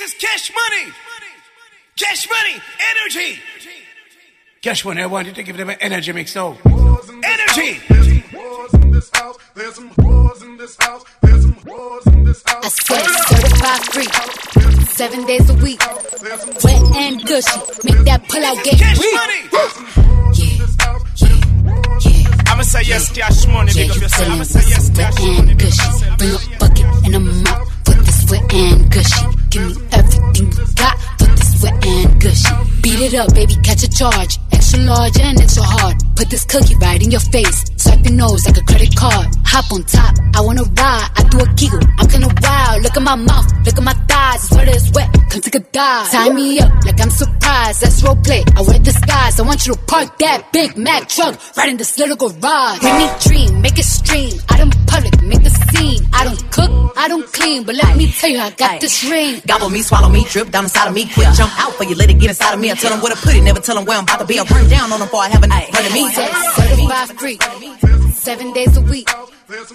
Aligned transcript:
This 0.00 0.14
is 0.14 0.18
cash 0.18 0.50
money. 0.54 0.92
Cash 1.94 2.26
money. 2.30 2.62
Energy. 2.90 3.38
Cash 4.62 4.82
money. 4.86 5.02
I 5.02 5.06
wanted 5.06 5.34
to 5.34 5.42
give 5.42 5.58
them 5.58 5.68
an 5.68 5.76
energy 5.78 6.10
mix 6.14 6.34
now. 6.34 6.56
Energy. 6.64 7.80
There's 7.86 8.06
some 8.14 8.22
whores 8.30 8.72
in 10.42 10.56
this 10.56 10.76
house. 10.80 11.04
There's 11.20 11.42
some 11.42 11.52
whores 11.54 12.06
in 12.14 12.24
this 12.24 12.42
house. 12.46 12.64
I 12.64 12.68
said 12.68 13.04
certified 13.28 13.82
free, 13.92 14.08
seven 14.86 15.26
days 15.26 15.50
a 15.50 15.54
week. 15.62 15.82
Wet 16.64 16.82
and 16.96 17.22
gushy, 17.26 17.60
make 17.84 17.98
that 18.06 18.26
pull 18.26 18.42
out 18.42 18.56
game 18.64 18.78
Cash 18.78 18.96
money. 18.96 19.42
Yeah, 19.52 19.68
yeah, 20.32 20.48
yeah. 22.08 22.44
I'ma 22.50 22.62
say 22.62 22.82
yes, 22.86 23.10
cash 23.12 23.46
money. 23.48 23.72
Yeah, 23.72 23.82
you 23.84 23.92
yourself. 24.00 24.12
tellin' 24.12 24.32
I'ma 24.32 24.44
say 24.44 24.62
yes, 24.66 24.86
some 24.86 24.94
wet 24.94 25.14
cash 25.14 25.20
money. 25.20 25.38
and 25.50 25.58
Big 25.58 25.66
up 25.66 25.70
gushy. 25.76 25.90
Bring 26.16 26.32
a 26.32 26.34
bucket 26.58 26.86
and 27.04 27.14
a 27.16 27.20
mop 27.20 27.68
for 27.84 27.92
this 27.92 28.24
wet 28.30 28.50
and 28.54 28.90
gushy. 28.90 29.39
Give 29.50 29.66
me 29.66 29.82
everything 29.90 30.52
you 30.52 30.64
got 30.76 30.96
for 31.18 31.26
this 31.26 31.62
wet 31.62 31.84
and 31.84 32.20
gushy. 32.20 32.54
Beat 32.82 33.00
it 33.00 33.14
up, 33.14 33.34
baby, 33.34 33.56
catch 33.64 33.82
a 33.82 33.90
charge. 33.90 34.38
Extra 34.52 34.78
large 34.80 35.18
and 35.18 35.40
extra 35.40 35.64
hard. 35.64 35.96
Put 36.14 36.30
this 36.30 36.44
cookie 36.44 36.76
right 36.76 37.02
in 37.02 37.10
your 37.10 37.20
face. 37.20 37.64
Your 38.04 38.14
nose 38.14 38.46
like 38.46 38.58
a 38.58 38.64
credit 38.64 38.94
card. 38.96 39.26
Hop 39.44 39.72
on 39.72 39.82
top, 39.84 40.14
I 40.34 40.40
wanna 40.40 40.62
ride. 40.62 41.08
I 41.16 41.22
do 41.30 41.38
a 41.40 41.46
giggle, 41.54 41.80
I'm 41.98 42.08
kinda 42.08 42.28
wild. 42.42 42.82
Look 42.82 42.96
at 42.96 43.02
my 43.02 43.16
mouth, 43.16 43.46
look 43.66 43.76
at 43.76 43.84
my 43.84 43.94
thighs. 44.08 44.44
It's 44.44 44.52
wet 44.54 44.68
it's 44.68 44.90
wet, 44.92 45.08
come 45.30 45.40
take 45.40 45.54
a 45.56 45.60
dive. 45.60 46.10
Tie 46.10 46.30
me 46.30 46.60
up 46.60 46.72
like 46.84 47.00
I'm 47.00 47.10
surprised. 47.10 47.80
That's 47.82 48.02
role 48.02 48.16
play. 48.16 48.44
I 48.56 48.62
wear 48.62 48.78
disguise. 48.78 49.40
I 49.40 49.42
want 49.42 49.66
you 49.66 49.74
to 49.74 49.80
park 49.86 50.18
that 50.18 50.52
Big 50.52 50.76
Mac 50.76 51.08
truck 51.08 51.34
right 51.56 51.68
in 51.68 51.76
this 51.76 51.98
little 51.98 52.16
garage. 52.16 52.82
Make 52.82 52.96
me 53.02 53.08
dream, 53.26 53.60
make 53.60 53.78
it 53.78 53.84
stream. 53.84 54.32
Out 54.50 54.60
in 54.60 54.70
public, 54.86 55.22
make 55.22 55.42
the 55.42 55.50
scene. 55.50 56.06
I 56.12 56.24
don't 56.24 56.40
cook, 56.50 56.70
I 56.96 57.08
don't 57.08 57.26
clean, 57.32 57.64
but 57.64 57.74
let 57.74 57.96
me 57.96 58.10
tell 58.12 58.30
you, 58.30 58.38
I 58.38 58.50
got 58.50 58.80
this 58.80 59.04
ring. 59.04 59.40
Gobble 59.46 59.70
me, 59.70 59.82
swallow 59.82 60.08
me, 60.08 60.24
drip 60.24 60.50
down 60.50 60.64
inside 60.64 60.88
of 60.88 60.94
me. 60.94 61.04
Quick 61.12 61.28
jump 61.34 61.52
out 61.60 61.72
for 61.74 61.84
you, 61.84 61.94
let 61.94 62.10
it 62.10 62.18
get 62.18 62.30
inside 62.30 62.54
of 62.54 62.60
me. 62.60 62.70
I 62.70 62.74
tell 62.74 62.90
them 62.90 63.00
where 63.00 63.14
to 63.14 63.20
put 63.20 63.34
it, 63.34 63.42
never 63.42 63.60
tell 63.60 63.76
them 63.76 63.84
where 63.84 63.98
I'm 63.98 64.04
about 64.04 64.20
to 64.20 64.26
be. 64.26 64.38
I 64.38 64.44
run 64.44 64.68
down 64.68 64.92
on 64.92 64.98
them 64.98 65.08
before 65.08 65.20
I 65.20 65.28
have 65.28 65.42
a 65.42 65.46
night. 65.46 65.70
Running 65.74 65.92
me. 65.92 66.12
Certified 66.12 67.18
free, 67.18 67.38
seven 68.20 68.52
days 68.52 68.76
a 68.76 68.80
week. 68.82 69.08
Wet 69.48 69.72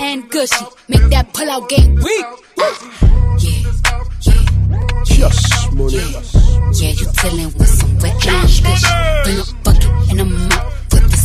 and 0.00 0.30
gushy, 0.30 0.64
make 0.88 1.02
that 1.10 1.32
pull 1.34 1.50
out 1.50 1.68
game 1.68 1.94
weak. 1.96 2.26
Yeah, 2.56 2.74
yeah, 4.22 4.42
Cash 5.04 5.72
money. 5.72 5.96
yeah, 6.78 6.90
you 6.94 7.06
dealing 7.22 7.52
with 7.58 7.68
some 7.68 7.98
wet 7.98 8.26
and 8.26 8.48
gushy. 8.48 8.62
Bring 9.24 9.38
a 9.38 9.44
bucket 9.64 10.10
and 10.10 10.20
a 10.20 10.24
mop 10.24 10.72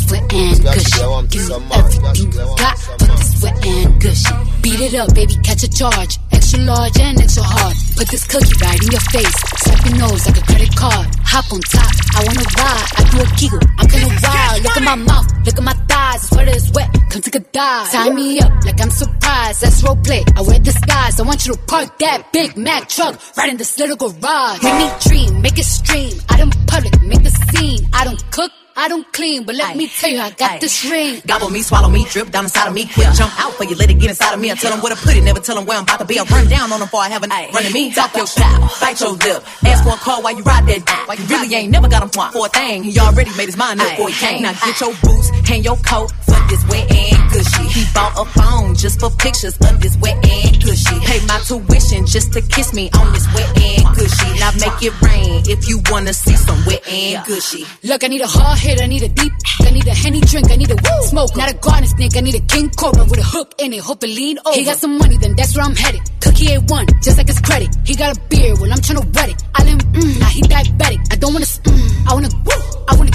for 0.08 0.16
this 0.16 0.22
wet 0.22 0.34
and 0.34 0.64
Got 0.64 0.76
gushy. 0.76 1.02
I 1.04 1.08
want 1.08 1.32
Give 1.32 1.42
me 1.42 1.48
some 1.48 1.72
everything 1.72 2.02
Got 2.04 2.18
you, 2.20 2.26
you 2.30 2.40
I 2.40 2.46
want 2.46 2.60
got 2.60 2.78
some 2.78 2.98
for 3.00 3.08
more. 3.08 3.18
this 3.18 3.44
wet 3.44 3.66
and 3.66 4.02
gushy. 4.02 4.36
Beat 4.64 4.80
it 4.80 4.94
up, 4.96 5.14
baby, 5.16 5.36
catch 5.44 5.64
a 5.64 5.70
charge. 5.70 6.14
Extra 6.32 6.60
large 6.60 6.98
and 7.00 7.20
extra 7.20 7.44
hard. 7.44 7.76
Put 7.98 8.08
this 8.10 8.26
cookie 8.28 8.56
right 8.64 8.80
in 8.84 8.90
your 8.92 9.06
face. 9.12 9.36
Swipe 9.64 9.86
your 9.86 9.98
nose 10.00 10.26
like 10.28 10.38
a 10.38 10.46
credit 10.46 10.76
card. 10.76 11.08
Hop 11.24 11.46
on 11.52 11.62
top, 11.62 11.94
I 12.16 12.20
wanna 12.26 12.48
ride. 12.58 12.88
I 12.98 13.02
do 13.12 13.18
a 13.22 13.28
giggle, 13.38 13.64
I'm 13.80 13.88
kinda 13.88 14.08
wild. 14.24 14.64
Look 14.64 14.78
at 14.78 14.84
my 14.84 14.96
mouth, 14.96 15.28
look 15.46 15.58
at 15.58 15.64
my 15.64 15.74
thighs. 15.90 16.24
It's 16.24 16.32
wet 16.36 16.48
it's 16.48 16.70
wet, 16.72 16.90
come 17.10 17.22
take 17.22 17.36
a 17.36 17.40
dive. 17.40 17.92
Tie 17.92 18.10
me 18.12 18.40
up 18.40 18.52
like 18.66 18.80
I'm 18.82 18.92
surprised. 18.92 19.62
That's 19.62 19.84
role 19.84 19.96
play. 19.98 20.24
I 20.38 20.42
wear 20.42 20.60
disguise. 20.60 21.20
I 21.20 21.24
want 21.24 21.46
you 21.46 21.54
to 21.54 21.60
park 21.66 21.98
that 22.00 22.32
Big 22.32 22.56
Mac 22.58 22.88
truck 22.90 23.20
right 23.38 23.50
in 23.50 23.58
this 23.58 23.78
little 23.80 23.96
garage. 23.98 24.62
Make 24.64 24.78
me 24.78 24.90
dream, 25.02 25.42
make 25.42 25.58
it 25.60 25.66
stream. 25.66 26.14
Out 26.30 26.40
in 26.40 26.50
public, 26.68 27.02
make 27.02 27.24
the 27.24 27.30
scene. 27.32 27.88
I 27.94 28.06
don't 28.06 28.22
cook, 28.32 28.52
I 28.76 28.88
don't 28.88 29.06
clean, 29.14 29.44
but 29.44 29.56
let 29.56 29.78
me 29.78 29.88
tell 29.88 30.10
you, 30.10 30.20
I 30.20 30.32
got 30.32 30.52
Aye. 30.54 30.58
this 30.58 30.84
ring. 30.90 31.22
Gobble 31.28 31.52
me, 31.52 31.62
swallow 31.62 31.90
me, 31.90 32.06
drip 32.10 32.32
down 32.32 32.46
inside 32.46 32.68
of 32.68 32.74
me. 32.74 32.86
Quick 32.86 33.08
jump 33.14 33.32
out 33.40 33.54
for 33.54 33.66
you, 33.66 33.76
let 33.76 33.90
it 33.90 34.00
get 34.00 34.10
inside 34.10 34.34
of 34.34 34.40
me. 34.40 34.50
I 34.50 34.56
tell 34.56 34.72
them 34.72 34.82
where 34.82 34.96
to 34.96 35.00
put 35.00 35.16
it, 35.16 35.22
never 35.22 35.40
tell 35.40 35.56
them 35.56 35.66
where 35.66 35.78
I'm 35.78 35.84
about 35.84 36.00
to 36.00 36.06
be. 36.06 36.18
I 36.18 36.24
run 36.24 36.48
down 36.48 36.72
on 36.72 36.80
them 36.80 36.88
before 36.88 37.02
I 37.02 37.10
have 37.10 37.22
a 37.22 37.28
night. 37.28 37.54
Running 37.54 37.72
me, 37.72 37.94
talk 37.94 38.16
your 38.16 38.26
shit, 38.26 38.44
bite 38.82 39.00
your 39.00 39.12
lip. 39.12 39.44
Ask 39.66 39.84
for 39.84 39.94
a 39.94 39.98
call 39.98 40.24
while 40.24 40.36
you 40.36 40.44
ride 40.44 40.66
that 40.66 40.82
dick. 40.86 41.20
You 41.20 41.26
really 41.38 41.54
ain't 41.56 41.72
never 41.72 41.88
got 41.88 42.02
him 42.02 42.10
for 42.10 42.46
a 42.46 42.50
thing. 42.50 42.84
He 42.84 42.98
already 43.00 43.30
made 43.38 43.46
his 43.46 43.58
mind 43.58 43.80
up 43.80 43.90
before 43.92 44.10
he 44.10 44.16
came. 44.16 44.42
Now 44.42 44.54
get 44.54 44.80
your 44.82 44.94
boots, 45.04 45.30
hang 45.48 45.64
your 45.64 45.78
coat 45.78 46.12
for 46.26 46.40
this 46.50 46.66
wet 46.68 46.90
and 46.90 47.32
gushy. 47.32 47.64
He 47.70 47.86
bought 47.94 48.18
a 48.18 48.26
phone 48.26 48.74
just 48.74 49.00
for 49.00 49.12
pictures 49.12 49.56
of 49.70 49.82
this 49.82 49.96
wet 49.98 50.18
and 50.26 50.64
gushy. 50.64 51.00
Pay 51.06 51.24
my 51.28 51.38
tuition 51.46 52.08
just 52.08 52.34
to 52.34 52.42
kiss 52.42 52.74
me 52.74 52.90
on 52.98 53.14
this 53.14 53.28
wet 53.36 53.54
and 53.54 53.96
gushy. 53.96 54.40
Now 54.40 54.50
make 54.58 54.82
it 54.82 54.94
rain 55.02 55.44
if 55.46 55.70
you 55.70 55.80
wanna 55.92 56.14
see 56.14 56.36
some 56.36 56.58
wet 56.66 56.82
and 56.90 57.24
gushy. 57.26 57.66
Look, 57.84 58.04
I 58.04 58.08
need 58.08 58.22
a 58.22 58.28
hard 58.28 58.63
hit, 58.64 58.82
I 58.82 58.88
need 58.88 59.04
a 59.04 59.10
deep, 59.10 59.34
I 59.62 59.72
need 59.72 59.88
a 59.88 59.94
henny 59.94 60.22
drink, 60.22 60.50
I 60.50 60.56
need 60.56 60.72
a 60.72 60.76
woo 60.76 61.02
smoke, 61.12 61.36
not 61.36 61.52
a 61.52 61.56
garden 61.56 61.88
snake, 61.88 62.16
I 62.16 62.22
need 62.22 62.36
a 62.36 62.46
king 62.48 62.70
cobra 62.70 63.04
with 63.04 63.20
a 63.20 63.24
hook 63.24 63.54
in 63.60 63.74
it, 63.74 63.82
hope 63.82 64.04
it 64.04 64.08
lean 64.08 64.40
over. 64.46 64.58
He 64.58 64.64
got 64.64 64.78
some 64.78 64.98
money, 64.98 65.18
then 65.18 65.36
that's 65.36 65.56
where 65.56 65.66
I'm 65.66 65.76
headed. 65.76 66.02
Cookie 66.22 66.52
ain't 66.52 66.72
one, 66.72 66.88
just 67.04 67.18
like 67.18 67.28
his 67.28 67.40
credit. 67.42 67.70
He 67.86 67.96
got 67.96 68.16
a 68.16 68.20
beard, 68.30 68.60
well 68.60 68.72
I'm 68.72 68.80
tryna 68.80 69.06
wet 69.16 69.30
it. 69.30 69.44
I 69.54 69.64
let 69.64 69.74
him, 69.74 69.80
mm, 69.80 70.20
now 70.20 70.28
he 70.28 70.42
diabetic. 70.42 71.02
I 71.12 71.16
don't 71.18 71.34
wanna, 71.34 71.46
mm, 71.46 72.08
I 72.08 72.14
wanna, 72.14 72.30
woo, 72.48 72.62
I 72.88 72.96
wanna, 72.96 73.12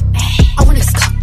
I 0.59 0.65
wanna, 0.65 0.83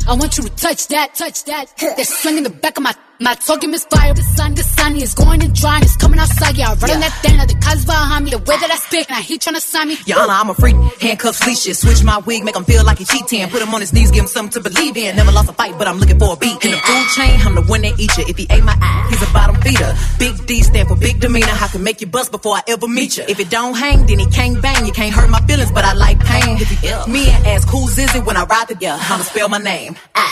I 0.09 0.13
want 0.13 0.37
you 0.37 0.43
to 0.43 0.49
touch 0.55 0.87
that, 0.87 1.15
touch 1.15 1.43
that. 1.45 1.65
That 1.77 2.07
swing 2.07 2.37
in 2.37 2.43
the 2.43 2.49
back 2.49 2.77
of 2.77 2.83
my, 2.83 2.93
my 3.19 3.33
talking 3.35 3.71
misfire. 3.71 4.13
The 4.13 4.21
sun, 4.21 4.55
the 4.55 4.63
sun 4.63 4.95
is 4.95 5.13
going 5.13 5.41
and 5.41 5.53
drying, 5.53 5.83
it's 5.83 5.95
coming 5.95 6.19
outside, 6.19 6.57
yeah. 6.57 6.71
I 6.71 6.73
run 6.75 6.89
Yeah. 6.89 6.99
that 6.99 7.13
thing, 7.21 7.37
the 7.37 7.55
cuz 7.55 7.85
behind 7.85 8.25
me, 8.25 8.31
the 8.31 8.37
way 8.39 8.57
that 8.57 8.69
I 8.71 8.75
spit, 8.77 9.09
now 9.09 9.21
he 9.21 9.37
tryna 9.37 9.61
sign 9.61 9.87
me. 9.89 9.97
Your 10.05 10.19
Honor, 10.19 10.33
I'm 10.33 10.49
a 10.49 10.53
freak. 10.53 10.75
Handcuffs, 11.01 11.45
leashes. 11.45 11.79
Switch 11.79 12.03
my 12.03 12.17
wig, 12.19 12.43
make 12.43 12.55
him 12.55 12.65
feel 12.65 12.83
like 12.83 12.99
he 12.99 13.05
cheating. 13.05 13.47
Put 13.49 13.61
him 13.61 13.73
on 13.73 13.81
his 13.81 13.93
knees, 13.93 14.11
give 14.11 14.23
him 14.23 14.27
something 14.27 14.61
to 14.61 14.69
believe 14.69 14.97
in. 14.97 15.15
Never 15.15 15.31
lost 15.31 15.49
a 15.49 15.53
fight, 15.53 15.77
but 15.77 15.87
I'm 15.87 15.97
looking 15.99 16.19
for 16.19 16.33
a 16.33 16.35
beat. 16.35 16.63
In 16.65 16.71
the 16.71 16.77
food 16.77 17.07
chain, 17.15 17.39
I'm 17.45 17.55
the 17.55 17.61
one 17.63 17.81
that 17.81 17.99
eat 17.99 18.15
you. 18.17 18.25
If 18.27 18.37
he 18.37 18.47
ate 18.49 18.63
my 18.63 18.77
eye, 18.81 19.07
he's 19.09 19.21
a 19.21 19.31
bottom 19.33 19.55
feeder. 19.61 19.95
Big 20.19 20.45
D 20.47 20.61
stand 20.63 20.87
for 20.87 20.95
big 20.95 21.19
demeanor. 21.19 21.47
I 21.61 21.67
can 21.67 21.83
make 21.83 22.01
you 22.01 22.07
bust 22.07 22.31
before 22.31 22.55
I 22.55 22.61
ever 22.67 22.87
meet 22.87 23.17
you. 23.17 23.23
If 23.27 23.39
it 23.39 23.49
don't 23.49 23.75
hang, 23.75 24.05
then 24.05 24.19
he 24.19 24.25
can't 24.27 24.61
bang. 24.61 24.85
You 24.85 24.91
can't 24.91 25.13
hurt 25.13 25.29
my 25.29 25.41
feelings, 25.47 25.71
but 25.71 25.85
I 25.85 25.93
like 25.93 26.19
pain. 26.23 26.57
If 26.59 26.69
he 26.69 26.87
ill, 26.89 27.07
me 27.07 27.29
and 27.29 27.45
ask 27.47 27.67
who's 27.69 27.97
is 27.97 28.13
it 28.15 28.25
when 28.25 28.37
I 28.37 28.43
ride 28.45 28.67
the 28.67 28.75
yeah, 28.79 28.97
I'ma 28.99 29.23
spell 29.23 29.49
my 29.49 29.57
name. 29.59 29.95
Ah. 30.15 30.31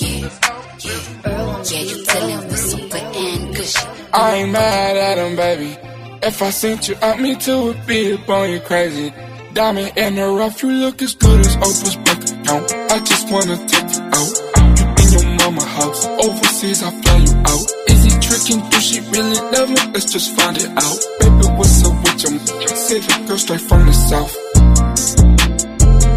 Yeah, 0.00 0.30
you 0.78 2.04
dealing 2.04 2.48
with 2.48 2.58
some 2.58 2.88
wet 2.88 3.16
and 3.16 3.54
gushy. 3.54 3.86
I 4.14 4.34
ain't 4.36 4.52
mad 4.52 4.96
at 4.96 5.18
him, 5.18 5.36
baby. 5.36 5.76
If 6.22 6.40
I 6.40 6.50
sent 6.50 6.88
you 6.88 6.96
out, 7.02 7.20
me 7.20 7.36
too 7.36 7.64
would 7.64 7.86
be 7.86 8.14
up 8.14 8.28
on 8.28 8.50
you 8.50 8.60
crazy. 8.60 9.12
Diamond 9.52 9.92
in 9.98 10.14
the 10.14 10.26
rough, 10.28 10.62
you 10.62 10.70
look 10.70 11.02
as 11.02 11.14
good 11.14 11.40
as 11.40 11.56
Oprah's 11.56 11.96
bank 11.96 12.24
account. 12.24 12.72
I 12.90 12.98
just 13.00 13.30
wanna 13.30 13.56
take 13.68 13.90
you 13.92 14.02
out. 14.16 14.32
You 14.80 15.18
in 15.20 15.28
your 15.28 15.36
mama 15.38 15.64
house, 15.64 16.06
overseas, 16.06 16.82
I 16.82 16.90
fly 17.02 17.16
you 17.18 17.34
out. 17.52 17.66
Is 17.88 18.04
he 18.04 18.10
tricking? 18.20 18.70
Do 18.70 18.80
she 18.80 19.00
really 19.00 19.40
love 19.52 19.68
me? 19.68 19.92
Let's 19.92 20.10
just 20.10 20.34
find 20.34 20.56
it 20.56 20.68
out. 20.68 20.98
Baby, 21.20 21.46
what's 21.58 21.84
up 21.84 21.92
with 22.04 22.22
your 22.22 22.40
City 22.76 23.24
girl 23.26 23.36
straight 23.36 23.60
from 23.60 23.84
the 23.84 23.92
south? 23.92 24.34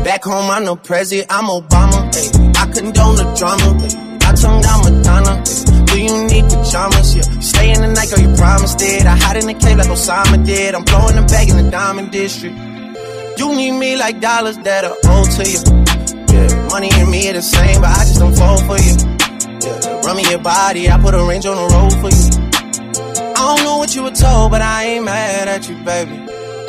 Back 0.06 0.24
home, 0.24 0.50
I'm 0.50 0.64
no 0.64 0.76
president, 0.78 1.28
I'm 1.30 1.46
Obama. 1.46 2.12
Ay, 2.16 2.43
I 2.64 2.66
condone 2.72 3.16
the 3.20 3.28
drama. 3.36 3.68
I 4.24 4.32
tongue 4.40 4.62
down 4.62 4.80
Madonna. 4.88 5.44
Do 5.84 5.96
you 6.00 6.16
need 6.32 6.46
pajamas? 6.48 7.14
Yeah. 7.14 7.28
Stay 7.42 7.74
in 7.74 7.82
the 7.82 7.90
night, 7.92 8.10
girl, 8.10 8.24
you 8.24 8.34
promised 8.38 8.82
it. 8.82 9.06
I 9.06 9.18
hide 9.18 9.36
in 9.36 9.48
the 9.48 9.54
cave 9.54 9.78
like 9.78 9.90
Osama 9.90 10.46
did. 10.46 10.74
I'm 10.74 10.86
blowing 10.86 11.18
the 11.18 11.24
bag 11.24 11.50
in 11.50 11.58
the 11.58 11.70
diamond 11.70 12.12
district. 12.12 12.56
You 13.38 13.54
need 13.54 13.72
me 13.72 13.98
like 13.98 14.22
dollars 14.22 14.58
that 14.60 14.86
are 14.86 14.96
owed 15.12 15.30
to 15.38 15.44
you. 15.44 15.60
Yeah, 16.32 16.70
money 16.72 16.90
and 16.94 17.12
me 17.12 17.30
are 17.30 17.34
the 17.34 17.42
same, 17.42 17.82
but 17.82 17.92
I 18.00 18.06
just 18.08 18.20
don't 18.20 18.36
fall 18.36 18.58
for 18.64 18.80
you. 18.80 18.96
Yeah, 19.60 20.08
run 20.08 20.16
me 20.16 20.24
your 20.30 20.40
body, 20.40 20.90
I 20.90 20.98
put 21.02 21.14
a 21.16 21.24
range 21.28 21.46
on 21.46 21.58
the 21.58 21.68
road 21.76 21.94
for 22.00 22.12
you. 22.16 22.28
I 23.36 23.58
don't 23.58 23.64
know 23.66 23.78
what 23.78 23.94
you 23.94 24.04
were 24.04 24.16
told, 24.16 24.52
but 24.52 24.62
I 24.62 24.86
ain't 24.86 25.04
mad 25.04 25.50
at 25.50 25.68
you, 25.68 25.76
baby. 25.84 26.16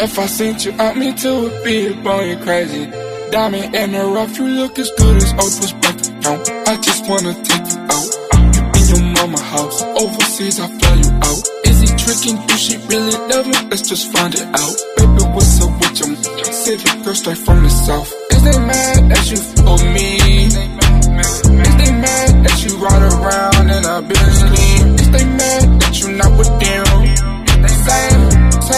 If 0.03 0.19
I 0.19 0.27
sent 0.27 0.65
you 0.65 0.73
out, 0.73 0.97
me 0.97 1.15
too 1.15 1.43
would 1.43 1.63
be 1.63 1.95
up 1.95 2.05
on 2.05 2.29
you 2.29 2.37
crazy. 2.39 3.14
Diamond 3.31 3.75
in 3.75 3.93
the 3.93 4.05
rough, 4.15 4.39
you 4.39 4.47
look 4.49 4.79
as 4.79 4.91
good 4.97 5.17
as 5.17 5.33
Oprah's 5.35 5.73
bank 5.83 5.99
account. 6.07 6.69
I 6.69 6.77
just 6.81 7.09
wanna 7.09 7.35
take 7.43 7.67
you 7.73 7.81
out. 7.95 8.11
You 8.55 8.63
in 8.77 8.85
your 8.91 9.03
mama 9.15 9.41
house, 9.41 9.83
overseas, 9.83 10.61
I 10.61 10.67
fly 10.69 10.95
you 10.95 11.11
out. 11.29 11.43
Is 11.65 11.81
he 11.83 11.89
tricking? 11.97 12.37
Do 12.47 12.55
she 12.57 12.77
really 12.87 13.17
love 13.29 13.47
me? 13.47 13.59
Let's 13.71 13.89
just 13.89 14.13
find 14.13 14.35
it 14.35 14.47
out. 14.47 14.77
Baby, 14.97 15.23
what's 15.35 15.61
up 15.63 15.73
with 15.81 15.99
your 16.01 16.15
city 16.53 17.03
girl 17.03 17.15
straight 17.15 17.39
from 17.39 17.63
the 17.63 17.71
south? 17.71 18.13
Is 18.31 18.43
they 18.43 18.59
mad 18.59 19.11
that 19.11 19.31
you 19.31 19.37
for 19.37 19.79
me? 19.95 20.09
Is 20.47 21.75
they 21.81 21.93
mad 21.93 22.31
that 22.45 22.59
you 22.65 22.73
ride 22.79 23.03
around 23.03 23.71
in 23.71 23.85
a 23.85 24.03
Benz 24.03 24.39
clean? 24.51 24.95
Is 24.95 25.11
they 25.11 25.25
mad 25.25 25.81
that 25.81 26.01
you 26.01 26.09
not 26.13 26.39
with 26.39 26.53
them? 26.61 26.85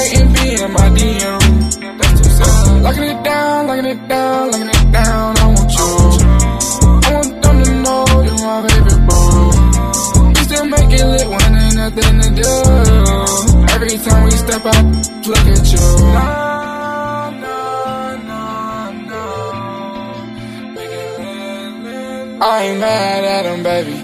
And 0.09 0.33
be 0.35 0.63
in 0.63 0.73
my 0.73 0.89
DM. 0.91 1.46
Locking 2.87 3.03
it 3.03 3.25
down, 3.25 3.67
locking 3.67 3.87
it 3.87 4.09
down, 4.09 4.51
locking 4.53 4.69
it 4.69 4.93
down. 4.93 5.37
I 5.39 5.47
want 5.47 5.73
you. 5.75 5.91
I 7.03 7.11
want 7.15 7.43
them 7.43 7.65
to 7.65 7.73
know 7.83 8.05
you're 8.23 8.41
my 8.47 8.63
baby 8.63 8.95
boo. 9.07 10.29
We 10.29 10.41
still 10.47 10.67
make 10.67 10.93
it 10.95 11.05
lit 11.05 11.27
when 11.27 11.55
ain't 11.63 11.75
nothing 11.75 12.17
to 12.23 12.29
do. 12.39 12.53
Every 13.75 13.99
time 14.07 14.23
we 14.27 14.31
step 14.31 14.65
out, 14.67 14.87
look 15.27 15.47
at 15.51 15.67
you. 15.73 15.83
I 22.39 22.63
ain't 22.67 22.79
mad 22.79 23.25
at 23.25 23.47
him, 23.47 23.63
baby. 23.65 23.97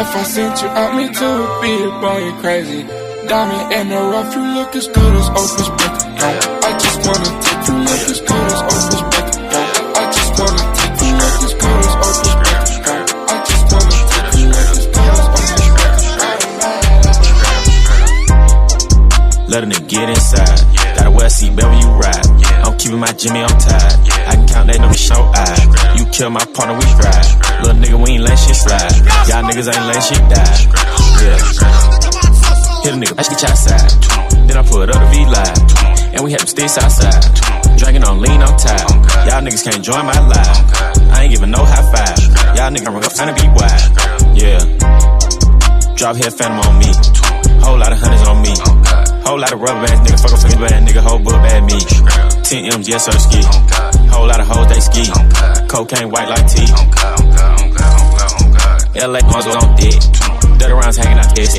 If 0.00 0.16
I 0.16 0.22
sent 0.22 0.62
you 0.62 0.68
out, 0.68 0.96
me 0.96 1.04
too 1.12 1.36
would 1.36 1.60
be 1.60 1.84
up 1.84 2.02
on 2.02 2.24
you 2.24 2.32
crazy. 2.40 2.82
Diamond 3.28 3.72
in 3.74 3.88
the 3.90 4.00
rough, 4.00 4.34
you 4.34 4.40
look 4.54 4.74
as 4.74 4.88
good 4.88 5.16
as 5.20 5.28
Oprah's 5.28 5.68
account. 5.68 6.64
I 6.64 6.78
just 6.78 7.06
wanna 7.06 7.41
Let 19.52 19.64
a 19.64 19.66
nigga 19.66 19.84
get 19.86 20.08
inside. 20.08 20.64
Got 20.96 21.06
a 21.08 21.10
West 21.10 21.40
seat, 21.40 21.52
baby, 21.52 21.76
you 21.76 21.88
ride. 22.00 22.24
I'm 22.64 22.72
keeping 22.80 22.96
my 22.96 23.12
Jimmy, 23.12 23.44
I'm 23.44 23.52
tired. 23.60 24.00
I 24.24 24.32
can 24.40 24.48
count 24.48 24.66
that 24.72 24.80
number, 24.80 24.96
show 24.96 25.20
eye. 25.28 25.92
You 25.92 26.08
kill 26.08 26.32
my 26.32 26.40
partner, 26.56 26.72
we 26.72 26.88
ride. 26.96 27.28
Little 27.60 27.76
nigga, 27.76 28.00
we 28.00 28.16
ain't 28.16 28.24
let 28.24 28.40
shit 28.40 28.56
slide. 28.56 28.96
Y'all 29.28 29.44
niggas 29.44 29.68
ain't 29.68 29.84
let 29.92 30.00
shit 30.00 30.24
die. 30.32 30.56
Yeah. 31.20 31.36
Hit 32.80 32.96
a 32.96 32.96
nigga, 32.96 33.12
let's 33.12 33.28
get 33.28 33.44
you 33.44 33.48
outside. 33.52 33.92
Then 34.48 34.56
I 34.56 34.64
put 34.64 34.88
up 34.88 34.96
the 34.96 35.08
V 35.12 35.20
live. 35.28 35.60
And 36.16 36.24
we 36.24 36.32
had 36.32 36.40
them 36.40 36.48
sticks 36.48 36.80
outside. 36.80 37.20
Drinking 37.76 38.08
on 38.08 38.24
lean, 38.24 38.40
I'm 38.40 38.56
tired. 38.56 38.88
Y'all 39.28 39.44
niggas 39.44 39.68
can't 39.68 39.84
join 39.84 40.08
my 40.08 40.16
live. 40.16 40.56
I 41.12 41.28
ain't 41.28 41.32
giving 41.36 41.52
no 41.52 41.60
high 41.60 41.84
five. 41.92 42.16
Y'all 42.56 42.72
niggas 42.72 42.88
trying 42.88 43.28
to 43.28 43.36
be 43.36 43.52
wide. 43.52 43.84
Yeah. 44.32 44.64
Drop 45.92 46.16
head 46.16 46.32
phantom 46.32 46.56
on 46.56 46.80
me. 46.80 46.88
Whole 47.60 47.76
lot 47.76 47.92
of 47.92 48.00
hundreds 48.00 48.24
on 48.24 48.40
me. 48.40 49.01
Whole 49.24 49.38
lot 49.38 49.52
of 49.52 49.60
rubber 49.60 49.86
bands, 49.86 50.02
nigga. 50.02 50.18
Fuck 50.20 50.32
a 50.32 50.36
fucking 50.36 50.60
bad 50.60 50.82
nigga. 50.86 51.00
Whole 51.00 51.18
book 51.18 51.38
bad 51.42 51.62
me. 51.64 51.78
10 52.42 52.72
M's, 52.74 52.88
yes, 52.88 53.06
sir, 53.06 53.16
ski. 53.16 53.40
Whole 54.10 54.26
lot 54.26 54.40
of 54.40 54.46
hoes, 54.46 54.68
they 54.68 54.80
ski. 54.80 55.04
Cocaine 55.68 56.10
white 56.10 56.28
like 56.28 56.46
tea. 56.50 56.66
LA 58.98 59.20
ones 59.30 59.46
on 59.46 59.74
deck. 59.78 59.98
Dirty 60.58 60.74
rounds 60.74 60.96
hanging 60.96 61.18
out 61.18 61.34
this. 61.34 61.54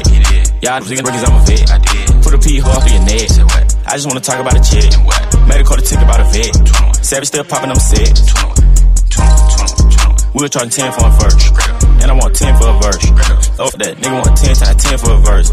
Y'all 0.61 0.79
niggas 0.79 1.03
rookies, 1.03 1.23
I'm 1.23 1.35
a 1.35 1.45
vet. 1.47 2.23
Put 2.23 2.33
a 2.33 2.37
pee 2.37 2.59
hole 2.59 2.79
through 2.79 2.93
your 2.93 3.05
neck. 3.05 3.27
I 3.87 3.95
just 3.95 4.07
wanna 4.07 4.19
talk 4.19 4.39
about 4.39 4.55
a 4.55 4.63
chick. 4.63 4.91
Made 5.47 5.61
a 5.61 5.63
call 5.63 5.77
to 5.77 5.83
tick 5.83 5.99
about 5.99 6.19
a 6.19 6.27
vet. 6.31 6.53
Savage 7.03 7.27
still 7.27 7.43
popping 7.43 7.69
them 7.69 7.79
set. 7.79 8.21
We 10.35 10.43
were 10.43 10.49
charging 10.49 10.71
10 10.71 10.91
for 10.93 11.07
a 11.07 11.11
verse. 11.11 11.82
And 12.03 12.11
I 12.11 12.15
want 12.19 12.35
10 12.35 12.59
for 12.59 12.67
a 12.67 12.75
verse. 12.83 12.99
Oh, 13.63 13.71
that 13.79 13.95
nigga 13.95 14.11
want 14.11 14.35
10 14.35 14.59
times 14.59 14.83
10 14.83 14.97
for 14.99 15.15
a 15.15 15.21
verse. 15.23 15.49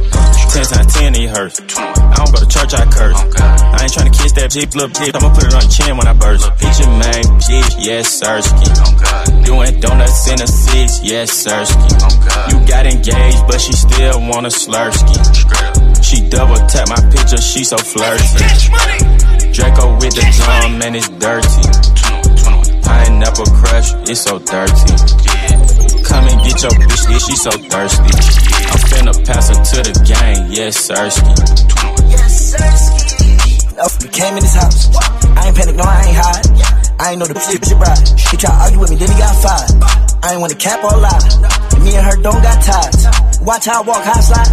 10 0.51 0.67
times 0.67 0.95
10 0.99 1.15
he 1.15 1.27
hurts. 1.31 1.63
I 1.79 2.15
don't 2.19 2.35
go 2.35 2.43
to 2.43 2.51
church, 2.51 2.75
I 2.75 2.83
curse. 2.91 3.15
I 3.39 3.87
ain't 3.87 3.93
tryna 3.95 4.11
kiss 4.11 4.33
that 4.35 4.51
Jeep, 4.51 4.75
little 4.75 4.91
bitch. 4.91 5.15
I'ma 5.15 5.31
put 5.31 5.47
it 5.47 5.55
on 5.55 5.63
your 5.63 5.71
chin 5.71 5.95
when 5.95 6.11
I 6.11 6.15
burst. 6.19 6.43
Your 6.83 6.91
man, 6.99 7.23
bitch, 7.47 7.75
yes, 7.79 8.19
sirski. 8.19 8.67
Doing 9.47 9.79
donuts 9.79 10.27
in 10.27 10.43
a 10.43 10.47
six, 10.51 10.99
yes, 11.07 11.31
sir. 11.31 11.63
You 12.51 12.67
got 12.67 12.83
engaged, 12.83 13.47
but 13.47 13.61
she 13.63 13.73
still 13.73 14.19
want 14.27 14.47
a 14.47 14.51
slurski. 14.51 15.15
She 16.03 16.27
double 16.29 16.59
tap 16.67 16.91
my 16.91 16.99
picture, 17.15 17.39
she 17.39 17.63
so 17.63 17.79
flirty. 17.79 18.27
Draco 19.55 19.95
with 20.03 20.19
the 20.19 20.27
drum, 20.35 20.83
and 20.83 20.99
it's 20.99 21.07
dirty. 21.15 21.63
Pineapple 22.83 23.47
crush, 23.55 23.95
it's 24.11 24.23
so 24.27 24.43
dirty. 24.43 25.80
Come 26.05 26.25
and 26.29 26.39
get 26.43 26.63
your 26.63 26.73
bitch, 26.73 27.11
yeah, 27.11 27.19
she 27.19 27.35
so 27.37 27.51
thirsty. 27.51 28.13
I'm 28.71 28.81
finna 28.91 29.15
pass 29.27 29.49
her 29.49 29.59
to 29.59 29.79
the 29.87 29.95
gang, 30.07 30.53
yes, 30.53 30.89
Sirski. 30.89 31.35
Oh, 33.79 33.89
we 34.03 34.09
came 34.09 34.37
in 34.37 34.43
this 34.43 34.55
house. 34.55 34.89
I 35.37 35.49
ain't 35.49 35.57
panic, 35.57 35.77
no, 35.77 35.85
I 35.85 36.05
ain't 36.05 36.17
hide. 36.17 36.47
I 37.01 37.11
ain't 37.13 37.19
know 37.19 37.27
the 37.27 37.35
bitch 37.35 37.69
your 37.71 37.79
bride. 37.79 37.97
He 38.31 38.37
try 38.37 38.51
to 38.51 38.61
argue 38.61 38.81
with 38.81 38.91
me, 38.91 38.97
then 38.97 39.09
he 39.09 39.17
got 39.17 39.33
fired. 39.41 39.73
I 40.23 40.33
ain't 40.33 40.41
wanna 40.41 40.55
cap 40.55 40.85
or 40.85 40.97
lie. 41.01 41.25
And 41.73 41.85
me 41.85 41.97
and 41.97 42.05
her 42.05 42.17
don't 42.21 42.43
got 42.43 42.61
ties. 42.61 43.41
Watch 43.41 43.67
how 43.67 43.83
I 43.83 43.87
walk, 43.87 44.05
how 44.05 44.13
I 44.13 44.21
slide. 44.21 44.53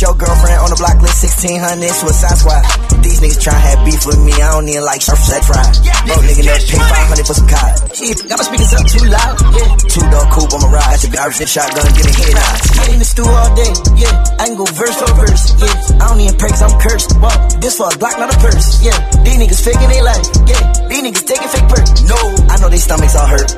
Put 0.00 0.16
your 0.16 0.32
girlfriend 0.32 0.64
on 0.64 0.72
the 0.72 0.80
block 0.80 0.96
list, 1.04 1.20
1600 1.44 1.60
suicide 1.92 2.40
squad. 2.40 2.64
These 3.04 3.20
niggas 3.20 3.36
tryna 3.44 3.60
have 3.68 3.84
beef 3.84 4.00
with 4.08 4.16
me, 4.16 4.32
I 4.32 4.56
don't 4.56 4.64
even 4.64 4.80
like 4.80 5.04
surf 5.04 5.20
sex 5.20 5.44
ride. 5.52 5.76
Bro, 6.08 6.24
nigga, 6.24 6.40
never 6.40 6.64
pay 6.72 6.80
500 7.20 7.28
for 7.28 7.36
some 7.36 7.44
cod. 7.44 7.72
Shit, 7.92 8.16
got 8.24 8.40
my 8.40 8.46
speakers 8.48 8.72
up 8.72 8.84
too 8.88 9.04
loud. 9.12 9.36
Yeah. 9.52 9.68
Two 9.92 10.04
door 10.08 10.24
coupe 10.32 10.56
on 10.56 10.60
my 10.64 10.80
ride. 10.80 10.96
Got 10.96 11.04
your 11.04 11.12
garbage 11.12 11.40
and 11.44 11.52
shotgun, 11.52 11.84
give 11.92 12.06
me 12.08 12.16
head 12.16 12.32
eyes. 12.32 12.64
I 12.80 12.84
in 12.96 13.00
the 13.04 13.08
stew 13.12 13.28
all 13.28 13.52
day, 13.52 13.72
yeah. 14.00 14.40
I 14.40 14.48
can 14.48 14.56
go 14.56 14.64
verse 14.72 14.96
for 14.96 15.12
verse, 15.20 15.44
yeah. 15.60 16.00
I 16.00 16.04
don't 16.08 16.20
even 16.24 16.36
pray 16.40 16.48
cause 16.48 16.64
I'm 16.64 16.76
cursed. 16.80 17.10
Well, 17.20 17.36
this 17.60 17.76
for 17.76 17.92
a 17.92 17.96
Glock, 18.00 18.16
not 18.16 18.32
a 18.32 18.38
purse, 18.40 18.80
yeah. 18.80 18.96
These 19.20 19.36
niggas 19.36 19.60
faking 19.60 19.84
their 19.84 20.00
life, 20.08 20.24
yeah. 20.48 20.64
These 20.88 21.02
niggas 21.04 21.24
taking 21.28 21.50
fake 21.52 21.68
perk. 21.68 21.84
No, 22.08 22.16
I 22.48 22.56
know 22.56 22.72
they 22.72 22.80
stomachs 22.80 23.20
all 23.20 23.28
hurt. 23.28 23.52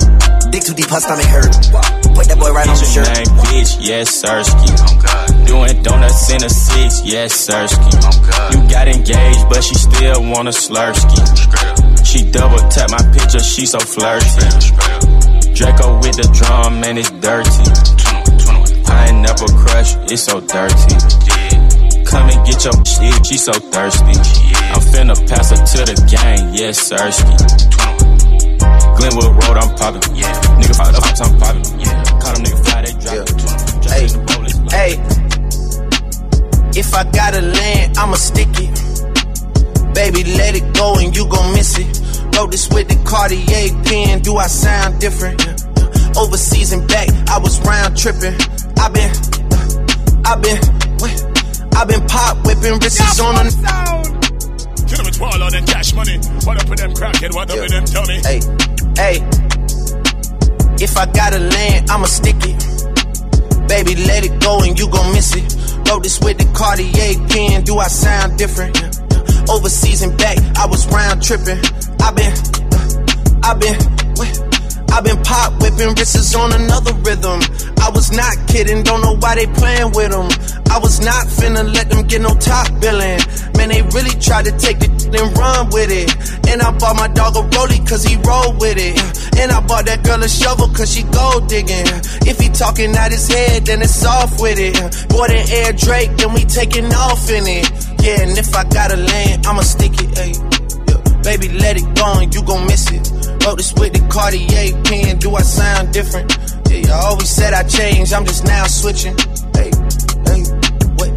Dick 0.50 0.66
too 0.66 0.74
deep, 0.74 0.90
her 0.90 0.98
stomach 0.98 1.30
hurt. 1.30 1.54
Put 2.18 2.26
that 2.28 2.36
boy 2.36 2.50
right 2.50 2.66
on 2.66 2.74
the 2.74 2.82
Bitch, 2.82 2.98
your 2.98 3.06
shirt. 3.06 3.14
name, 3.14 3.30
bitch, 3.46 3.70
yes, 3.78 4.10
Sirski. 4.10 5.46
Doing 5.46 5.82
donuts 5.82 6.28
in 6.32 6.42
a 6.44 6.48
six, 6.50 7.02
yes, 7.04 7.46
Sirski. 7.46 7.92
You 8.52 8.68
got 8.70 8.88
engaged, 8.88 9.44
but 9.48 9.62
she 9.62 9.74
still 9.74 10.22
want 10.30 10.48
a 10.48 10.52
slurski. 10.52 11.20
She 12.06 12.30
double 12.30 12.58
tap 12.68 12.90
my 12.90 13.02
picture, 13.12 13.40
she 13.40 13.66
so 13.66 13.78
flirty. 13.78 14.26
Draco 15.54 15.96
with 16.00 16.16
the 16.16 16.28
drum, 16.34 16.82
and 16.84 16.98
it's 16.98 17.10
dirty. 17.10 17.64
Pineapple 18.84 19.52
crush, 19.60 19.94
it's 20.10 20.22
so 20.24 20.40
dirty. 20.40 20.94
Come 22.04 22.28
and 22.28 22.44
get 22.46 22.64
your 22.64 22.76
shit, 22.84 23.26
she 23.26 23.36
so 23.36 23.52
thirsty. 23.52 24.16
I'm 24.72 24.82
finna 24.92 25.16
pass 25.28 25.50
her 25.50 25.56
to 25.56 25.92
the 25.92 25.96
gang, 26.10 26.54
yes, 26.54 26.90
Sirski. 26.90 27.36
Glenwood 28.96 29.32
Road, 29.44 29.56
I'm 29.58 29.74
poppin'. 29.76 30.14
Yeah. 30.16 30.32
Nigga 30.60 30.76
popped 30.76 30.96
up, 30.96 31.04
I'm 31.26 31.38
poppin'. 31.38 31.80
Yeah. 31.80 32.04
Call 32.20 32.32
them 32.34 32.44
niggas 32.44 32.64
fly, 32.64 32.82
they 32.82 32.92
drop 33.00 33.28
it. 33.28 33.90
Hey, 33.90 34.06
Drop 34.06 34.26
the 34.26 34.34
police, 34.34 34.58
like- 34.60 34.72
hey. 34.72 35.21
If 36.74 36.94
I 36.94 37.04
gotta 37.04 37.42
land, 37.42 37.98
I'ma 37.98 38.14
stick 38.14 38.48
it. 38.56 38.72
Baby, 39.94 40.24
let 40.24 40.56
it 40.56 40.74
go 40.74 40.96
and 40.98 41.14
you 41.14 41.28
gon' 41.28 41.52
miss 41.52 41.76
it. 41.78 42.00
Wrote 42.34 42.50
this 42.50 42.68
with 42.70 42.88
the 42.88 42.96
Cartier 43.04 43.68
pen. 43.84 44.20
Do 44.20 44.36
I 44.36 44.46
sound 44.46 44.98
different? 44.98 45.36
Overseas 46.16 46.72
and 46.72 46.88
back, 46.88 47.08
I 47.28 47.38
was 47.38 47.60
round 47.60 47.96
tripping. 47.96 48.32
i 48.80 48.88
been, 48.88 49.12
i 50.24 50.34
been, 50.40 50.60
i 51.76 51.84
been 51.84 52.06
pop 52.08 52.40
whipping 52.46 52.80
wrists 52.80 53.20
on 53.20 53.36
a. 53.36 53.44
You 54.88 54.96
know 54.96 55.08
it's 55.08 55.20
Waller 55.20 55.50
than 55.50 55.66
cash 55.66 55.92
money. 55.92 56.16
What 56.44 56.56
up 56.56 56.70
with 56.70 56.78
them 56.80 56.92
crackhead? 56.92 57.34
What 57.34 57.50
up 57.50 57.60
with 57.60 57.70
them 57.70 57.84
dummy? 57.84 58.16
Hey, 58.24 58.40
hey. 58.96 59.16
If 60.80 60.96
I 60.96 61.04
gotta 61.04 61.38
land, 61.38 61.90
I'ma 61.90 62.06
stick 62.06 62.36
it. 62.40 63.68
Baby, 63.68 63.94
let 64.04 64.24
it 64.24 64.40
go 64.40 64.60
and 64.60 64.78
you 64.78 64.88
gon' 64.88 65.12
miss 65.12 65.36
it. 65.36 65.71
This 66.00 66.18
with 66.20 66.38
the 66.38 66.48
Cartier 66.56 67.20
pen. 67.28 67.64
Do 67.64 67.76
I 67.76 67.86
sound 67.88 68.38
different? 68.38 68.76
Overseas 69.50 70.00
and 70.00 70.16
back, 70.16 70.38
I 70.56 70.66
was 70.66 70.86
round 70.88 71.22
tripping. 71.22 71.60
i 72.00 72.08
been, 72.16 72.32
i 73.44 73.52
been, 73.52 73.76
i 74.88 75.00
been 75.02 75.20
pop 75.22 75.60
whipping 75.60 75.92
wrists 75.94 76.34
on 76.34 76.52
another 76.54 76.94
rhythm. 77.04 77.40
I 77.82 77.90
was 77.92 78.10
not 78.10 78.32
kidding, 78.48 78.82
don't 78.82 79.02
know 79.02 79.16
why 79.20 79.34
they 79.34 79.46
playing 79.46 79.92
with 79.92 80.12
them. 80.12 80.30
I 80.70 80.78
was 80.78 81.00
not 81.00 81.26
finna 81.26 81.62
let 81.74 81.90
them 81.90 82.06
get 82.06 82.22
no 82.22 82.34
top 82.40 82.72
billing. 82.80 83.20
Man, 83.58 83.68
they 83.68 83.82
really 83.92 84.16
tried 84.16 84.46
to 84.46 84.52
take 84.56 84.80
it 84.80 85.01
and 85.14 85.36
run 85.36 85.70
with 85.70 85.90
it. 85.90 86.10
And 86.48 86.62
I 86.62 86.70
bought 86.76 86.96
my 86.96 87.08
dog 87.08 87.36
a 87.36 87.42
rollie 87.56 87.86
cause 87.88 88.04
he 88.04 88.16
roll 88.16 88.52
with 88.58 88.76
it. 88.78 88.96
And 89.38 89.50
I 89.50 89.60
bought 89.60 89.86
that 89.86 90.04
girl 90.04 90.22
a 90.22 90.28
shovel 90.28 90.68
cause 90.68 90.92
she 90.92 91.02
gold 91.04 91.48
digging. 91.48 91.86
If 92.28 92.38
he 92.38 92.48
talking 92.48 92.94
out 92.96 93.10
his 93.10 93.28
head, 93.28 93.66
then 93.66 93.82
it's 93.82 94.04
off 94.04 94.40
with 94.40 94.58
it. 94.58 94.74
Boy, 95.08 95.28
the 95.28 95.40
air 95.62 95.72
Drake, 95.72 96.16
then 96.16 96.32
we 96.34 96.44
taking 96.44 96.92
off 96.92 97.28
in 97.30 97.44
it. 97.46 97.66
Yeah, 98.02 98.22
and 98.22 98.36
if 98.36 98.54
I 98.54 98.64
gotta 98.64 98.96
land, 98.96 99.46
I'ma 99.46 99.62
stick 99.62 99.92
it, 99.94 100.10
ayy. 100.18 100.36
Yeah. 100.88 101.22
Baby, 101.22 101.48
let 101.58 101.76
it 101.76 101.86
go 101.94 102.18
and 102.18 102.34
you 102.34 102.42
gon' 102.42 102.66
miss 102.66 102.90
it. 102.90 103.08
Wrote 103.44 103.56
this 103.56 103.72
with 103.74 103.92
the 103.92 104.02
Cartier 104.10 104.74
pen. 104.82 105.18
Do 105.18 105.34
I 105.34 105.42
sound 105.42 105.92
different? 105.92 106.36
Yeah, 106.68 106.78
you 106.78 106.92
always 106.92 107.28
said 107.28 107.54
I 107.54 107.62
changed. 107.62 108.12
I'm 108.12 108.24
just 108.26 108.44
now 108.44 108.66
switching. 108.66 109.16
Hey, 109.54 109.70
hey, 110.26 110.42
wait. 110.98 111.14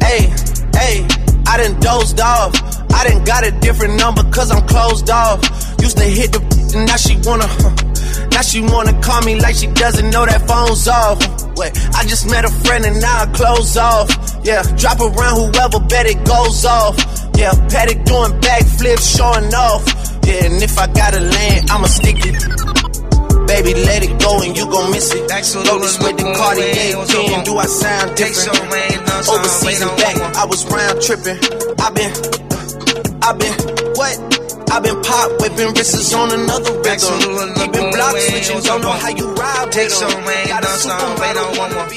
Hey, 0.00 0.32
hey, 0.72 1.19
I 1.50 1.56
done 1.56 1.80
dozed 1.80 2.20
off. 2.20 2.54
I 2.94 3.08
done 3.08 3.24
got 3.24 3.44
a 3.44 3.50
different 3.50 3.96
number 3.96 4.22
cause 4.30 4.52
I'm 4.52 4.64
closed 4.68 5.10
off. 5.10 5.42
Used 5.82 5.96
to 5.96 6.04
hit 6.04 6.30
the 6.30 6.38
and 6.76 6.86
now 6.86 6.94
she 6.94 7.18
wanna, 7.26 7.50
now 8.30 8.42
she 8.42 8.60
wanna 8.60 8.94
call 9.02 9.20
me 9.22 9.34
like 9.34 9.56
she 9.56 9.66
doesn't 9.66 10.10
know 10.10 10.24
that 10.26 10.46
phone's 10.46 10.86
off. 10.86 11.18
Wait, 11.58 11.72
I 11.98 12.06
just 12.06 12.30
met 12.30 12.44
a 12.44 12.52
friend 12.62 12.84
and 12.84 13.00
now 13.00 13.22
I 13.22 13.26
close 13.34 13.76
off. 13.76 14.08
Yeah, 14.44 14.62
drop 14.78 15.00
around 15.00 15.34
whoever 15.42 15.80
bet 15.90 16.06
it 16.06 16.22
goes 16.24 16.64
off. 16.64 16.94
Yeah, 17.34 17.50
paddock 17.66 18.04
doing 18.06 18.38
backflips, 18.38 19.02
showing 19.18 19.52
off. 19.52 19.82
Yeah, 20.24 20.46
and 20.46 20.62
if 20.62 20.78
I 20.78 20.86
gotta 20.86 21.18
land, 21.18 21.68
I'ma 21.68 21.88
stick 21.88 22.16
it. 22.20 22.99
Baby, 23.50 23.74
let 23.82 24.06
it 24.06 24.14
go 24.22 24.38
and 24.46 24.56
you 24.56 24.64
gon' 24.70 24.92
miss 24.94 25.10
it. 25.10 25.26
Load 25.26 25.82
this 25.82 25.98
with 25.98 26.16
the 26.16 26.26
Cartier 26.38 26.70
pen. 26.70 27.42
Do 27.42 27.58
I 27.58 27.66
sound 27.66 28.14
different? 28.14 28.62
Overseas 29.26 29.82
and 29.82 29.90
back, 29.98 30.16
I 30.38 30.46
was 30.46 30.62
round 30.70 31.02
tripping. 31.02 31.34
i 31.82 31.90
been, 31.90 32.14
i 33.26 33.30
been, 33.34 33.54
what? 33.98 34.14
i 34.70 34.78
been 34.78 35.02
pop 35.02 35.28
whipping 35.42 35.74
wrists 35.74 36.14
on 36.14 36.30
another 36.30 36.78
rhythm. 36.78 37.74
Been 37.74 37.90
block 37.90 38.14
switching, 38.22 38.62
don't 38.62 38.82
know 38.82 38.94
how 38.94 39.10
you 39.10 39.26
ride 39.34 39.66
with 39.66 39.74
Take 39.74 39.90
him. 39.90 39.98
some, 39.98 40.24
man, 40.24 40.46
Got 40.46 40.62
a 40.62 40.66
done 40.70 40.78
some, 40.78 41.18
wait 41.18 41.36
on 41.36 41.50
one 41.58 41.72
more. 41.74 41.90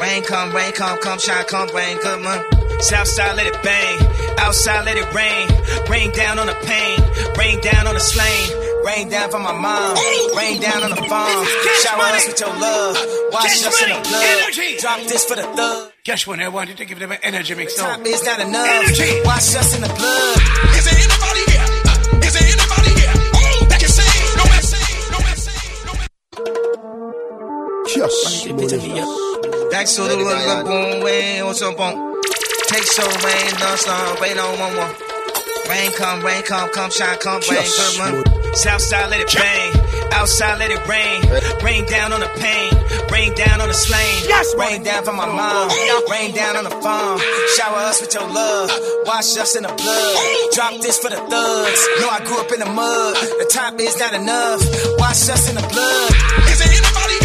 Rain 0.00 0.22
come, 0.22 0.54
rain 0.54 0.72
come, 0.72 0.98
come 1.02 1.18
shine, 1.18 1.44
come 1.46 1.68
rain, 1.74 1.98
good 1.98 2.22
man. 2.22 2.40
Southside 2.80 3.36
let 3.36 3.46
it 3.46 3.58
bang, 3.62 3.98
outside 4.38 4.84
let 4.84 4.96
it 4.96 5.10
rain. 5.12 5.50
Rain 5.90 6.12
down 6.12 6.38
on 6.38 6.46
the 6.46 6.54
pain, 6.62 6.96
rain 7.34 7.60
down 7.60 7.88
on 7.88 7.94
the 7.94 8.00
slain. 8.00 8.65
Rain 8.86 9.08
down 9.08 9.28
for 9.32 9.40
my 9.40 9.50
mom, 9.50 9.96
rain 10.38 10.60
down 10.60 10.84
on 10.84 10.90
the 10.90 10.96
farm. 11.10 11.46
Shower 11.82 12.02
us 12.14 12.28
with 12.28 12.38
your 12.38 12.54
love, 12.54 12.96
wash 13.32 13.66
us 13.66 13.82
in 13.82 13.88
the 13.88 13.98
blood. 14.06 14.78
Drop 14.78 15.00
this 15.10 15.24
for 15.24 15.34
the 15.34 15.42
thug. 15.42 15.90
Guess 16.04 16.24
what? 16.28 16.38
I 16.38 16.46
wanted 16.46 16.76
to 16.76 16.84
give 16.84 17.00
them 17.00 17.10
an 17.10 17.18
energy 17.24 17.56
mix. 17.56 17.74
So. 17.74 17.82
Time 17.82 18.06
is 18.06 18.24
not 18.24 18.38
enough. 18.38 18.64
Energy. 18.64 19.22
Wash 19.24 19.56
us 19.56 19.74
in 19.74 19.82
the 19.82 19.88
blood. 19.88 20.38
Is 20.78 20.84
there 20.86 20.94
anybody 21.02 21.42
here? 21.50 21.66
Is 22.22 22.32
there 22.38 22.46
anybody 22.46 22.90
here 22.94 23.10
that 23.66 23.78
can 23.82 23.90
sing? 23.90 24.22
No 24.38 24.44
man 24.54 24.62
sing, 24.62 24.86
no 25.10 25.18
man 25.18 25.34
sing, 25.34 25.66
no 25.82 25.92
man 25.98 26.06
Yes. 27.90 28.14
Back 29.72 29.86
to 29.98 30.02
the 30.02 30.16
run, 30.22 30.64
boom, 30.64 31.02
way 31.02 31.42
oh, 31.42 31.48
on 31.48 31.54
some 31.56 31.74
bone. 31.74 32.22
Take 32.68 32.84
so 32.84 33.02
rain, 33.02 33.50
non-stop, 33.58 34.16
uh, 34.16 34.22
rain 34.22 34.38
on 34.38 34.58
one 34.60 34.76
one. 34.76 34.94
Rain 35.68 35.90
come, 35.90 36.22
rain 36.22 36.42
come, 36.44 36.70
come 36.70 36.90
shine, 36.92 37.18
come 37.18 37.40
rain, 37.50 37.66
Yes, 37.66 37.98
good 37.98 38.14
man. 38.14 38.35
Southside 38.56 39.10
let 39.10 39.20
it 39.20 39.32
bang, 39.34 39.72
outside 40.12 40.58
let 40.58 40.70
it 40.70 40.80
rain. 40.88 41.20
Rain 41.62 41.84
down 41.86 42.12
on 42.12 42.20
the 42.20 42.30
pain, 42.40 42.72
rain 43.12 43.34
down 43.34 43.60
on 43.60 43.68
the 43.68 43.74
slain. 43.74 44.24
Rain 44.58 44.82
down 44.82 45.04
for 45.04 45.12
my 45.12 45.26
mom, 45.26 45.68
rain 46.10 46.34
down 46.34 46.56
on 46.56 46.64
the 46.64 46.70
farm. 46.82 47.20
Shower 47.56 47.84
us 47.84 48.00
with 48.00 48.14
your 48.14 48.26
love, 48.28 48.70
wash 49.04 49.36
us 49.36 49.56
in 49.56 49.62
the 49.62 49.68
blood. 49.68 50.16
Drop 50.52 50.72
this 50.80 50.98
for 50.98 51.10
the 51.10 51.16
thugs. 51.16 51.80
Know 52.00 52.08
I 52.08 52.24
grew 52.24 52.40
up 52.40 52.50
in 52.52 52.60
the 52.60 52.70
mud. 52.72 53.14
The 53.40 53.48
top 53.52 53.78
is 53.78 53.98
not 53.98 54.14
enough. 54.14 54.62
Wash 54.98 55.28
us 55.28 55.48
in 55.48 55.54
the 55.54 55.66
blood. 55.68 56.10
Is 56.48 56.58
there 56.58 56.72
anybody 56.72 57.15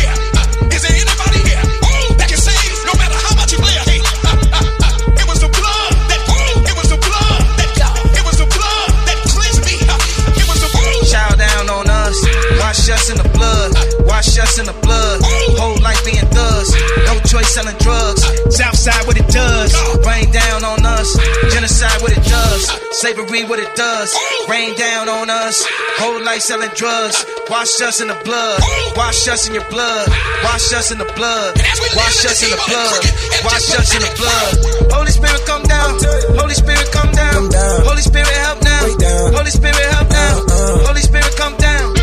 wash 12.72 12.88
us 12.88 13.12
in 13.12 13.18
the 13.20 13.28
blood, 13.36 13.76
wash 14.08 14.40
us 14.40 14.56
in 14.56 14.64
the 14.64 14.78
blood. 14.80 15.20
Whole 15.60 15.76
life 15.84 16.00
being 16.08 16.24
thugs, 16.32 16.72
no 17.04 17.20
choice 17.28 17.52
selling 17.52 17.76
drugs. 17.84 18.24
Southside 18.48 19.04
what 19.04 19.20
it 19.20 19.28
does, 19.28 19.76
rain 20.08 20.32
down 20.32 20.64
on 20.64 20.80
us. 20.88 21.12
Genocide 21.52 22.00
what 22.00 22.16
it 22.16 22.24
does, 22.24 22.72
slavery 23.04 23.44
what 23.44 23.60
it 23.60 23.76
does. 23.76 24.16
Rain 24.48 24.72
down 24.80 25.10
on 25.12 25.30
us, 25.30 25.68
whole 26.00 26.24
life 26.24 26.40
selling 26.40 26.72
drugs. 26.80 27.20
Wash 27.52 27.76
us 27.84 28.00
in 28.00 28.08
the 28.08 28.16
blood, 28.24 28.64
wash 28.96 29.28
us 29.28 29.52
in 29.52 29.54
your 29.54 29.68
blood, 29.68 30.08
wash 30.48 30.72
us 30.72 30.96
in 30.96 30.98
the 30.98 31.12
blood, 31.20 31.52
wash 32.00 32.24
us 32.24 32.40
in 32.40 32.56
the 32.56 32.62
blood, 32.72 33.04
wash 33.44 33.68
us 33.76 33.92
in 33.92 34.00
the 34.00 34.12
blood. 34.16 34.96
Holy 34.96 35.12
Spirit 35.12 35.44
come 35.44 35.68
down, 35.68 36.00
Holy 36.40 36.56
Spirit 36.56 36.88
come 36.96 37.12
down, 37.12 37.52
Holy 37.84 38.00
Spirit 38.00 38.32
help 38.48 38.64
now, 38.64 38.88
Holy 39.36 39.52
Spirit 39.52 39.76
help 39.92 40.08
now, 40.08 40.40
Holy 40.88 41.04
Spirit 41.04 41.36
come 41.36 41.58
down, 41.60 41.92
Holy 41.92 42.01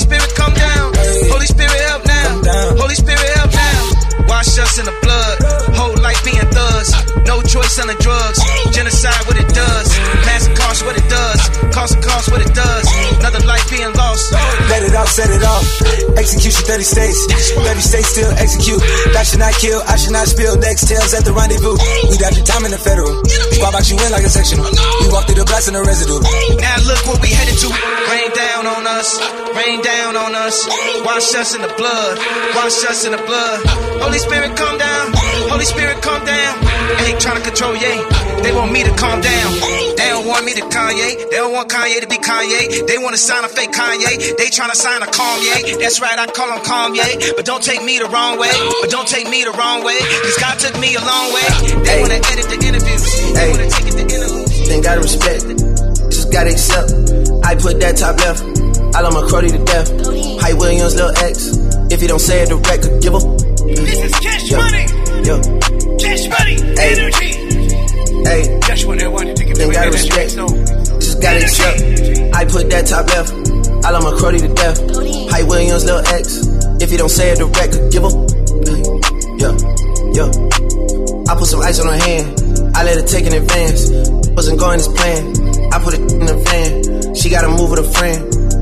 Spirit 0.00 0.34
come 0.34 0.54
down, 0.54 0.92
Holy 1.30 1.46
Spirit 1.46 1.80
help 1.88 2.04
now, 2.06 2.76
Holy 2.76 2.94
Spirit 2.94 3.20
help 3.36 3.52
now. 3.52 3.99
Wash 4.30 4.54
us 4.62 4.78
in 4.78 4.86
the 4.86 4.94
blood, 5.02 5.36
whole 5.74 5.98
life 5.98 6.22
being 6.22 6.46
thugs, 6.54 6.94
no 7.26 7.42
choice 7.42 7.74
selling 7.74 7.98
drugs, 7.98 8.38
genocide 8.70 9.18
what 9.26 9.34
it 9.34 9.50
does, 9.50 9.90
mass 10.22 10.46
cost 10.54 10.86
what 10.86 10.94
it 10.94 11.02
does, 11.10 11.40
cost 11.74 11.98
and 11.98 12.04
cost 12.04 12.30
what 12.30 12.38
it 12.40 12.54
does, 12.54 12.86
another 13.18 13.42
life 13.42 13.66
being 13.66 13.90
lost. 13.98 14.30
Let 14.70 14.86
it 14.86 14.94
off, 14.94 15.10
set 15.10 15.34
it 15.34 15.42
off. 15.42 15.66
Execution 16.14 16.62
30 16.62 16.84
states. 16.86 17.18
30 17.58 17.80
states 17.80 18.08
still 18.14 18.30
execute. 18.38 18.78
That 19.18 19.26
should 19.26 19.42
not 19.42 19.54
kill, 19.58 19.82
I 19.90 19.98
should 19.98 20.14
not 20.14 20.30
spill. 20.30 20.54
Next 20.62 20.86
tails 20.86 21.10
at 21.10 21.26
the 21.26 21.34
rendezvous. 21.34 21.74
We 22.06 22.14
got 22.14 22.30
your 22.38 22.46
time 22.46 22.62
in 22.64 22.70
the 22.70 22.78
federal. 22.78 23.10
Squad 23.26 23.72
box 23.74 23.90
you 23.90 23.98
in 23.98 24.10
like 24.14 24.22
a 24.22 24.30
sectional. 24.30 24.70
We 25.02 25.10
walk 25.10 25.26
through 25.26 25.42
the 25.42 25.48
blast 25.48 25.66
in 25.66 25.74
the 25.74 25.82
residue. 25.82 26.22
Now 26.62 26.76
look 26.86 27.02
what 27.10 27.18
we 27.18 27.34
headed 27.34 27.58
to. 27.66 27.68
Rain 27.74 28.30
down 28.30 28.66
on 28.70 28.86
us, 28.86 29.18
rain 29.58 29.82
down 29.82 30.14
on 30.14 30.38
us. 30.38 30.54
Wash 31.02 31.34
us 31.34 31.58
in 31.58 31.62
the 31.62 31.72
blood, 31.74 32.14
wash 32.54 32.78
us 32.86 33.02
in 33.04 33.12
the 33.12 33.22
blood. 33.26 33.58
Holy 34.02 34.19
Spirit, 34.20 34.56
come 34.56 34.78
down. 34.78 35.12
Holy 35.50 35.64
Spirit, 35.64 36.00
come 36.02 36.24
down. 36.24 36.54
They 36.98 37.10
ain't 37.12 37.20
trying 37.20 37.36
to 37.36 37.42
control 37.44 37.74
ye. 37.74 37.92
They 38.42 38.52
want 38.52 38.72
me 38.72 38.84
to 38.84 38.92
calm 38.96 39.20
down. 39.20 39.50
They 39.96 40.08
don't 40.12 40.26
want 40.26 40.44
me 40.44 40.54
to 40.54 40.62
Kanye. 40.62 41.30
They 41.30 41.36
don't 41.36 41.52
want 41.52 41.68
Kanye 41.70 42.00
to 42.00 42.06
be 42.08 42.16
Kanye. 42.16 42.86
They 42.86 42.98
want 42.98 43.14
to 43.14 43.20
sign 43.20 43.44
a 43.44 43.48
fake 43.48 43.72
Kanye. 43.72 44.36
They 44.36 44.48
trying 44.50 44.70
to 44.70 44.76
sign 44.76 45.02
a 45.02 45.06
Kanye. 45.06 45.78
That's 45.80 46.00
right, 46.00 46.18
I 46.18 46.26
call 46.26 46.48
him 46.52 46.62
Kanye. 46.64 47.36
But 47.36 47.44
don't 47.44 47.62
take 47.62 47.82
me 47.82 47.98
the 47.98 48.06
wrong 48.06 48.38
way. 48.38 48.52
But 48.80 48.90
don't 48.90 49.08
take 49.08 49.28
me 49.28 49.44
the 49.44 49.52
wrong 49.52 49.84
way. 49.84 49.98
Cause 49.98 50.38
God 50.40 50.58
took 50.58 50.78
me 50.78 50.94
a 50.96 51.00
long 51.04 51.32
way. 51.34 51.48
They 51.84 51.90
Hey. 51.90 52.00
want 52.00 52.12
to 52.12 52.20
edit 52.32 52.46
the 52.48 52.58
interviews. 52.66 53.04
They 53.34 53.40
Hey. 53.40 53.50
want 53.50 53.62
to 53.64 53.70
take 53.76 53.86
it 53.88 53.96
to 53.98 54.04
interludes. 54.14 54.68
Then 54.68 54.80
gotta 54.80 55.00
respect. 55.00 55.42
It 55.44 55.58
Just 56.10 56.32
gotta 56.32 56.50
accept. 56.50 56.90
I 57.44 57.54
put 57.54 57.80
that 57.80 57.96
top 57.96 58.18
left. 58.20 58.42
I 58.94 59.00
love 59.02 59.14
my 59.14 59.22
cruddy 59.22 59.50
to 59.52 59.58
death. 59.64 59.88
Hype 60.42 60.56
Williams, 60.58 60.94
Lil 60.96 61.12
X. 61.18 61.56
If 61.90 62.02
you 62.02 62.08
don't 62.08 62.20
say 62.20 62.42
it 62.42 62.48
direct, 62.48 62.82
could 62.82 63.02
give 63.02 63.14
a. 63.14 63.49
This 63.66 64.00
is 64.04 64.14
cash 64.20 64.50
Yo, 64.50 64.56
money. 64.58 64.84
yo, 65.26 65.36
Cash 65.98 66.28
money. 66.28 66.56
Hey. 66.76 66.92
Energy. 66.96 67.30
hey. 68.24 68.58
Guess 68.66 68.84
what? 68.86 69.02
I 69.02 69.08
wanted 69.08 69.36
to 69.36 69.44
give 69.44 69.56
them 69.56 69.70
Then 69.72 69.84
an 69.84 69.90
gotta 69.90 69.98
energy 69.98 70.08
respect. 70.08 70.36
mix. 70.36 70.88
So. 70.88 70.96
Just 71.00 71.22
gotta 71.22 71.40
accept. 71.44 72.34
I 72.34 72.44
put 72.44 72.70
that 72.70 72.86
top 72.86 73.06
left. 73.08 73.32
I 73.84 73.90
love 73.90 74.04
my 74.04 74.12
cruddy 74.12 74.40
to 74.40 74.48
death. 74.54 74.78
Hype 75.30 75.46
Williams, 75.46 75.84
Lil 75.84 76.00
X. 76.08 76.46
If 76.82 76.90
you 76.92 76.98
don't 76.98 77.08
say 77.10 77.30
it 77.32 77.38
direct, 77.38 77.72
give 77.92 78.04
a. 78.04 78.10
Yo, 79.40 79.50
yo. 80.16 80.24
I 81.28 81.34
put 81.36 81.46
some 81.46 81.60
ice 81.60 81.80
on 81.80 81.86
her 81.88 82.00
hand. 82.00 82.76
I 82.76 82.84
let 82.84 82.96
her 82.96 83.06
take 83.06 83.26
in 83.26 83.34
advance. 83.34 83.90
Wasn't 84.36 84.58
going 84.58 84.80
as 84.80 84.88
planned. 84.88 85.36
I 85.74 85.78
put 85.82 85.94
it 85.94 86.00
in 86.00 86.24
the 86.24 86.36
van. 86.48 87.14
She 87.14 87.28
gotta 87.28 87.48
move 87.48 87.70
with 87.70 87.80
a 87.80 87.88
friend. 87.92 88.20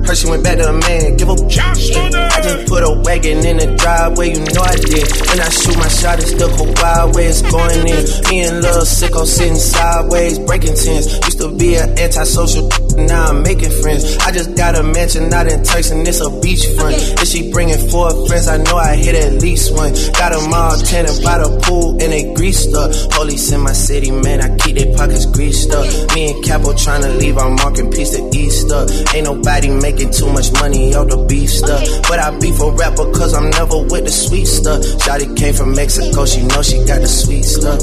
Her 0.08 0.14
she 0.14 0.26
went 0.26 0.42
back 0.42 0.56
to 0.56 0.64
a 0.64 0.72
man. 0.72 1.18
Give 1.18 1.28
a. 1.28 1.36
I 1.36 2.40
just 2.40 2.66
put 2.66 2.80
a 2.82 2.90
wagon 3.04 3.44
in 3.44 3.58
the 3.58 3.76
driveway. 3.76 4.32
You 4.32 4.40
know 4.40 4.64
I 4.64 4.72
did. 4.80 5.04
When 5.04 5.36
I 5.36 5.50
shoot 5.52 5.76
my 5.76 5.88
shot, 5.88 6.16
it's 6.16 6.32
the 6.32 6.48
wild 6.80 7.14
where 7.14 7.28
it's 7.28 7.42
going 7.42 7.84
in. 7.84 8.00
Me 8.32 8.40
and 8.48 8.64
Lil 8.64 8.88
Sicko 8.88 9.26
sitting 9.26 9.60
sideways, 9.60 10.38
breaking 10.38 10.80
tents. 10.80 11.12
Used 11.28 11.40
to 11.44 11.52
be 11.52 11.76
an 11.76 11.98
antisocial. 11.98 12.72
Now 12.96 13.28
I'm 13.28 13.42
making 13.42 13.70
friends. 13.84 14.16
I 14.24 14.32
just 14.32 14.56
got 14.56 14.80
a 14.80 14.82
mansion 14.82 15.28
out 15.32 15.46
in 15.46 15.62
Turks 15.62 15.90
and 15.90 16.08
it's 16.08 16.20
a 16.20 16.32
beachfront. 16.40 17.20
If 17.20 17.28
she 17.28 17.52
bringing 17.52 17.78
four 17.90 18.08
friends, 18.26 18.48
I 18.48 18.56
know 18.56 18.76
I 18.78 18.96
hit 18.96 19.14
at 19.14 19.42
least 19.42 19.76
one. 19.76 19.92
Got 20.16 20.32
them 20.32 20.48
all 20.48 20.72
tanning 20.88 21.20
by 21.22 21.36
the 21.36 21.52
pool 21.68 22.00
and 22.00 22.10
they 22.12 22.32
greased 22.32 22.72
up. 22.74 22.90
Police 23.12 23.52
in 23.52 23.60
my 23.60 23.74
city, 23.74 24.10
man, 24.10 24.40
I 24.40 24.56
keep 24.56 24.76
their 24.76 24.96
pockets 24.96 25.26
greased 25.26 25.70
up. 25.70 25.84
Me 26.14 26.32
and 26.32 26.44
Capo 26.44 26.72
trying 26.72 27.02
to 27.02 27.12
leave 27.20 27.36
our 27.36 27.50
marking 27.50 27.90
piece 27.90 28.16
to 28.16 28.24
Easter. 28.32 28.86
Ain't 29.14 29.28
nobody 29.28 29.68
making 29.68 29.97
too 30.06 30.30
much 30.32 30.52
money 30.52 30.94
all 30.94 31.06
the 31.06 31.18
beef 31.26 31.50
stuff. 31.50 31.82
But 32.08 32.18
I 32.20 32.30
beef 32.38 32.60
a 32.60 32.70
rapper 32.70 33.10
cause 33.10 33.34
I'm 33.34 33.50
never 33.50 33.82
with 33.82 34.04
the 34.04 34.14
sweet 34.14 34.46
stuff. 34.46 34.82
Shotty 35.02 35.36
came 35.36 35.54
from 35.54 35.74
Mexico, 35.74 36.24
she 36.26 36.42
know 36.46 36.62
she 36.62 36.78
got 36.86 37.00
the 37.00 37.08
sweet 37.08 37.42
stuff. 37.42 37.82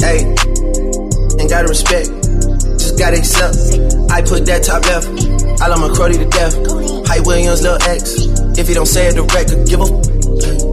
Hey, 0.00 0.24
ain't 1.40 1.50
gotta 1.50 1.68
respect 1.68 2.08
just 2.88 2.98
gotta 2.98 3.18
accept. 3.18 3.56
I 4.10 4.22
put 4.22 4.46
that 4.46 4.64
top 4.64 4.84
left. 4.86 5.08
I 5.60 5.66
love 5.68 5.80
my 5.80 5.88
cruddy 5.88 6.16
to 6.16 6.28
death. 6.30 6.54
Hype 7.06 7.26
Williams, 7.26 7.62
Lil 7.62 7.78
X. 7.82 8.16
If 8.58 8.68
you 8.68 8.74
don't 8.74 8.86
say 8.86 9.08
it 9.08 9.14
direct, 9.14 9.50
could 9.50 9.68
give 9.68 9.80
a. 9.80 9.88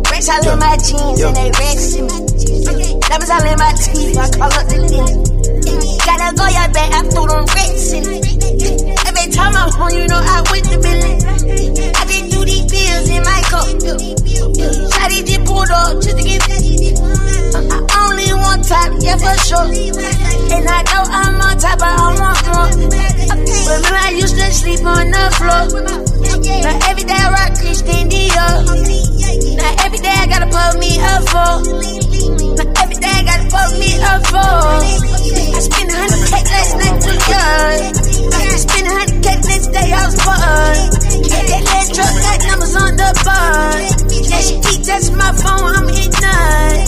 Racks 0.09 0.29
all 0.29 0.47
in 0.47 0.59
my 0.59 0.77
jeans 0.77 1.21
and 1.21 1.35
they 1.35 1.51
racks 1.59 1.95
in 1.95 2.05
me. 2.05 2.99
Diamonds 3.01 3.29
all 3.29 3.43
in 3.43 3.57
my 3.59 3.73
teeth, 3.73 4.17
I 4.17 4.29
call 4.31 4.53
up 4.53 4.67
the 4.67 4.77
lens. 4.79 5.34
Gotta 6.05 6.35
go, 6.35 6.45
your 6.45 6.69
back, 6.69 6.93
I 6.93 7.01
threw 7.09 7.25
them 7.25 7.45
racks 7.57 7.91
in. 7.91 8.05
Every 8.05 9.31
time 9.33 9.55
I'm 9.55 9.71
home, 9.73 9.97
you 9.97 10.07
know 10.07 10.21
I 10.21 10.43
went 10.51 10.65
to 10.65 10.77
Billy. 10.77 11.17
I 11.97 12.05
just 12.05 12.31
do 12.31 12.45
these 12.45 12.65
bills 12.69 13.09
in 13.09 13.23
my 13.23 13.41
cup. 13.49 13.65
Shotty 14.93 15.25
just 15.25 15.45
pulled 15.45 15.71
up 15.71 16.01
just 16.01 16.17
to 16.17 16.23
get 16.23 16.64
top, 18.67 18.91
yeah, 18.99 19.17
for 19.17 19.37
sure. 19.45 19.65
And 19.65 20.65
I 20.67 20.81
know 20.89 21.03
I'm 21.05 21.41
on 21.41 21.57
top, 21.57 21.79
but 21.79 21.87
I'm 21.87 22.17
on 22.17 22.35
drunk. 22.43 22.73
Remember, 22.75 23.95
I 23.95 24.09
used 24.17 24.35
to 24.35 24.51
sleep 24.51 24.83
on 24.85 25.11
the 25.11 25.23
floor. 25.37 25.65
Now 26.65 26.89
every 26.89 27.03
day 27.03 27.13
I 27.13 27.29
rock 27.29 27.57
Christian 27.59 28.09
Dior. 28.09 28.65
Now 29.57 29.85
every 29.85 29.99
day 29.99 30.13
I 30.13 30.25
gotta 30.27 30.49
put 30.49 30.79
me 30.79 30.97
up 30.99 31.23
for. 31.29 31.61
Now 32.57 32.81
every 32.81 32.97
day 32.97 33.13
I 33.13 33.23
gotta 33.23 33.45
put 33.49 33.69
me 33.79 33.91
up 34.01 34.25
for. 34.27 34.37
I 34.37 35.59
spent 35.61 35.91
a 35.91 35.97
hundred 35.97 36.21
K 36.29 36.35
last 36.49 36.73
night 36.81 36.97
to 37.05 37.11
young. 37.29 37.79
I 38.33 38.57
spent 38.57 38.87
a 38.87 38.91
hundred 38.91 39.14
K 39.25 39.33
next 39.41 39.67
day 39.73 39.89
I 39.89 40.05
was 40.05 40.17
fun. 40.21 40.37
Yeah, 41.25 41.43
that 41.49 41.63
last 41.65 41.89
truck 41.97 42.13
got 42.13 42.37
numbers 42.45 42.75
on 42.77 42.93
the 42.93 43.09
bar. 43.25 43.73
Yeah, 44.29 44.41
she 44.45 44.55
keep 44.61 44.85
touching 44.85 45.17
my 45.17 45.33
phone, 45.33 45.65
I'm 45.65 45.89
ignorant. 45.89 46.85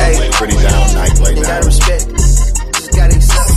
Hey, 0.00 0.30
Pretty 0.40 0.56
down 0.56 0.94
night 0.96 1.12
play 1.20 1.32
ain't 1.36 1.42
now. 1.44 1.48
gotta 1.52 1.66
respect. 1.66 2.04
Just 2.08 2.96
gotta 2.96 3.12
accept. 3.12 3.50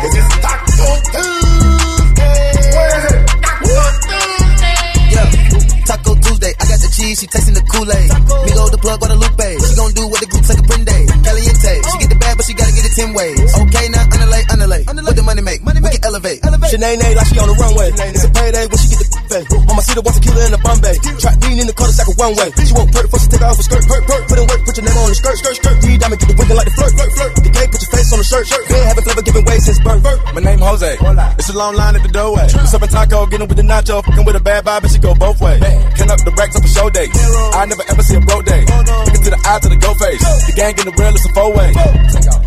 Is 0.00 0.12
this 0.16 0.28
Taco 0.40 0.88
Tuesday? 1.12 2.48
Yeah, 5.12 5.28
Taco 5.84 6.14
Tuesday, 6.16 6.52
I 6.56 6.64
got 6.64 6.80
the 6.80 6.88
cheese 6.96 7.00
cheese, 7.00 7.20
she 7.20 7.26
tasting 7.26 7.54
the 7.54 7.64
Kool-Aid. 7.66 8.08
Me 8.46 8.50
go 8.54 8.68
the 8.68 8.78
plug, 8.78 9.00
Guadalupe. 9.00 9.48
She 9.64 9.74
gon' 9.76 9.92
do 9.92 10.04
what 10.08 10.20
the 10.20 10.28
group 10.30 10.44
like 10.48 10.60
a 10.60 10.64
prende. 10.64 10.96
Caliente. 11.24 11.72
She 11.90 11.96
get 11.98 12.10
the 12.12 12.20
bag, 12.20 12.36
but 12.36 12.44
she 12.46 12.54
gotta 12.54 12.72
get 12.72 12.84
it 12.86 12.94
10 12.94 13.12
ways. 13.16 13.50
Okay, 13.66 13.86
now 13.90 14.04
underlay. 14.60 14.84
What 14.84 15.16
the 15.16 15.24
money 15.24 15.40
make? 15.40 15.64
We 15.64 15.72
can 15.72 16.04
elevate. 16.04 16.44
Sinead 16.44 17.16
like 17.16 17.26
she 17.26 17.40
on 17.40 17.48
the 17.48 17.56
runway. 17.56 17.88
It's 18.12 18.24
a 18.24 18.30
payday 18.30 18.68
when 18.68 18.78
she 18.78 18.88
get 18.92 19.00
the 19.00 19.08
pay. 19.32 19.42
Mama 19.64 19.80
see 19.80 19.96
the 19.96 20.04
once 20.04 20.18
a 20.18 20.20
killer 20.20 20.44
in 20.44 20.52
the 20.52 20.60
Bombay. 20.60 20.96
Trap 21.00 21.34
bean 21.40 21.56
in 21.56 21.66
the 21.66 21.72
cul-de-sac 21.72 22.06
a 22.06 22.14
one 22.20 22.36
way. 22.36 22.52
She 22.60 22.74
won't 22.76 22.92
perk 22.92 23.08
she 23.08 23.28
take 23.32 23.40
her 23.40 23.48
off 23.48 23.58
a 23.58 23.64
skirt. 23.64 23.84
Perk, 23.88 24.04
perk. 24.04 24.22
Put 24.28 24.38
in 24.38 24.46
work, 24.46 24.60
put 24.68 24.76
your 24.76 24.84
name 24.84 24.98
on 25.00 25.08
the 25.08 25.16
skirt, 25.16 25.36
skirt, 25.40 25.56
skirt. 25.56 25.76
D 25.80 25.96
diamond, 25.96 26.20
get 26.20 26.28
the 26.28 26.36
wiggin' 26.36 26.56
like 26.56 26.68
the 26.68 26.74
flirt, 26.76 26.92
flirt, 26.92 27.12
flirt. 27.16 27.32
The 27.40 27.50
game, 27.50 27.70
put 27.72 27.80
your 27.80 27.89
on 28.12 28.18
the 28.18 28.24
shirt, 28.24 28.46
shirt. 28.46 28.66
Been 28.68 28.82
having 28.82 29.04
flavor 29.04 29.22
giving 29.22 29.44
way 29.44 29.58
since 29.58 29.78
birth. 29.80 30.02
My 30.34 30.40
name 30.40 30.58
Jose. 30.58 30.96
It's 31.38 31.48
a 31.48 31.56
long 31.56 31.74
line 31.74 31.94
at 31.94 32.02
the 32.02 32.12
doorway. 32.12 32.46
What's 32.50 32.74
up 32.74 32.82
in 32.82 32.88
taco, 32.88 33.26
getting 33.26 33.48
with 33.48 33.56
the 33.56 33.66
nacho, 33.66 34.02
fucking 34.04 34.24
with 34.24 34.36
a 34.36 34.40
bad 34.40 34.64
vibe, 34.64 34.82
and 34.82 34.92
she 34.92 34.98
go 34.98 35.14
both 35.14 35.40
ways. 35.40 35.60
Can 35.96 36.10
up 36.10 36.18
the 36.24 36.34
racks 36.36 36.56
up 36.56 36.64
a 36.64 36.70
show 36.70 36.90
day. 36.90 37.08
I 37.54 37.66
never 37.66 37.84
ever 37.86 38.02
see 38.02 38.16
a 38.16 38.20
broke 38.20 38.44
day. 38.44 38.64
Oh, 38.66 39.04
Looking 39.06 39.24
to 39.24 39.30
the 39.30 39.40
eye 39.46 39.60
to 39.62 39.68
the 39.68 39.78
go 39.78 39.94
face. 39.94 40.22
The 40.46 40.54
gang 40.56 40.74
in 40.78 40.86
the 40.90 40.94
real, 40.98 41.14
it's 41.14 41.26
a 41.26 41.32
four 41.34 41.50
way. 41.54 41.70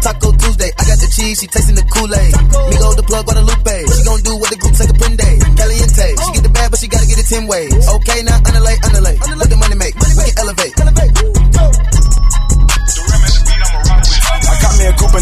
Taco 0.03 0.35
Tuesday, 0.35 0.71
I 0.75 0.83
got 0.83 0.99
the 0.99 1.09
cheese, 1.09 1.39
she 1.39 1.47
tasting 1.47 1.79
the 1.79 1.85
Kool-Aid. 1.87 2.33
Me 2.67 2.75
go 2.75 2.91
the 2.93 3.05
plug, 3.07 3.23
Guadalupe. 3.23 3.75
She 3.87 4.01
gon' 4.03 4.19
do 4.19 4.35
what 4.35 4.49
the 4.51 4.59
group 4.59 4.75
take 4.75 4.91
a 4.91 4.97
pin 4.99 5.15
prende. 5.15 5.29
Caliente. 5.55 6.07
She 6.11 6.29
get 6.35 6.43
the 6.43 6.53
bad, 6.53 6.67
but 6.71 6.79
she 6.79 6.87
gotta 6.91 7.07
get 7.07 7.19
it 7.19 7.27
10 7.27 7.47
ways. 7.47 7.71
Okay, 7.71 8.19
now 8.27 8.39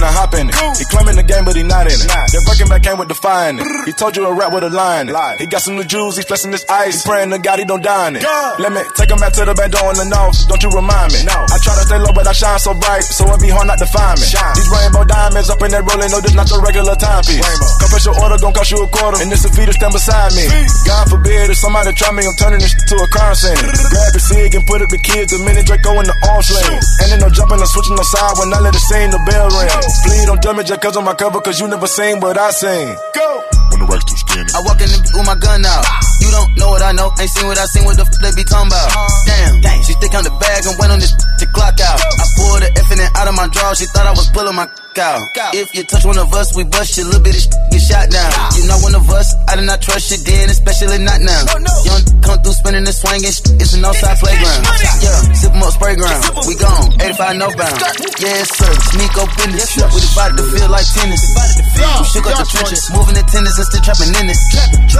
got 0.02 0.10
me 0.10 0.10
a 0.10 0.10
coupe 0.10 0.10
and 0.10 0.10
I 0.10 0.12
hop 0.12 0.34
in 0.34 0.50
it. 0.50 0.56
He 0.78 0.86
claiming 0.90 1.16
the 1.16 1.24
game, 1.24 1.46
but 1.46 1.56
he 1.56 1.64
not 1.64 1.86
in 1.86 1.94
it. 1.94 2.10
That 2.10 2.42
Birkin 2.46 2.68
back 2.70 2.84
came 2.84 2.98
with 2.98 3.08
the 3.08 3.16
fire 3.16 3.50
in 3.50 3.60
it. 3.60 3.66
He 3.86 3.94
told 3.94 4.18
you 4.18 4.26
a 4.26 4.34
rap 4.34 4.54
with 4.54 4.64
a 4.64 4.70
line. 4.70 5.08
He 5.38 5.46
got 5.46 5.62
some 5.62 5.76
new 5.76 5.84
jewels, 5.84 6.18
he's 6.18 6.26
flexing 6.26 6.52
his 6.52 6.66
ice. 6.70 7.04
He 7.04 7.10
praying 7.10 7.30
to 7.32 7.40
God 7.40 7.60
he 7.60 7.66
don't 7.66 7.84
die 7.84 8.10
in 8.10 8.16
it. 8.18 8.24
Let 8.60 8.72
me 8.74 8.82
take 8.96 9.12
him 9.12 9.20
back 9.20 9.34
to 9.34 9.46
the 9.46 9.54
bando 9.54 9.78
in 9.90 9.98
the 9.98 10.08
north. 10.10 10.38
Don't 10.48 10.62
you 10.64 10.72
remind 10.72 11.14
me? 11.14 11.22
I 11.28 11.58
try 11.62 11.76
to 11.78 11.86
stay 11.86 12.00
low, 12.02 12.14
but 12.14 12.26
I 12.28 12.34
shine 12.34 12.60
so 12.60 12.74
bright, 12.74 13.04
so 13.04 13.28
it 13.30 13.42
be 13.42 13.50
hard 13.50 13.68
not 13.68 13.80
to 13.80 13.90
find 13.90 14.18
me. 14.18 14.26
These 14.26 14.70
rainbow 14.72 15.06
diamonds 15.06 15.50
up 15.50 15.62
in 15.62 15.72
that 15.72 15.84
rolling, 15.86 16.12
no, 16.12 16.20
this 16.22 16.34
not 16.34 16.50
your 16.50 16.62
regular 16.62 16.96
timepiece. 16.96 17.46
Confess 17.80 18.06
your 18.06 18.18
order, 18.22 18.38
gon' 18.42 18.54
cost 18.54 18.72
you 18.72 18.82
a 18.82 18.88
quarter, 18.90 19.22
and 19.22 19.30
this 19.32 19.46
a 19.46 19.50
fee 19.54 19.66
to 19.66 19.74
stand 19.74 19.94
beside 19.94 20.34
me. 20.34 20.46
God 20.88 21.10
forbid 21.10 21.50
if 21.50 21.58
somebody 21.58 21.94
try 21.94 22.12
me, 22.12 22.26
I'm 22.26 22.36
turning 22.38 22.62
this 22.62 22.74
to 22.74 22.96
a 22.98 23.08
crime 23.10 23.36
scene. 23.36 23.58
Grab 23.58 24.14
your 24.14 24.24
cig 24.24 24.56
and 24.56 24.64
put 24.66 24.82
up 24.82 24.90
the 24.90 25.02
kids, 25.02 25.34
the 25.36 25.40
minute 25.44 25.66
Draco 25.66 26.00
in 26.02 26.08
the 26.08 26.16
arms 26.32 26.50
lane. 26.50 26.82
And 27.02 27.08
then 27.12 27.20
no 27.22 27.30
jumping 27.30 27.60
or 27.60 27.70
switching 27.70 27.96
the 27.96 28.06
side 28.08 28.36
when 28.40 28.54
I 28.54 28.60
let 28.60 28.76
it 28.76 28.84
sing, 28.88 29.12
the 29.12 29.22
bell 29.28 29.50
ring. 29.52 29.70
Please 30.04 30.26
don't 30.26 30.42
jump 30.42 30.58
me 30.58 30.64
just 30.64 30.82
cause 30.82 30.96
on 30.98 31.04
my 31.04 31.14
cover, 31.14 31.42
cause 31.42 31.60
you 31.60 31.68
never 31.68 31.88
seen 31.88 32.20
what 32.20 32.38
I 32.38 32.52
seen. 32.52 32.96
Go! 33.14 33.28
When 33.72 33.80
the 33.84 33.88
racks 33.88 34.06
too 34.08 34.18
skinny. 34.18 34.52
I 34.56 34.60
walk 34.64 34.80
in 34.80 34.88
the, 34.88 35.00
with 35.16 35.28
my 35.28 35.36
gun 35.36 35.66
out. 35.66 35.86
You 36.20 36.30
don't 36.32 36.52
know 36.58 36.70
what 36.72 36.82
I 36.82 36.92
know, 36.92 37.12
ain't 37.20 37.30
seen 37.30 37.48
what 37.48 37.58
I 37.58 37.66
seen, 37.66 37.84
what 37.84 37.98
the 37.98 38.08
f 38.08 38.16
they 38.22 38.32
be 38.36 38.44
talking 38.48 38.72
about. 38.72 38.90
Damn, 39.28 39.60
she 39.84 39.94
stick 39.98 40.14
on 40.16 40.24
the 40.24 40.34
bag 40.40 40.64
and 40.68 40.76
went 40.80 40.92
on 40.92 41.00
this 41.00 41.12
to 41.12 41.46
clock 41.52 41.80
out. 41.82 42.00
I 42.00 42.26
pulled 42.38 42.62
the 42.64 42.70
F 42.72 42.90
in 42.92 43.00
it 43.00 43.12
out 43.18 43.28
of 43.28 43.36
my 43.36 43.48
drawer, 43.50 43.76
she 43.76 43.86
thought 43.92 44.08
I 44.08 44.14
was 44.16 44.30
pulling 44.32 44.56
my 44.56 44.68
out. 45.00 45.22
If 45.54 45.74
you 45.76 45.84
touch 45.84 46.06
one 46.06 46.18
of 46.18 46.34
us, 46.34 46.56
we 46.56 46.64
bust 46.64 46.98
you, 46.98 47.06
little 47.06 47.22
bit 47.22 47.36
of 47.36 47.44
get 47.72 47.82
shot 47.82 48.08
down. 48.12 48.32
You 48.56 48.68
not 48.68 48.82
one 48.84 48.96
of 48.96 49.08
us, 49.10 49.36
I 49.48 49.56
do 49.56 49.64
not 49.64 49.82
trust 49.82 50.12
you 50.12 50.20
then, 50.24 50.50
especially 50.50 51.00
not 51.00 51.22
now. 51.22 51.44
Young 51.86 52.04
come 52.22 52.40
through 52.44 52.58
spinning 52.58 52.86
and 52.86 52.96
swinging, 52.96 53.32
it's 53.32 53.74
an 53.74 53.86
outside 53.86 54.18
playground. 54.20 54.64
Yeah, 55.02 55.20
sip 55.36 55.54
'em 55.54 55.64
up 55.64 55.74
spray 55.74 55.96
ground, 55.96 56.24
we 56.48 56.56
gone, 56.56 56.92
85 57.00 57.36
no 57.38 57.48
northbound. 57.48 57.78
Yes 58.20 58.50
sir, 58.52 58.72
sneak 58.92 59.14
up 59.18 59.32
in 59.44 59.52
this, 59.56 59.76
we 59.76 60.00
divided 60.02 60.38
to 60.38 60.46
feel 60.52 60.70
like 60.70 60.88
tennis. 60.92 61.24
We 61.32 62.06
shook 62.12 62.28
up 62.28 62.38
the 62.38 62.48
trenches, 62.52 62.84
moving 62.92 63.16
the 63.16 63.24
tennis 63.32 63.58
and 63.58 63.68
still 63.68 63.82
trapping 63.82 64.14
in 64.20 64.30
it. 64.30 64.40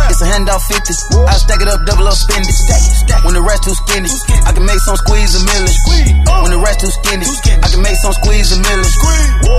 It's 0.10 0.22
a 0.22 0.28
handout 0.28 0.62
50, 0.64 0.94
I 1.28 1.36
stack 1.38 1.62
it 1.62 1.68
up, 1.68 1.84
double 1.86 2.08
up, 2.08 2.16
spend 2.16 2.48
it. 2.48 2.58
When 3.24 3.36
the 3.36 3.42
rest 3.42 3.64
too 3.64 3.76
skinny, 3.76 4.10
I 4.48 4.52
can 4.52 4.66
make 4.66 4.80
some 4.80 4.98
squeeze 4.98 5.36
a 5.36 5.42
million. 5.46 5.74
When 6.42 6.52
the 6.52 6.62
rest 6.64 6.80
too 6.82 6.90
skinny, 6.90 7.28
I 7.62 7.68
can 7.70 7.82
make 7.82 7.98
some 8.02 8.14
squeeze 8.14 8.52
a 8.52 8.58
million. 8.58 8.90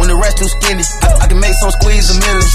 When 0.00 0.08
the 0.08 0.18
rest 0.22 0.38
too 0.38 0.46
skinny, 0.46 0.86
I, 1.02 1.26
I 1.26 1.26
can 1.26 1.42
make 1.42 1.52
some 1.58 1.74
squeeze 1.82 2.06
a 2.06 2.16
million. 2.22 2.46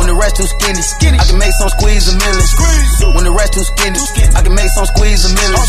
When 0.00 0.08
the 0.08 0.16
rest 0.16 0.40
too 0.40 0.48
skinny, 0.48 0.80
I 1.20 1.24
can 1.28 1.36
make 1.36 1.52
some 1.60 1.68
squeeze 1.76 2.08
a 2.08 2.16
million. 2.16 2.44
When 3.12 3.24
the 3.28 3.34
rest 3.36 3.52
too 3.52 3.64
skinny, 3.76 4.00
I 4.32 4.40
can 4.40 4.56
make 4.56 4.72
some 4.72 4.88
squeeze 4.96 5.22
a 5.28 5.30
million. 5.36 5.60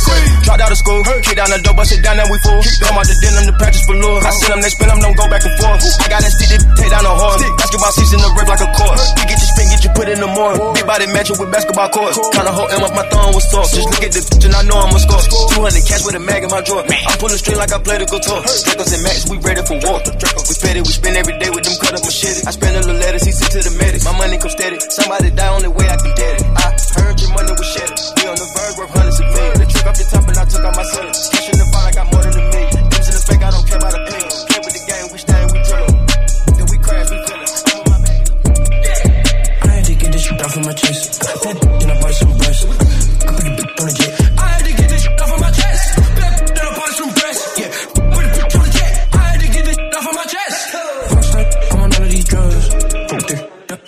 Dropped 0.47 0.63
out 0.63 0.71
of 0.71 0.79
school, 0.79 1.03
kick 1.21 1.35
down 1.35 1.51
the 1.51 1.59
door, 1.59 1.75
bust 1.75 1.91
it 1.91 1.99
down, 1.99 2.15
then 2.15 2.31
we 2.31 2.39
full. 2.39 2.63
Come 2.87 2.95
out 2.95 3.05
the 3.05 3.15
den, 3.19 3.35
I'm 3.35 3.45
the 3.51 3.55
practice 3.59 3.83
for 3.83 3.99
lure. 3.99 4.23
I 4.23 4.31
send 4.31 4.55
them, 4.55 4.59
they 4.63 4.71
spin 4.71 4.87
them, 4.87 5.03
don't 5.03 5.17
go 5.19 5.27
back 5.27 5.43
and 5.43 5.55
forth. 5.59 5.83
I 5.99 6.07
got 6.07 6.23
that 6.23 6.31
stick 6.31 6.55
to 6.55 6.57
take 6.79 6.91
down 6.95 7.03
the 7.03 7.11
horse. 7.11 7.43
Basketball 7.59 7.93
season, 7.99 8.19
the 8.23 8.29
rip 8.39 8.47
like 8.47 8.63
a 8.63 8.69
court. 8.71 8.97
You 9.19 9.25
get 9.27 9.37
your 9.43 9.51
spin, 9.51 9.65
get 9.75 9.81
your 9.83 9.93
put 9.93 10.07
in 10.07 10.19
the 10.23 10.31
morning. 10.31 10.63
Big 10.71 10.87
body 10.87 11.05
matching 11.11 11.35
with 11.35 11.51
basketball 11.51 11.91
courts. 11.91 12.15
Kinda 12.31 12.51
hold 12.55 12.71
him 12.71 12.81
up, 12.87 12.95
my 12.95 13.05
thumb 13.11 13.35
was 13.35 13.43
sore. 13.51 13.67
Just 13.67 13.91
look 13.91 14.03
at 14.07 14.11
the 14.15 14.23
bitch 14.23 14.45
and 14.47 14.55
I 14.55 14.63
know 14.63 14.79
I'ma 14.79 14.99
score. 15.03 15.19
200 15.59 15.83
cash 15.83 16.03
with 16.07 16.15
a 16.15 16.23
mag 16.23 16.47
in 16.47 16.49
my 16.49 16.63
drawer. 16.63 16.87
I'm 16.87 17.17
pulling 17.19 17.39
string 17.39 17.59
like 17.59 17.75
I 17.75 17.79
played 17.83 18.01
a 18.01 18.07
guitar. 18.07 18.39
Dracos 18.39 18.95
and 18.95 19.03
Max, 19.03 19.27
we 19.27 19.35
ready 19.43 19.63
for 19.67 19.75
war. 19.83 19.99
We 19.99 20.53
fed 20.55 20.79
it, 20.79 20.83
we 20.87 20.93
spend 20.95 21.17
every 21.25 21.41
day 21.41 21.49
with 21.49 21.65
them 21.65 21.73
cut 21.81 21.97
up 21.97 22.05
machete. 22.05 22.45
I 22.45 22.51
spend 22.53 22.77
a 22.77 22.81
little 22.85 23.01
letters, 23.01 23.25
he 23.25 23.33
sent 23.33 23.49
to 23.57 23.61
the 23.65 23.73
medics. 23.81 24.05
My 24.05 24.13
money 24.13 24.37
come 24.37 24.53
steady. 24.53 24.77
Somebody 24.79 25.33
die, 25.33 25.49
only 25.49 25.69
way 25.73 25.89
I 25.89 25.97
can 25.97 26.13
get 26.13 26.37
it. 26.37 26.45
I 26.53 26.69
heard 27.01 27.17
your 27.17 27.33
money 27.33 27.49
was 27.57 27.65
shattered. 27.65 27.97
We 28.21 28.29
on 28.29 28.37
the 28.37 28.45
verge, 28.53 28.77
worth 28.77 28.93
hundreds 28.93 29.19
of 29.19 29.27
millions. 29.33 29.57
The 29.57 29.65
trick 29.65 29.85
off 29.89 29.97
the 29.97 30.05
top 30.05 30.29
and 30.29 30.37
I 30.37 30.45
took 30.45 30.61
out 30.61 30.75
my 30.77 30.85
son. 30.85 31.09
Cash 31.09 31.49
in 31.49 31.57
the 31.57 31.67
bond, 31.73 31.85
I 31.89 31.91
got 31.97 32.05
more 32.13 32.21
than 32.21 32.37
a 32.37 32.45
million. 32.53 32.81
Dims 32.93 33.09
in 33.09 33.15
the 33.17 33.23
fake, 33.25 33.41
I 33.41 33.49
don't 33.49 33.65
care 33.65 33.81
about 33.81 33.97
a 33.97 34.01
penny. 34.05 34.14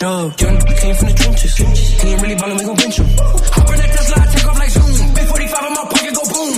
Dog. 0.07 0.41
Young 0.41 0.57
came 0.81 0.95
from 0.95 1.07
the 1.09 1.15
trenches. 1.21 1.53
He 1.57 2.07
ain't 2.09 2.21
really 2.21 2.35
ballin', 2.35 2.57
we 2.57 2.63
gon' 2.69 2.79
bench 2.81 2.97
him. 2.99 3.07
Hop 3.55 3.69
in 3.71 3.77
that 3.81 3.91
Tesla, 3.95 4.17
take 4.31 4.47
off 4.49 4.59
like 4.61 4.71
zoom. 4.75 5.13
Big 5.17 5.27
45 5.27 5.67
in 5.67 5.73
my 5.77 5.85
pocket, 5.91 6.13
go 6.17 6.23
boom. 6.33 6.53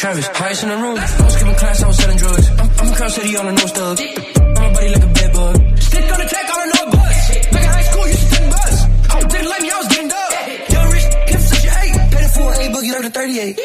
Travis, 0.00 0.26
highest 0.40 0.62
in 0.64 0.68
the 0.68 0.76
room. 0.76 0.98
I 0.98 1.22
was 1.24 1.34
skipping 1.34 1.58
class, 1.60 1.82
I 1.82 1.86
was 1.86 1.96
selling 1.96 2.18
drugs. 2.22 2.46
I'm, 2.50 2.68
I'm 2.80 2.92
a 2.92 2.96
crowd 2.96 3.12
city 3.16 3.36
on 3.36 3.46
the 3.48 3.54
nose 3.60 3.72
thugs. 3.78 4.00
I'm 4.00 4.64
a 4.64 4.72
buddy 4.76 4.88
like 4.94 5.04
a 5.08 5.12
bed 5.16 5.30
bug. 5.36 5.54
Stick 5.86 6.12
on 6.12 6.18
the 6.22 6.28
track, 6.32 6.46
all 6.52 6.60
I 6.60 6.66
know 6.72 6.82
is 6.84 6.90
buzz. 6.94 7.16
Back 7.52 7.62
in 7.66 7.70
high 7.76 7.86
school, 7.88 8.06
used 8.06 8.22
to 8.22 8.28
take 8.36 8.50
buzz. 8.56 8.76
I 9.12 9.16
didn't 9.32 9.50
like 9.52 9.62
me, 9.62 9.70
I 9.70 9.78
was 9.82 9.88
getting 9.92 10.10
dub. 10.14 10.32
Young 10.74 10.88
rich, 10.92 11.06
kept 11.30 11.44
such 11.52 11.64
an 11.68 11.74
eight. 11.82 11.96
Paid 12.12 12.30
for 12.36 12.46
an 12.52 12.58
A 12.60 12.66
boogie, 12.74 12.92
left 12.92 13.08
a 13.08 13.12
38. 13.18 13.60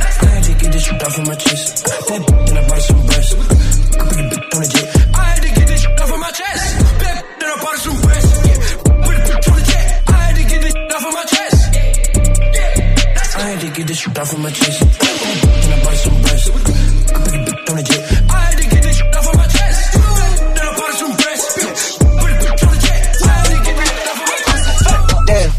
I 0.00 0.26
had 0.32 0.42
to 0.48 0.52
get 0.60 0.68
this 0.72 0.84
shit 0.84 1.02
off 1.02 1.18
of 1.18 1.24
my 1.26 1.36
chest. 1.44 1.84
That 1.84 2.45
my 14.38 14.50
chest. 14.50 14.80
Then 15.00 15.88
I 15.88 15.94
some 15.94 16.20
breast. 16.20 16.50
I 16.50 17.18
bitch 17.46 17.70
on 17.70 17.76
jet. 17.82 18.26
Damn. 25.26 25.52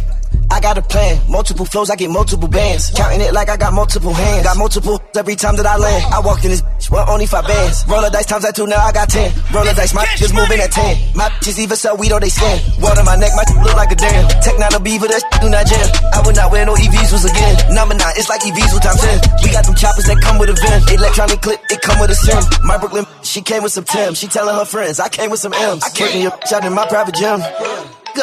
I 0.50 0.60
got 0.62 0.78
a 0.78 0.82
plan, 0.82 1.22
multiple 1.30 1.66
flows, 1.66 1.90
I 1.90 1.96
get 1.96 2.10
multiple 2.10 2.48
bands. 2.48 2.92
Counting 2.92 3.22
it 3.22 3.34
like 3.34 3.50
I 3.50 3.58
got 3.58 3.74
multiple 3.74 4.14
hands. 4.14 4.44
Got 4.44 4.58
multiple 4.58 5.02
every 5.16 5.36
time 5.36 5.56
that 5.58 5.66
I 5.66 5.78
land. 5.78 6.14
I 6.14 6.20
walked 6.20 6.46
in 6.46 6.52
this 6.52 6.64
well, 6.92 7.10
only 7.10 7.26
five 7.26 7.46
bands. 7.46 7.86
Roller 7.88 8.10
dice 8.10 8.26
times 8.26 8.46
I 8.46 8.52
two, 8.52 8.68
now 8.68 8.80
I 8.80 8.92
got 8.92 9.10
ten. 9.10 9.32
Roller 9.54 9.74
dice, 9.74 9.94
my 9.94 10.06
just 10.16 10.34
moving 10.34 10.60
at 10.60 10.72
ten. 10.72 10.98
My 11.16 11.30
bitches 11.30 11.60
even 11.60 11.76
sell 11.76 11.98
weed 11.98 12.12
or 12.12 12.20
they 12.20 12.30
scan. 12.30 12.60
Word 12.82 12.98
on 12.98 13.06
my 13.06 13.16
neck, 13.16 13.32
my 13.36 13.44
look 13.64 13.76
like 13.76 13.92
a 13.92 13.96
damn. 13.96 14.28
Tech 14.42 14.58
not 14.60 14.74
a 14.74 14.80
beaver, 14.80 15.08
that 15.08 15.24
do 15.42 15.50
not 15.50 15.66
jam. 15.68 15.88
I 16.14 16.22
would 16.26 16.36
not 16.36 16.52
wear 16.52 16.66
no 16.66 16.76
EVs 16.76 17.26
again. 17.26 17.76
Number 17.76 17.96
nine, 17.96 18.14
it's 18.16 18.30
like 18.30 18.42
EVs 18.42 18.80
times 18.80 19.02
ten. 19.02 19.18
We 19.44 19.52
got 19.52 19.66
them 19.66 19.76
choppers 19.76 20.06
that 20.06 20.20
come 20.22 20.40
with 20.40 20.50
a 20.50 20.58
VIN. 20.58 21.00
Electronic 21.00 21.42
clip, 21.42 21.60
it 21.70 21.82
come 21.82 22.00
with 22.00 22.12
a 22.12 22.16
sim. 22.16 22.40
My 22.64 22.78
Brooklyn, 22.78 23.06
she 23.24 23.42
came 23.42 23.64
with 23.64 23.72
some 23.72 23.84
Tim. 23.84 24.14
She 24.14 24.28
telling 24.28 24.56
her 24.56 24.66
friends, 24.66 25.00
I 25.00 25.10
came 25.10 25.30
with 25.30 25.40
some 25.40 25.54
M's. 25.54 25.84
I 25.84 25.90
came 25.90 26.22
your 26.22 26.32
out 26.32 26.66
in 26.66 26.74
my 26.74 26.88
private 26.88 27.16
gym. 27.16 27.42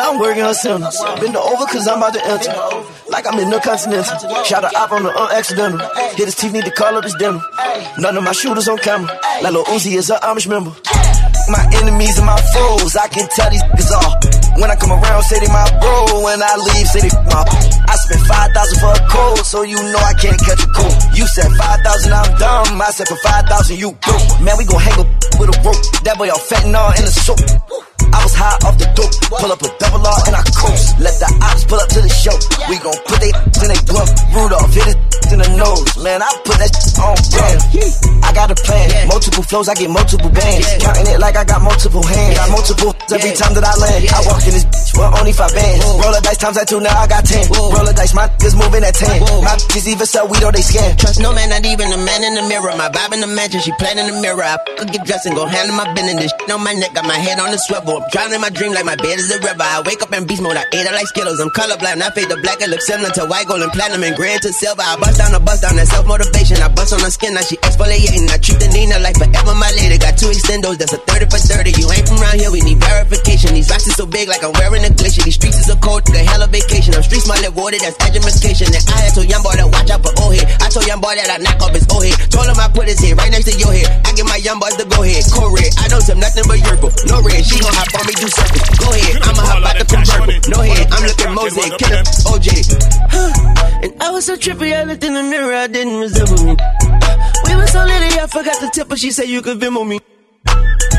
I'm 0.00 0.18
working 0.18 0.42
on 0.42 0.54
symbols. 0.54 0.98
Bend 1.20 1.36
over 1.36 1.66
cause 1.66 1.86
I'm 1.86 1.98
about 1.98 2.14
to 2.14 2.24
enter. 2.26 2.93
Like 3.14 3.30
I'm 3.30 3.38
in 3.38 3.46
the 3.46 3.62
continental. 3.62 4.18
Shot 4.42 4.66
a 4.66 4.74
op 4.74 4.90
on 4.90 5.06
the 5.06 5.14
unaccidental. 5.14 5.78
Hit 6.18 6.26
his 6.26 6.34
teeth, 6.34 6.50
need 6.50 6.66
to 6.66 6.74
call 6.74 6.98
up 6.98 7.06
his 7.06 7.14
dental. 7.14 7.38
None 7.94 8.10
of 8.18 8.24
my 8.26 8.34
shooters 8.34 8.66
on 8.66 8.74
camera. 8.82 9.06
Like 9.38 9.54
Lil 9.54 9.62
Uzi 9.70 9.94
is 9.94 10.10
a 10.10 10.18
Amish 10.26 10.50
member. 10.50 10.74
My 11.46 11.62
enemies 11.78 12.18
and 12.18 12.26
my 12.26 12.34
foes, 12.50 12.98
I 12.98 13.06
can 13.06 13.30
tell 13.30 13.46
these 13.54 13.62
niggas 13.70 13.94
all. 13.94 14.18
When 14.58 14.66
I 14.66 14.74
come 14.74 14.90
around, 14.90 15.22
say 15.30 15.38
they 15.38 15.46
my 15.46 15.62
bro. 15.78 16.26
When 16.26 16.42
I 16.42 16.58
leave, 16.58 16.90
say 16.90 17.06
they 17.06 17.14
my. 17.30 17.46
I 17.86 17.94
spent 18.02 18.26
5,000 18.26 18.82
for 18.82 18.90
a 18.90 19.02
cold, 19.06 19.46
so 19.46 19.62
you 19.62 19.78
know 19.78 20.02
I 20.02 20.18
can't 20.18 20.40
catch 20.42 20.66
a 20.66 20.70
cold. 20.74 20.98
You 21.14 21.30
said 21.30 21.54
5,000, 21.54 22.10
I'm 22.10 22.34
dumb. 22.34 22.82
I 22.82 22.90
said 22.90 23.06
for 23.06 23.20
5,000, 23.22 23.78
you 23.78 23.94
broke. 24.02 24.26
Man, 24.42 24.58
we 24.58 24.66
gon' 24.66 24.82
hang 24.82 24.98
up 24.98 25.06
with 25.38 25.54
a 25.54 25.56
rope. 25.62 25.78
That 26.02 26.18
boy 26.18 26.34
all 26.34 26.42
fentanyl 26.42 26.90
in 26.98 27.06
the 27.06 27.14
soap. 27.14 27.38
I 28.10 28.18
was 28.26 28.34
high 28.34 28.58
off 28.66 28.74
the 28.74 28.90
dope. 28.98 29.14
Pull 29.38 29.54
up 29.54 29.62
a 29.62 29.70
double 29.78 30.02
R 30.02 30.18
and 30.26 30.34
I. 30.34 30.43
Let 31.04 31.20
the 31.20 31.28
ops 31.44 31.64
pull 31.68 31.76
up 31.76 31.88
to 31.92 32.00
the 32.00 32.08
show. 32.08 32.32
We 32.64 32.80
gon' 32.80 32.96
put 33.04 33.20
they 33.20 33.28
in 33.28 33.68
they 33.68 33.76
glove. 33.84 34.08
Rudolph 34.32 34.72
hit 34.72 34.88
it 34.88 34.96
in 35.28 35.38
the 35.44 35.48
nose. 35.52 35.84
Man, 36.00 36.24
I 36.24 36.32
put 36.48 36.56
that 36.56 36.72
on 36.96 37.12
brand. 37.28 38.23
I 38.34 38.50
got 38.50 38.50
a 38.50 38.58
plan. 38.66 39.06
Multiple 39.06 39.46
flows, 39.46 39.70
I 39.70 39.74
get 39.78 39.94
multiple 39.94 40.26
bands. 40.26 40.66
Counting 40.82 41.06
it 41.06 41.22
like 41.22 41.38
I 41.38 41.46
got 41.46 41.62
multiple 41.62 42.02
hands. 42.02 42.34
Got 42.34 42.50
multiple 42.50 42.90
every 43.14 43.30
time 43.30 43.54
that 43.54 43.62
I 43.62 43.74
land. 43.78 44.10
I 44.10 44.26
walk 44.26 44.42
in 44.42 44.58
this 44.58 44.66
bitch 44.66 44.90
with 44.98 45.06
only 45.22 45.30
five 45.30 45.54
bands. 45.54 45.86
Roll 46.02 46.10
the 46.10 46.18
dice 46.18 46.42
times 46.42 46.58
that 46.58 46.66
two, 46.66 46.82
now 46.82 46.98
I 46.98 47.06
got 47.06 47.22
ten. 47.22 47.46
Roll 47.46 47.86
the 47.86 47.94
dice, 47.94 48.10
my 48.10 48.26
niggas 48.26 48.58
moving 48.58 48.82
at 48.82 48.98
ten. 48.98 49.22
My 49.46 49.54
bitches 49.54 49.86
even 49.86 50.02
sell 50.02 50.26
weed 50.26 50.42
or 50.42 50.50
they 50.50 50.66
scan. 50.66 50.98
Trust 50.98 51.22
no 51.22 51.30
man, 51.30 51.54
not 51.54 51.62
even 51.62 51.94
a 51.94 52.00
man 52.02 52.26
in 52.26 52.34
the 52.34 52.42
mirror. 52.50 52.74
My 52.74 52.90
vibe 52.90 53.14
in 53.14 53.22
the 53.22 53.30
mansion, 53.30 53.62
she 53.62 53.70
playing 53.78 54.02
in 54.02 54.10
the 54.10 54.18
mirror. 54.18 54.42
I 54.42 54.58
could 54.82 54.90
get 54.90 55.06
dressed 55.06 55.30
and 55.30 55.38
go 55.38 55.46
handle 55.46 55.78
my 55.78 55.86
business. 55.94 56.18
This 56.18 56.34
shit 56.34 56.50
on 56.50 56.58
my 56.66 56.74
neck, 56.74 56.90
got 56.90 57.06
my 57.06 57.14
head 57.14 57.38
on 57.38 57.54
the 57.54 57.58
swivel. 57.62 58.02
I'm 58.02 58.10
drowning 58.10 58.34
in 58.34 58.42
my 58.42 58.50
dream 58.50 58.74
like 58.74 58.82
my 58.82 58.98
bed 58.98 59.14
is 59.14 59.30
a 59.30 59.38
river. 59.38 59.62
I 59.62 59.78
wake 59.86 60.02
up 60.02 60.10
in 60.10 60.26
beast 60.26 60.42
mode, 60.42 60.58
I 60.58 60.66
ate 60.74 60.82
it 60.82 60.90
like 60.90 61.06
Skittles. 61.06 61.38
I'm 61.38 61.54
colorblind, 61.54 62.02
I 62.02 62.10
fade 62.10 62.26
the 62.26 62.38
black, 62.42 62.58
it 62.58 62.66
looks 62.66 62.90
similar 62.90 63.14
to 63.14 63.30
white, 63.30 63.46
gold, 63.46 63.62
and 63.62 63.70
platinum, 63.70 64.02
and 64.02 64.18
gray 64.18 64.34
to 64.42 64.50
silver. 64.50 64.82
I 64.82 64.98
bust 64.98 65.22
down 65.22 65.30
the 65.30 65.38
bust 65.38 65.62
down, 65.62 65.78
that 65.78 65.86
self 65.86 66.02
motivation. 66.10 66.58
I 66.58 66.66
bust 66.66 66.90
on 66.90 66.98
the 66.98 67.14
skin, 67.14 67.38
now 67.38 67.46
she 67.46 67.54
exfoliating. 67.62 68.23
I 68.30 68.38
treat 68.38 68.60
the 68.60 68.68
Nina 68.70 68.98
like 69.00 69.16
forever, 69.16 69.54
my 69.54 69.70
lady. 69.74 69.98
Got 69.98 70.16
two 70.16 70.30
extendos, 70.30 70.78
that's 70.78 70.92
a 70.92 71.00
30 71.00 71.28
for 71.32 71.40
30. 71.40 71.74
You 71.80 71.90
ain't 71.90 72.06
from 72.06 72.20
around 72.20 72.38
here, 72.38 72.52
we 72.52 72.60
need 72.62 72.78
verification. 72.78 73.54
These 73.54 73.70
rocks 73.70 73.86
is 73.86 73.96
so 73.96 74.06
big, 74.06 74.28
like 74.28 74.44
I'm 74.44 74.52
wearing 74.60 74.84
a 74.84 74.92
glacier. 74.92 75.22
These 75.24 75.36
streets 75.36 75.58
is 75.58 75.66
so 75.66 75.76
cold, 75.80 76.06
a 76.14 76.22
hell 76.24 76.42
of 76.42 76.50
vacation. 76.50 76.94
I'm 76.94 77.02
street 77.02 77.24
smart, 77.24 77.42
water, 77.54 77.78
that's 77.80 77.98
education. 78.04 78.70
And 78.70 78.84
I 78.86 79.08
had 79.08 79.14
told 79.14 79.26
young 79.26 79.42
boy 79.42 79.56
to 79.58 79.66
watch 79.66 79.90
out 79.90 80.02
for 80.04 80.12
old 80.22 80.36
head. 80.36 80.46
I 80.62 80.68
told 80.70 80.86
young 80.86 81.00
boy 81.00 81.14
that 81.16 81.28
I 81.30 81.38
knock 81.42 81.58
off 81.60 81.74
his 81.74 81.86
old 81.90 82.04
head. 82.04 82.16
Told 82.30 82.46
him 82.46 82.58
I 82.60 82.68
put 82.70 82.86
his 82.86 83.00
head 83.00 83.18
right 83.18 83.30
next 83.30 83.50
to 83.50 83.54
your 83.58 83.72
head. 83.72 83.88
I 84.06 84.12
give 84.14 84.26
my 84.26 84.38
young 84.38 84.60
boys 84.60 84.76
the 84.76 84.86
go 84.86 85.02
ahead. 85.02 85.24
Cold 85.32 85.52
red, 85.56 85.70
I 85.80 85.88
don't 85.88 86.04
tell 86.04 86.18
nothing 86.18 86.44
but 86.46 86.58
Yerko. 86.62 86.88
No 87.10 87.18
red, 87.24 87.42
she 87.42 87.56
gon' 87.58 87.74
hop 87.74 87.90
on 87.98 88.04
me, 88.06 88.14
do 88.14 88.28
something. 88.30 88.62
Go 88.78 88.88
ahead, 88.94 89.14
I'ma 89.24 89.42
hop 89.42 89.64
out 89.64 89.76
the 89.80 89.86
convertible. 89.88 90.38
No 90.54 90.58
head, 90.62 90.86
I'm 90.94 91.02
looking 91.02 91.32
mosaic, 91.34 91.72
killer 91.80 92.02
OJ. 92.30 92.48
Huh. 93.10 93.82
And 93.82 93.92
I 94.00 94.10
was 94.10 94.24
so 94.26 94.36
trippy, 94.36 94.72
I 94.72 94.84
looked 94.84 95.04
in 95.04 95.14
the 95.14 95.22
mirror, 95.22 95.54
I 95.54 95.66
didn't 95.66 95.98
resemble 95.98 96.40
me. 96.44 96.54
We 97.46 97.52
were 97.56 97.66
so 97.66 97.84
litty, 97.84 98.13
I 98.18 98.26
forgot 98.26 98.60
the 98.60 98.70
tip 98.72 98.90
her, 98.90 98.96
she 98.96 99.10
said 99.10 99.28
you 99.28 99.42
could 99.42 99.58
Venmo 99.58 99.86
me. 99.86 100.00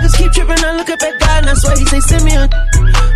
Just 0.02 0.18
keep 0.18 0.32
tripping, 0.32 0.64
I 0.64 0.78
look 0.78 0.90
up 0.90 1.02
at 1.02 1.20
God, 1.20 1.44
and 1.44 1.50
I 1.50 1.54
swear 1.56 1.78
he 1.78 1.86
say 1.86 2.00
send 2.00 2.26
me 2.26 2.36
a. 2.36 2.44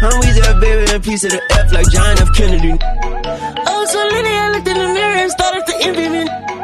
I'm 0.01 0.15
Weezy, 0.21 0.41
a 0.41 0.59
baby, 0.59 0.91
a 0.91 0.99
piece 0.99 1.23
of 1.25 1.31
the 1.31 1.41
F 1.51 1.73
like 1.73 1.89
John 1.91 2.17
F. 2.17 2.33
Kennedy. 2.33 2.77
Oh, 3.67 3.85
so 3.85 3.99
litty, 4.15 4.29
I 4.29 4.51
looked 4.51 4.67
in 4.67 4.77
the 4.77 4.87
mirror 4.93 5.17
and 5.17 5.31
started 5.31 5.65
to 5.67 5.75
envy 5.83 6.09
me. 6.09 6.58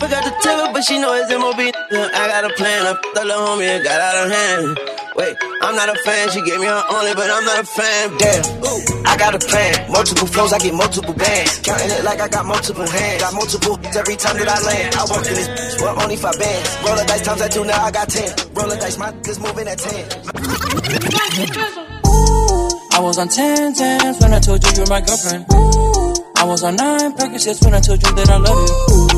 Forgot 0.00 0.24
to 0.24 0.32
tell 0.40 0.66
her, 0.66 0.72
but 0.72 0.82
she 0.82 0.98
know 0.98 1.12
it's 1.12 1.28
MOB. 1.28 1.60
I 1.60 2.24
got 2.32 2.44
a 2.48 2.52
plan, 2.56 2.86
I 2.88 2.96
the 3.12 3.20
homie, 3.36 3.68
it 3.68 3.84
got 3.84 4.00
out 4.00 4.24
of 4.24 4.32
hand. 4.32 4.80
Wait, 5.14 5.36
I'm 5.60 5.76
not 5.76 5.92
a 5.92 5.96
fan, 6.00 6.30
she 6.30 6.40
gave 6.40 6.58
me 6.58 6.66
her 6.66 6.82
only, 6.88 7.12
but 7.12 7.28
I'm 7.28 7.44
not 7.44 7.60
a 7.60 7.64
fan. 7.68 8.16
Damn, 8.16 8.40
ooh, 8.64 8.80
I 9.04 9.16
got 9.20 9.36
a 9.36 9.38
plan. 9.38 9.92
Multiple 9.92 10.26
flows, 10.26 10.52
I 10.54 10.58
get 10.58 10.72
multiple 10.72 11.12
bands. 11.12 11.60
Counting 11.60 11.90
it 11.90 12.02
like 12.02 12.20
I 12.20 12.28
got 12.28 12.46
multiple 12.46 12.88
hands. 12.88 13.20
Got 13.20 13.34
multiple 13.34 13.78
every 13.92 14.16
time 14.16 14.38
that 14.40 14.48
I 14.48 14.58
land. 14.64 14.96
I 14.96 15.04
walk 15.04 15.26
in 15.28 15.34
this 15.36 15.48
bitch 15.52 15.76
with 15.84 16.02
only 16.02 16.16
five 16.16 16.38
bands. 16.40 16.68
Roll 16.80 16.96
the 16.96 17.04
dice 17.04 17.22
times 17.22 17.42
I 17.42 17.48
do, 17.48 17.64
now 17.64 17.84
I 17.84 17.90
got 17.92 18.08
ten. 18.08 18.32
Roll 18.56 18.68
the 18.72 18.76
dice, 18.80 18.96
my 18.96 19.12
niggas 19.12 19.38
moving 19.38 19.68
at 19.68 19.78
ten. 19.78 20.08
I 22.92 22.98
was 23.02 23.18
on 23.18 23.28
10 23.28 23.74
tens 23.74 24.20
when 24.20 24.32
I 24.34 24.40
told 24.40 24.64
you 24.64 24.72
you're 24.76 24.88
my 24.88 25.00
girlfriend. 25.00 25.46
Ooh, 25.54 26.14
I 26.36 26.44
was 26.44 26.64
on 26.64 26.76
9 26.76 27.12
Percocets 27.16 27.64
when 27.64 27.74
I 27.74 27.80
told 27.80 28.02
you 28.02 28.14
that 28.14 28.28
I 28.28 28.36
love 28.36 28.68
you. 28.68 29.09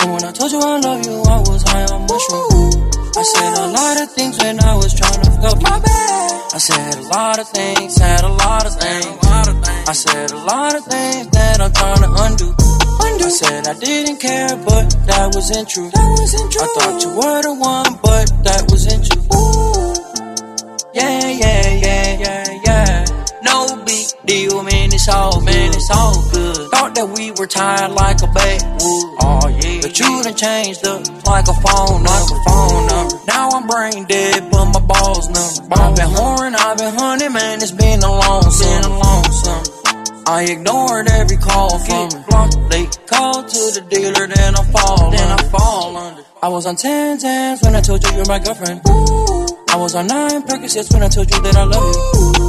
And 0.00 0.12
when 0.12 0.24
I 0.24 0.32
told 0.32 0.52
you 0.52 0.60
I 0.60 0.78
love 0.80 1.04
you, 1.06 1.16
I 1.22 1.38
was 1.40 1.62
high 1.62 1.86
on 1.94 2.02
mushroom. 2.06 2.90
I 3.16 3.22
said 3.22 3.52
a 3.58 3.68
lot 3.72 4.00
of 4.02 4.10
things 4.12 4.38
when 4.38 4.60
I 4.62 4.74
was 4.76 4.92
trying 4.94 5.22
to 5.24 5.30
fuck 5.40 5.62
my 5.62 5.78
bad. 5.80 6.54
I 6.54 6.58
said 6.58 6.94
a 6.98 7.02
lot 7.08 7.38
of 7.38 7.48
things, 7.48 7.94
said 7.94 8.24
a 8.24 8.28
lot 8.28 8.66
of 8.66 8.74
things. 8.74 9.16
I 9.88 9.92
said 9.92 10.30
a 10.32 10.36
lot 10.36 10.74
of 10.74 10.84
things 10.84 11.28
that 11.28 11.60
I'm 11.60 11.72
trying 11.72 12.02
to 12.02 12.10
undo. 12.24 12.54
I 13.26 13.28
said 13.28 13.66
I 13.66 13.74
didn't 13.74 14.18
care, 14.20 14.56
but 14.56 14.90
that 15.06 15.34
wasn't 15.34 15.68
true. 15.68 15.90
That 15.90 16.10
wasn't 16.18 16.52
true. 16.52 16.62
I 16.62 16.66
thought 16.74 17.02
you 17.02 17.10
were 17.16 17.42
the 17.42 17.54
one, 17.54 17.98
but 18.02 18.26
that 18.44 18.62
wasn't 18.70 19.02
you. 19.10 19.20
Yeah, 20.94 21.28
yeah, 21.28 21.74
yeah, 21.74 22.18
yeah, 22.18 22.60
yeah. 22.64 22.65
Deal, 24.26 24.62
man. 24.64 24.92
It's 24.92 25.08
all, 25.08 25.40
man. 25.40 25.70
It's 25.70 25.88
all 25.90 26.18
good. 26.32 26.68
Thought 26.70 26.94
that 26.96 27.08
we 27.16 27.30
were 27.30 27.46
tied 27.46 27.92
like 27.92 28.18
a 28.22 28.26
backwood. 28.26 29.04
Oh 29.22 29.46
yeah. 29.46 29.80
But 29.82 29.94
you 29.98 30.22
done 30.26 30.34
changed 30.34 30.84
up 30.84 31.06
like 31.26 31.46
a 31.46 31.54
phone, 31.54 32.02
like 32.02 32.26
a 32.34 32.38
phone 32.42 32.82
number. 32.90 33.16
Now 33.30 33.50
I'm 33.54 33.66
brain 33.70 34.04
dead, 34.04 34.50
but 34.50 34.66
my 34.74 34.80
balls 34.82 35.30
number. 35.30 35.74
I've 35.78 35.94
been 35.94 36.10
whoring, 36.10 36.54
I've 36.58 36.76
been 36.76 36.94
hunting, 36.94 37.32
man. 37.32 37.62
It's 37.62 37.70
been 37.70 38.02
a 38.02 38.10
long, 38.10 38.42
been 38.58 38.82
a 38.82 38.98
long 38.98 39.24
summer. 39.30 40.26
I 40.26 40.42
ignored 40.50 41.06
every 41.08 41.36
call 41.36 41.78
from 41.78 42.10
her. 42.10 42.68
They 42.68 42.86
called 43.06 43.46
to 43.46 43.62
the 43.78 43.86
dealer, 43.88 44.26
then 44.26 44.56
I 44.58 44.62
fall, 44.74 45.10
then 45.12 45.28
I 45.38 45.42
fall 45.54 45.96
under. 45.96 46.22
I 46.42 46.48
was 46.48 46.66
on 46.66 46.74
10 46.74 47.18
tens 47.18 47.62
when 47.62 47.76
I 47.76 47.80
told 47.80 48.02
you 48.02 48.10
you're 48.16 48.26
my 48.26 48.40
girlfriend. 48.40 48.82
I 49.70 49.76
was 49.78 49.94
on 49.94 50.08
9 50.08 50.42
Percocets 50.42 50.92
when 50.92 51.04
I 51.04 51.08
told 51.08 51.30
you 51.30 51.40
that 51.42 51.54
I 51.54 51.62
love 51.62 51.94
you. 51.94 52.45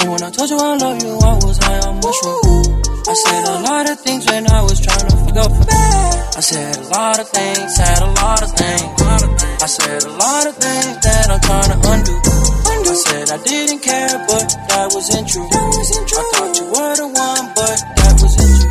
And 0.00 0.10
when 0.12 0.22
I 0.22 0.30
told 0.30 0.48
you 0.50 0.56
I 0.56 0.76
love 0.76 1.02
you, 1.02 1.18
I 1.18 1.34
was 1.42 1.58
high 1.58 1.80
on 1.88 1.96
mushroom. 1.98 2.82
I 3.08 3.14
said 3.14 3.44
a 3.48 3.58
lot 3.66 3.90
of 3.90 3.98
things 4.00 4.26
when 4.26 4.46
I 4.50 4.62
was 4.62 4.80
trying 4.80 5.08
to 5.10 5.16
fuck 5.16 5.36
up. 5.36 5.52
I 6.36 6.40
said 6.40 6.76
a 6.76 6.88
lot 6.88 7.18
of 7.18 7.28
things, 7.28 7.74
said 7.74 8.02
a 8.02 8.10
lot 8.22 8.42
of 8.42 8.50
things. 8.54 8.86
I 9.58 9.66
said 9.66 10.04
a 10.04 10.10
lot 10.10 10.46
of 10.46 10.54
things 10.56 10.98
that 11.02 11.30
I'm 11.30 11.40
trying 11.40 11.70
to 11.74 11.78
undo. 11.90 12.14
I 12.88 12.94
said 12.94 13.30
I 13.30 13.42
didn't 13.42 13.80
care, 13.80 14.18
but 14.28 14.48
that 14.68 14.88
wasn't 14.94 15.28
true. 15.28 15.44
I 15.44 16.24
thought 16.32 16.56
you 16.56 16.66
were 16.72 16.94
the 16.96 17.06
one, 17.08 17.52
but 17.58 17.78
that 17.98 18.14
wasn't 18.22 18.48
you. 18.54 18.68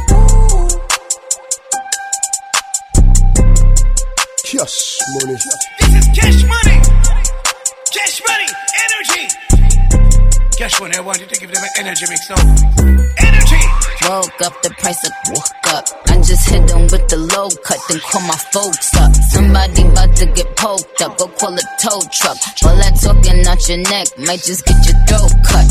Cash 4.48 5.00
money. 5.14 5.36
This 5.80 5.94
is 5.94 6.08
cash 6.16 6.42
money. 6.48 6.78
Cash 7.92 8.22
money. 8.26 8.67
Cash 10.58 10.82
money. 10.82 10.98
I 10.98 11.02
wanted 11.02 11.30
to 11.30 11.40
give 11.40 11.52
them 11.54 11.62
an 11.62 11.70
energy 11.78 12.06
mix 12.10 12.30
now. 12.30 12.42
Energy. 13.22 13.62
Woke 14.10 14.42
up, 14.42 14.58
the 14.66 14.74
price 14.82 15.06
of 15.06 15.14
woke 15.30 15.68
up. 15.70 15.86
I 16.10 16.18
just 16.18 16.50
hit 16.50 16.66
them 16.66 16.82
with 16.90 17.06
the 17.14 17.18
low 17.30 17.50
cut, 17.62 17.78
then 17.88 18.00
call 18.10 18.26
my 18.26 18.40
folks 18.50 18.90
up. 18.98 19.14
Somebody 19.30 19.86
about 19.86 20.16
to 20.18 20.26
get 20.34 20.50
poked 20.58 21.02
up, 21.02 21.18
go 21.20 21.28
call 21.38 21.54
a 21.54 21.62
tow 21.78 22.02
truck. 22.10 22.38
All 22.66 22.74
that 22.74 22.98
talking 22.98 23.46
out 23.46 23.62
your 23.70 23.86
neck 23.86 24.08
might 24.18 24.42
just 24.42 24.66
get 24.66 24.82
your 24.82 24.98
throat 25.06 25.30
cut. 25.46 25.70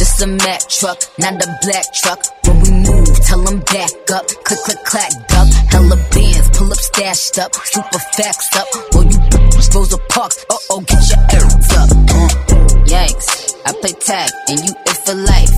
This 0.00 0.16
a 0.22 0.26
Mack 0.32 0.64
truck, 0.64 0.98
not 1.20 1.36
a 1.44 1.48
black 1.60 1.84
truck. 1.92 2.24
When 2.48 2.56
we 2.64 2.70
move, 2.88 3.20
tell 3.20 3.42
them 3.44 3.60
back 3.68 3.92
up. 4.16 4.24
Click, 4.48 4.60
click, 4.64 4.80
clack, 4.88 5.12
duck. 5.28 5.48
Hella 5.68 6.00
bands, 6.08 6.48
pull 6.56 6.72
up, 6.72 6.80
stashed 6.80 7.36
up. 7.36 7.52
Super 7.68 8.00
facts 8.16 8.48
up. 8.56 8.68
Or 8.96 9.04
you 9.04 9.20
Rosa 9.74 9.98
Parks, 10.08 10.46
uh 10.48 10.56
oh, 10.70 10.80
get 10.80 11.02
your 11.10 11.20
errands 11.36 11.72
up. 11.74 11.90
Uh, 11.92 12.53
yikes, 12.94 13.28
I 13.66 13.72
play 13.80 13.94
tag 13.98 14.30
and 14.48 14.58
you 14.64 14.72
it 14.86 14.98
for 15.04 15.14
life. 15.14 15.56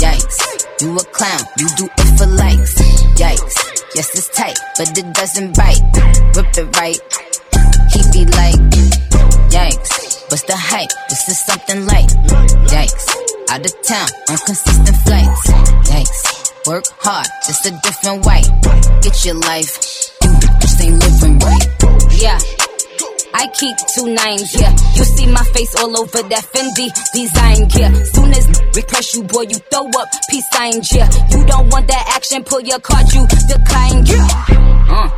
Yikes, 0.00 0.38
you 0.80 0.96
a 0.96 1.04
clown, 1.16 1.42
you 1.58 1.68
do 1.76 1.84
it 1.84 2.10
for 2.16 2.26
likes. 2.26 2.74
Yikes, 3.20 3.56
yes 3.94 4.08
it's 4.16 4.28
tight, 4.30 4.58
but 4.78 4.96
it 4.96 5.08
doesn't 5.12 5.56
bite. 5.56 5.84
Rip 6.36 6.52
it 6.56 6.68
right, 6.80 7.00
he 7.92 8.00
be 8.14 8.22
like, 8.40 8.60
yikes, 9.52 9.92
what's 10.30 10.44
the 10.44 10.56
hype? 10.56 10.92
This 11.08 11.28
is 11.28 11.38
something 11.44 11.84
like. 11.86 12.10
Yikes, 12.72 13.06
out 13.50 13.66
of 13.66 13.74
town 13.82 14.08
on 14.30 14.38
consistent 14.48 14.96
flights. 15.04 15.44
Yikes, 15.92 16.66
work 16.66 16.84
hard, 17.00 17.28
just 17.46 17.66
a 17.66 17.72
different 17.82 18.24
way. 18.24 18.42
Get 19.02 19.24
your 19.24 19.36
life, 19.36 19.72
you 20.22 20.32
just 20.60 20.80
ain't 20.80 20.98
living 21.04 21.38
right. 21.40 21.68
Yeah. 22.12 22.67
I 23.38 23.46
keep 23.54 23.76
two 23.94 24.12
nines 24.12 24.50
here. 24.52 24.74
You 24.96 25.04
see 25.04 25.26
my 25.26 25.44
face 25.54 25.74
all 25.76 25.96
over 25.96 26.22
that 26.22 26.44
Fendi 26.52 26.90
design 27.14 27.68
gear. 27.68 28.04
Soon 28.06 28.34
as 28.34 28.46
request 28.74 29.14
you, 29.14 29.22
boy, 29.22 29.42
you 29.42 29.58
throw 29.70 29.86
up 29.86 30.08
peace 30.28 30.48
sign 30.58 30.82
yeah. 30.92 31.08
You 31.30 31.46
don't 31.46 31.70
want 31.70 31.86
that 31.88 32.04
action, 32.16 32.42
pull 32.44 32.60
your 32.60 32.80
card, 32.80 33.06
you 33.12 33.26
decline 33.48 34.04
yeah. 34.06 34.26
Uh. 34.90 35.10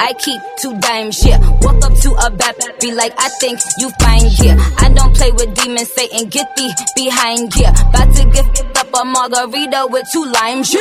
I 0.00 0.12
keep 0.18 0.40
two 0.60 0.78
dimes, 0.80 1.24
yeah. 1.24 1.38
Walk 1.62 1.82
up 1.82 1.94
to 2.02 2.10
a 2.26 2.30
bad 2.30 2.54
be 2.80 2.92
like, 2.92 3.14
I 3.18 3.28
think 3.40 3.58
you 3.78 3.90
fine, 4.00 4.28
yeah. 4.42 4.56
I 4.78 4.92
don't 4.92 5.14
play 5.14 5.32
with 5.32 5.54
demons, 5.54 5.90
Satan, 5.92 6.28
get 6.28 6.54
thee 6.56 6.72
behind, 6.94 7.56
yeah. 7.56 7.70
About 7.88 8.14
to 8.14 8.24
gift 8.30 8.76
up 8.76 8.88
a 8.94 9.04
margarita 9.04 9.86
with 9.90 10.06
two 10.12 10.24
limes, 10.24 10.74
yeah. 10.74 10.80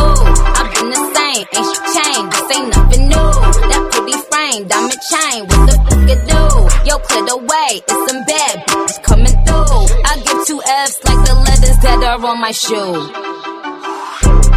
Ooh, 0.00 0.18
I've 0.58 0.70
been 0.74 0.88
the 0.90 1.00
same, 1.14 1.46
ain't 1.54 1.68
shit 1.68 1.84
changed, 1.94 2.32
this 2.32 2.56
ain't 2.56 2.68
nothing 2.76 3.08
new. 3.08 3.28
That 3.68 3.77
chain, 4.50 4.68
diamond 4.68 5.00
chain. 5.00 5.46
What 5.46 5.60
the 5.68 5.74
fuck 5.84 6.00
you 6.08 6.18
do? 6.28 6.42
Yo, 6.88 6.94
clear 6.98 7.24
the 7.26 7.36
way. 7.36 7.70
It's 7.88 8.10
some 8.10 8.22
bad 8.24 8.54
bitches 8.66 9.02
coming 9.02 9.36
through. 9.44 9.80
I 10.04 10.12
give 10.24 10.40
two 10.46 10.60
F's 10.62 11.04
like 11.04 11.22
the 11.26 11.34
letters 11.34 11.78
that 11.84 11.98
are 12.02 12.20
on 12.24 12.40
my 12.40 12.52
shoe. 12.52 12.92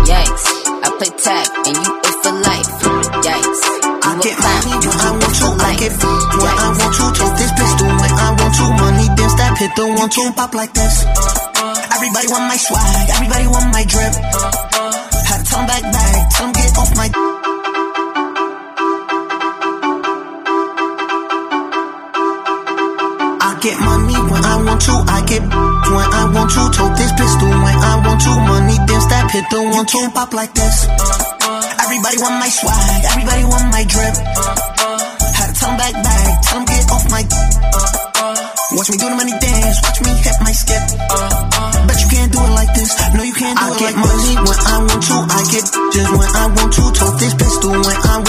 Yikes. 0.07 0.45
I 0.81 0.87
play 0.97 1.11
tag 1.13 1.47
and 1.67 1.77
you 1.77 1.93
it 2.07 2.15
for 2.23 2.33
life. 2.47 2.71
Yikes. 3.25 3.61
I 4.01 4.11
get 4.21 4.37
money 4.41 4.73
when 4.81 4.97
I 4.97 5.11
want 5.13 5.35
to, 5.39 5.47
I 5.61 5.73
get 5.77 5.93
when 5.93 6.55
I 6.57 6.69
want 6.73 6.93
to, 6.97 7.05
Talk 7.21 7.33
this 7.37 7.51
pistol 7.53 7.87
when 7.87 8.13
I 8.17 8.29
want 8.33 8.53
to, 8.57 8.65
money 8.81 9.07
then 9.13 9.31
that 9.37 9.53
Hit 9.61 9.71
the 9.75 9.85
one 9.85 10.09
want 10.09 10.35
pop 10.35 10.53
like 10.53 10.73
this. 10.73 11.05
Everybody 11.93 12.27
want 12.33 12.45
my 12.49 12.57
swag, 12.57 13.09
everybody 13.13 13.45
want 13.45 13.67
my 13.71 13.83
drip. 13.85 14.13
Had 15.29 15.41
time 15.45 15.67
back 15.67 15.83
back, 15.83 16.31
time 16.33 16.51
get 16.51 16.77
off 16.77 16.95
my. 16.97 17.30
get 23.61 23.77
money 23.79 24.17
when 24.17 24.43
I 24.43 24.57
want 24.65 24.81
to. 24.89 24.93
I 25.05 25.21
get 25.29 25.43
when 25.45 26.07
I 26.09 26.23
want 26.33 26.49
to. 26.49 26.61
Tote 26.73 26.97
this 26.97 27.13
pistol 27.13 27.49
when 27.49 27.77
I 27.77 27.93
want 28.01 28.19
to. 28.25 28.33
Money 28.33 28.77
dance 28.89 29.05
that 29.13 29.29
hit 29.29 29.45
the 29.53 29.61
one 29.61 29.85
two. 29.85 30.01
Pop 30.17 30.33
like 30.33 30.53
this. 30.57 30.89
Everybody 31.77 32.17
want 32.25 32.41
my 32.41 32.49
swag. 32.49 33.01
Everybody 33.13 33.43
want 33.45 33.67
my 33.69 33.83
drip. 33.85 34.15
Had 35.37 35.47
to 35.47 35.55
tell 35.61 35.73
back 35.77 35.93
back. 35.93 36.41
Tell 36.41 36.57
them 36.57 36.65
get 36.65 36.89
off 36.89 37.05
my. 37.13 37.21
Watch 38.73 38.89
me 38.89 38.97
do 38.97 39.05
the 39.05 39.17
money 39.19 39.35
dance. 39.37 39.77
Watch 39.85 39.99
me 40.01 40.09
hit 40.09 40.37
my 40.41 40.53
skip. 40.57 40.81
Bet 41.85 41.97
you 42.01 42.09
can't 42.09 42.31
do 42.33 42.39
it 42.41 42.53
like 42.57 42.71
this. 42.73 42.89
No, 43.13 43.21
you 43.21 43.35
can't 43.37 43.57
do 43.61 43.61
I 43.61 43.67
it 43.67 43.77
like 43.77 43.77
this. 43.77 43.85
I 43.85 43.93
get 43.93 43.95
money 44.01 44.33
when 44.41 44.59
I 44.73 44.77
want 44.89 45.01
to. 45.05 45.15
I 45.21 45.41
get 45.53 45.65
just 45.69 46.09
when 46.17 46.29
I 46.33 46.45
want 46.49 46.71
to. 46.81 46.83
Tote 46.97 47.17
this 47.21 47.33
pistol 47.37 47.77
when 47.77 47.99
I 48.09 48.20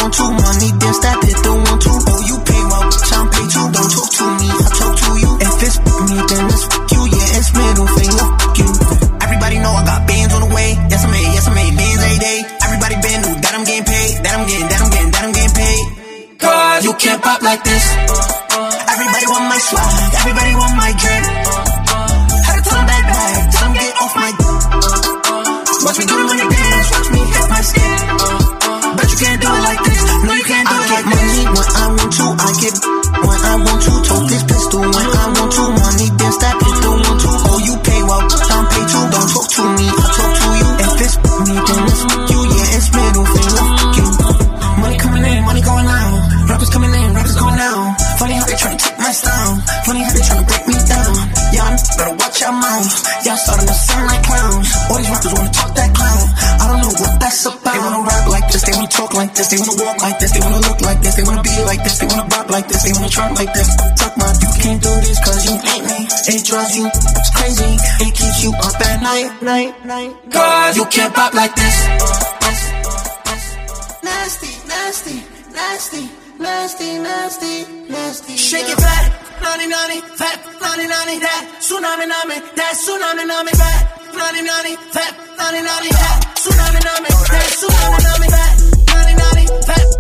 like 63.31 63.53
this. 63.55 63.71
Talk 63.97 64.17
my, 64.19 64.27
you 64.43 64.51
can't 64.59 64.83
do 64.83 64.93
this 65.07 65.19
cause 65.23 65.45
you 65.47 65.55
ain't 65.55 65.85
me. 65.87 65.99
It 66.35 66.45
drives 66.45 66.75
you 66.77 66.91
crazy. 67.37 67.71
It 68.03 68.13
keeps 68.15 68.43
you 68.43 68.51
up 68.59 68.81
at 68.81 69.03
night, 69.03 69.31
night, 69.43 69.85
night. 69.85 70.13
Cause 70.31 70.77
you 70.77 70.85
can't 70.87 71.15
pop 71.15 71.35
like 71.35 71.55
this. 71.55 71.77
Nasty, 74.03 74.51
nasty, 74.67 75.17
nasty, 75.53 76.03
nasty, 76.39 76.99
nasty, 76.99 77.55
nasty. 77.89 78.37
Shake 78.37 78.69
it 78.69 78.79
back. 78.79 79.13
Nani 79.43 79.67
nani, 79.67 80.01
fat, 80.19 80.39
nani 80.61 80.87
nani, 80.87 81.19
that 81.19 81.43
tsunami 81.59 82.07
nami, 82.07 82.39
that 82.55 82.75
tsunami 82.79 83.27
nami, 83.27 83.51
fat, 83.51 84.15
nani 84.15 84.43
nani, 84.43 84.77
fat, 84.95 85.13
nani 85.37 85.61
nani, 85.67 85.89
that 85.91 86.19
tsunami 86.39 86.81
nami, 86.87 87.11
that 87.11 87.51
tsunami 87.59 87.99
nami, 88.07 88.29
fat, 88.31 88.55
nani 88.95 89.15
nani, 89.19 89.45
fat. 89.67 89.92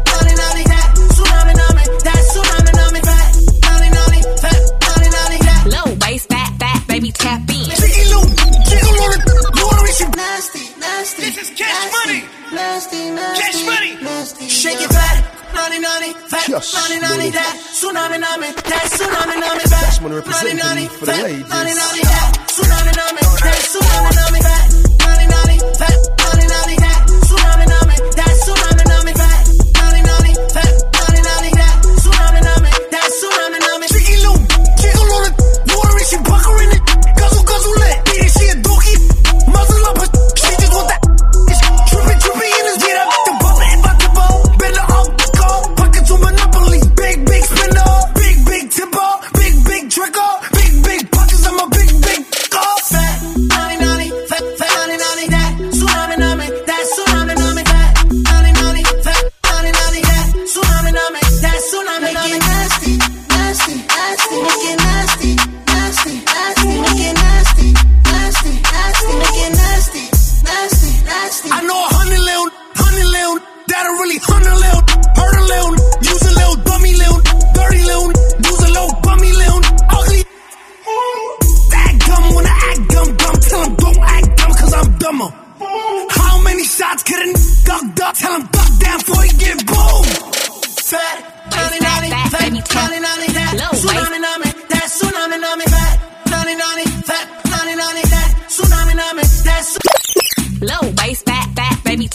nasty, 12.72 13.10
nasty, 13.10 13.42
nasty, 13.42 13.66
money. 13.66 13.92
Nasty, 14.02 14.48
Shake 14.48 14.80
it 14.80 14.88
back. 14.90 15.24
Nani 15.54 15.78
nani, 15.78 16.12
fat, 16.14 16.46
Just 16.48 16.72
nani 16.74 17.00
nani, 17.00 17.28
that 17.30 17.54
tsunami 17.76 18.18
nami, 18.18 18.48
that 18.72 18.86
tsunami 18.88 19.36
nami, 19.44 19.64
back. 19.68 19.84
That's 19.84 20.00
one 20.00 20.12
representing 20.14 20.56
nani, 20.56 20.86
for 20.88 21.04
the 21.04 21.12
ladies. 21.12 21.48
Nani 21.52 21.72
nani, 21.76 22.00
that 22.08 22.30
tsunami 22.48 22.92
nami, 22.96 23.20
that 23.44 23.60
tsunami 23.68 24.12
nami, 24.16 24.40
back. 24.40 24.64
Nani 25.04 25.26
nani, 25.28 25.56
fat. 25.76 26.01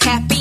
happy 0.03 0.36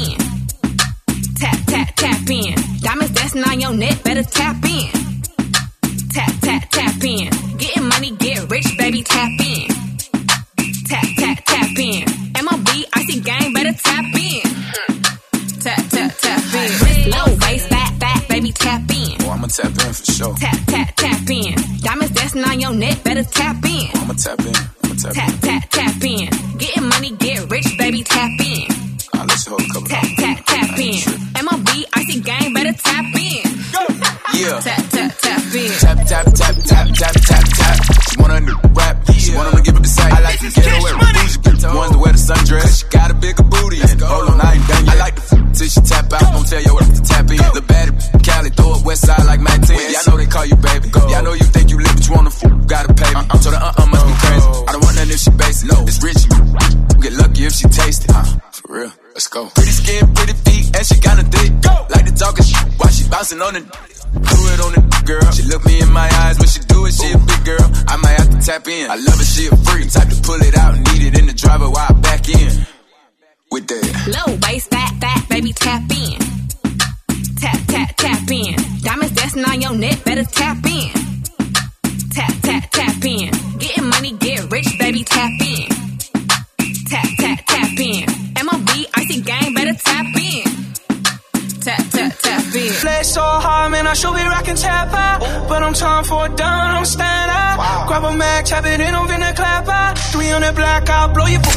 out, 101.06 101.14
blow 101.14 101.26
your 101.26 101.55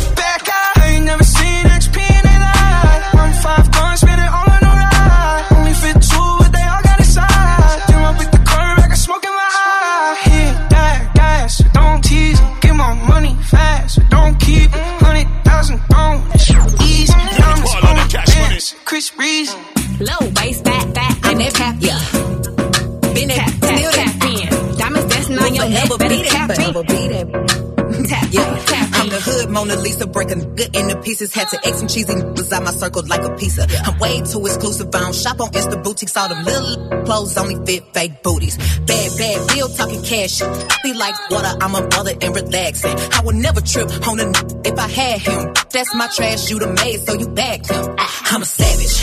Breaking 30.30 30.56
good 30.56 30.76
into 30.76 31.02
pieces. 31.02 31.34
Had 31.34 31.48
to 31.50 31.58
X 31.68 31.80
some 31.80 31.88
cheesy 31.88 32.14
niggas 32.14 32.52
out 32.52 32.64
my 32.64 32.72
circle 32.72 33.04
like 33.08 33.22
a 33.22 33.36
pizza. 33.36 33.66
I'm 33.86 33.98
way 34.00 34.22
too 34.22 34.46
exclusive. 34.46 34.88
I 34.94 35.00
don't 35.00 35.16
shop 35.16 35.40
on 35.42 35.50
Insta 35.52 35.84
boutiques. 35.84 36.16
All 36.16 36.30
them 36.30 36.44
little 36.46 37.04
clothes 37.06 37.38
only 37.38 37.56
fit 37.66 37.84
fake 37.94 38.22
booties. 38.24 38.58
Bad, 38.58 39.10
bad 39.18 39.48
bill 39.48 39.70
talking 39.70 40.04
cash. 40.04 40.40
Be 40.84 40.94
like 40.94 41.16
water. 41.32 41.58
I'm 41.62 41.74
a 41.76 41.82
mother 41.82 42.14
and 42.22 42.36
relaxing. 42.36 42.96
I 43.14 43.22
would 43.24 43.36
never 43.36 43.62
trip 43.62 43.90
on 44.08 44.20
a 44.20 44.24
n- 44.26 44.34
if 44.66 44.78
I 44.78 44.88
had 44.88 45.20
him. 45.22 45.54
That's 45.72 45.96
my 45.96 46.08
trash. 46.16 46.50
You 46.50 46.60
the 46.60 46.68
maid, 46.68 47.00
so 47.02 47.14
you 47.14 47.28
bagged 47.30 47.70
him. 47.70 47.96
Ah. 47.98 48.22
I'm 48.32 48.42
a 48.42 48.46
savage. 48.46 49.02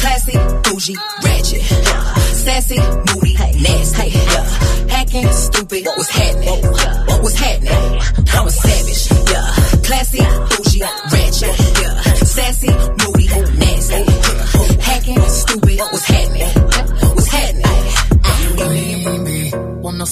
Classy, 0.00 0.36
bougie, 0.64 0.96
ratchet. 1.24 1.62
Sassy, 2.44 2.78
moody, 3.14 3.34
nasty. 3.62 4.10
Hacking, 4.90 5.28
stupid. 5.32 5.86
What's 5.86 6.10
happening? 6.10 6.62
What 7.06 7.22
was 7.22 7.34
happening? 7.38 7.72
I'm 8.34 8.46
a 8.46 8.50
savage. 8.50 9.11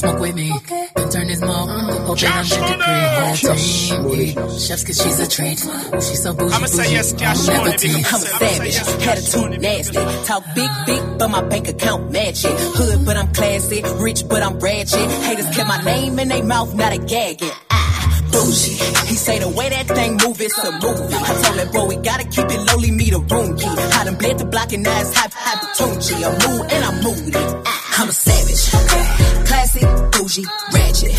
Smoke 0.00 0.20
with 0.20 0.34
me? 0.34 0.50
Then 0.96 1.10
turn 1.10 1.26
this 1.28 1.40
mug, 1.40 1.68
hope 2.06 2.18
they 2.18 2.26
don't 2.28 2.48
get 2.48 2.60
the 2.60 2.76
cream. 2.84 4.02
Whole 4.02 4.14
team, 4.16 4.38
yeah. 4.38 4.58
chefs 4.58 4.84
cause 4.84 5.02
she's 5.02 5.20
a 5.20 5.28
treat. 5.28 5.58
She's 6.04 6.22
so 6.22 6.34
bougie, 6.34 6.54
I'ma 6.54 6.66
say 6.66 6.92
yes, 6.92 7.12
bougie, 7.12 7.24
cash 7.24 7.46
never 7.46 7.64
money, 7.64 7.76
tea. 7.76 7.96
because 7.98 8.24
I'm 8.24 8.42
a 8.42 8.50
savage, 8.50 8.76
attitude 9.10 9.60
nasty. 9.60 10.24
Talk 10.26 10.44
big, 10.54 10.70
big, 10.86 11.02
but 11.18 11.28
my 11.28 11.42
bank 11.42 11.68
account 11.68 12.12
match 12.12 12.44
it. 12.44 12.56
Hood, 12.76 13.04
but 13.04 13.16
I'm 13.16 13.32
classy. 13.32 13.82
Rich, 14.06 14.28
but 14.28 14.42
I'm 14.42 14.58
ratchet. 14.58 15.10
Haters 15.26 15.54
kept 15.54 15.68
my 15.68 15.82
name 15.82 16.18
in 16.18 16.28
their 16.28 16.44
mouth, 16.44 16.74
not 16.74 16.92
a 16.92 16.98
gagging. 16.98 17.50
Ah, 17.70 18.22
bougie. 18.32 18.76
He 19.10 19.16
say 19.16 19.38
the 19.38 19.48
way 19.48 19.68
that 19.68 19.86
thing 19.86 20.12
move, 20.24 20.40
it's 20.40 20.58
a 20.58 20.72
movie. 20.72 21.14
I 21.14 21.32
told 21.42 21.58
that 21.58 21.70
boy 21.72 21.86
we 21.86 21.96
gotta 21.96 22.24
keep 22.24 22.46
it 22.46 22.60
lowly, 22.72 22.90
me 22.90 23.10
the 23.10 23.20
room 23.20 23.56
key. 23.58 23.66
I 23.68 24.04
done 24.04 24.16
bled 24.16 24.38
the 24.38 24.46
block 24.46 24.72
and 24.72 24.82
now 24.82 25.00
it's 25.00 25.14
high, 25.14 25.28
high 25.32 25.60
Tunchi. 25.76 26.14
I'm 26.24 26.32
mood 26.44 26.72
and 26.72 26.84
I'm 26.84 26.96
moody. 27.04 27.44
Ah, 27.66 28.02
I'm 28.02 28.08
a 28.08 28.12
savage. 28.12 29.39
Classy, 29.80 30.18
bougie, 30.18 30.44
ratchet. 30.72 31.12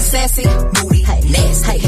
Sassy, 0.00 0.44
moody, 0.44 1.02
nasty. 1.30 1.78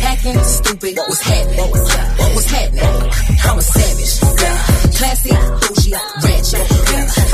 Hacking, 0.00 0.42
stupid. 0.42 0.96
What 0.96 1.08
was 1.08 1.20
happening? 1.20 1.58
What 1.58 2.34
was 2.34 2.46
happening? 2.46 3.12
I'm 3.44 3.58
a 3.58 3.62
savage. 3.62 4.20
Classy, 4.96 5.30
bougie, 5.30 5.92
ratchet. 6.24 6.66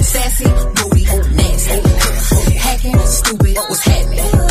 Sassy, 0.04 0.44
moody, 0.44 1.04
nasty. 1.36 2.58
Hacking, 2.58 2.98
stupid. 3.06 3.56
What 3.56 3.70
was 3.70 3.80
happening? 3.84 4.41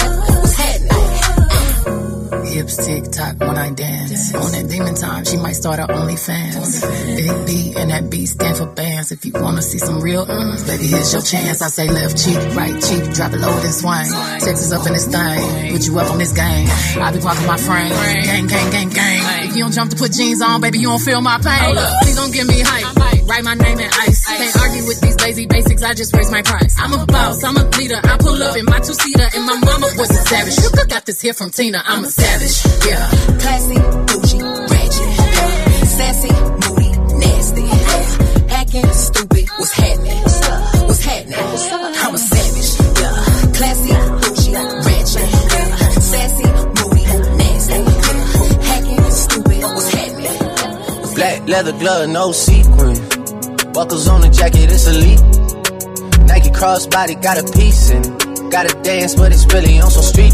Hips 2.62 2.86
tick 2.86 3.12
tock 3.12 3.39
when 3.39 3.58
I 3.58 3.71
dance. 3.71 4.36
On 4.36 4.52
that 4.52 4.69
demon 4.69 4.93
time, 4.93 5.26
she 5.26 5.36
might 5.38 5.58
start 5.58 5.80
her 5.80 5.88
OnlyFans. 5.88 6.86
Big 7.17 7.47
B 7.47 7.74
and 7.76 7.89
that 7.89 8.12
B 8.12 8.28
stand 8.28 8.56
for 8.56 8.67
bands. 8.67 9.12
If 9.12 9.26
you 9.26 9.32
wanna 9.34 9.63
see 9.63 9.80
some 9.80 10.00
real, 10.00 10.28
mm, 10.28 10.67
baby, 10.67 10.86
here's 10.86 11.12
your 11.12 11.24
chance. 11.24 11.63
I 11.63 11.69
say 11.69 11.89
left 11.89 12.24
cheek, 12.24 12.38
right 12.54 12.78
cheek, 12.78 13.02
drop 13.17 13.34
it 13.34 13.39
low 13.41 13.50
and 13.50 13.74
swing. 13.74 14.12
Texas 14.45 14.71
up 14.71 14.86
in 14.86 14.93
this 14.93 15.08
thing, 15.08 15.74
put 15.74 15.88
you 15.88 15.97
up 15.97 16.12
on 16.12 16.19
this 16.19 16.34
game. 16.34 16.67
I 17.02 17.12
be 17.12 17.19
parking 17.19 17.47
my 17.47 17.58
frame, 17.58 17.89
gang, 18.30 18.45
gang, 18.45 18.69
gang, 18.69 18.89
gang. 18.89 19.50
If 19.50 19.56
you 19.56 19.63
don't 19.63 19.74
jump 19.74 19.89
to 19.89 19.97
put 19.97 20.12
jeans 20.13 20.43
on, 20.43 20.62
baby, 20.62 20.78
you 20.78 20.89
don't 20.89 21.02
feel 21.02 21.21
my 21.21 21.41
pain. 21.41 21.74
Please 22.04 22.15
don't 22.15 22.32
give 22.32 22.45
me 22.45 22.62
hype. 22.62 23.26
Write 23.26 23.43
my 23.43 23.56
name 23.56 23.80
in 23.80 23.89
ice. 24.06 24.26
Can't 24.28 24.56
argue 24.62 24.86
with 24.86 25.02
these 25.02 25.17
lazy 25.21 25.45
basics. 25.47 25.82
I 25.82 25.93
just 25.95 26.15
raise 26.15 26.30
my 26.30 26.43
price. 26.43 26.76
I'm 26.78 26.93
a 26.93 27.06
boss. 27.08 27.43
I'm 27.43 27.58
a 27.58 27.63
leader. 27.78 28.00
I 28.04 28.17
pull 28.17 28.38
up 28.43 28.56
in 28.56 28.65
my 28.65 28.80
two 28.80 28.93
seater, 28.93 29.28
and 29.34 29.45
my 29.45 29.58
mama 29.58 29.88
was 29.97 30.12
a 30.12 30.21
savage. 30.30 30.58
You 30.62 30.69
got 30.86 31.06
this 31.06 31.21
here 31.21 31.34
from 31.34 31.50
Tina. 31.50 31.82
I'm 31.86 32.04
a 32.04 32.08
savage. 32.08 32.50
Yeah. 32.85 33.07
Classy, 33.39 33.79
bougie, 34.07 34.41
ratchet. 34.71 35.11
Yeah. 35.17 35.85
Sassy, 35.95 36.31
moody, 36.61 36.89
nasty. 37.21 37.63
Yeah. 37.63 38.53
Hacking, 38.53 38.91
stupid. 38.91 39.45
What's 39.57 39.71
happening? 39.71 40.17
What's 40.87 41.03
happening? 41.05 41.39
I'm 41.39 42.13
a 42.13 42.17
savage. 42.17 42.71
Yeah. 42.99 43.15
Classy, 43.57 43.93
bougie, 44.21 44.53
ratchet. 44.87 45.27
Yeah. 45.53 45.99
Sassy, 46.11 46.47
moody, 46.77 47.03
nasty. 47.39 47.79
Yeah. 47.79 48.67
Hacking, 48.67 49.11
stupid. 49.11 49.61
What's 49.63 49.89
happening? 49.93 51.15
Black 51.15 51.47
leather 51.47 51.73
glove, 51.79 52.09
no 52.09 52.31
sequin. 52.31 52.95
Buckles 53.73 54.07
on 54.07 54.21
the 54.21 54.29
jacket, 54.29 54.69
it's 54.71 54.87
elite. 54.87 55.21
Nike 56.27 56.49
crossbody 56.49 57.21
got 57.21 57.37
a 57.37 57.43
piece 57.57 57.89
in. 57.91 58.01
Gotta 58.49 58.73
dance, 58.83 59.15
but 59.15 59.31
it's 59.31 59.45
really 59.53 59.79
on 59.79 59.89
some 59.89 60.03
street. 60.03 60.33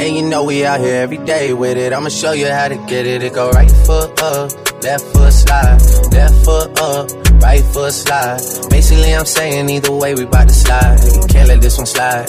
And 0.00 0.16
you 0.16 0.22
know 0.22 0.44
we 0.44 0.64
out 0.64 0.80
here 0.80 1.02
every 1.02 1.18
day 1.18 1.52
with 1.52 1.76
it. 1.76 1.92
I'ma 1.92 2.08
show 2.08 2.32
you 2.32 2.46
how 2.46 2.68
to 2.68 2.76
get 2.86 3.06
it. 3.06 3.22
It 3.22 3.34
go 3.34 3.50
right 3.50 3.70
foot 3.70 4.18
up, 4.22 4.50
left 4.82 5.04
foot 5.12 5.30
slide, 5.30 5.78
left 6.10 6.42
foot 6.42 6.80
up, 6.80 7.10
right 7.42 7.62
foot 7.62 7.92
slide. 7.92 8.40
Basically, 8.70 9.14
I'm 9.14 9.26
saying 9.26 9.68
either 9.68 9.92
way, 9.92 10.14
we 10.14 10.24
bout 10.24 10.48
to 10.48 10.54
slide. 10.54 10.98
Can't 11.28 11.48
let 11.48 11.60
this 11.60 11.76
one 11.76 11.86
slide. 11.86 12.28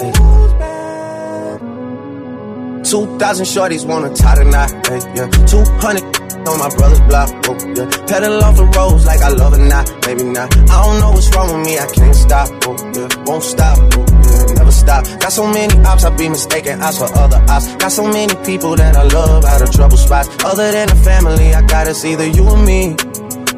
2,000 2.84 3.46
shorties 3.46 3.88
wanna 3.88 4.14
tie 4.14 4.36
the 4.36 4.44
knot. 4.44 4.70
Hey, 4.88 5.00
yeah. 5.16 5.30
200 5.48 6.48
on 6.50 6.60
my 6.60 6.70
brother's 6.76 7.00
block. 7.08 7.30
Oh, 7.48 7.56
yeah. 7.72 7.88
Pedal 8.08 8.44
off 8.44 8.58
the 8.58 8.66
roads 8.76 9.06
like 9.06 9.22
I 9.22 9.30
love 9.30 9.54
it 9.54 9.64
now. 9.64 9.86
Maybe 10.06 10.24
not. 10.24 10.52
I 10.58 10.84
don't 10.84 11.00
know 11.00 11.12
what's 11.12 11.34
wrong 11.34 11.56
with 11.56 11.66
me. 11.66 11.80
I 11.80 11.88
can't 11.88 12.16
stop. 12.16 12.50
Oh, 12.68 12.76
yeah. 12.94 13.08
Won't 13.24 13.44
stop. 13.44 13.78
Oh, 13.80 14.11
Never 14.56 14.72
stop. 14.72 15.06
Got 15.20 15.32
so 15.32 15.48
many 15.48 15.74
ops, 15.86 16.04
I 16.04 16.16
be 16.16 16.30
mistaken 16.30 16.82
ops 16.82 16.98
for 16.98 17.10
other 17.18 17.44
ops. 17.50 17.76
Got 17.76 17.92
so 17.92 18.04
many 18.08 18.36
people 18.46 18.76
that 18.76 18.96
I 18.96 19.04
love 19.04 19.46
out 19.46 19.62
of 19.62 19.72
trouble 19.72 19.98
spots. 19.98 20.30
Other 20.44 20.72
than 20.72 20.88
the 20.88 20.96
family, 20.96 21.54
I 21.54 21.62
got 21.62 21.88
it's 21.88 22.04
either 22.06 22.28
you 22.28 22.48
or 22.48 22.58
me. 22.58 22.96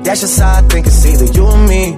That's 0.03 0.21
just 0.21 0.39
how 0.39 0.59
I 0.59 0.61
think 0.67 0.88
it's 0.88 1.05
either 1.05 1.26
you 1.26 1.45
or 1.45 1.57
me. 1.67 1.97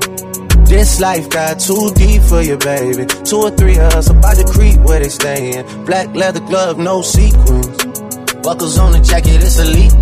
This 0.65 0.99
life 0.99 1.29
got 1.29 1.59
too 1.59 1.91
deep 1.95 2.23
for 2.23 2.41
you, 2.41 2.57
baby. 2.57 3.05
Two 3.23 3.37
or 3.37 3.51
three 3.51 3.77
of 3.77 3.93
us 3.93 4.09
about 4.09 4.35
to 4.37 4.45
creep 4.45 4.79
where 4.79 4.99
they 4.99 5.09
stayin'. 5.09 5.85
Black 5.85 6.13
leather 6.15 6.39
glove, 6.39 6.77
no 6.77 7.01
sequins. 7.01 7.67
Buckles 8.41 8.77
on 8.77 8.91
the 8.91 8.99
jacket, 8.99 9.43
it's 9.43 9.59
elite. 9.59 9.93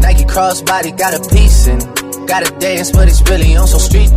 Nike 0.00 0.24
crossbody 0.24 0.96
got 0.96 1.14
a 1.14 1.20
piece 1.34 1.66
in 1.66 1.78
it. 1.78 2.26
Gotta 2.28 2.50
dance, 2.58 2.90
but 2.90 3.08
it's 3.08 3.22
really 3.28 3.56
on 3.56 3.66
some 3.66 3.80
street. 3.80 4.10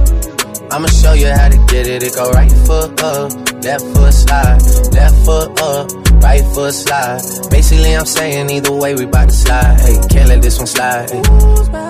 I'ma 0.70 0.88
show 0.88 1.14
you 1.14 1.28
how 1.28 1.48
to 1.48 1.58
get 1.72 1.88
it. 1.88 2.04
It 2.04 2.14
go 2.16 2.30
right 2.32 2.52
foot 2.52 3.02
up, 3.02 3.32
left 3.64 3.86
foot 3.94 4.14
slide, 4.14 4.62
left 4.92 5.26
foot 5.26 5.62
up, 5.62 5.92
right 6.22 6.44
foot 6.54 6.74
slide. 6.74 7.22
Basically, 7.50 7.96
I'm 7.96 8.06
saying 8.06 8.50
either 8.50 8.72
way, 8.72 8.96
we 8.96 9.06
bout 9.06 9.30
to 9.30 9.36
slide. 9.36 9.80
Hey, 9.80 9.98
can't 10.10 10.30
let 10.30 10.42
this 10.42 10.58
one 10.58 10.68
slide. 10.68 11.10
Hey. 11.10 11.87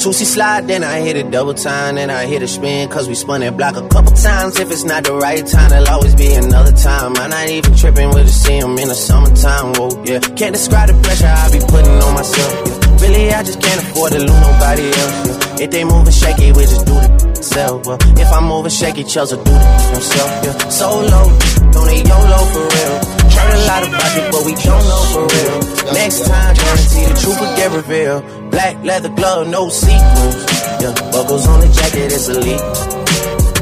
Two 0.00 0.14
C 0.14 0.24
slide, 0.24 0.66
then 0.66 0.82
I 0.82 1.00
hit 1.00 1.16
it 1.16 1.30
double 1.30 1.52
time, 1.52 1.96
then 1.96 2.08
I 2.08 2.24
hit 2.24 2.40
a 2.40 2.48
spin, 2.48 2.88
cause 2.88 3.06
we 3.06 3.14
spun 3.14 3.42
that 3.42 3.54
block 3.58 3.76
a 3.76 3.86
couple 3.86 4.12
times. 4.16 4.58
If 4.58 4.70
it's 4.70 4.82
not 4.82 5.04
the 5.04 5.12
right 5.12 5.46
time, 5.46 5.68
there'll 5.68 5.88
always 5.90 6.14
be 6.14 6.32
another 6.32 6.72
time. 6.72 7.14
I'm 7.18 7.28
not 7.28 7.48
even 7.50 7.74
tripping 7.76 8.08
with 8.08 8.24
the 8.24 8.32
see 8.32 8.56
'em 8.56 8.78
in 8.78 8.88
the 8.88 8.94
summertime, 8.94 9.74
whoa, 9.74 9.90
yeah. 10.04 10.20
Can't 10.20 10.54
describe 10.54 10.88
the 10.88 10.94
pressure 11.04 11.28
I 11.28 11.50
be 11.52 11.60
putting 11.60 12.00
on 12.00 12.14
myself, 12.14 12.52
yeah. 12.64 13.02
Really, 13.02 13.34
I 13.34 13.42
just 13.42 13.60
can't 13.60 13.82
afford 13.82 14.12
to 14.12 14.20
lose 14.20 14.40
nobody 14.40 14.86
else, 14.88 15.16
yeah. 15.26 15.64
If 15.64 15.70
they 15.70 15.84
moving 15.84 16.12
shaky, 16.12 16.52
we 16.52 16.62
just 16.64 16.86
do 16.86 16.96
it 16.96 17.44
self, 17.44 17.84
well. 17.84 17.98
If 18.16 18.32
I'm 18.32 18.44
moving 18.44 18.72
shaky, 18.72 19.04
Chelsea 19.04 19.36
do 19.36 19.52
the 19.52 19.68
himself, 19.92 20.30
yeah. 20.44 20.68
Solo, 20.70 21.28
don't 21.72 21.88
need 21.92 22.08
YOLO 22.08 22.40
for 22.56 22.64
real. 22.72 22.96
Heard 23.36 23.52
a 23.52 23.60
lot 23.68 23.82
about 23.84 24.16
it, 24.16 24.32
but 24.32 24.42
we 24.48 24.54
don't 24.64 24.84
know 24.88 25.02
for 25.12 25.24
real. 25.28 25.92
Next 25.92 26.24
time, 26.24 26.54
guarantee 26.56 27.04
the 27.04 27.16
truth 27.20 27.38
will 27.40 27.54
get 27.56 27.70
revealed. 27.72 28.24
Black 28.50 28.84
leather 28.84 29.08
glove, 29.10 29.48
no 29.48 29.68
sequins. 29.68 30.36
Yeah, 30.82 30.92
buckles 31.12 31.46
on 31.46 31.60
the 31.60 31.68
jacket, 31.68 32.12
it's 32.12 32.28
elite. 32.28 32.60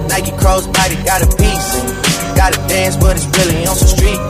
Nike 0.08 0.32
crossbody 0.40 0.96
got 1.04 1.22
a 1.22 1.26
piece 1.36 1.68
and 1.78 1.88
gotta 2.36 2.58
dance, 2.68 2.96
but 2.96 3.16
it's 3.16 3.26
really 3.36 3.66
on 3.66 3.76
some 3.76 3.88
street. 3.88 4.20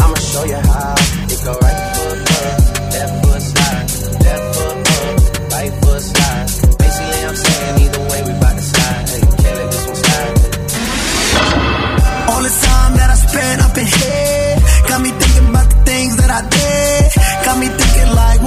I'ma 0.00 0.14
show 0.16 0.44
you 0.44 0.56
how 0.56 0.94
it 1.28 1.40
go 1.44 1.52
right 1.60 1.80
foot 1.94 2.18
up, 2.32 2.58
left 2.94 3.14
foot 3.22 3.42
slide, 3.42 3.86
left 4.24 4.44
foot 4.56 4.76
right 5.52 5.72
foot 5.82 6.02
slide. 6.02 6.46
Basically, 6.80 7.20
I'm 7.28 7.36
saying 7.36 7.80
either 7.84 8.02
way, 8.08 8.20
we 8.26 8.32
bout 8.40 8.54
to 8.56 8.62
slide. 8.62 9.06
Can't 9.42 9.56
let 9.60 9.68
this 9.70 9.84
one 9.86 9.98
slide. 10.02 10.34
All 12.32 12.42
the 12.42 12.54
time 12.64 12.92
that 12.96 13.08
I 13.12 13.16
spent 13.28 13.58
up 13.60 13.76
in 13.76 13.86
here 13.86 14.56
got 14.88 15.00
me 15.02 15.10
thinking 15.10 15.48
about 15.50 15.68
the 15.68 15.76
things 15.84 16.16
that 16.16 16.30
I 16.30 16.40
did. 16.48 17.12
Got 17.44 17.58
me 17.58 17.68
like, 17.68 17.81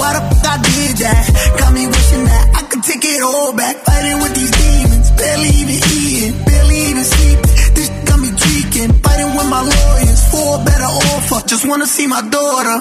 why 0.06 0.14
the 0.18 0.24
fuck 0.30 0.46
I 0.54 0.58
did 0.62 0.94
that? 1.02 1.24
Got 1.60 1.72
me 1.74 1.84
wishing 1.88 2.24
that 2.30 2.46
I 2.60 2.62
could 2.70 2.84
take 2.84 3.04
it 3.06 3.22
all 3.22 3.52
back. 3.62 3.76
Fighting 3.88 4.18
with 4.22 4.34
these 4.38 4.54
demons, 4.62 5.08
barely 5.18 5.50
even 5.62 5.78
eating, 5.98 6.36
barely 6.46 6.78
even 6.90 7.06
sleeping. 7.14 7.54
This 7.76 7.90
got 8.08 8.20
me 8.22 8.30
tweaking, 8.42 8.92
fighting 9.02 9.32
with 9.38 9.50
my 9.56 9.62
lawyers 9.74 10.22
for 10.32 10.48
a 10.58 10.66
better 10.70 10.90
offer. 11.14 11.40
Just 11.48 11.64
wanna 11.70 11.88
see 11.88 12.08
my 12.08 12.22
daughter. 12.38 12.78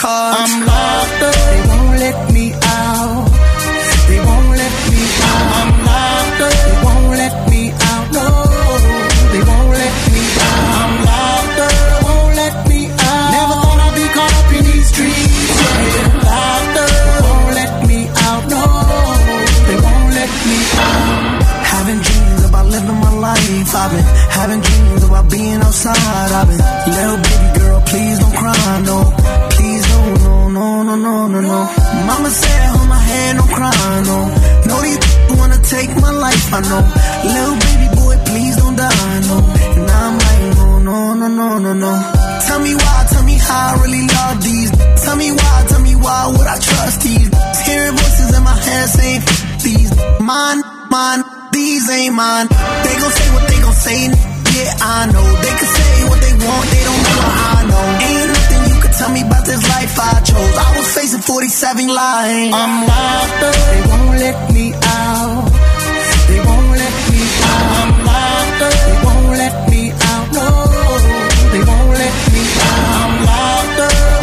Cause 0.00 0.36
I'm 0.40 0.54
locked 0.64 1.22
up, 1.28 1.34
they 1.48 1.60
won't 1.68 1.90
let 2.04 2.18
me 2.32 2.46
out. 2.54 3.27
I've 23.88 23.94
been 23.96 24.04
having 24.36 24.60
dreams 24.60 25.02
about 25.04 25.30
being 25.30 25.60
outside. 25.64 26.30
I've 26.38 26.48
been 26.48 26.60
little 26.92 27.16
baby 27.24 27.48
girl, 27.58 27.80
please 27.88 28.18
don't 28.18 28.36
cry, 28.36 28.80
no. 28.84 28.98
Please 29.56 29.84
don't, 29.88 30.14
no, 30.24 30.48
no, 30.50 30.82
no, 30.84 30.94
no, 30.96 31.26
no, 31.28 31.40
no. 31.40 31.58
Mama 32.06 32.28
said, 32.30 32.68
hold 32.76 32.88
my 32.88 32.98
hand, 32.98 33.38
don't 33.38 33.48
cry, 33.48 34.02
no. 34.04 34.18
No, 34.68 34.74
these 34.84 35.00
wanna 35.38 35.58
take 35.62 35.90
my 35.96 36.10
life, 36.10 36.52
I 36.52 36.60
know. 36.68 36.82
Little 37.32 37.56
baby 37.64 37.88
boy, 37.96 38.14
please 38.28 38.56
don't 38.56 38.76
die, 38.76 39.20
no. 39.30 39.36
And 39.78 39.90
I'm 39.90 40.14
like, 40.24 40.56
no, 40.56 40.78
no, 40.78 41.14
no, 41.14 41.28
no, 41.28 41.58
no, 41.58 41.72
no. 41.72 41.92
Tell 42.46 42.60
me 42.60 42.74
why, 42.74 43.06
tell 43.10 43.24
me 43.24 43.36
how 43.40 43.72
I 43.74 43.82
really 43.82 44.04
love 44.06 44.42
these. 44.44 44.70
Tell 45.04 45.16
me 45.16 45.32
why, 45.32 45.64
tell 45.68 45.80
me 45.80 45.94
why 45.96 46.26
would 46.36 46.46
I 46.46 46.58
trust 46.58 47.00
these? 47.02 47.28
Hearing 47.66 47.92
voices 47.96 48.36
in 48.36 48.42
my 48.44 48.54
head 48.56 48.88
saying, 48.88 49.22
"F- 49.22 49.62
these. 49.62 49.90
Mine, 50.20 50.60
mine, 50.90 51.22
these 51.52 51.88
ain't 51.90 52.14
mine. 52.14 52.48
They 52.48 52.94
gon' 53.00 53.12
say 53.12 53.28
what 53.34 53.44
they 53.48 53.60
gon' 53.60 53.74
say. 53.74 54.00
Yeah, 54.56 54.74
I 54.80 55.06
know. 55.12 55.26
They 55.42 55.54
can 55.58 55.68
say 55.68 56.08
what 56.08 56.20
they 56.20 56.34
want, 56.34 56.64
they 56.72 56.82
don't 56.84 57.02
know 57.04 57.16
what 57.22 57.36
I 57.52 57.58
know. 57.70 57.84
Ain't 58.08 58.28
nothing 58.32 58.62
you 58.72 58.78
can 58.82 58.92
tell 58.98 59.12
me 59.12 59.22
about 59.22 59.44
this 59.46 59.62
life 59.68 59.94
I 59.98 60.20
chose. 60.24 60.54
I 60.56 60.68
was 60.76 60.88
facing 60.94 61.20
47 61.22 61.88
lines. 61.88 62.52
I'm 62.54 62.74
locked 62.86 63.42
up, 63.48 63.56
they 63.70 63.82
won't 63.88 64.18
let 64.18 64.36
me 64.52 64.66
out. 64.74 65.50
They 66.28 66.40
won't 66.44 66.70
let 66.76 66.94
me 67.10 67.20
out. 67.48 67.68
I'm 67.80 67.92
locked 68.04 68.62
up, 68.66 68.74
they 68.86 68.98
won't 69.04 69.28
let 69.38 69.54
me 69.70 69.82
out. 69.92 70.26
No, 70.38 70.46
they 71.52 71.62
won't 71.68 71.90
let 72.02 72.14
me 72.32 72.42
out. 72.68 72.88
I'm 72.98 73.14
locked 73.28 73.80
up, 73.86 74.17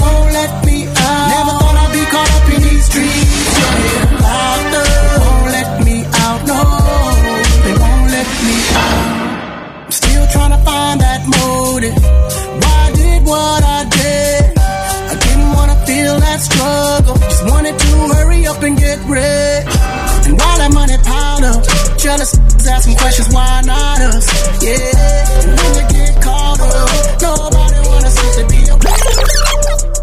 and 18.66 18.78
get 18.78 18.98
rich. 19.06 19.70
And 20.26 20.34
while 20.42 20.58
that 20.58 20.72
money 20.74 20.98
piled 21.06 21.46
up, 21.46 21.62
jealous 22.02 22.34
asking 22.66 22.98
questions, 22.98 23.30
why 23.30 23.62
not 23.62 24.02
us? 24.02 24.26
Yeah. 24.66 25.46
And 25.46 25.54
when 25.54 25.72
you 25.78 25.86
get 25.94 26.14
called 26.18 26.62
up, 26.62 26.90
nobody 27.22 27.80
wanna 27.86 28.10
see 28.10 28.32
to 28.42 28.44
be 28.50 28.60
a 28.66 28.76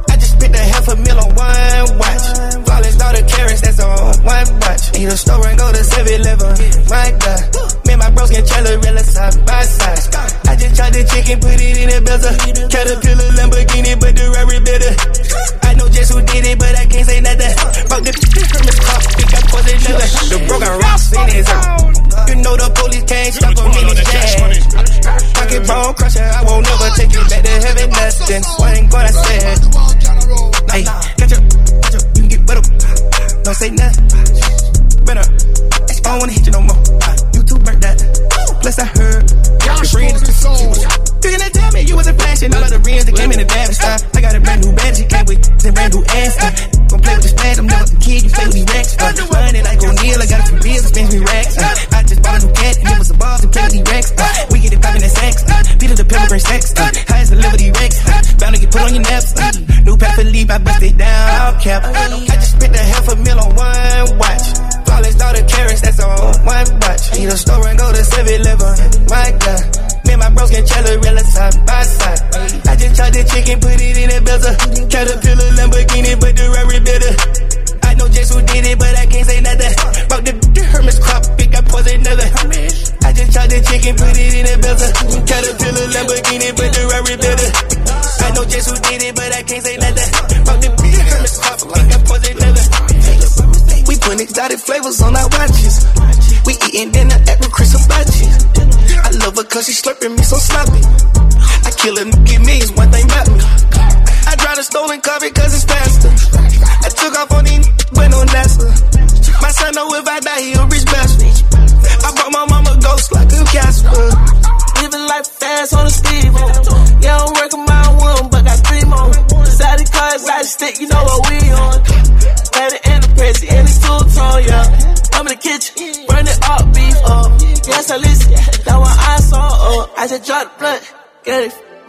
I 0.06 0.14
just 0.14 0.32
spent 0.38 0.54
a 0.54 0.62
half 0.62 0.86
a 0.86 0.94
mil 0.94 1.18
on 1.18 1.30
one 1.34 1.98
watch. 1.98 2.24
Flawless 2.62 2.96
daughter 2.96 3.24
carrots, 3.26 3.60
that's 3.66 3.80
on 3.82 4.14
one 4.22 4.48
watch. 4.62 4.82
Eat 4.94 5.10
a 5.10 5.16
store 5.18 5.46
and 5.46 5.58
go 5.58 5.66
to 5.72 5.82
7-Eleven. 5.82 6.54
My 6.86 7.10
God. 7.18 7.42
Me 7.86 7.92
and 7.92 8.00
my 8.00 8.10
bros 8.14 8.30
can 8.30 8.44
Chandlerella 8.46 9.02
side 9.02 9.36
by 9.42 9.62
side. 9.66 9.98
I 10.46 10.54
just 10.54 10.76
tried 10.78 10.94
the 10.94 11.02
chicken, 11.10 11.40
put 11.42 11.58
it 11.58 11.76
in 11.82 11.90
a 11.90 12.00
bezel. 12.00 12.30
Caterpillar 12.70 13.30
Lamborghini, 13.34 13.98
but 13.98 14.14
the 14.14 14.30
Rari 14.30 14.60
better. 14.62 15.71
Know 16.02 16.18
who 16.18 16.26
did 16.26 16.46
it, 16.46 16.58
but 16.58 16.74
I 16.74 16.84
can't 16.86 17.06
say 17.06 17.20
nothing. 17.20 17.54
Fuck 17.86 18.02
the 18.02 18.10
Hermes 18.10 18.78
car, 18.82 18.98
think 19.14 19.30
I 19.30 19.40
was 19.54 19.66
another. 19.70 20.08
The 20.32 20.38
broken 20.50 20.74
rocks 20.82 21.06
in 21.14 21.28
his 21.30 21.46
own. 21.46 21.94
You 22.26 22.36
know 22.42 22.54
the 22.58 22.68
police 22.74 23.06
can't 23.06 23.34
stop 23.34 23.54
on 23.62 23.70
me, 23.70 23.82
jazz. 24.02 24.66
Pocket 25.34 25.62
bone 25.62 25.94
crusher, 25.94 26.26
I 26.26 26.42
won't 26.42 26.66
never 26.66 26.90
take 26.98 27.12
you 27.12 27.22
back 27.30 27.42
to 27.46 27.54
heaven, 27.62 27.88
nothing. 27.90 28.42
What 28.58 28.74
ain't 28.74 28.90
gonna 28.90 29.12
say 29.14 29.38
it? 29.46 29.60
Hey, 30.72 30.82
catch 30.82 31.32
up, 31.38 31.42
catch 31.86 31.94
up, 31.94 32.04
you 32.16 32.20
can 32.22 32.28
get 32.28 32.42
better. 32.46 32.64
Don't 33.46 33.58
say 33.58 33.70
nothing. 33.70 34.06
Better. 35.06 35.26
I 36.02 36.18
don't 36.18 36.18
wanna 36.18 36.32
hit 36.32 36.46
you 36.46 36.52
no 36.52 36.62
more. 36.62 36.82
You 37.34 37.42
too 37.46 37.58
burnt 37.62 37.80
that. 37.82 37.98
Plus 38.60 38.78
I 38.78 38.86
heard 38.90 39.22
your 39.30 39.86
friend 39.86 40.16
is 40.18 40.42
You 40.42 40.50
gonna 40.50 41.11
me 42.12 42.18
flashing 42.20 42.54
all 42.54 42.64
of 42.64 42.70
the 42.70 42.80
rims 42.84 43.04
that 43.04 43.14
came 43.16 43.32
in 43.32 43.38
the 43.38 43.48
damage 43.48 43.76
style. 43.76 44.00
I 44.14 44.20
got 44.20 44.36
a 44.36 44.40
brand 44.40 44.60
new 44.64 44.72
badge, 44.72 44.96
she 44.96 45.04
came 45.04 45.26
with 45.26 45.40
a 45.40 45.72
brand 45.72 45.92
new 45.94 46.04
ass. 46.04 46.36
Uh, 46.36 46.82
Gon' 46.92 47.00
play 47.00 47.14
with 47.16 47.24
this 47.24 47.32
splash, 47.32 47.58
I'm 47.58 47.66
never 47.66 47.88
the 47.88 47.96
kid, 48.04 48.20
you 48.24 48.30
play 48.30 48.46
with 48.46 48.56
me 48.56 48.64
racks. 48.68 48.92
Uh, 49.00 49.12
money 49.32 49.62
like 49.64 49.80
O'Neal, 49.80 50.20
I 50.20 50.26
got 50.28 50.44
a 50.44 50.46
few 50.52 50.60
bills, 50.60 50.84
spends 50.92 51.08
me 51.08 51.20
racks. 51.24 51.56
Uh, 51.56 51.96
I 51.96 52.02
just 52.04 52.20
bought 52.20 52.36
a 52.36 52.40
new 52.44 52.52
cat, 52.52 52.76
and 52.84 52.88
it 52.92 52.98
was 53.00 53.10
a 53.10 53.16
boss, 53.16 53.40
and 53.40 53.52
play 53.52 53.64
with 53.64 53.74
these 53.80 53.88
racks. 53.88 54.10
Uh, 54.12 54.28
we 54.52 54.60
get 54.60 54.72
it 54.76 54.82
poppin' 54.82 55.02
in 55.02 55.08
sex. 55.08 55.34
Uh, 55.48 55.62
Peter 55.80 55.96
the 55.96 56.04
bring 56.04 56.44
sex. 56.44 56.76
Uh, 56.76 56.92
highest 57.08 57.32
the 57.32 57.40
level 57.40 57.56
these 57.56 57.72
racks. 57.80 57.98
Uh, 58.04 58.20
bound 58.36 58.52
to 58.54 58.60
get 58.60 58.70
put 58.70 58.82
on 58.84 58.92
your 58.92 59.04
naps. 59.08 59.32
Uh, 59.32 59.52
new 59.88 59.96
pack 59.96 60.12
for 60.16 60.24
leave, 60.24 60.50
I 60.52 60.58
bust 60.58 60.82
it 60.82 60.96
down, 61.00 61.24
all 61.40 61.56
cap. 61.60 61.80
I 61.88 62.36
just 62.36 62.60
spent 62.60 62.76
a 62.76 62.84
half 62.92 63.08
a 63.08 63.16
mil 63.16 63.40
on 63.40 63.56
one 63.56 64.18
watch. 64.20 64.51
Flawless 65.12 65.16
daughter 65.16 65.46
carrots, 65.48 65.80
that's 65.80 66.00
on 66.00 66.10
uh. 66.10 66.32
one 66.44 66.80
watch. 66.80 67.18
Eat 67.18 67.26
a 67.26 67.36
store 67.36 67.66
and 67.68 67.78
go 67.78 67.92
to 67.92 68.02
7-Eleven. 68.02 69.08
My 69.08 69.28
God. 69.38 69.62
Me 70.04 70.12
and 70.12 70.20
my 70.20 70.30
bros 70.30 70.50
can 70.50 70.64
Chandlerella 70.64 71.20
side 71.20 71.66
by 71.66 71.82
side. 71.82 72.20
I 72.66 72.76
just 72.76 72.96
tried 72.96 73.14
the 73.14 73.24
chicken, 73.24 73.60
put 73.60 73.76
it 73.76 73.96
in 73.96 74.10
a 74.10 74.20
bezel. 74.20 74.54
Caterpillar 74.88 75.50
Lamborghini, 75.58 76.18
but 76.18 76.34
the 76.36 76.46
Rari 76.48 76.80
better. 76.80 77.12
I 77.82 77.94
know 77.94 78.08
just 78.08 78.32
who 78.32 78.40
did 78.42 78.66
it, 78.66 78.78
but 78.78 78.94
I 78.96 79.06
can't 79.06 79.26
say 79.26 79.40
nothing. 79.40 79.72
Fuck 80.08 80.22
the, 80.24 80.32
the 80.54 80.62
Hermes 80.64 80.98
crop, 80.98 81.22
pick 81.36 81.54
up 81.54 81.66
was 81.72 81.86
another. 81.86 82.28
I 83.04 83.12
just 83.12 83.32
tried 83.32 83.50
the 83.50 83.60
chicken, 83.62 83.94
put 83.96 84.16
it 84.16 84.32
in 84.32 84.46
a 84.48 84.56
bezel. 84.58 84.90
Caterpillar 85.28 85.86
Lamborghini, 85.92 86.50
but 86.56 86.70
the 86.72 86.82
Rari 86.88 87.16
better. 87.20 87.50
I 88.22 88.28
know 88.34 88.44
just 88.46 88.70
who 88.70 88.76
did 88.86 89.01
it, 89.01 89.01
exotic 94.32 94.60
flavors 94.60 95.02
on 95.02 95.14
our 95.14 95.28
watches. 95.28 95.84
We 96.46 96.54
eating 96.72 96.90
dinner 96.90 97.20
at 97.28 97.36
Chris 97.52 97.76
Hibachi. 97.76 98.32
I 99.04 99.10
love 99.20 99.36
her 99.36 99.44
cause 99.44 99.66
she 99.66 99.72
slurping 99.72 100.16
me 100.16 100.24
so 100.24 100.36
sloppy. 100.36 100.80
I 101.68 101.70
kill 101.76 101.98
a 101.98 102.04
nigga 102.08 102.40
me 102.40 102.56
is 102.64 102.72
one 102.72 102.90
thing 102.90 103.04
about 103.04 103.28
me. 103.28 103.44
I 104.24 104.34
drive 104.36 104.56
a 104.56 104.62
stolen 104.64 105.02
car 105.02 105.20
because 105.20 105.52
it's 105.52 105.64
faster. 105.68 106.61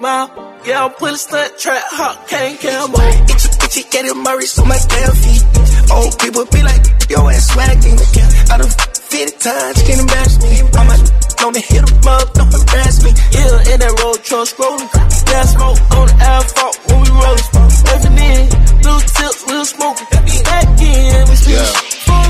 Mile. 0.03 0.27
Yeah, 0.67 0.83
I'm 0.83 0.91
pulling 0.99 1.15
stunt 1.15 1.57
trap, 1.57 1.83
hot, 1.87 2.27
can't 2.27 2.59
camo. 2.59 2.99
Itchy, 3.31 3.49
itchy, 3.63 3.83
get 3.89 4.03
it 4.05 4.15
Murray, 4.15 4.45
so 4.45 4.65
my 4.65 4.77
damn 4.91 5.15
feet. 5.15 5.43
Old 5.91 6.13
people 6.19 6.43
be 6.51 6.61
like, 6.61 6.83
yo 7.09 7.19
ass 7.31 7.47
swagging. 7.51 7.95
I 8.51 8.57
done 8.59 8.67
50 8.67 9.39
times, 9.39 9.77
can't 9.87 10.01
embarrass 10.03 10.35
me. 10.43 10.51
I'm 10.75 10.91
a 10.91 10.97
on 11.43 11.51
the 11.51 11.59
hit 11.59 11.83
em 11.83 12.07
up, 12.07 12.27
don't 12.35 12.51
embarrass 12.53 13.03
me. 13.03 13.11
Yeah, 13.35 13.71
in 13.75 13.77
that 13.83 13.93
road 14.03 14.19
truck 14.27 14.47
scrolling. 14.51 14.87
Gas 15.27 15.47
smoke 15.55 15.79
on 15.95 16.07
the 16.07 16.15
asphalt 16.19 16.75
when 16.87 16.99
we 17.03 17.09
rollin'. 17.11 17.47
Living 17.87 18.17
in, 18.27 18.43
blue 18.83 18.99
tips, 19.07 19.39
we 19.47 19.53
was 19.59 19.69
smoking. 19.75 20.07
Back 20.47 20.67
in, 20.79 21.27
we 21.31 21.35
still 21.35 21.63
Yeah. 21.63 22.23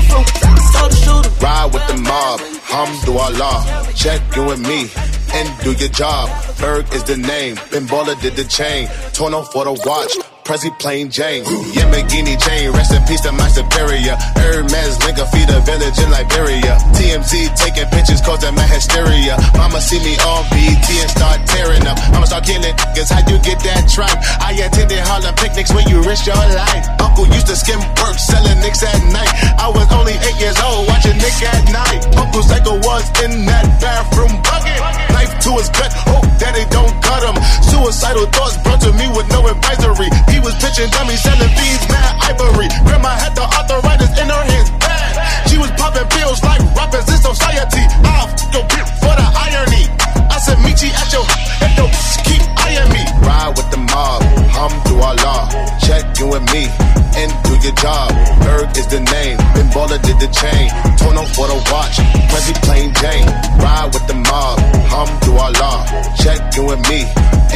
told 0.74 0.90
the 0.90 0.98
shooter. 1.02 1.30
Ride 1.42 1.70
with 1.74 1.86
the 1.90 1.96
mob, 2.02 2.38
Hamdulillah. 2.74 3.94
Check 3.94 4.20
in 4.36 4.46
with 4.46 4.58
me 4.58 4.90
and 5.32 5.46
do 5.62 5.74
your 5.74 5.90
job. 5.90 6.28
Berg 6.58 6.92
is 6.92 7.04
the 7.04 7.16
name. 7.16 7.54
Ben 7.70 7.86
Baller 7.86 8.20
did 8.20 8.34
the 8.34 8.42
chain. 8.42 8.88
Torn 9.12 9.32
off 9.32 9.52
for 9.52 9.64
the 9.64 9.72
watch. 9.86 10.33
Prezi 10.44 10.68
plain 10.78 11.08
Jane. 11.08 11.42
Yamagini 11.72 12.36
chain. 12.36 12.70
Rest 12.76 12.92
in 12.92 13.02
peace 13.08 13.22
to 13.22 13.32
my 13.32 13.48
superior. 13.48 14.12
Hermes 14.36 15.00
Linka 15.00 15.24
feed 15.32 15.48
a 15.48 15.58
village 15.64 15.96
in 15.96 16.10
Liberia. 16.12 16.76
TMZ 16.92 17.56
taking 17.56 17.88
pictures 17.88 18.20
causing 18.20 18.54
my 18.54 18.68
hysteria. 18.68 19.40
Mama 19.56 19.80
see 19.80 19.96
me 20.04 20.12
on 20.20 20.44
BT 20.52 21.00
and 21.00 21.08
start 21.08 21.40
tearing 21.48 21.86
up. 21.88 21.96
I'ma 22.12 22.28
start 22.28 22.44
killing 22.44 22.60
niggas. 22.76 23.08
How 23.08 23.24
you 23.24 23.40
get 23.40 23.56
that 23.64 23.88
tripe? 23.88 24.20
I 24.44 24.52
attended 24.60 25.00
Harlem 25.00 25.34
picnics 25.40 25.72
when 25.72 25.88
you 25.88 26.04
risk 26.04 26.28
your 26.28 26.36
life. 26.36 26.84
Uncle 27.00 27.24
used 27.32 27.48
to 27.48 27.56
skim 27.56 27.80
work 28.04 28.20
selling 28.20 28.60
nicks 28.60 28.84
at 28.84 29.00
night. 29.16 29.32
I 29.56 29.72
was 29.72 29.88
only 29.96 30.12
eight 30.12 30.36
years 30.36 30.60
old 30.60 30.84
watching 30.92 31.16
Nick 31.16 31.40
at 31.40 31.72
night. 31.72 32.04
Uncle 32.20 32.44
Psycho 32.44 32.76
was 32.84 33.08
in 33.24 33.48
that 33.48 33.64
bathroom 33.80 34.36
bucket. 34.44 34.76
Knife 35.08 35.40
to 35.40 35.50
his 35.56 35.72
gut, 35.72 35.92
hope 36.04 36.28
that 36.36 36.52
don't 36.68 36.94
cut 37.00 37.24
him. 37.24 37.36
Suicidal 37.64 38.28
thoughts 38.28 38.60
brought 38.60 38.80
to 38.84 38.92
me 38.92 39.08
with 39.16 39.24
no 39.32 39.40
advisory. 39.48 40.12
He 40.34 40.40
was 40.42 40.54
pitching 40.58 40.90
dummies, 40.90 41.22
selling 41.22 41.52
beads, 41.54 41.86
mad 41.86 42.18
ivory. 42.26 42.66
Grandma 42.82 43.14
had 43.14 43.38
the 43.38 43.46
arthritis 43.46 44.10
in 44.18 44.26
her 44.26 44.44
hands, 44.50 44.70
bad. 44.82 45.14
She 45.46 45.58
was 45.62 45.70
popping 45.78 46.08
pills 46.10 46.42
like 46.42 46.58
rappers 46.74 47.06
in 47.06 47.22
society. 47.22 47.86
Ah, 48.02 48.26
I'll 48.26 48.34
f- 48.34 48.50
your 48.50 48.66
bitch 48.66 48.90
for 48.98 49.14
the 49.14 49.28
irony. 49.30 49.86
I 50.26 50.38
said, 50.42 50.58
meet 50.66 50.82
you 50.82 50.90
at 50.90 51.08
your, 51.14 51.22
at 51.62 51.72
your, 51.78 51.86
keep 52.26 52.42
eyeing 52.66 52.90
me. 52.90 53.02
Ride 53.22 53.54
with 53.54 53.70
the 53.70 53.78
mob, 53.78 54.26
Hamdulillah. 54.50 55.78
Check 55.86 56.18
in 56.18 56.28
with 56.28 56.42
me 56.50 57.03
and 57.16 57.30
do 57.44 57.52
your 57.62 57.74
job. 57.74 58.10
Berg 58.42 58.76
is 58.76 58.86
the 58.88 59.00
name, 59.00 59.36
Ben 59.54 59.68
Baller 59.70 60.00
did 60.02 60.18
the 60.18 60.30
chain. 60.30 60.66
Torn 60.98 61.16
off 61.16 61.30
for 61.34 61.46
the 61.46 61.58
watch, 61.70 61.96
Prezi 62.30 62.54
plain 62.62 62.92
Jane. 62.94 63.28
Ride 63.60 63.90
with 63.92 64.06
the 64.06 64.14
mob, 64.14 64.58
hum 64.90 65.08
do 65.22 65.32
Hamdulillah. 65.32 66.16
Check 66.22 66.40
in 66.58 66.66
with 66.66 66.82
me 66.88 67.00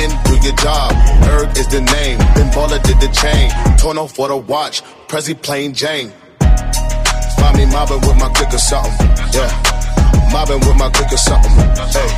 and 0.00 0.10
do 0.24 0.34
your 0.46 0.56
job. 0.56 0.92
Berg 1.22 1.56
is 1.56 1.68
the 1.68 1.80
name, 1.80 2.18
Ben 2.34 2.48
Baller 2.52 2.82
did 2.82 2.98
the 3.00 3.10
chain. 3.12 3.50
Torn 3.78 3.98
off 3.98 4.14
for 4.14 4.28
the 4.28 4.36
watch, 4.36 4.82
Prezi 5.08 5.34
plain 5.34 5.74
Jane. 5.74 6.12
Find 7.38 7.56
me 7.56 7.66
mobbing 7.66 8.00
with 8.00 8.16
my 8.18 8.28
click 8.30 8.52
or 8.52 8.58
something. 8.58 9.06
Yeah. 9.32 9.50
Mobbing 10.32 10.60
with 10.60 10.76
my 10.76 10.90
click 10.90 11.12
or 11.12 11.16
something. 11.16 11.52
Hey. 11.94 12.10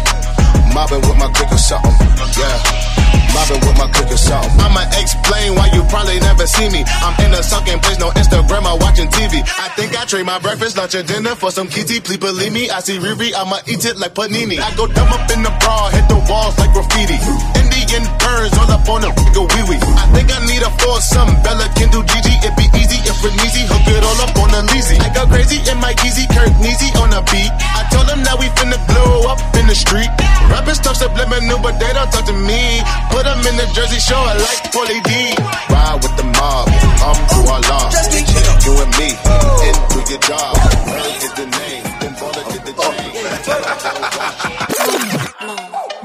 Mobbing 0.74 1.00
with 1.02 1.18
my 1.18 1.30
click 1.32 1.52
or 1.52 1.58
something. 1.58 1.92
Yeah. 2.40 3.19
With 3.30 3.78
my 3.78 3.86
or. 3.94 4.42
I'ma 4.58 4.82
explain 4.98 5.54
why 5.54 5.70
you 5.70 5.82
probably 5.86 6.18
never 6.20 6.46
see 6.46 6.68
me. 6.70 6.82
I'm 6.86 7.14
in 7.24 7.32
a 7.32 7.42
sunken 7.42 7.78
place, 7.78 7.98
no 7.98 8.10
Instagram 8.10 8.66
or 8.66 8.78
watching 8.78 9.06
TV. 9.08 9.42
I 9.58 9.70
think 9.74 9.94
I 9.98 10.04
trade 10.04 10.26
my 10.26 10.38
breakfast, 10.38 10.76
lunch, 10.76 10.94
and 10.94 11.06
dinner 11.06 11.34
for 11.34 11.50
some 11.50 11.68
kitty. 11.68 12.00
Please 12.00 12.18
believe 12.18 12.52
me, 12.52 12.70
I 12.70 12.80
see 12.80 12.98
Riri, 12.98 13.32
I'ma 13.34 13.58
eat 13.66 13.84
it 13.84 13.96
like 13.98 14.14
panini. 14.14 14.58
I 14.58 14.74
go 14.74 14.86
dumb 14.86 15.10
up 15.14 15.30
in 15.30 15.42
the 15.42 15.50
bra, 15.62 15.90
hit 15.90 16.06
the 16.10 16.18
walls 16.30 16.58
like 16.58 16.72
graffiti. 16.74 17.18
Indian 17.58 18.04
burns 18.18 18.54
all 18.58 18.70
up 18.70 18.86
on 18.90 19.02
the 19.02 19.10
nigga 19.14 19.42
wee 19.46 19.64
wee. 19.74 19.82
I 19.98 20.06
think 20.14 20.30
I 20.30 20.38
need 20.46 20.62
a 20.62 20.70
foursome. 20.82 21.30
Bella 21.42 21.66
can 21.74 21.90
do 21.90 22.02
Gigi, 22.06 22.34
it 22.42 22.54
be 22.58 22.66
easy 22.78 22.98
if 23.02 23.18
it 23.24 23.34
easy. 23.46 23.66
Hook 23.66 23.86
it 23.90 24.02
all 24.02 24.20
up 24.22 24.34
on 24.38 24.50
the 24.50 24.62
leasy. 24.74 24.98
I 25.00 25.10
go 25.14 25.26
crazy 25.26 25.58
in 25.70 25.78
my 25.78 25.94
easy, 26.06 26.26
Kirk 26.30 26.50
Neasy 26.62 26.90
on 26.98 27.10
the 27.10 27.22
beat. 27.30 27.50
I 27.50 27.86
told 27.90 28.06
them 28.06 28.22
that 28.26 28.38
we 28.38 28.46
finna 28.58 28.78
blow 28.90 29.30
up 29.30 29.40
in 29.58 29.66
the 29.66 29.74
street. 29.74 30.10
Rappers 30.50 30.78
talk 30.78 30.96
subliminal, 30.96 31.58
but 31.62 31.78
they 31.78 31.90
don't 31.94 32.10
talk 32.10 32.26
to 32.26 32.36
me. 32.36 32.82
Put 33.10 33.19
them 33.24 33.40
in 33.46 33.56
the 33.56 33.66
jersey, 33.74 34.00
show 34.00 34.20
it 34.30 34.38
like 34.40 34.60
Paulie 34.72 35.02
D. 35.04 35.34
Ride 35.68 35.98
with 36.02 36.14
the 36.16 36.24
mob, 36.36 36.68
I'm 37.04 37.18
through 37.28 37.48
Allah. 37.48 37.90
Just 37.92 38.12
keep 38.12 38.28
You 38.64 38.72
and 38.80 38.92
me, 38.96 39.08
and 39.16 39.76
do 39.90 39.98
your 40.08 40.20
job. 40.20 40.54
Berg 40.86 41.24
is 41.24 41.32
the 41.34 41.46
name, 41.48 41.84
then 42.00 42.12
Baller 42.16 42.44
did 42.52 42.62
the 42.64 42.72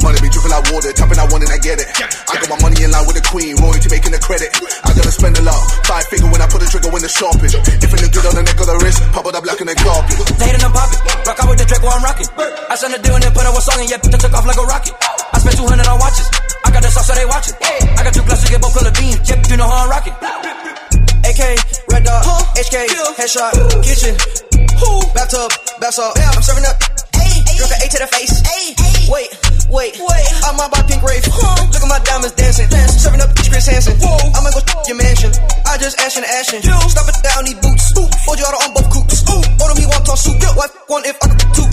Money 0.02 0.20
be 0.22 0.30
dripping 0.30 0.54
like 0.54 0.66
water, 0.70 0.92
tapping 0.94 1.20
I 1.20 1.26
want 1.32 1.44
it, 1.44 1.50
I 1.50 1.58
get 1.58 1.80
it. 1.82 1.88
I 2.30 2.38
got 2.42 2.50
my 2.50 2.60
money 2.62 2.84
in 2.84 2.92
line 2.92 3.06
with 3.08 3.18
the 3.18 3.26
queen, 3.26 3.58
royalty 3.58 3.90
making 3.90 4.12
the 4.12 4.22
credit. 4.22 4.54
I 4.86 4.94
gotta 4.94 5.12
spend 5.12 5.38
a 5.40 5.44
lot, 5.44 5.58
five 5.86 6.06
figure 6.12 6.30
when 6.30 6.42
I 6.42 6.48
put 6.48 6.62
the 6.62 6.70
trigger 6.70 6.90
when 6.90 7.02
the 7.02 7.10
shopping. 7.10 7.50
If 7.54 7.90
it 7.90 8.00
look 8.02 8.12
good 8.12 8.26
on 8.28 8.36
the 8.38 8.44
neck 8.44 8.60
of 8.60 8.68
the 8.68 8.78
wrist, 8.84 9.02
pop 9.14 9.26
it 9.26 9.36
up 9.36 9.44
black 9.44 9.62
in 9.62 9.68
the 9.68 9.76
carpet. 9.76 10.20
They 10.38 10.52
in 10.54 10.62
the 10.62 10.70
pocket, 10.70 11.00
rock 11.26 11.40
out 11.40 11.50
with 11.50 11.60
the 11.60 11.66
Draco, 11.66 11.88
I'm 11.90 12.04
rocking. 12.04 12.30
I 12.70 12.76
sent 12.76 12.94
a 12.94 13.00
deal 13.02 13.16
and 13.16 13.24
then 13.24 13.34
put 13.34 13.46
out 13.46 13.58
a 13.58 13.62
song 13.62 13.80
and 13.82 13.90
yeah, 13.90 13.98
bitch, 13.98 14.14
I 14.14 14.18
took 14.18 14.34
off 14.34 14.46
like 14.46 14.58
a 14.58 14.66
rocket. 14.66 15.05
I 15.46 15.54
spent 15.54 15.62
200 15.62 15.88
on 15.88 16.00
watches. 16.00 16.28
I 16.66 16.72
got 16.74 16.82
the 16.82 16.90
sauce, 16.90 17.06
so 17.06 17.14
they 17.14 17.26
watch 17.26 17.50
it. 17.50 17.56
I 17.62 18.02
got 18.02 18.14
two 18.14 18.26
glasses, 18.26 18.50
get 18.50 18.62
both 18.62 18.74
color 18.74 18.90
beans. 18.98 19.22
Yep, 19.30 19.46
you 19.46 19.58
know 19.58 19.70
how 19.70 19.86
I'm 19.86 19.90
rocking. 19.94 20.18
AK, 21.22 21.42
red 21.94 22.02
dot, 22.02 22.26
HK, 22.58 22.90
headshot, 23.14 23.54
kitchen, 23.86 24.18
bathtub, 25.14 25.54
bath 25.80 25.94
salt. 25.94 26.18
I'm 26.18 26.42
serving 26.42 26.66
up. 26.66 26.82
Drink 27.14 27.72
an 27.72 27.78
A 27.78 27.88
to 27.94 28.00
the 28.02 28.10
face. 28.10 28.42
Wait, 29.06 29.30
wait, 29.70 29.98
wait. 30.00 30.26
I'm 30.46 30.60
out 30.60 30.72
by 30.72 30.82
pink 30.86 31.02
rave. 31.02 31.26
Look 31.26 31.82
at 31.82 31.90
my 31.90 32.00
diamonds 32.04 32.36
dancing. 32.36 32.70
Serving 32.70 33.22
up 33.22 33.32
Chris 33.36 33.68
Hansen. 33.68 33.96
Whoa. 34.02 34.18
I'ma 34.36 34.50
go 34.52 34.62
your 34.88 34.98
mansion. 34.98 35.32
I 35.66 35.78
just 35.78 36.00
ash 36.00 36.18
and 36.18 36.26
ashin'. 36.26 36.62
Stop 36.62 37.10
it 37.10 37.18
down, 37.24 37.46
need 37.46 37.60
boots. 37.62 37.94
Hold 38.26 38.38
you 38.40 38.46
out 38.46 38.56
on 38.62 38.74
both 38.74 38.90
coops. 38.94 39.26
Order 39.26 39.76
me 39.76 39.86
one 39.90 40.04
toss 40.06 40.24
soup. 40.26 40.38
Wife 40.56 40.74
one 40.88 41.06
if 41.06 41.18
I 41.22 41.28
could 41.34 41.42
two. 41.58 41.68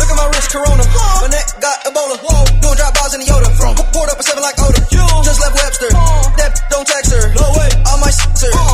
Look 0.00 0.08
at 0.10 0.16
my 0.16 0.26
wrist, 0.32 0.50
Corona. 0.50 0.84
My 1.22 1.28
neck 1.30 1.46
got 1.60 1.76
Ebola. 1.86 2.16
Doing 2.60 2.76
drop 2.76 2.92
bars 2.96 3.14
in 3.14 3.20
the 3.20 3.28
Yoda. 3.28 3.48
Poured 3.92 4.10
up 4.10 4.18
a 4.18 4.24
seven 4.24 4.42
like 4.42 4.58
Oda. 4.58 4.80
Just 5.22 5.40
left 5.40 5.54
Webster. 5.54 5.90
That 6.40 6.52
don't 6.70 6.86
text 6.86 7.12
her. 7.12 7.34
No 7.34 7.46
way. 7.54 7.68
I 7.86 7.94
might 8.00 8.14
her. 8.14 8.52
I'm 8.52 8.73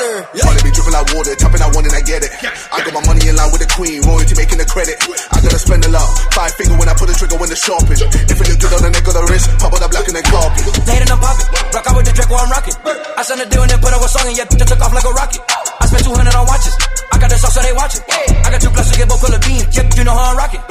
geeked 0.00 0.24
up 0.24 0.34
like 0.34 0.44
Money 0.44 0.60
be 0.64 0.70
dripping 0.72 0.94
like 0.96 1.08
water, 1.12 1.34
tapping 1.36 1.62
I 1.62 1.68
want 1.72 1.86
it, 1.86 1.94
I 1.94 2.00
get 2.00 2.24
it. 2.24 2.32
I 2.72 2.78
got 2.80 2.92
my 2.96 3.02
money 3.04 3.28
in 3.28 3.36
line 3.36 3.50
with 3.52 3.60
the 3.60 3.70
queen, 3.70 4.00
royalty 4.02 4.34
making 4.36 4.58
the 4.58 4.68
credit. 4.68 4.96
I 5.32 5.38
gotta 5.40 5.60
spend 5.60 5.84
a 5.84 5.90
lot, 5.92 6.08
five 6.32 6.52
figure 6.56 6.76
when 6.76 6.88
I 6.88 6.94
put 6.96 7.08
the 7.08 7.16
trigger 7.16 7.36
when 7.36 7.50
the 7.50 7.58
shopping. 7.58 8.00
If 8.00 8.36
it 8.36 8.46
look 8.48 8.58
good 8.60 8.72
on 8.74 8.82
the 8.82 8.90
neck 8.90 9.06
of 9.06 9.14
the 9.14 9.24
wrist, 9.28 9.46
pop 9.60 9.72
it 9.76 9.80
the 9.80 9.88
black 9.88 10.06
in 10.08 10.14
the 10.16 10.24
carpet. 10.24 10.64
Laid 10.88 11.02
in 11.04 11.08
the 11.10 11.18
pocket, 11.20 11.46
rock 11.74 11.86
out 11.86 11.94
with 11.96 12.06
the 12.08 12.12
Draco, 12.16 12.34
I'm 12.36 12.50
rocking. 12.50 12.76
I 13.16 13.22
sent 13.22 13.40
a 13.40 13.46
deal 13.46 13.62
and 13.62 13.70
then 13.70 13.80
put 13.80 13.92
out 13.92 14.02
a 14.02 14.08
song 14.08 14.26
and 14.26 14.36
yeah, 14.36 14.48
bitch, 14.48 14.62
I 14.64 14.66
took 14.66 14.80
off 14.80 14.94
like 14.94 15.06
a 15.06 15.12
rocket. 15.12 15.42
I 15.80 15.84
spent 15.86 16.04
200 16.04 16.34
on 16.34 16.46
watches. 16.46 16.74
I 17.12 17.16
got 17.18 17.28
the 17.28 17.36
sauce, 17.36 17.54
so 17.54 17.60
they 17.60 17.74
watching. 17.74 18.02
I 18.08 18.48
got 18.48 18.60
two 18.60 18.72
glasses, 18.72 18.96
get 18.96 19.08
both 19.08 19.20
color 19.20 19.40
beans. 19.44 19.68
Yep, 19.74 19.86
you 19.96 20.04
know 20.04 20.14
how 20.14 20.32
I'm 20.32 20.36
rocking. 20.36 20.62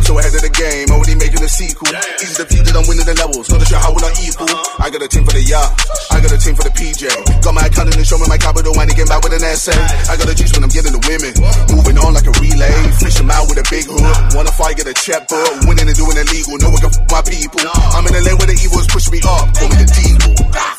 I'm 0.00 0.08
so 0.08 0.16
ahead 0.16 0.32
of 0.32 0.40
the 0.40 0.48
game, 0.56 0.88
already 0.96 1.12
making 1.12 1.44
a 1.44 1.50
sequel. 1.52 1.92
Easy 2.24 2.32
to 2.40 2.48
view 2.48 2.64
that 2.64 2.72
I'm 2.72 2.88
winning 2.88 3.04
the 3.04 3.12
levels, 3.20 3.52
gotta 3.52 3.68
show 3.68 3.76
how 3.76 3.92
we're 3.92 4.00
not 4.00 4.16
equal. 4.16 4.48
I 4.80 4.88
got 4.88 5.04
a 5.04 5.08
team 5.12 5.28
for 5.28 5.36
the 5.36 5.44
yacht, 5.44 5.76
I 6.08 6.24
got 6.24 6.32
a 6.32 6.40
team 6.40 6.56
for 6.56 6.64
the 6.64 6.72
PJ. 6.72 7.04
Got 7.44 7.52
my 7.52 7.68
accountant 7.68 8.00
and 8.00 8.08
show 8.08 8.16
me 8.16 8.24
my 8.24 8.40
capital 8.40 8.72
when 8.80 8.88
they 8.88 8.96
get 8.96 9.12
back 9.12 9.20
with 9.20 9.36
an 9.36 9.44
essay. 9.44 9.76
I 10.08 10.16
got 10.16 10.24
a 10.24 10.32
juice 10.32 10.56
when 10.56 10.64
I'm 10.64 10.72
getting 10.72 10.96
the 10.96 11.04
women, 11.04 11.36
moving 11.76 12.00
on 12.00 12.16
like 12.16 12.24
a 12.24 12.32
relay. 12.40 12.72
Fish 12.96 13.20
out 13.20 13.44
with 13.44 13.60
a 13.60 13.66
big 13.68 13.92
hook, 13.92 14.00
wanna 14.32 14.48
fight, 14.56 14.80
get 14.80 14.88
a 14.88 14.96
check, 14.96 15.28
but 15.28 15.68
winning 15.68 15.84
and 15.84 15.92
doing 15.92 16.16
illegal. 16.16 16.56
No 16.64 16.72
one 16.72 16.80
can 16.80 16.96
f 16.96 17.04
my 17.12 17.20
people. 17.20 17.60
I'm 17.92 18.08
in 18.08 18.16
the 18.16 18.24
lane 18.24 18.40
where 18.40 18.48
the 18.48 18.56
evils 18.56 18.88
push 18.88 19.12
me 19.12 19.20
up, 19.20 19.52
call 19.52 19.68
me 19.68 19.84
the 19.84 19.84
devil. 19.84 20.32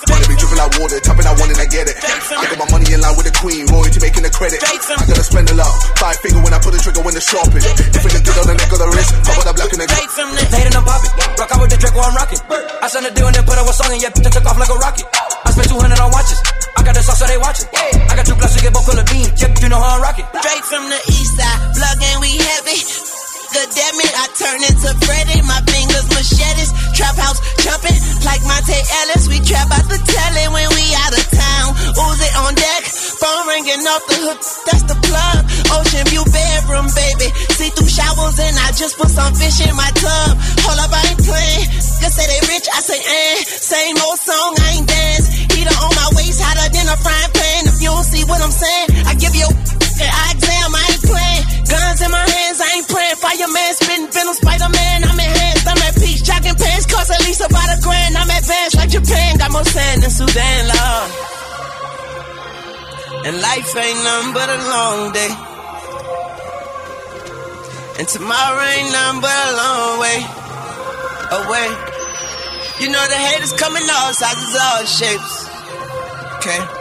Money 0.10 0.26
be 0.28 0.34
dripping 0.34 0.58
like 0.58 0.74
water, 0.82 0.98
tapping 0.98 1.30
I 1.30 1.38
want 1.38 1.54
it, 1.54 1.62
I 1.62 1.70
get 1.70 1.86
it. 1.86 1.94
I 2.34 2.50
got 2.50 2.58
my 2.58 2.68
money 2.74 2.90
in 2.90 3.06
line 3.06 3.14
with 3.14 3.30
the 3.30 3.36
queen, 3.38 3.70
royalty 3.70 4.02
making 4.02 4.26
the 4.26 4.34
credit. 4.34 4.66
I 4.66 5.06
gotta 5.06 5.22
spend 5.22 5.46
a 5.54 5.56
lot, 5.56 5.70
five 6.02 6.18
figure 6.26 6.42
when 6.42 6.58
I 6.58 6.60
put 6.60 6.74
the 6.74 6.82
trigger 6.82 7.06
when 7.06 7.14
the 7.14 7.22
shopping. 7.22 7.62
If 7.62 8.02
it 8.02 8.26
good 8.26 8.38
on 8.42 8.50
the 8.50 8.58
neck 8.58 8.72
of 8.74 8.82
the 8.82 8.90
wrist, 8.92 9.12
pop 9.24 9.38
it 9.40 9.48
up 9.48 9.56
black 9.56 9.72
in 9.74 9.80
the 9.80 9.88
Laid 9.88 10.68
in 10.68 10.74
the 10.74 10.82
pocket, 10.84 11.12
rock 11.40 11.52
out 11.52 11.62
with 11.62 11.72
the 11.72 11.78
Draco, 11.78 12.00
I'm 12.02 12.16
rocking. 12.16 12.42
I 12.82 12.88
sent 12.88 13.06
a 13.06 13.12
deal 13.14 13.28
and 13.28 13.36
then 13.36 13.46
put 13.46 13.58
out 13.58 13.70
a 13.70 13.74
song 13.74 13.92
and 13.94 14.02
yeah, 14.02 14.12
bitch, 14.12 14.28
I 14.28 14.32
took 14.34 14.46
off 14.46 14.58
like 14.58 14.70
a 14.70 14.78
rocket. 14.78 15.06
I 15.46 15.50
spent 15.52 15.70
200 15.70 16.00
on 16.00 16.12
watches. 16.12 16.40
I 16.78 16.84
got 16.84 16.96
the 16.96 17.04
sauce, 17.04 17.20
so 17.20 17.26
they 17.28 17.38
watching. 17.38 17.68
I 18.10 18.14
got 18.16 18.26
two 18.26 18.36
glasses, 18.36 18.62
get 18.62 18.74
both 18.74 18.86
color 18.86 19.06
beans. 19.06 19.38
Yep, 19.38 19.62
you 19.62 19.70
know 19.70 19.80
how 19.80 19.98
I'm 19.98 20.02
rocking. 20.02 20.26
Straight 20.34 20.66
from 20.66 20.90
the 20.90 21.00
east 21.14 21.38
side, 21.38 21.60
plug 21.78 22.02
and 22.02 22.18
we 22.22 22.32
heavy. 22.38 23.31
Good 23.52 23.68
damn 23.76 24.00
it, 24.00 24.14
I 24.16 24.26
turn 24.40 24.60
into 24.64 24.90
Freddy. 25.04 25.44
My 25.44 25.60
fingers 25.68 26.08
machetes, 26.16 26.72
trap 26.96 27.20
house 27.20 27.36
jumping 27.60 28.00
like 28.24 28.40
Monte 28.48 28.80
Ellis. 29.04 29.28
We 29.28 29.44
trap 29.44 29.68
out 29.76 29.84
the 29.92 30.00
telly 30.00 30.46
when 30.56 30.72
we 30.72 30.84
out 31.04 31.12
of 31.12 31.26
town. 31.28 31.68
Uzi 32.00 32.30
on 32.48 32.56
deck, 32.56 32.82
phone 32.88 33.44
ringing 33.52 33.84
off 33.92 34.08
the 34.08 34.18
hook. 34.24 34.40
That's 34.72 34.88
the 34.88 34.96
plug. 35.04 35.44
Ocean 35.68 36.08
view 36.08 36.24
bedroom, 36.32 36.88
baby. 36.96 37.28
See 37.60 37.68
through 37.76 37.92
showers 37.92 38.40
and 38.40 38.56
I 38.56 38.72
just 38.72 38.96
put 38.96 39.12
some 39.12 39.36
fish 39.36 39.60
in 39.68 39.76
my 39.76 39.92
tub. 40.00 40.32
Hold 40.64 40.80
up, 40.80 40.96
I 40.96 41.12
ain't 41.12 41.20
playing. 41.20 41.68
Just 42.00 42.16
say 42.16 42.26
they 42.32 42.42
rich, 42.56 42.72
I 42.72 42.80
say 42.80 43.04
eh. 43.04 43.36
Same 43.44 44.00
old 44.00 44.16
song, 44.16 44.56
I 44.64 44.80
ain't 44.80 44.88
dance. 44.88 45.28
Heater 45.52 45.76
on 45.76 45.92
my 45.92 46.08
waist, 46.16 46.40
hotter 46.40 46.72
than 46.72 46.88
a 46.88 46.96
frying 47.04 47.34
pan. 47.36 47.68
If 47.68 47.84
you 47.84 47.92
don't 47.92 48.08
see 48.08 48.24
what 48.32 48.40
I'm 48.40 48.56
saying, 48.56 49.12
I 49.12 49.14
give 49.20 49.36
you 49.36 49.44
a 49.44 50.08
eye 50.08 50.40
exam, 50.40 50.72
I 50.72 50.84
ain't 50.88 51.04
playing. 51.04 51.21
Guns 51.72 52.02
in 52.04 52.12
my 52.12 52.26
hands, 52.36 52.60
I 52.60 52.70
ain't 52.76 52.88
praying. 52.92 53.18
for 53.24 53.34
your 53.40 53.52
man. 53.56 53.72
spitting 53.80 54.12
venom, 54.12 54.36
Spider 54.36 54.70
Man, 54.76 54.98
I'm 55.08 55.16
enhanced. 55.16 55.66
I'm 55.72 55.80
at 55.88 55.96
peace, 55.96 56.22
jogging 56.22 56.60
pants 56.60 56.86
cost 56.86 57.10
at 57.16 57.22
least 57.24 57.40
about 57.40 57.70
a 57.72 57.80
grand. 57.80 58.18
I'm 58.20 58.28
advanced 58.28 58.76
like 58.76 58.92
Japan, 58.92 59.38
got 59.40 59.52
more 59.56 59.64
sand 59.64 60.04
than 60.04 60.12
Sudan, 60.12 60.62
love. 60.68 61.10
And 63.24 63.36
life 63.40 63.72
ain't 63.72 64.02
nothing 64.04 64.34
but 64.36 64.48
a 64.52 64.60
long 64.68 65.00
day. 65.16 65.32
And 68.00 68.08
tomorrow 68.08 68.64
ain't 68.76 68.92
nothing 68.92 69.22
but 69.24 69.32
a 69.32 69.52
long 69.62 69.92
way 70.04 70.20
away. 71.40 71.70
You 72.82 72.90
know 72.92 73.06
the 73.08 73.20
haters 73.32 73.54
coming 73.54 73.84
all 73.88 74.12
sizes, 74.12 74.56
all 74.60 74.84
shapes. 74.84 75.48
Okay. 76.38 76.81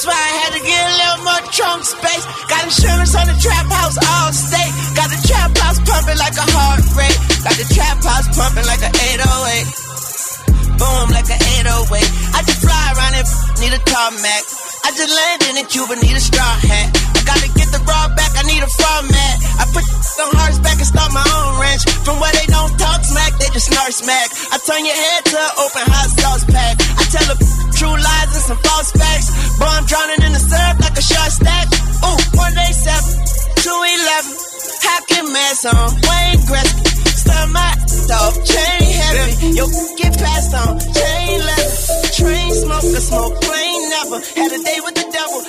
That's 0.00 0.16
why 0.16 0.16
I 0.16 0.32
had 0.48 0.52
to 0.56 0.62
get 0.64 0.80
a 0.80 0.94
little 0.96 1.20
more 1.28 1.44
trunk 1.52 1.84
space. 1.84 2.24
Got 2.48 2.64
insurance 2.64 3.12
on 3.20 3.28
the 3.28 3.36
trap 3.36 3.68
house, 3.68 4.00
all 4.00 4.32
state. 4.32 4.72
Got 4.96 5.12
the 5.12 5.20
trap 5.28 5.52
house 5.60 5.76
pumping 5.76 6.16
like 6.16 6.32
a 6.40 6.46
heart 6.56 6.80
rate. 6.96 7.20
Got 7.44 7.60
the 7.60 7.68
trap 7.68 8.00
house 8.00 8.24
pumping 8.32 8.64
like 8.64 8.80
a 8.80 8.88
808. 8.88 10.80
Boom, 10.80 11.12
like 11.12 11.28
a 11.28 11.36
808. 11.36 12.00
I 12.32 12.40
just 12.48 12.64
fly 12.64 12.80
around 12.96 13.12
and 13.12 13.28
need 13.60 13.76
a 13.76 13.82
tarmac. 13.84 14.44
I 14.88 14.96
just 14.96 15.12
landed 15.12 15.60
in 15.60 15.68
Cuba, 15.68 15.92
need 16.00 16.16
a 16.16 16.24
straw 16.24 16.48
hat. 16.48 17.09
I 17.30 17.38
gotta 17.38 17.54
get 17.54 17.70
the 17.70 17.78
raw 17.86 18.10
back, 18.18 18.34
I 18.34 18.42
need 18.42 18.58
a 18.58 18.66
format. 18.66 19.34
I 19.62 19.64
put 19.70 19.86
some 19.86 20.34
hearts 20.34 20.58
back 20.58 20.82
and 20.82 20.88
start 20.90 21.14
my 21.14 21.22
own 21.22 21.62
ranch. 21.62 21.86
From 22.02 22.18
where 22.18 22.34
they 22.34 22.42
don't 22.50 22.74
talk 22.74 23.06
smack, 23.06 23.38
they 23.38 23.46
just 23.54 23.70
snort 23.70 23.94
smack. 23.94 24.34
I 24.50 24.58
turn 24.66 24.82
your 24.82 24.98
head 24.98 25.30
to 25.30 25.38
an 25.38 25.52
open 25.62 25.86
hot 25.86 26.10
sauce 26.10 26.44
pack. 26.50 26.74
I 26.98 27.06
tell 27.06 27.30
a 27.30 27.36
true 27.70 27.94
lies 27.94 28.34
and 28.34 28.44
some 28.50 28.58
false 28.66 28.90
facts. 28.98 29.30
Boy, 29.62 29.70
I'm 29.70 29.86
drowning 29.86 30.26
in 30.26 30.32
the 30.34 30.42
syrup 30.42 30.82
like 30.82 30.98
a 30.98 31.04
short 31.06 31.30
stack. 31.30 31.70
Ooh, 32.02 32.18
one 32.34 32.50
day 32.58 32.72
seven, 32.74 33.14
two 33.62 33.78
eleven. 33.78 34.34
Hacking 34.82 35.30
mask 35.30 35.70
on, 35.70 35.86
Wayne 36.02 36.42
Gretzky. 36.50 36.82
Stir 37.14 37.46
my 37.54 37.70
off, 38.10 38.34
chain 38.42 38.90
heavy. 38.90 39.54
Yo, 39.54 39.70
get 39.94 40.18
passed 40.18 40.50
on, 40.50 40.82
chain 40.82 41.38
leather. 41.38 41.70
Train 42.10 42.50
smoker, 42.58 43.00
smoke 43.00 43.38
plain 43.40 43.78
never. 43.94 44.18
Had 44.34 44.50
a 44.50 44.60
day 44.66 44.78
with 44.82 44.94
the 44.98 45.06
devil, 45.14 45.40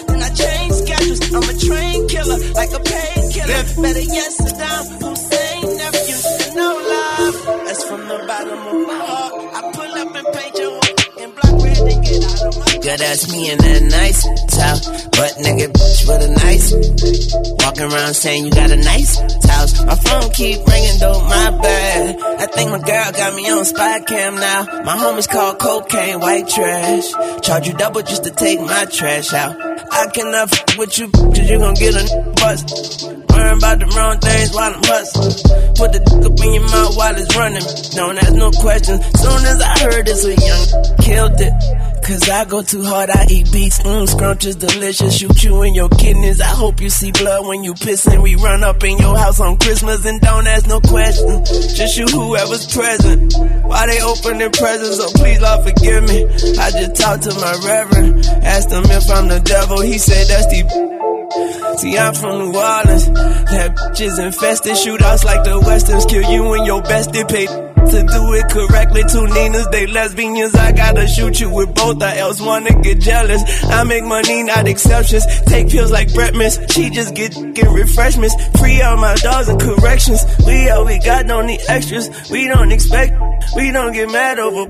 I'm 1.33 1.43
a 1.43 1.57
train 1.57 2.07
killer, 2.09 2.37
like 2.53 2.71
a 2.73 2.79
painkiller. 2.79 3.63
Better 3.81 4.01
yes, 4.01 4.41
Saddam 4.41 5.01
Hussein 5.01 5.20
Good 12.81 12.99
ass 12.99 13.31
me 13.31 13.51
in 13.51 13.57
that 13.59 13.81
nice 13.83 14.23
top, 14.57 14.77
But 15.11 15.37
nigga 15.37 15.69
bitch 15.69 16.01
with 16.07 16.25
a 16.25 16.31
nice. 16.33 16.73
Walking 17.63 17.91
around 17.93 18.13
saying 18.15 18.45
you 18.45 18.51
got 18.51 18.71
a 18.71 18.75
nice 18.75 19.17
house. 19.45 19.85
My 19.85 19.95
phone 19.95 20.31
keep 20.31 20.65
ringing, 20.65 20.97
though 20.99 21.21
my 21.21 21.51
bad. 21.61 22.17
I 22.39 22.45
think 22.47 22.71
my 22.71 22.79
girl 22.79 23.11
got 23.11 23.35
me 23.35 23.49
on 23.51 23.65
spy 23.65 23.99
cam 23.99 24.35
now. 24.35 24.63
My 24.83 24.97
homies 24.97 25.29
call 25.29 25.53
cocaine 25.55 26.19
white 26.21 26.47
trash. 26.47 27.05
Charge 27.41 27.67
you 27.67 27.73
double 27.73 28.01
just 28.01 28.23
to 28.23 28.31
take 28.31 28.59
my 28.59 28.85
trash 28.85 29.31
out. 29.33 29.55
I 29.91 30.07
cannot 30.07 30.51
f 30.51 30.77
with 30.79 30.97
you, 30.97 31.07
cause 31.11 31.49
you 31.49 31.59
gon' 31.59 31.75
get 31.75 31.93
a 31.93 32.33
bust. 32.37 33.20
Worrying 33.41 33.57
about 33.57 33.79
the 33.79 33.85
wrong 33.97 34.17
things 34.19 34.53
while 34.53 34.73
I'm 34.73 34.83
hustling. 34.85 35.33
Put 35.73 35.89
the 35.93 36.01
dick 36.05 36.21
up 36.29 36.37
in 36.45 36.53
your 36.53 36.67
mouth 36.69 36.93
while 36.93 37.15
it's 37.17 37.33
running. 37.35 37.65
Don't 37.97 38.17
ask 38.21 38.33
no 38.37 38.51
questions. 38.51 39.01
Soon 39.17 39.41
as 39.49 39.57
I 39.61 39.73
heard 39.81 40.05
this, 40.05 40.21
a 40.25 40.35
young 40.37 40.65
killed 41.01 41.41
it. 41.41 41.53
Cause 42.05 42.29
I 42.29 42.45
go 42.45 42.61
too 42.61 42.83
hard, 42.83 43.09
I 43.09 43.25
eat 43.29 43.51
beats, 43.51 43.79
mmm, 43.79 44.05
scrunches 44.05 44.57
delicious, 44.59 45.17
shoot 45.17 45.43
you 45.43 45.61
in 45.61 45.73
your 45.73 45.87
kidneys. 45.89 46.41
I 46.41 46.53
hope 46.53 46.81
you 46.81 46.89
see 46.89 47.11
blood 47.11 47.47
when 47.47 47.63
you 47.63 47.73
pissin'. 47.73 48.21
We 48.21 48.35
run 48.35 48.63
up 48.63 48.83
in 48.83 48.97
your 48.97 49.17
house 49.17 49.39
on 49.39 49.57
Christmas 49.57 50.05
and 50.05 50.19
don't 50.19 50.45
ask 50.45 50.67
no 50.67 50.79
questions. 50.81 51.49
Just 51.77 51.95
shoot 51.95 52.09
whoever's 52.09 52.67
present. 52.73 53.33
Why 53.65 53.85
they 53.87 54.01
opening 54.01 54.51
presents? 54.51 54.97
So 54.97 55.09
please, 55.17 55.41
Lord, 55.41 55.65
forgive 55.65 56.03
me. 56.03 56.25
I 56.57 56.69
just 56.69 56.95
talked 56.95 57.23
to 57.23 57.33
my 57.35 57.53
reverend, 57.65 58.25
asked 58.43 58.71
him 58.71 58.85
if 58.85 59.09
I'm 59.09 59.27
the 59.29 59.39
devil. 59.39 59.81
He 59.81 59.97
said 59.97 60.27
that's 60.27 60.45
the. 60.47 61.10
See, 61.31 61.97
I'm 61.97 62.13
from 62.13 62.39
New 62.39 62.57
Orleans. 62.57 63.05
That 63.07 63.75
bitches 63.75 64.19
infested 64.19 64.73
shootouts 64.73 65.23
like 65.23 65.43
the 65.43 65.59
Westerns 65.59 66.05
kill 66.05 66.29
you 66.29 66.53
and 66.53 66.65
your 66.65 66.81
bestie 66.81 67.27
pay 67.27 67.45
to 67.45 67.99
do 68.03 68.33
it 68.35 68.49
correctly. 68.51 69.03
Two 69.09 69.25
Ninas, 69.27 69.67
they 69.71 69.87
lesbians. 69.87 70.55
I 70.55 70.71
gotta 70.73 71.07
shoot 71.07 71.39
you 71.39 71.49
with 71.49 71.73
both, 71.73 72.01
or 72.01 72.05
else 72.05 72.41
wanna 72.41 72.73
get 72.81 72.99
jealous. 72.99 73.41
I 73.63 73.83
make 73.85 74.03
money, 74.03 74.43
not 74.43 74.67
exceptions. 74.67 75.25
Take 75.45 75.69
pills 75.69 75.91
like 75.91 76.13
Brett 76.13 76.35
Miss. 76.35 76.59
She 76.69 76.89
just 76.89 77.15
get 77.15 77.31
get 77.53 77.67
refreshments. 77.69 78.35
Free 78.59 78.81
all 78.81 78.97
my 78.97 79.15
dogs 79.15 79.47
and 79.47 79.59
corrections. 79.59 80.23
We 80.45 80.69
all 80.69 80.85
we 80.85 80.99
got, 80.99 81.27
don't 81.27 81.47
need 81.47 81.61
extras. 81.69 82.09
We 82.29 82.47
don't 82.47 82.71
expect, 82.71 83.13
we 83.55 83.71
don't 83.71 83.93
get 83.93 84.11
mad 84.11 84.39
over. 84.39 84.67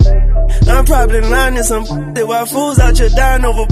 I'm 0.70 0.86
probably 0.86 1.22
lying 1.22 1.56
to 1.56 1.64
some 1.64 1.86
while 1.86 2.46
fools 2.46 2.78
out 2.78 2.98
here 2.98 3.10
dying 3.10 3.46
over. 3.46 3.66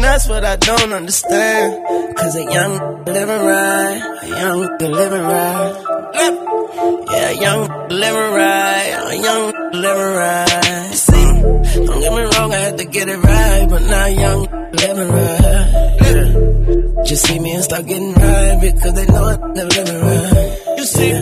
That's 0.00 0.28
what 0.28 0.44
I 0.44 0.56
don't 0.56 0.92
understand. 0.92 2.16
Cause 2.16 2.36
a 2.36 2.44
young 2.44 3.04
living 3.04 3.44
right, 3.46 4.18
a 4.22 4.28
young 4.28 4.60
living 4.78 5.22
right. 5.22 6.10
Yeah, 6.14 7.30
a 7.30 7.40
young 7.40 7.88
living 7.88 8.32
right, 8.34 8.90
a 9.06 9.16
young 9.16 9.44
living 9.72 10.14
right. 10.16 10.92
See, 10.94 11.86
don't 11.86 12.00
get 12.00 12.12
me 12.12 12.22
wrong, 12.22 12.52
I 12.52 12.56
had 12.56 12.78
to 12.78 12.84
get 12.84 13.08
it 13.08 13.16
right, 13.18 13.66
but 13.68 13.82
now 13.82 14.06
young 14.06 14.40
living 14.72 15.08
right. 15.08 15.96
Yeah. 16.02 17.04
Just 17.04 17.26
see 17.26 17.38
me 17.38 17.52
and 17.52 17.64
start 17.64 17.86
getting 17.86 18.14
right 18.14 18.58
because 18.60 18.94
they 18.94 19.06
know 19.06 19.24
I'm 19.24 19.54
living 19.54 20.00
right. 20.00 20.58
You 20.78 20.84
see, 20.84 21.12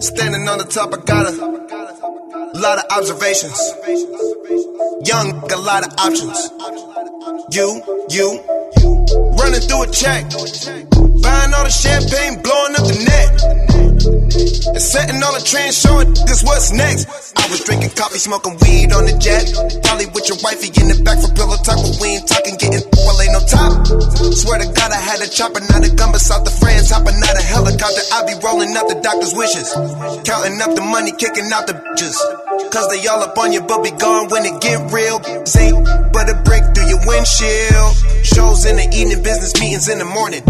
standing 0.00 0.48
on 0.48 0.58
the 0.58 0.66
top, 0.68 0.94
I 0.94 0.96
got 1.04 2.17
a 2.58 2.60
lot 2.60 2.78
of 2.78 2.84
observations. 2.90 3.54
Young, 5.06 5.30
a 5.30 5.56
lot 5.62 5.86
of 5.86 5.94
options. 5.94 6.50
You, 7.54 7.78
you, 8.10 8.28
running 9.38 9.62
through 9.62 9.86
a 9.86 9.90
check, 9.94 10.26
buying 11.22 11.54
all 11.54 11.62
the 11.62 11.70
champagne, 11.70 12.42
blowing 12.42 12.74
up 12.74 12.82
the 12.82 12.98
net. 13.06 13.68
And 14.74 14.82
setting 14.82 15.22
all 15.22 15.34
the 15.38 15.42
trends, 15.46 15.78
showing 15.78 16.10
this 16.26 16.42
what's 16.42 16.72
next. 16.74 17.06
I 17.38 17.46
was 17.46 17.62
drinking 17.62 17.94
coffee, 17.94 18.18
smoking 18.18 18.58
weed 18.58 18.90
on 18.92 19.06
the 19.06 19.14
jet. 19.22 19.46
Probably 19.86 20.06
with 20.10 20.26
your 20.26 20.38
wifey 20.42 20.74
in 20.82 20.90
the 20.90 20.98
back 21.06 21.22
for 21.22 21.30
pillow 21.38 21.58
talk, 21.62 21.78
but 21.78 21.94
we 22.02 22.18
ain't 22.18 22.26
talking, 22.26 22.58
getting 22.58 22.82
well, 23.06 23.18
ain't 23.22 23.34
no 23.38 23.42
top. 23.46 23.86
Swear 24.34 24.58
to 24.58 24.68
God, 24.74 24.90
I 24.90 24.98
had 24.98 25.22
a 25.22 25.30
chopper, 25.30 25.62
not 25.70 25.86
a 25.86 25.90
gun, 25.94 26.10
but 26.10 26.20
south 26.20 26.42
the 26.42 26.54
friends, 26.58 26.90
hopping 26.90 27.16
out 27.22 27.38
a 27.38 27.44
helicopter. 27.44 28.02
I 28.12 28.26
be 28.26 28.34
rolling 28.42 28.74
up 28.74 28.90
the 28.90 28.98
doctor's 28.98 29.34
wishes, 29.34 29.70
counting 30.26 30.58
up 30.58 30.74
the 30.74 30.82
money, 30.82 31.12
kicking 31.14 31.48
out 31.54 31.66
the 31.66 31.74
bitches. 31.74 32.47
Cause 32.72 32.88
they 32.90 33.06
all 33.06 33.22
up 33.22 33.38
on 33.38 33.52
you, 33.52 33.60
but 33.62 33.82
be 33.82 33.90
gone 33.90 34.28
when 34.28 34.44
it 34.44 34.60
get 34.60 34.92
real. 34.92 35.22
Say, 35.46 35.70
but 36.12 36.28
a 36.28 36.34
break 36.44 36.62
through 36.74 36.88
your 36.88 37.00
windshield. 37.06 37.94
Shows 38.26 38.66
in 38.66 38.76
the 38.76 38.88
evening, 38.92 39.22
business 39.22 39.54
meetings 39.60 39.88
in 39.88 39.98
the 39.98 40.04
morning. 40.04 40.42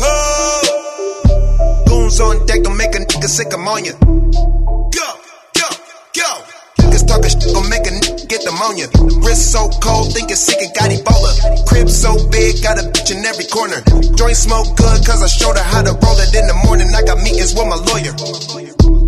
Oh. 0.00 1.84
Goons 1.86 2.20
on 2.20 2.46
deck, 2.46 2.62
don't 2.62 2.76
make 2.76 2.94
a 2.94 2.98
nigga 2.98 3.28
sick 3.28 3.52
ammonia. 3.52 3.92
Go, 4.00 5.08
go, 5.60 5.68
go. 6.16 6.30
Niggas 6.80 7.06
talking 7.06 7.30
shit, 7.30 7.54
gon' 7.54 7.68
make 7.68 7.86
a 7.86 7.90
nigga 7.90 8.09
get 8.30 8.46
pneumonia. 8.46 8.86
Wrist 9.26 9.50
so 9.50 9.66
cold, 9.82 10.14
think 10.14 10.30
it's 10.30 10.46
sick, 10.46 10.62
it 10.62 10.70
got 10.78 10.94
Ebola. 10.94 11.34
Crib 11.66 11.90
so 11.90 12.14
big, 12.30 12.62
got 12.62 12.78
a 12.78 12.86
bitch 12.86 13.10
in 13.10 13.26
every 13.26 13.44
corner. 13.50 13.82
Joint 14.14 14.38
smoke 14.38 14.70
good, 14.78 15.02
cause 15.02 15.18
I 15.18 15.26
showed 15.26 15.58
her 15.58 15.66
how 15.66 15.82
to 15.82 15.98
roll 15.98 16.18
it 16.22 16.30
in 16.30 16.46
the 16.46 16.54
morning. 16.62 16.86
I 16.94 17.02
got 17.02 17.18
meetings 17.18 17.58
with 17.58 17.66
my 17.66 17.74
lawyer. 17.90 18.14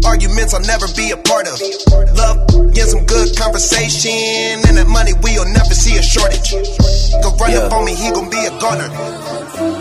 Arguments 0.02 0.50
I'll 0.52 0.66
never 0.66 0.90
be 0.98 1.14
a 1.14 1.18
part 1.22 1.46
of. 1.46 1.54
Love, 2.18 2.74
yeah, 2.74 2.90
some 2.90 3.06
good 3.06 3.30
conversation. 3.38 4.58
And 4.66 4.74
that 4.74 4.90
money, 4.90 5.14
we'll 5.22 5.46
never 5.54 5.70
see 5.70 5.94
a 5.94 6.02
shortage. 6.02 6.58
Go 7.22 7.30
run 7.38 7.54
up 7.54 7.70
on 7.70 7.86
me, 7.86 7.94
he 7.94 8.10
gon' 8.10 8.26
be 8.26 8.42
a 8.42 8.52
gunner. 8.58 8.90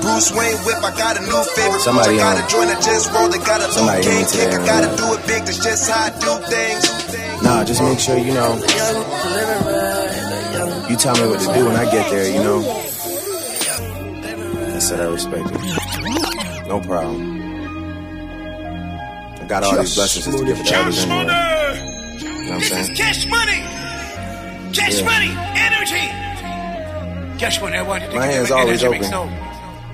Bruce 0.06 0.30
Wayne 0.38 0.62
whip, 0.70 0.86
I 0.86 0.94
got 0.94 1.18
a 1.18 1.26
new 1.26 1.42
favorite. 1.58 1.82
Somebody, 1.82 2.22
I 2.22 2.38
got 2.38 2.38
um, 2.38 2.46
a 2.46 2.48
joint, 2.48 2.70
I 2.70 2.78
just 2.78 3.10
rolled 3.10 3.34
it. 3.34 3.42
Got 3.42 3.66
a 3.66 3.74
somebody 3.74 4.06
game 4.06 4.26
kick, 4.30 4.54
I 4.54 4.62
gotta 4.62 4.94
do 4.94 5.18
it 5.18 5.26
big. 5.26 5.42
That's 5.50 5.58
just 5.58 5.90
how 5.90 6.06
I 6.06 6.14
do 6.22 6.32
things. 6.46 7.02
Nah, 7.42 7.64
just 7.64 7.82
make 7.82 8.00
sure 8.00 8.18
you 8.18 8.34
know. 8.34 8.54
You 10.90 10.98
tell 10.98 11.16
me 11.16 11.28
what 11.30 11.40
to 11.40 11.54
do 11.54 11.66
when 11.66 11.76
I 11.76 11.86
get 11.90 12.10
there, 12.12 12.30
you 12.34 12.44
know. 12.44 12.60
I 14.76 14.80
said 14.80 15.00
I 15.00 15.06
respect 15.06 15.50
it. 15.52 16.68
No 16.68 16.80
problem. 16.82 17.40
I 19.40 19.46
got 19.48 19.64
all 19.64 19.78
these 19.78 19.96
blessings 19.96 20.26
to 20.26 20.46
give 20.46 20.60
it 20.60 20.66
to 20.66 20.76
others 20.80 21.04
anyway. 21.06 21.22
You 21.22 21.28
know 21.28 21.32
what 21.32 22.54
I'm 22.54 22.60
This 22.60 22.72
is 22.72 22.86
saying? 22.88 22.96
cash 22.98 23.26
money. 23.28 23.62
Cash 24.74 25.00
Yeah. 25.00 25.06
money. 25.06 25.32
Energy. 25.68 26.06
Cash 27.40 27.62
money. 27.62 27.78
I 27.78 27.82
want 27.84 28.04
you 28.04 28.10
to 28.10 28.16
My 28.16 28.26
hand's 28.26 28.52
always 28.52 28.84
open. 28.84 29.04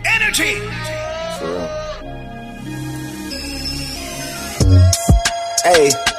Energy. 0.05 0.55
For 1.37 1.45
real. 1.45 1.67
Hey. 5.63 6.16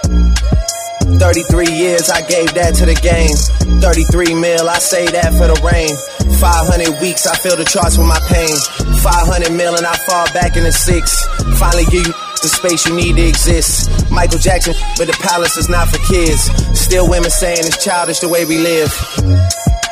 33 1.18 1.66
years, 1.74 2.08
I 2.10 2.22
gave 2.22 2.54
that 2.54 2.74
to 2.78 2.86
the 2.86 2.94
game. 2.94 3.34
33 3.82 4.34
mil, 4.38 4.68
I 4.70 4.78
say 4.78 5.06
that 5.06 5.34
for 5.34 5.50
the 5.50 5.58
rain. 5.66 5.90
500 6.38 7.02
weeks, 7.02 7.26
I 7.26 7.34
feel 7.36 7.58
the 7.58 7.66
charts 7.66 7.98
with 7.98 8.06
my 8.06 8.22
pain. 8.30 8.54
500 9.02 9.50
mil 9.50 9.74
and 9.74 9.86
I 9.86 9.98
fall 10.06 10.30
back 10.32 10.56
in 10.56 10.62
the 10.62 10.72
six. 10.72 11.26
Finally 11.58 11.90
give 11.90 12.06
you 12.06 12.14
the 12.38 12.46
space 12.46 12.86
you 12.86 12.94
need 12.94 13.16
to 13.18 13.26
exist. 13.26 13.90
Michael 14.10 14.38
Jackson, 14.38 14.74
but 14.96 15.10
the 15.10 15.18
palace 15.18 15.58
is 15.58 15.68
not 15.68 15.90
for 15.90 15.98
kids. 16.06 16.46
Still 16.78 17.10
women 17.10 17.30
saying 17.30 17.66
it's 17.66 17.82
childish 17.82 18.20
the 18.20 18.28
way 18.28 18.46
we 18.46 18.58
live. 18.58 18.94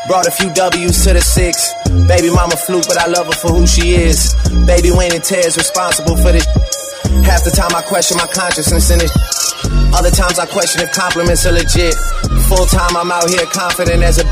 Brought 0.07 0.31
a 0.31 0.31
few 0.31 0.55
W's 0.55 1.03
to 1.05 1.13
the 1.13 1.21
six. 1.21 1.75
Baby 2.07 2.31
mama 2.31 2.55
fluke, 2.55 2.87
but 2.87 2.99
I 2.99 3.11
love 3.11 3.27
her 3.27 3.35
for 3.35 3.51
who 3.51 3.67
she 3.67 3.99
is. 3.99 4.31
Baby 4.67 4.95
Wayne 4.95 5.15
and 5.15 5.25
Ted's 5.25 5.59
responsible 5.59 6.17
for 6.17 6.31
this. 6.31 6.47
Half 7.25 7.45
the 7.45 7.53
time 7.55 7.75
I 7.75 7.83
question 7.83 8.17
my 8.17 8.27
consciousness 8.27 8.91
in 8.91 9.01
it. 9.01 9.11
Other 9.95 10.11
times 10.11 10.39
I 10.39 10.47
question 10.47 10.83
if 10.83 10.93
compliments 10.93 11.47
are 11.47 11.53
legit. 11.53 11.95
Full 12.49 12.67
time 12.67 12.97
I'm 12.97 13.11
out 13.11 13.29
here 13.31 13.47
confident 13.51 14.03
as 14.03 14.19
a 14.19 14.25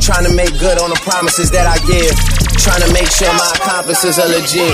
trying 0.00 0.28
to 0.28 0.32
make 0.36 0.52
good 0.60 0.76
on 0.80 0.90
the 0.90 1.00
promises 1.00 1.50
that 1.50 1.66
I 1.66 1.80
give. 1.88 2.12
Trying 2.60 2.84
to 2.84 2.90
make 2.92 3.08
sure 3.08 3.28
my 3.32 3.50
accomplices 3.56 4.18
are 4.18 4.28
legit. 4.28 4.72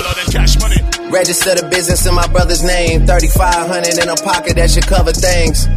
Register 1.11 1.55
the 1.55 1.67
business 1.71 2.05
in 2.05 2.15
my 2.15 2.27
brother's 2.27 2.63
name. 2.63 3.07
3500 3.07 3.99
in 3.99 4.09
a 4.09 4.15
pocket 4.23 4.55
that 4.55 4.71
should 4.71 4.87
cover 4.87 5.11
things. 5.11 5.67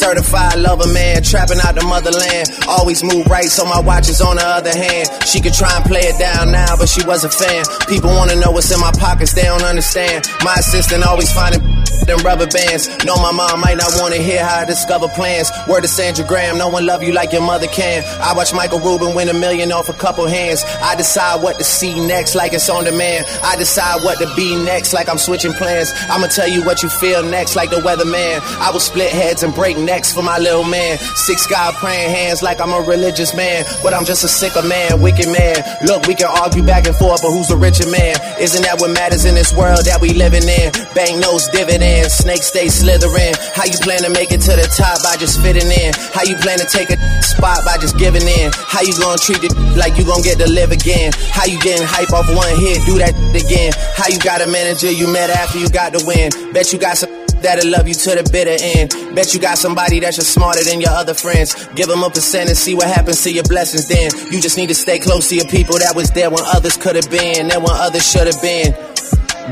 Certified 0.00 0.58
lover 0.60 0.90
man, 0.94 1.22
trapping 1.22 1.60
out 1.60 1.74
the 1.74 1.84
motherland. 1.84 2.48
Always 2.66 3.04
move 3.04 3.26
right, 3.26 3.44
so 3.44 3.66
my 3.66 3.80
watch 3.80 4.08
is 4.08 4.22
on 4.22 4.36
the 4.36 4.46
other 4.46 4.72
hand. 4.72 5.10
She 5.28 5.42
could 5.42 5.52
try 5.52 5.76
and 5.76 5.84
play 5.84 6.00
it 6.00 6.18
down 6.18 6.50
now, 6.50 6.74
but 6.78 6.88
she 6.88 7.04
was 7.04 7.22
a 7.22 7.28
fan. 7.28 7.66
People 7.86 8.08
wanna 8.08 8.36
know 8.36 8.50
what's 8.50 8.72
in 8.72 8.80
my 8.80 8.92
pockets, 8.96 9.34
they 9.34 9.42
don't 9.42 9.62
understand. 9.62 10.24
My 10.42 10.54
assistant 10.54 11.04
always 11.04 11.30
finding 11.30 11.60
them 12.06 12.16
rubber 12.24 12.46
bands. 12.46 12.88
Know 13.04 13.14
my 13.16 13.30
mom 13.30 13.60
might 13.60 13.76
not 13.76 13.92
wanna 14.00 14.16
hear 14.16 14.42
how 14.42 14.60
I 14.60 14.64
discover 14.64 15.06
plans. 15.08 15.52
Word 15.68 15.82
to 15.82 15.88
Sandra 15.88 16.24
Graham, 16.24 16.56
no 16.56 16.68
one 16.68 16.86
love 16.86 17.02
you 17.02 17.12
like 17.12 17.32
your 17.32 17.42
mother 17.42 17.66
can. 17.66 18.02
I 18.22 18.32
watch 18.32 18.54
Michael 18.54 18.80
Rubin 18.80 19.14
win 19.14 19.28
a 19.28 19.34
million 19.34 19.70
off 19.70 19.90
a 19.90 19.92
couple 19.92 20.26
hands. 20.26 20.64
I 20.80 20.96
decide 20.96 21.42
what 21.42 21.58
to 21.58 21.64
see 21.64 21.92
next, 22.06 22.34
like 22.34 22.54
it's 22.54 22.70
on 22.70 22.84
demand. 22.84 23.26
I 23.44 23.56
decide 23.56 24.00
what 24.02 24.16
to 24.18 24.32
be 24.34 24.56
next, 24.64 24.94
like 24.94 25.10
I'm 25.10 25.18
switching 25.18 25.52
plans. 25.52 25.92
I'ma 26.08 26.28
tell 26.28 26.48
you 26.48 26.64
what 26.64 26.82
you 26.82 26.88
feel 26.88 27.22
next, 27.22 27.54
like 27.54 27.68
the 27.68 27.84
weatherman. 27.84 28.40
I 28.64 28.70
will 28.70 28.80
split 28.80 29.12
heads 29.12 29.42
and 29.42 29.54
break 29.54 29.76
necks 29.76 29.89
for 29.90 30.22
my 30.22 30.38
little 30.38 30.62
man. 30.62 30.98
Six 31.18 31.46
God 31.50 31.74
praying 31.74 32.10
hands 32.10 32.42
like 32.42 32.60
I'm 32.60 32.70
a 32.70 32.80
religious 32.80 33.34
man, 33.34 33.64
but 33.82 33.92
I'm 33.92 34.04
just 34.04 34.22
a 34.22 34.28
sicker 34.28 34.62
man, 34.62 35.02
wicked 35.02 35.26
man. 35.26 35.58
Look, 35.82 36.06
we 36.06 36.14
can 36.14 36.30
argue 36.30 36.62
back 36.62 36.86
and 36.86 36.94
forth, 36.94 37.22
but 37.22 37.34
who's 37.34 37.48
the 37.48 37.56
richer 37.56 37.90
man? 37.90 38.14
Isn't 38.38 38.62
that 38.62 38.78
what 38.78 38.94
matters 38.94 39.24
in 39.24 39.34
this 39.34 39.52
world 39.52 39.82
that 39.90 39.98
we 40.00 40.14
living 40.14 40.46
in? 40.46 40.70
Bank 40.94 41.18
knows 41.18 41.48
dividends, 41.50 42.14
snakes 42.14 42.46
stay 42.46 42.68
slithering. 42.68 43.34
How 43.50 43.66
you 43.66 43.74
plan 43.82 44.06
to 44.06 44.10
make 44.10 44.30
it 44.30 44.40
to 44.46 44.54
the 44.54 44.70
top 44.70 45.02
by 45.02 45.18
just 45.18 45.42
fitting 45.42 45.66
in? 45.66 45.90
How 46.14 46.22
you 46.22 46.38
plan 46.38 46.62
to 46.62 46.68
take 46.70 46.94
a 46.94 46.96
spot 47.20 47.66
by 47.66 47.74
just 47.82 47.98
giving 47.98 48.22
in? 48.22 48.54
How 48.54 48.86
you 48.86 48.94
gonna 48.94 49.18
treat 49.18 49.42
it 49.42 49.52
like 49.74 49.98
you 49.98 50.06
gonna 50.06 50.22
get 50.22 50.38
to 50.38 50.46
live 50.46 50.70
again? 50.70 51.10
How 51.34 51.50
you 51.50 51.58
getting 51.58 51.82
hype 51.82 52.14
off 52.14 52.30
one 52.30 52.54
hit, 52.62 52.86
do 52.86 53.02
that 53.02 53.18
again? 53.34 53.74
How 53.98 54.06
you 54.06 54.22
got 54.22 54.38
a 54.38 54.46
manager 54.46 54.86
you 54.86 55.10
met 55.10 55.34
after 55.34 55.58
you 55.58 55.68
got 55.68 55.90
the 55.90 56.00
win? 56.06 56.30
Bet 56.54 56.70
you 56.72 56.78
got 56.78 56.94
some 56.94 57.10
that'll 57.42 57.70
love 57.70 57.88
you 57.88 57.94
to 57.94 58.10
the 58.16 58.28
bitter 58.30 58.56
end. 58.60 58.94
Bet 59.14 59.34
you 59.34 59.40
got 59.40 59.58
somebody 59.58 60.00
that's 60.00 60.16
just 60.16 60.32
smarter 60.32 60.62
than 60.64 60.80
your 60.80 60.90
other 60.90 61.14
friends. 61.14 61.54
Give 61.74 61.88
them 61.88 62.02
a 62.02 62.10
percent 62.10 62.48
and 62.48 62.56
see 62.56 62.74
what 62.74 62.86
happens 62.86 63.22
to 63.24 63.32
your 63.32 63.44
blessings 63.44 63.88
then. 63.88 64.10
You 64.30 64.40
just 64.40 64.56
need 64.56 64.68
to 64.68 64.74
stay 64.74 64.98
close 64.98 65.28
to 65.28 65.36
your 65.36 65.46
people 65.46 65.78
that 65.78 65.94
was 65.94 66.10
there 66.10 66.30
when 66.30 66.44
others 66.46 66.76
could 66.76 66.96
have 66.96 67.10
been 67.10 67.50
and 67.50 67.62
when 67.62 67.74
others 67.74 68.04
should 68.08 68.26
have 68.26 68.40
been. 68.42 68.72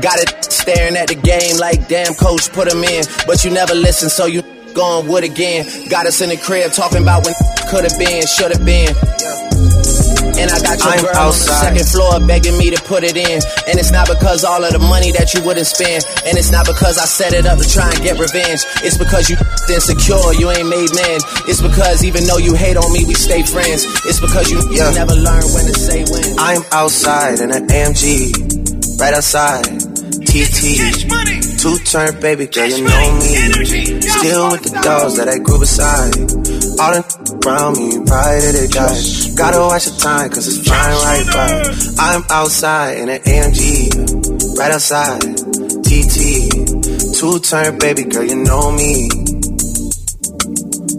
Got 0.01 0.19
it 0.19 0.31
staring 0.51 0.95
at 0.95 1.09
the 1.09 1.15
game 1.15 1.57
like 1.57 1.87
damn 1.87 2.13
coach 2.13 2.51
put 2.51 2.69
them 2.69 2.83
in. 2.83 3.03
But 3.27 3.43
you 3.43 3.51
never 3.51 3.75
listen, 3.75 4.09
so 4.09 4.25
you 4.25 4.41
going 4.73 5.07
wood 5.07 5.23
again. 5.23 5.65
Got 5.89 6.05
us 6.05 6.21
in 6.21 6.29
the 6.29 6.37
crib 6.37 6.71
talking 6.71 7.01
about 7.01 7.25
when 7.25 7.33
could 7.69 7.83
have 7.83 7.97
been, 7.99 8.25
should 8.25 8.51
have 8.55 8.65
been. 8.65 8.95
And 10.39 10.47
I 10.51 10.57
got 10.63 10.79
your 10.79 10.93
I'm 10.95 11.03
girl 11.03 11.19
on 11.19 11.35
the 11.35 11.55
second 11.59 11.87
floor 11.91 12.19
begging 12.25 12.57
me 12.57 12.71
to 12.71 12.79
put 12.87 13.03
it 13.03 13.17
in. 13.19 13.39
And 13.67 13.75
it's 13.75 13.91
not 13.91 14.07
because 14.07 14.43
all 14.43 14.63
of 14.63 14.71
the 14.71 14.79
money 14.79 15.11
that 15.13 15.33
you 15.35 15.43
wouldn't 15.43 15.67
spend. 15.67 16.07
And 16.23 16.37
it's 16.37 16.51
not 16.51 16.65
because 16.65 16.97
I 16.97 17.05
set 17.05 17.33
it 17.33 17.45
up 17.45 17.59
to 17.59 17.67
try 17.67 17.91
and 17.91 17.99
get 17.99 18.15
revenge. 18.19 18.63
It's 18.81 18.97
because 18.97 19.29
you 19.29 19.35
insecure, 19.73 20.31
you 20.39 20.47
ain't 20.51 20.69
made 20.69 20.91
man. 20.95 21.19
It's 21.49 21.61
because 21.61 22.03
even 22.07 22.23
though 22.25 22.39
you 22.39 22.55
hate 22.55 22.77
on 22.77 22.87
me, 22.93 23.03
we 23.03 23.13
stay 23.13 23.43
friends. 23.43 23.83
It's 24.07 24.19
because 24.19 24.49
you, 24.49 24.63
you 24.71 24.83
never 24.95 25.13
learn 25.13 25.43
when 25.51 25.65
to 25.67 25.75
say 25.75 26.07
when. 26.07 26.39
I'm 26.39 26.63
outside 26.71 27.39
in 27.39 27.51
an 27.51 27.67
AMG, 27.67 28.99
right 28.99 29.13
outside. 29.13 29.88
TT, 30.39 31.59
two 31.59 31.77
turn 31.79 32.21
baby 32.21 32.47
girl, 32.47 32.65
you 32.65 32.81
know 32.81 33.11
me. 33.19 33.27
Still 33.99 34.51
with 34.51 34.63
the 34.63 34.79
dogs 34.81 35.17
that 35.17 35.27
I 35.27 35.37
grew 35.37 35.59
beside. 35.59 36.15
All 36.79 36.95
the 36.95 37.03
around 37.43 37.75
me, 37.75 37.99
right 38.07 38.39
at 38.39 38.55
they 38.55 38.67
die. 38.71 39.35
Gotta 39.35 39.59
watch 39.59 39.83
the 39.83 39.99
time, 39.99 40.29
cause 40.29 40.47
it's 40.47 40.63
flying 40.63 40.95
right 41.03 41.27
by. 41.27 41.59
I'm 41.99 42.23
outside 42.29 43.03
in 43.03 43.09
an 43.09 43.19
AMG, 43.19 44.55
right 44.55 44.71
outside. 44.71 45.19
TT, 45.83 47.19
two 47.19 47.39
turn 47.43 47.77
baby 47.79 48.03
girl, 48.07 48.23
you 48.23 48.39
know 48.39 48.71
me. 48.71 49.11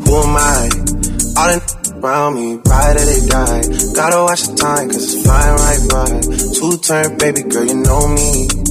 Who 0.04 0.12
am 0.20 0.36
I? 0.36 0.68
All 1.40 1.48
the 1.48 1.80
around 2.04 2.34
me, 2.36 2.60
right 2.68 2.92
at 2.92 3.06
they 3.08 3.24
die. 3.24 3.62
Gotta 3.96 4.20
watch 4.20 4.42
the 4.44 4.54
time, 4.60 4.90
cause 4.92 5.00
it's 5.00 5.24
flying 5.24 5.56
right 5.56 5.80
by. 5.88 6.12
Two 6.60 6.76
turn 6.84 7.16
baby 7.16 7.40
girl, 7.48 7.64
you 7.64 7.80
know 7.80 8.04
me. 8.04 8.69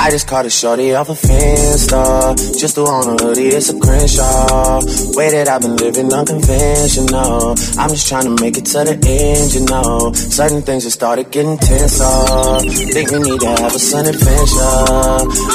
I 0.00 0.08
just 0.08 0.26
caught 0.26 0.46
a 0.46 0.50
shorty 0.50 0.94
off 0.94 1.10
a 1.10 1.12
Finsta. 1.12 2.34
Just 2.58 2.74
threw 2.74 2.86
on 2.86 3.20
a 3.20 3.22
hoodie, 3.22 3.48
it's 3.48 3.68
a 3.68 3.78
Crenshaw. 3.78 4.80
Way 5.12 5.28
that 5.28 5.46
I've 5.46 5.60
been 5.60 5.76
living 5.76 6.10
unconventional. 6.10 7.52
I'm 7.76 7.90
just 7.92 8.08
trying 8.08 8.24
to 8.24 8.42
make 8.42 8.56
it 8.56 8.64
to 8.72 8.80
the 8.80 8.96
end, 8.96 9.52
you 9.52 9.66
know. 9.68 10.10
Certain 10.14 10.62
things 10.62 10.84
just 10.84 10.96
started 10.96 11.30
getting 11.30 11.58
tense 11.58 12.00
up. 12.00 12.64
Think 12.64 13.10
we 13.12 13.18
need 13.20 13.40
to 13.40 13.52
have 13.60 13.76
a 13.76 13.78
sun 13.78 14.06
adventure. 14.08 14.72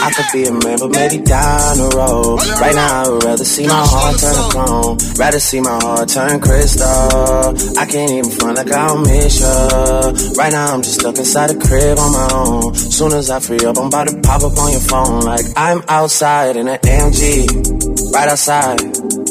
I 0.05 0.13
could 0.13 0.29
be 0.31 0.45
a 0.45 0.53
man, 0.53 0.77
but 0.77 0.91
maybe 0.93 1.25
down 1.25 1.81
the 1.81 1.89
road. 1.97 2.37
Right 2.61 2.75
now, 2.75 3.01
I 3.01 3.09
would 3.09 3.23
rather 3.23 3.45
see 3.45 3.65
my 3.65 3.81
heart 3.81 4.21
turn 4.21 4.35
to 4.37 4.45
chrome. 4.53 4.97
Rather 5.17 5.39
see 5.39 5.59
my 5.59 5.73
heart 5.81 6.07
turn 6.07 6.39
crystal. 6.39 7.49
I 7.81 7.85
can't 7.89 8.11
even 8.13 8.29
front 8.29 8.61
like 8.61 8.71
I 8.71 8.93
don't 8.93 9.01
miss 9.09 9.41
ya. 9.41 10.13
Right 10.37 10.53
now, 10.53 10.69
I'm 10.69 10.83
just 10.85 11.01
stuck 11.01 11.17
inside 11.17 11.49
the 11.49 11.57
crib 11.57 11.97
on 11.97 12.13
my 12.13 12.29
own. 12.29 12.75
Soon 12.75 13.11
as 13.13 13.31
I 13.31 13.39
free 13.41 13.65
up, 13.65 13.81
I'm 13.81 13.87
about 13.89 14.07
to 14.07 14.21
pop 14.21 14.34
up 14.43 14.57
on 14.57 14.71
your 14.71 14.81
phone. 14.81 15.21
Like 15.21 15.45
I'm 15.55 15.81
outside 15.87 16.55
in 16.55 16.67
an 16.67 16.79
AMG, 16.79 18.13
right 18.13 18.29
outside. 18.29 18.79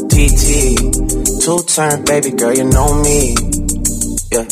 TT, 0.08 1.42
two 1.42 1.58
turn 1.66 2.04
baby 2.04 2.30
girl, 2.30 2.54
you 2.54 2.64
know 2.64 2.94
me. 3.02 3.34
Yeah, 4.32 4.46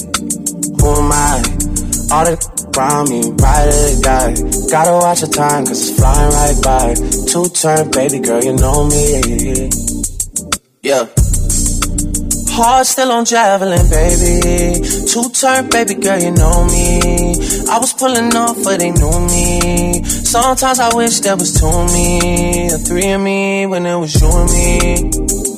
who 0.80 0.88
am 1.00 1.12
I? 1.12 1.42
All 2.12 2.24
the 2.24 2.36
around 2.76 3.08
me, 3.10 3.20
right 3.40 3.68
at 3.68 3.72
the 3.72 4.00
guy. 4.02 4.34
Gotta 4.70 4.92
watch 4.92 5.20
the 5.20 5.28
time, 5.28 5.66
cause 5.66 5.88
it's 5.88 5.98
flying 5.98 6.32
right 6.32 6.58
by. 6.62 6.94
Two 7.30 7.48
turn 7.48 7.90
baby 7.90 8.20
girl, 8.20 8.42
you 8.42 8.56
know 8.56 8.84
me. 8.88 9.70
Yeah. 10.82 11.31
Heart 12.54 12.86
still 12.86 13.12
on 13.12 13.24
javelin, 13.24 13.88
baby. 13.88 14.78
Two 15.06 15.30
turn, 15.30 15.70
baby 15.70 15.94
girl, 15.94 16.18
you 16.20 16.32
know 16.32 16.66
me. 16.66 17.32
I 17.70 17.78
was 17.78 17.94
pulling 17.94 18.36
off, 18.36 18.62
but 18.62 18.78
they 18.80 18.90
knew 18.90 19.20
me. 19.26 20.04
Sometimes 20.04 20.78
I 20.78 20.94
wish 20.94 21.20
there 21.20 21.36
was 21.36 21.58
two 21.58 21.66
of 21.66 21.90
me, 21.94 22.70
or 22.70 22.76
three 22.76 23.10
of 23.10 23.22
me, 23.22 23.64
when 23.64 23.86
it 23.86 23.96
was 23.96 24.20
you 24.20 24.28
and 24.28 24.50
me. 24.52 25.51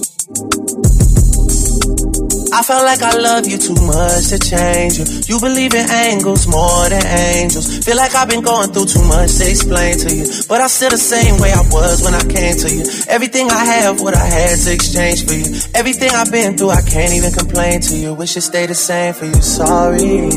I 2.54 2.62
felt 2.62 2.84
like 2.84 3.02
I 3.02 3.18
love 3.18 3.48
you 3.48 3.58
too 3.58 3.74
much 3.74 4.28
to 4.30 4.38
change 4.38 4.98
you. 4.98 5.04
You 5.26 5.40
believe 5.40 5.74
in 5.74 5.90
angles 5.90 6.46
more 6.46 6.88
than 6.88 7.04
angels. 7.04 7.84
Feel 7.84 7.96
like 7.96 8.14
I've 8.14 8.28
been 8.28 8.42
going 8.42 8.70
through 8.70 8.86
too 8.86 9.02
much 9.02 9.34
to 9.38 9.50
explain 9.50 9.98
to 9.98 10.14
you. 10.14 10.24
But 10.48 10.60
I'm 10.60 10.68
still 10.68 10.90
the 10.90 10.96
same 10.96 11.40
way 11.40 11.50
I 11.50 11.66
was 11.74 12.04
when 12.04 12.14
I 12.14 12.22
came 12.22 12.54
to 12.54 12.70
you. 12.70 12.84
Everything 13.08 13.50
I 13.50 13.64
have, 13.64 14.00
what 14.00 14.14
I 14.14 14.24
had 14.24 14.56
to 14.56 14.72
exchange 14.72 15.26
for 15.26 15.34
you. 15.34 15.50
Everything 15.74 16.10
I've 16.14 16.30
been 16.30 16.56
through, 16.56 16.70
I 16.70 16.82
can't 16.82 17.12
even 17.12 17.32
complain 17.32 17.80
to 17.90 17.96
you. 17.96 18.14
Wish 18.14 18.36
it 18.36 18.42
stayed 18.42 18.70
the 18.70 18.76
same 18.76 19.14
for 19.14 19.26
you. 19.26 19.42
Sorry. 19.42 20.30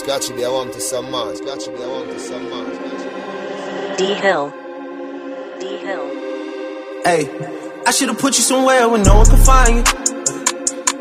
Scotchy 0.00 0.32
B, 0.36 0.42
I 0.42 0.48
want 0.48 0.72
to 0.72 0.80
some 0.80 1.10
more. 1.10 1.36
Scotchy 1.36 1.68
B, 1.68 1.82
I 1.82 1.86
want 1.86 2.08
to 2.08 2.18
some 2.18 2.48
more. 2.48 3.96
D 3.98 4.14
Hill. 4.14 4.63
Hey, 5.84 7.28
I 7.86 7.90
should've 7.90 8.18
put 8.18 8.38
you 8.38 8.42
somewhere 8.42 8.88
where 8.88 9.04
no 9.04 9.16
one 9.16 9.26
could 9.26 9.44
find 9.44 9.76
you. 9.76 9.84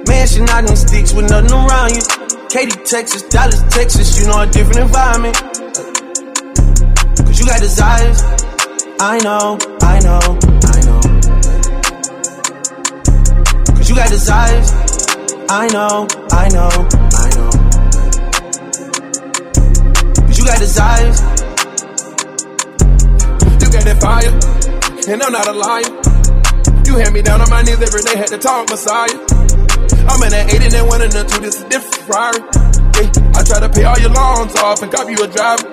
Mansion 0.06 0.50
out 0.50 0.70
in 0.70 0.76
sticks 0.76 1.14
with 1.14 1.30
nothing 1.30 1.54
around 1.54 1.96
you. 1.96 2.02
Katy, 2.50 2.84
Texas, 2.84 3.22
Dallas, 3.30 3.64
Texas, 3.70 4.20
you 4.20 4.28
know 4.28 4.42
a 4.42 4.46
different 4.46 4.80
environment. 4.80 5.36
Cause 7.16 7.40
you 7.40 7.46
got 7.46 7.62
desires. 7.62 8.22
I 9.00 9.20
know, 9.24 9.58
I 9.82 10.00
know, 10.04 10.20
I 10.68 10.82
know. 10.84 11.02
Cause 13.74 13.90
you 13.90 13.96
got 13.96 14.10
desires. 14.10 14.70
I 15.50 15.70
know, 15.72 16.08
I 16.30 16.50
know, 16.50 16.70
I 17.24 17.30
know. 17.40 17.52
Cause 20.28 20.38
you 20.38 20.44
got 20.44 20.60
desires. 20.60 21.22
You 23.64 23.72
got 23.72 23.84
that 23.86 23.98
fire, 24.02 24.63
and 25.08 25.22
I'm 25.22 25.32
not 25.32 25.48
a 25.48 25.54
liar. 25.54 25.92
You 26.88 26.96
had 26.96 27.12
me 27.12 27.22
down 27.22 27.42
on 27.42 27.50
my 27.50 27.62
knees 27.62 27.82
every 27.82 28.04
day, 28.08 28.16
had 28.16 28.32
to 28.32 28.38
talk 28.38 28.70
Messiah. 28.70 29.12
I'm 30.08 30.22
in 30.24 30.32
that 30.32 30.48
8 30.48 30.64
and 30.64 30.72
that 30.72 30.86
1 30.88 31.02
and 31.02 31.12
the 31.12 31.24
2, 31.28 31.42
this 31.44 31.60
is 31.60 31.66
different 31.68 31.96
Ferrari. 32.08 32.40
Yeah, 32.40 33.36
I 33.36 33.42
try 33.44 33.60
to 33.60 33.70
pay 33.74 33.84
all 33.84 34.00
your 34.00 34.14
loans 34.14 34.56
off 34.64 34.80
and 34.80 34.92
cop 34.92 35.10
you 35.10 35.20
a 35.20 35.28
driver. 35.28 35.66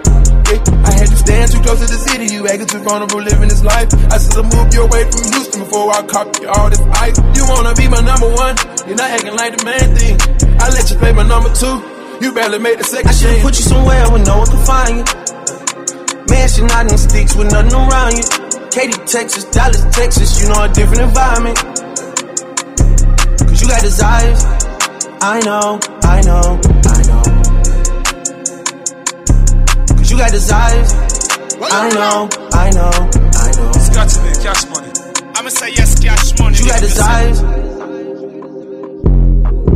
Yeah, 0.51 0.63
I 0.83 0.91
had 0.99 1.09
to 1.15 1.19
stand 1.21 1.47
too 1.53 1.61
close 1.63 1.79
to 1.79 1.87
the 1.87 2.01
city. 2.01 2.33
You 2.33 2.49
acting 2.49 2.67
too 2.67 2.83
vulnerable 2.83 3.23
living 3.23 3.51
this 3.51 3.63
life. 3.63 3.93
I 4.11 4.19
should 4.19 4.35
have 4.41 4.51
moved 4.51 4.75
you 4.75 4.83
away 4.83 5.07
from 5.07 5.23
Houston 5.31 5.63
before 5.63 5.95
I 5.95 6.01
copy 6.11 6.47
all 6.47 6.67
this 6.71 6.83
ice. 6.99 7.19
You 7.37 7.45
wanna 7.47 7.75
be 7.77 7.87
my 7.87 8.03
number 8.03 8.31
one? 8.35 8.57
You're 8.89 8.99
not 8.99 9.11
acting 9.15 9.37
like 9.37 9.53
the 9.55 9.63
main 9.63 9.89
thing. 9.95 10.15
I 10.59 10.75
let 10.75 10.91
you 10.91 10.97
play 10.99 11.13
my 11.13 11.27
number 11.27 11.53
two. 11.55 11.79
You 12.19 12.35
barely 12.35 12.59
made 12.59 12.79
the 12.83 12.85
second 12.85 13.11
I 13.11 13.15
should've 13.15 13.43
put 13.47 13.55
you 13.55 13.67
somewhere 13.69 14.11
where 14.11 14.25
no 14.25 14.43
one 14.43 14.49
can 14.51 14.63
find 14.65 14.95
you. 14.99 15.40
Mansion 16.31 16.71
out 16.71 16.91
in 16.91 16.97
sticks 16.97 17.35
with 17.35 17.51
nothing 17.51 17.75
around 17.75 18.15
you. 18.17 18.23
Katy, 18.71 18.97
Texas, 19.05 19.45
Dallas, 19.47 19.83
Texas, 19.91 20.41
you 20.41 20.49
know 20.49 20.63
a 20.63 20.69
different 20.69 21.03
environment. 21.03 21.57
Cause 23.49 23.61
you 23.61 23.67
got 23.67 23.83
desires. 23.83 24.45
I 25.21 25.41
know, 25.45 25.81
I 26.03 26.23
know, 26.23 26.61
I 26.87 27.03
know. 27.11 27.23
Cause 29.97 30.11
you 30.11 30.17
got 30.17 30.31
desires. 30.31 30.95
I 31.63 31.91
know, 31.91 32.29
I 32.53 32.71
know, 32.71 32.91
I 33.35 33.53
know. 33.59 33.71
It's 33.75 33.91
got 33.91 34.09
to 34.09 34.23
be 34.23 34.33
cash 34.43 34.65
money. 34.71 34.91
I'ma 35.35 35.49
say 35.51 35.71
yes, 35.77 36.01
cash 36.01 36.39
money. 36.39 36.57
You 36.57 36.67
got 36.67 36.81
desires. 36.81 37.41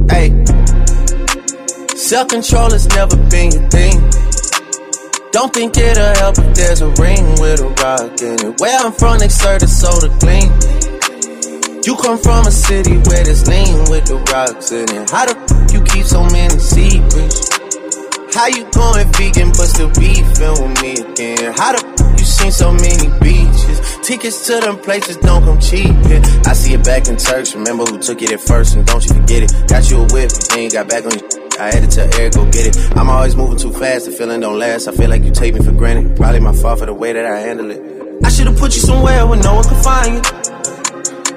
Hey. 0.09 0.31
Self 1.97 2.29
control 2.29 2.71
has 2.71 2.87
never 2.89 3.17
been 3.29 3.51
your 3.51 3.69
thing. 3.71 4.01
Don't 5.35 5.53
think 5.53 5.77
it'll 5.77 6.15
help 6.15 6.39
if 6.39 6.55
there's 6.55 6.81
a 6.81 6.91
ring 6.91 7.25
with 7.41 7.59
a 7.59 7.67
rock 7.83 8.23
in 8.23 8.39
it. 8.39 8.61
Where 8.61 8.79
I'm 8.79 8.93
from, 8.93 9.19
they 9.19 9.27
serve 9.27 9.63
the 9.63 9.67
soda 9.67 10.07
clean. 10.23 10.47
You 11.83 11.97
come 11.97 12.19
from 12.19 12.47
a 12.47 12.53
city 12.53 12.99
where 13.11 13.25
there's 13.25 13.49
lean 13.49 13.91
with 13.91 14.07
the 14.07 14.23
rocks 14.31 14.71
in 14.71 14.89
it. 14.89 15.11
How 15.11 15.27
the 15.27 15.35
f 15.35 15.73
you 15.75 15.83
keep 15.83 16.07
so 16.07 16.23
many 16.31 16.57
secrets? 16.61 17.64
How 18.35 18.49
you 18.49 18.69
going 18.73 19.07
vegan 19.13 19.51
but 19.51 19.71
still 19.71 19.91
beefing 19.95 20.59
with 20.59 20.83
me 20.83 20.93
again? 20.99 21.55
How 21.55 21.71
the 21.71 21.87
f 21.87 22.19
you 22.19 22.27
seen 22.27 22.51
so 22.51 22.73
many 22.75 23.07
beaches? 23.23 23.79
Tickets 24.03 24.45
to 24.49 24.59
them 24.59 24.77
places 24.79 25.17
don't 25.19 25.45
come 25.45 25.61
cheap. 25.61 25.95
Yeah. 26.11 26.19
I 26.45 26.53
see 26.53 26.75
it 26.75 26.83
back 26.83 27.07
in 27.07 27.17
Turks. 27.17 27.55
Remember 27.55 27.85
who 27.85 27.97
took 28.01 28.21
it 28.23 28.33
at 28.33 28.41
first, 28.41 28.75
and 28.75 28.85
don't 28.85 29.07
you 29.07 29.15
forget 29.15 29.45
it. 29.45 29.69
Got 29.69 29.89
you 29.89 30.03
a 30.03 30.07
whip, 30.11 30.33
you 30.57 30.69
got 30.69 30.89
back 30.89 31.07
on 31.07 31.15
your. 31.15 31.23
I 31.63 31.71
had 31.71 31.87
to 31.87 31.91
tell 31.95 32.11
Eric 32.19 32.35
go 32.35 32.45
get 32.51 32.75
it. 32.75 32.99
I'm 32.99 33.09
always 33.09 33.37
moving 33.37 33.57
too 33.57 33.73
fast, 33.73 34.07
the 34.07 34.11
feeling 34.11 34.41
don't 34.41 34.59
last. 34.59 34.89
I 34.89 34.93
feel 34.93 35.11
like 35.11 35.23
you 35.23 35.31
take 35.31 35.55
me 35.55 35.63
for 35.63 35.71
granted. 35.71 36.17
Probably 36.17 36.41
my 36.41 36.53
fault 36.53 36.81
for 36.81 36.87
the 36.87 36.95
way 36.95 37.13
that 37.13 37.25
I 37.25 37.39
handle 37.39 37.71
it. 37.71 37.81
I 38.25 38.31
should've 38.31 38.59
put 38.59 38.75
you 38.75 38.83
somewhere 38.83 39.25
where 39.29 39.39
no 39.39 39.55
one 39.55 39.63
could 39.63 39.79
find 39.79 40.11
you. 40.11 40.23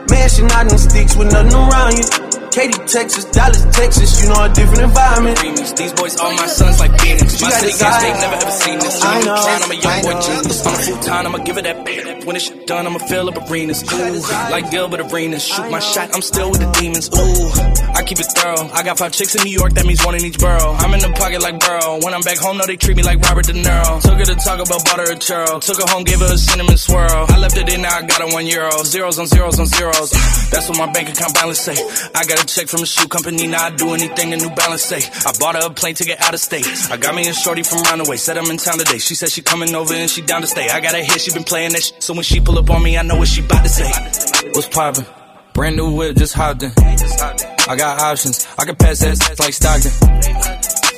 Mansion 0.10 0.50
out 0.50 0.72
in 0.72 0.78
sticks 0.80 1.16
with 1.16 1.32
nothing 1.32 1.54
around 1.54 1.94
you. 1.94 2.37
Katy, 2.52 2.78
Texas, 2.88 3.26
Dallas, 3.26 3.64
Texas, 3.72 4.22
you 4.22 4.30
know 4.30 4.44
a 4.44 4.50
different 4.50 4.84
environment. 4.84 5.38
These 5.78 5.94
boys 5.94 6.18
all 6.20 6.34
my 6.34 6.48
sons 6.48 6.80
like 6.80 7.00
Phoenix. 7.00 7.42
My 7.42 7.50
city 7.50 7.72
kids, 7.78 8.02
they 8.02 8.14
never 8.14 8.36
ever 8.36 8.52
seen 8.52 8.80
this. 8.80 9.04
I'm 9.04 9.26
know, 9.26 9.36
trying, 9.36 9.64
I'm 9.64 9.72
a 9.72 9.76
young 9.76 10.02
boy 10.02 10.16
genius. 10.22 10.66
I'm 10.66 10.76
full 10.76 11.00
time, 11.04 11.28
I'ma 11.28 11.38
give 11.44 11.58
it 11.58 11.64
that 11.64 11.86
bit. 11.86 12.26
When 12.26 12.36
it's 12.36 12.50
done, 12.68 12.86
I'ma 12.86 13.00
fill 13.00 13.30
up 13.30 13.50
arenas. 13.50 13.82
Ooh, 13.82 14.22
like 14.52 14.70
Gilbert 14.70 15.00
Arenas. 15.00 15.44
Shoot 15.44 15.72
my 15.72 15.80
shot, 15.80 16.14
I'm 16.14 16.22
still 16.22 16.52
with 16.52 16.60
the 16.60 16.70
demons. 16.78 17.08
Ooh, 17.10 17.50
I 17.96 18.04
keep 18.04 18.20
it 18.20 18.28
thorough. 18.36 18.70
I 18.74 18.84
got 18.84 19.00
five 19.00 19.14
chicks 19.14 19.34
in 19.36 19.44
New 19.44 19.56
York, 19.56 19.74
that 19.74 19.86
means 19.86 20.06
one 20.06 20.16
in 20.16 20.24
each 20.26 20.38
borough. 20.38 20.76
I'm 20.78 20.94
in 20.94 21.00
the 21.00 21.10
pocket 21.18 21.42
like 21.42 21.60
Burrow. 21.60 22.00
When 22.04 22.14
I'm 22.14 22.22
back 22.22 22.38
home, 22.38 22.58
no, 22.58 22.66
they 22.68 22.76
treat 22.76 22.98
me 22.98 23.04
like 23.04 23.20
Robert 23.22 23.48
De 23.48 23.54
Niro. 23.54 24.02
Took 24.02 24.20
her 24.20 24.26
to 24.26 24.36
talk 24.36 24.60
about 24.60 24.84
butter 24.86 25.08
or 25.10 25.16
churro. 25.16 25.60
Took 25.62 25.80
her 25.82 25.90
home, 25.90 26.04
gave 26.04 26.20
her 26.20 26.32
a 26.32 26.38
cinnamon 26.38 26.78
swirl. 26.78 27.26
I 27.30 27.38
left 27.40 27.58
it 27.58 27.74
in, 27.74 27.82
now 27.82 27.98
I 27.98 28.02
got 28.06 28.22
her 28.22 28.30
one 28.36 28.46
euro. 28.46 28.84
Zeros 28.84 29.18
on 29.18 29.28
zeros 29.28 29.60
on 29.60 29.66
zeros. 29.66 30.12
That's 30.52 30.68
what 30.68 30.78
my 30.78 30.92
bank 30.92 31.10
account 31.10 31.34
balance 31.34 31.60
say. 31.60 31.76
I 32.14 32.26
got 32.26 32.44
a 32.44 32.46
check 32.46 32.68
from 32.68 32.84
a 32.84 32.86
shoe 32.86 33.08
company, 33.08 33.48
now 33.48 33.66
I 33.66 33.72
do 33.72 33.94
anything 33.94 34.30
the 34.32 34.38
New 34.38 34.54
Balance 34.54 34.84
say. 34.84 35.02
I 35.26 35.32
bought 35.40 35.56
her 35.56 35.68
a 35.68 35.74
plane 35.74 35.96
ticket 35.96 36.20
out 36.22 36.34
of 36.34 36.40
state. 36.40 36.68
I 36.92 36.98
got 36.98 37.16
me 37.16 37.28
a 37.28 37.34
shorty 37.34 37.64
from 37.64 37.82
Runaway, 37.84 38.18
said 38.18 38.38
I'm 38.38 38.50
in 38.52 38.58
town 38.58 38.78
today. 38.78 38.98
She 38.98 39.16
said 39.16 39.30
she 39.30 39.42
coming 39.42 39.74
over 39.74 39.94
and 39.94 40.10
she 40.10 40.22
down 40.22 40.42
to 40.42 40.48
stay. 40.48 40.70
I 40.70 40.82
got 40.82 40.94
her 40.94 41.02
here, 41.02 41.20
she 41.20 41.32
been 41.32 41.44
playing 41.44 41.72
that 41.72 41.84
shit. 41.84 42.04
So 42.04 42.14
when 42.14 42.24
she 42.24 42.40
pull 42.40 42.57
up 42.58 42.70
on 42.70 42.84
me, 42.84 42.98
I 42.98 43.04
know 43.04 43.18
what 43.18 43.28
she 43.28 43.42
about 43.42 43.64
to 43.64 43.70
say. 43.70 43.90
What's 44.52 44.68
poppin'? 44.68 45.06
Brand 45.54 45.76
new 45.76 45.94
whip, 45.96 46.18
just 46.18 46.34
hopped 46.34 46.64
in. 46.64 46.72
I 46.78 47.76
got 47.78 48.02
options, 48.02 48.48
I 48.58 48.66
can 48.66 48.76
pass 48.76 49.00
that 49.00 49.40
like 49.40 49.54
Stockton. 49.54 49.92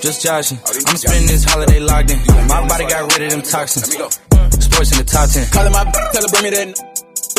Just 0.01 0.23
joshing. 0.23 0.57
I'm 0.87 0.95
spending 0.95 1.27
this 1.27 1.43
holiday 1.43 1.79
locked 1.79 2.11
in. 2.11 2.19
My 2.47 2.65
body 2.67 2.85
got 2.87 3.11
rid 3.13 3.23
of 3.27 3.31
them 3.31 3.41
toxins. 3.41 3.91
Sports 4.63 4.91
in 4.93 4.97
the 4.99 5.03
top 5.05 5.29
10. 5.29 5.47
Calling 5.51 5.73
my 5.73 5.83
b- 5.83 5.91
tell 6.13 6.21
her 6.23 6.29
bring 6.29 6.43
me 6.43 6.49
that. 6.51 6.88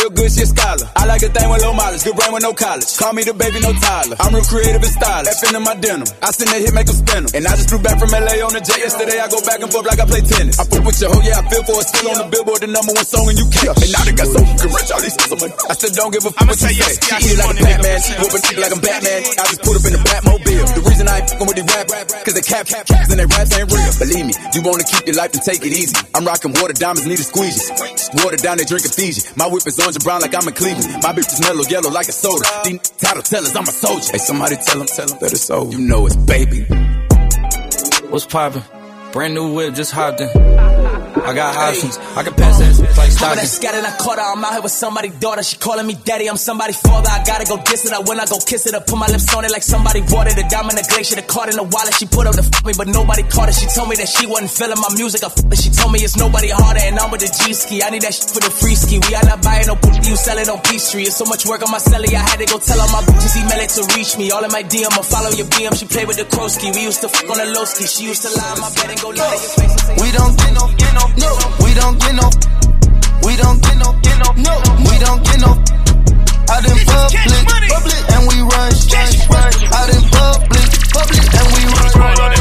Real 0.01 0.17
good 0.17 0.33
shit 0.33 0.49
scholar. 0.49 0.89
I 0.97 1.05
like 1.05 1.21
a 1.21 1.29
thing 1.29 1.45
with 1.53 1.61
low 1.61 1.77
mileage, 1.77 2.01
good 2.09 2.17
brain 2.17 2.33
with 2.33 2.41
no 2.41 2.57
college. 2.57 2.89
Call 2.97 3.13
me 3.13 3.21
the 3.21 3.37
baby, 3.37 3.61
no 3.61 3.69
Tyler. 3.77 4.17
I'm 4.17 4.33
real 4.33 4.49
creative 4.49 4.81
and 4.81 4.95
stylish. 4.97 5.29
F 5.29 5.53
in 5.53 5.61
my 5.61 5.77
denim. 5.77 6.09
I 6.25 6.33
send 6.33 6.49
that 6.57 6.61
hit, 6.65 6.73
make 6.73 6.89
'em 6.89 6.97
spin 6.97 7.29
'em. 7.29 7.37
And 7.37 7.45
I 7.45 7.53
just 7.61 7.69
flew 7.69 7.85
back 7.85 8.01
from 8.01 8.09
LA 8.17 8.41
on 8.41 8.57
the 8.57 8.65
jet 8.65 8.81
yesterday. 8.81 9.21
I 9.21 9.29
go 9.29 9.45
back 9.45 9.61
and 9.61 9.69
forth 9.69 9.85
like 9.85 10.01
I 10.01 10.09
play 10.09 10.25
tennis. 10.25 10.57
I 10.57 10.65
fuck 10.65 10.81
with 10.89 10.97
your 11.05 11.13
hoe, 11.13 11.21
yeah, 11.21 11.37
I 11.37 11.45
feel 11.53 11.61
for 11.69 11.77
it. 11.85 11.87
Still 11.93 12.09
on 12.17 12.19
the 12.25 12.29
billboard, 12.33 12.61
the 12.65 12.73
number 12.73 12.97
one 12.97 13.05
song 13.05 13.29
in 13.29 13.37
UK. 13.45 13.77
And 13.77 13.93
now 13.93 14.03
they 14.09 14.17
got 14.17 14.29
so 14.33 14.41
fucking 14.41 14.73
rich, 14.73 14.89
all 14.89 15.03
these 15.05 15.17
kids 15.21 15.33
on 15.37 15.39
my. 15.45 15.49
I 15.69 15.75
still 15.77 15.93
don't 15.93 16.13
give 16.17 16.25
a 16.25 16.33
fuck 16.33 16.49
what 16.49 16.57
you 16.65 16.73
say. 16.73 16.97
She 16.97 17.13
eat 17.21 17.37
it 17.37 17.39
like 17.45 17.53
a 17.53 17.57
Batman, 17.61 17.99
whooping 18.25 18.41
shit 18.49 18.57
like 18.57 18.73
I'm 18.73 18.81
Batman. 18.81 19.21
I 19.37 19.43
just 19.53 19.61
put 19.61 19.77
up 19.77 19.85
in 19.85 19.93
the 19.93 20.03
Batmobile. 20.09 20.65
The 20.81 20.83
reason 20.89 21.05
I 21.13 21.21
ain't 21.21 21.29
fucking 21.29 21.45
with 21.45 21.59
the 21.61 21.65
rap, 21.77 21.87
cause 22.25 22.33
they 22.33 22.41
cap, 22.41 22.65
cap, 22.65 22.89
caps 22.89 23.13
and 23.13 23.21
they 23.21 23.29
raps 23.29 23.53
ain't 23.53 23.69
real. 23.69 23.93
Believe 24.01 24.25
me, 24.25 24.35
you 24.57 24.65
wanna 24.65 24.85
keep 24.89 25.05
your 25.05 25.21
life 25.21 25.37
and 25.37 25.45
take 25.45 25.61
it 25.61 25.77
easy. 25.77 25.93
I'm 26.17 26.25
rocking 26.25 26.57
water 26.57 26.73
diamonds, 26.73 27.05
need 27.05 27.21
a 27.21 27.27
squeegee. 27.29 27.61
Water 28.25 28.41
down, 28.41 28.57
they 28.57 28.65
drinking 28.65 28.97
Fiji. 28.97 29.29
My 29.37 29.45
whip 29.45 29.61
is 29.69 29.77
orange 29.91 29.97
and 29.97 30.05
brown 30.05 30.21
like 30.21 30.35
I'm 30.35 30.47
in 30.47 30.55
Cleveland. 30.55 31.03
My 31.03 31.13
bitch 31.13 31.33
is 31.33 31.41
mellow 31.41 31.63
yellow 31.69 31.91
like 31.91 32.09
a 32.09 32.13
soda. 32.13 32.45
These 32.65 32.91
title 32.91 33.23
tellers, 33.23 33.57
I'm 33.57 33.65
a 33.65 33.73
soldier. 33.73 34.13
Hey, 34.13 34.19
somebody 34.19 34.57
tell 34.57 34.79
them, 34.79 34.87
tell 34.87 35.07
them 35.07 35.19
that 35.21 35.33
it's 35.33 35.51
over. 35.51 35.71
You 35.71 35.79
know 35.79 36.07
it's 36.07 36.17
baby. 36.17 36.63
What's 38.09 38.27
poppin'? 38.27 38.63
Brand 39.13 39.35
new 39.35 39.53
whip, 39.53 39.75
just 39.75 39.93
hopped 39.93 40.21
in. 40.21 40.90
I 41.25 41.35
got 41.35 41.57
options, 41.57 41.99
I 42.17 42.23
can 42.23 42.35
pass 42.35 42.59
that 42.59 42.71
like 42.81 43.11
I'm 43.21 43.37
that 43.37 43.47
Stockton. 43.47 43.47
scattered, 43.47 43.85
I 43.85 43.93
caught 43.99 44.19
her. 44.19 44.25
I'm 44.25 44.45
out 44.45 44.53
here 44.53 44.63
with 44.63 44.73
somebody's 44.73 45.15
daughter. 45.21 45.43
She 45.43 45.57
calling 45.57 45.87
me 45.87 45.95
daddy. 45.95 46.29
I'm 46.29 46.37
somebody's 46.37 46.81
father. 46.81 47.09
I 47.11 47.23
gotta 47.25 47.45
go 47.45 47.57
diss 47.63 47.85
it. 47.87 47.93
I 47.93 48.01
when 48.01 48.21
I 48.21 48.27
go 48.27 48.39
kiss 48.41 48.67
it, 48.67 48.75
I 48.75 48.81
put 48.81 48.99
my 48.99 49.07
lips 49.07 49.29
on 49.35 49.45
it 49.45 49.53
like 49.53 49.63
somebody 49.63 50.01
watered 50.09 50.37
the 50.37 50.47
diamond, 50.49 50.79
in 50.79 50.83
the 50.83 50.87
glacier, 50.89 51.17
the 51.17 51.23
card 51.23 51.51
in 51.51 51.57
the 51.57 51.65
wallet. 51.65 51.95
She 51.95 52.07
put 52.07 52.27
up 52.27 52.35
to 52.37 52.45
f 52.45 52.65
me, 52.65 52.73
but 52.77 52.89
nobody 52.89 53.23
caught 53.29 53.49
it. 53.49 53.55
She 53.55 53.67
told 53.71 53.89
me 53.89 53.97
that 53.97 54.09
she 54.09 54.27
wasn't 54.27 54.51
feeling 54.51 54.81
my 54.81 54.91
music. 54.97 55.23
I 55.25 55.29
f 55.29 55.39
it. 55.41 55.59
She 55.61 55.71
told 55.71 55.93
me 55.93 56.01
it's 56.01 56.17
nobody 56.17 56.49
harder, 56.51 56.81
and 56.83 56.99
I'm 56.99 57.11
with 57.11 57.21
the 57.21 57.31
G 57.31 57.53
ski. 57.53 57.83
I 57.83 57.91
need 57.91 58.03
that 58.03 58.15
shit 58.15 58.31
for 58.31 58.41
the 58.41 58.51
free 58.51 58.75
ski. 58.75 58.99
We 59.01 59.13
are 59.15 59.27
not 59.27 59.43
buying 59.43 59.67
no 59.67 59.77
pussy, 59.77 60.01
you 60.09 60.17
sell 60.17 60.39
it 60.39 60.49
on 60.49 60.61
P 60.65 60.79
Street. 60.79 61.07
It's 61.11 61.17
so 61.17 61.25
much 61.27 61.45
work 61.47 61.63
on 61.63 61.71
my 61.71 61.79
celly. 61.83 62.13
I 62.17 62.25
had 62.25 62.39
to 62.41 62.47
go 62.47 62.59
tell 62.59 62.81
all 62.81 62.91
my 62.91 63.03
bitches 63.05 63.37
email 63.37 63.61
it 63.61 63.71
to 63.77 63.83
reach 63.97 64.17
me. 64.17 64.31
All 64.31 64.45
in 64.45 64.53
my 64.53 64.63
DM, 64.65 64.91
I 64.91 65.03
follow 65.05 65.31
your 65.37 65.47
BM. 65.53 65.75
She 65.77 65.87
played 65.87 66.09
with 66.09 66.17
the 66.17 66.27
Krosky. 66.31 66.73
We 66.75 66.83
used 66.89 67.01
to 67.03 67.09
fuck 67.09 67.29
on 67.29 67.39
the 67.39 67.49
low 67.53 67.65
ski. 67.69 67.87
She 67.87 68.09
used 68.09 68.23
to 68.25 68.31
lie 68.33 68.55
in 68.55 68.61
my 68.61 68.71
bed 68.75 68.89
and 68.91 69.01
go 69.01 69.11
lie 69.13 69.29
in 69.37 69.41
your 69.43 69.55
face. 69.59 69.75
We 70.01 70.09
don't 70.13 70.35
get 70.39 70.53
no, 70.57 70.65
get 70.77 70.93
no, 70.95 71.05
no. 71.19 71.31
We 71.65 71.75
don't 71.75 71.99
get 71.99 72.15
no. 72.15 72.29
We 73.23 73.37
don't 73.37 73.61
get 73.63 73.77
no, 73.79 73.93
get 74.03 74.17
no, 74.19 74.29
no. 74.43 74.55
We 74.87 74.95
don't 74.99 75.23
get 75.25 75.41
no. 75.41 75.53
Out 76.51 76.65
in 76.67 76.77
public, 76.83 77.31
public, 77.71 78.03
and 78.11 78.23
we 78.27 78.37
run, 78.43 78.71
run, 78.91 79.11
run. 79.31 79.53
Out 79.71 79.89
in 79.93 80.03
public, 80.11 80.69
public, 80.91 81.25
and 81.31 81.49
we 81.55 81.63
run, 81.69 81.91
run, 82.01 82.15
run. 82.17 82.33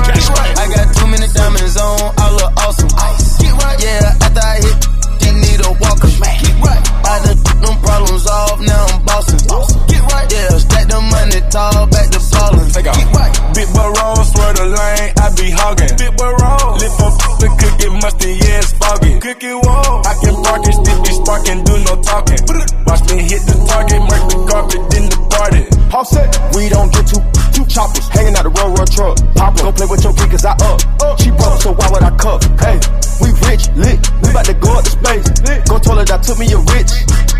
I 0.57 0.65
got 0.73 0.87
too 0.95 1.07
many 1.07 1.27
diamonds 1.33 1.77
on, 1.77 2.13
I 2.17 2.31
look 2.31 2.51
awesome. 2.57 2.89
Get 2.89 3.53
right. 3.53 3.77
Yeah, 3.83 4.17
after 4.23 4.39
I 4.39 4.55
hit, 4.63 4.77
you 5.25 5.31
need 5.39 5.59
a 5.65 5.71
walker. 5.77 6.09
Get 6.09 6.55
right. 6.63 6.98
I 7.09 7.17
done 7.25 7.41
took 7.41 7.59
them 7.65 7.77
problems 7.81 8.25
off, 8.27 8.61
now 8.61 8.85
I'm 8.85 9.05
bossing. 9.05 9.41
Get 9.89 10.01
right. 10.13 10.29
Yeah, 10.29 10.61
stack 10.61 10.85
the 10.85 11.01
money 11.01 11.41
tall, 11.49 11.89
back 11.89 12.07
to 12.13 12.19
ballin'. 12.29 12.69
Get 12.69 13.09
right. 13.17 13.33
Big 13.57 13.69
boy 13.73 13.89
roll, 13.97 14.21
swear 14.23 14.51
the 14.53 14.65
lane, 14.69 15.09
I 15.17 15.27
be 15.33 15.47
hogging. 15.49 15.93
Big 15.97 16.13
boy 16.15 16.31
roll, 16.37 16.77
lip 16.77 16.95
up 17.01 17.13
the 17.41 17.47
cookie 17.59 17.91
musty, 17.97 18.31
yeah, 18.39 18.61
it's 18.61 18.71
foggy. 18.77 19.19
Cookie 19.19 19.57
wall, 19.57 20.05
I 20.05 20.13
can 20.21 20.35
park 20.43 20.63
it, 20.69 20.75
still 20.77 20.99
be 21.01 21.11
sparking, 21.11 21.59
do 21.65 21.73
no 21.81 21.93
talking. 22.01 22.41
Watch 22.85 23.03
me 23.09 23.25
hit 23.25 23.41
the 23.45 23.55
target, 23.67 24.01
mark 24.05 24.23
the 24.29 24.37
carpet, 24.45 24.81
then 24.93 25.05
the 25.09 25.19
party. 25.33 25.63
Offset, 25.89 26.29
we 26.53 26.69
don't 26.69 26.93
get 26.93 27.09
two, 27.09 27.21
two 27.57 27.65
choppers 27.65 28.07
hanging 28.13 28.37
out 28.37 28.45
the 28.45 28.53
road, 28.53 28.77
road 28.77 28.89
truck. 28.93 29.17
Pop 29.33 29.57
don't 29.57 29.75
play 29.75 29.89
with 29.89 30.03
your 30.05 30.13
kid 30.13 30.29
cause 30.29 30.45
I 30.45 30.53
up. 30.61 30.79
up. 31.01 31.17
She 31.19 31.33
broke, 31.33 31.57
so 31.59 31.73
why 31.73 31.89
would 31.89 32.05
I 32.05 32.13
cuff? 32.15 32.45
Hey, 32.61 32.77
we 33.19 33.33
rich, 33.49 33.65
lit, 33.75 33.97
we 34.21 34.29
about 34.29 34.45
to 34.45 34.55
go 34.55 34.77
up 34.77 34.85
to 34.85 34.93
space. 34.93 35.25
Go 35.67 35.75
her 35.99 36.05
that 36.05 36.23
took 36.23 36.37
me 36.39 36.47
a 36.53 36.59
rich, 36.71 36.91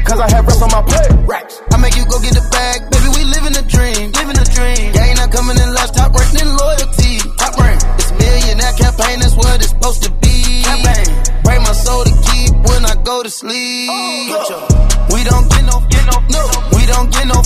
cause 0.05 0.19
I 0.19 0.29
have 0.31 0.45
rest 0.45 0.61
on 0.61 0.71
my 0.71 0.81
plate. 0.83 1.11
Racks. 1.27 1.61
I 1.71 1.77
make 1.77 1.95
you 1.95 2.05
go 2.05 2.19
get 2.19 2.33
the 2.33 2.45
bag, 2.51 2.89
baby. 2.91 3.09
We 3.15 3.23
living 3.25 3.55
a 3.55 3.63
dream, 3.65 4.11
living 4.11 4.37
a 4.37 4.47
dream. 4.47 4.91
Gang 4.93 5.15
not 5.15 5.31
coming 5.31 5.57
in 5.57 5.69
last, 5.73 5.95
top 5.95 6.13
ranking 6.13 6.41
in 6.41 6.49
loyalty. 6.55 7.19
Top 7.37 7.55
rank, 7.57 7.79
it's 7.99 8.11
millionaire 8.13 8.73
campaign. 8.73 9.19
That's 9.19 9.35
what 9.35 9.55
it's 9.59 9.69
supposed 9.69 10.03
to 10.03 10.11
be. 10.23 10.63
Campaign, 10.63 11.07
break 11.43 11.59
my 11.61 11.73
soul 11.73 12.03
to 12.03 12.13
keep 12.31 12.51
when 12.67 12.85
I 12.85 12.95
go 13.03 13.23
to 13.23 13.29
sleep. 13.29 13.89
Oh, 13.91 15.07
we 15.13 15.23
don't 15.23 15.47
get 15.49 15.63
no, 15.65 15.81
get 15.89 16.05
no, 16.07 16.17
no. 16.33 16.43
We 16.75 16.83
don't 16.85 17.09
get 17.11 17.25
no, 17.27 17.39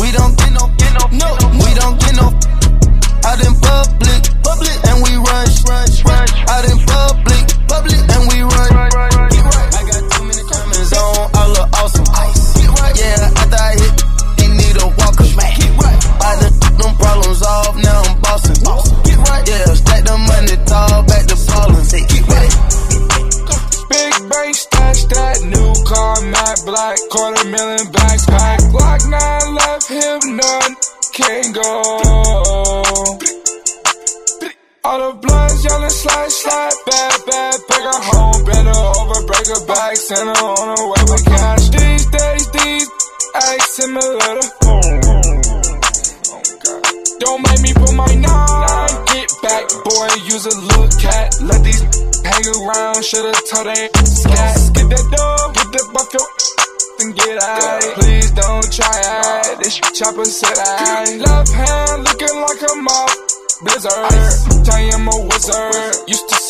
we 0.00 0.08
don't 0.12 0.34
get 0.38 0.52
no, 0.52 0.64
get 0.78 0.92
no, 0.96 1.04
no. 1.16 1.28
We 1.60 1.70
don't 1.76 1.96
get 2.00 2.14
no. 2.16 2.26
Out 3.22 3.38
in 3.38 3.54
public, 3.60 4.20
public, 4.42 4.76
and 4.90 4.98
we 5.04 5.12
rush, 5.16 5.62
run, 5.68 5.86
run. 6.06 6.21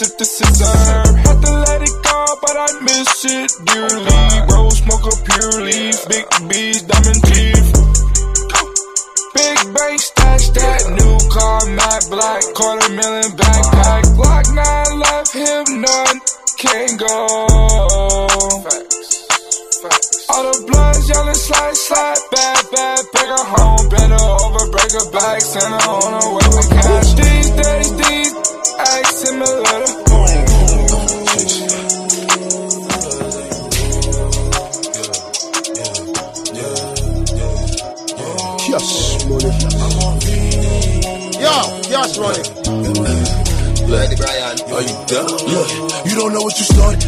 Sip 0.03 0.19
the 0.19 0.25
scissor. 0.25 0.65
Had 0.65 0.92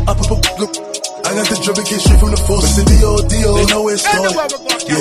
I 0.05 0.13
pop 0.13 0.37
up, 0.37 0.45
look. 0.61 0.73
I 1.25 1.33
got 1.33 1.49
the 1.49 1.57
drip, 1.65 1.81
it 1.81 1.89
came 1.89 1.97
straight 1.97 2.21
from 2.21 2.37
the 2.37 2.41
force. 2.45 2.69
It's 2.69 2.77
the 2.77 2.85
D.O. 2.85 3.25
D.O. 3.25 3.51
They 3.57 3.67
know 3.73 3.81
where 3.89 3.97
it. 3.97 4.05
Yeah, 4.05 5.01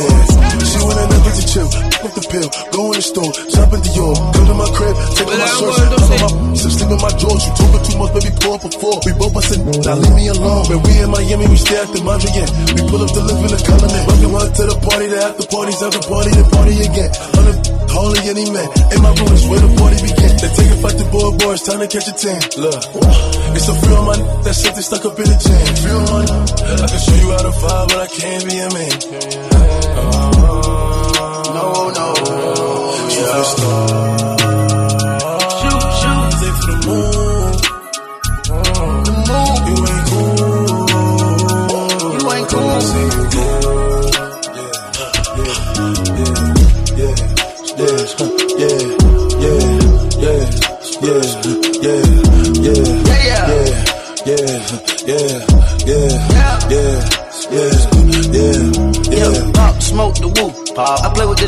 she 0.64 0.80
went 0.80 0.95
in 0.95 1.08
there 1.12 1.36
to 1.36 1.43
chill. 1.43 1.68
Off 2.08 2.14
the 2.16 2.24
pill, 2.32 2.47
go 2.72 2.95
in 2.95 2.95
the 2.95 3.04
store, 3.04 3.32
shop 3.51 3.76
at 3.76 3.84
Dior. 3.84 4.16
Come 4.16 4.47
to 4.47 4.56
my 4.56 4.70
crib, 4.72 4.95
take 5.20 5.28
off 5.28 5.36
my 5.36 5.49
shorts. 5.60 5.80
Pop 5.84 6.20
my, 6.24 6.30
some 6.56 6.72
sleep 6.72 6.88
in 6.95 6.99
my 7.04 7.12
drawers. 7.20 7.43
You 7.43 7.51
talking 7.51 7.84
too 7.84 7.95
much, 7.99 8.12
baby, 8.16 8.32
pour 8.39 8.56
up 8.56 8.64
a 8.64 8.70
four. 8.72 8.95
We 9.04 9.12
both 9.20 9.34
bustin', 9.36 9.68
now 9.84 9.99
leave 9.99 10.16
me 10.16 10.26
alone. 10.32 10.64
When 10.72 10.80
we 10.88 10.91
in 11.04 11.12
Miami, 11.12 11.45
we 11.51 11.58
stay 11.60 11.84
at 11.84 11.91
the 11.91 11.99
Mondrian. 11.99 12.47
We 12.72 12.82
pull 12.88 13.04
up 13.04 13.12
the 13.12 13.22
live 13.28 13.43
in 13.43 13.51
the 13.51 13.60
colonnade. 13.60 14.08
Welcome 14.08 14.36
up 14.39 14.49
to 14.56 14.64
the 14.72 14.78
party, 14.88 15.08
the 15.12 15.20
after 15.20 15.47
parties, 15.51 15.80
after 15.84 16.04
party, 16.08 16.32
the 16.32 16.45
party 16.47 16.76
again. 16.80 17.72
Hardly 17.94 18.26
any 18.30 18.50
man 18.50 18.68
in 18.94 19.00
my 19.06 19.14
room 19.14 19.34
is 19.38 19.46
where 19.48 19.62
the 19.62 19.70
party 19.78 19.98
began. 20.02 20.34
They 20.41 20.50
take 20.58 20.72
a 20.74 20.78
fight 20.82 20.98
to 20.98 21.06
boy 21.14 21.30
boys, 21.38 21.62
time 21.62 21.80
to 21.80 21.88
catch 21.88 22.08
a 22.10 22.16
tan. 22.18 22.41
Look, 22.58 22.74
uh, 22.74 23.54
it's 23.56 23.68
a 23.70 23.74
my 23.74 24.18
n- 24.18 24.26
that 24.44 24.56
shit 24.58 24.74
they 24.74 24.82
stuck 24.82 25.06
up 25.06 25.14
in 25.20 25.26
the 25.30 25.38
jam. 25.38 25.62
My 26.10 26.26
n- 26.26 26.82
I 26.82 26.86
can 26.89 27.00
show 27.06 27.18
you 27.22 27.30
how 27.32 27.44
to 27.46 27.54
fight, 27.54 27.86
but 27.94 28.00
I 28.02 28.08
can't 28.10 28.44
be 28.50 28.56
a 28.58 28.70
man. 28.74 28.98
no, 31.54 31.94
no, 31.94 32.08
shoot 33.14 33.30
the 33.30 33.44
stars. 33.54 34.41
Shoot, 35.62 35.86
shoot, 36.02 36.26
take 36.41 36.58
for 36.58 36.74
the 36.74 36.78
moon. 36.89 37.12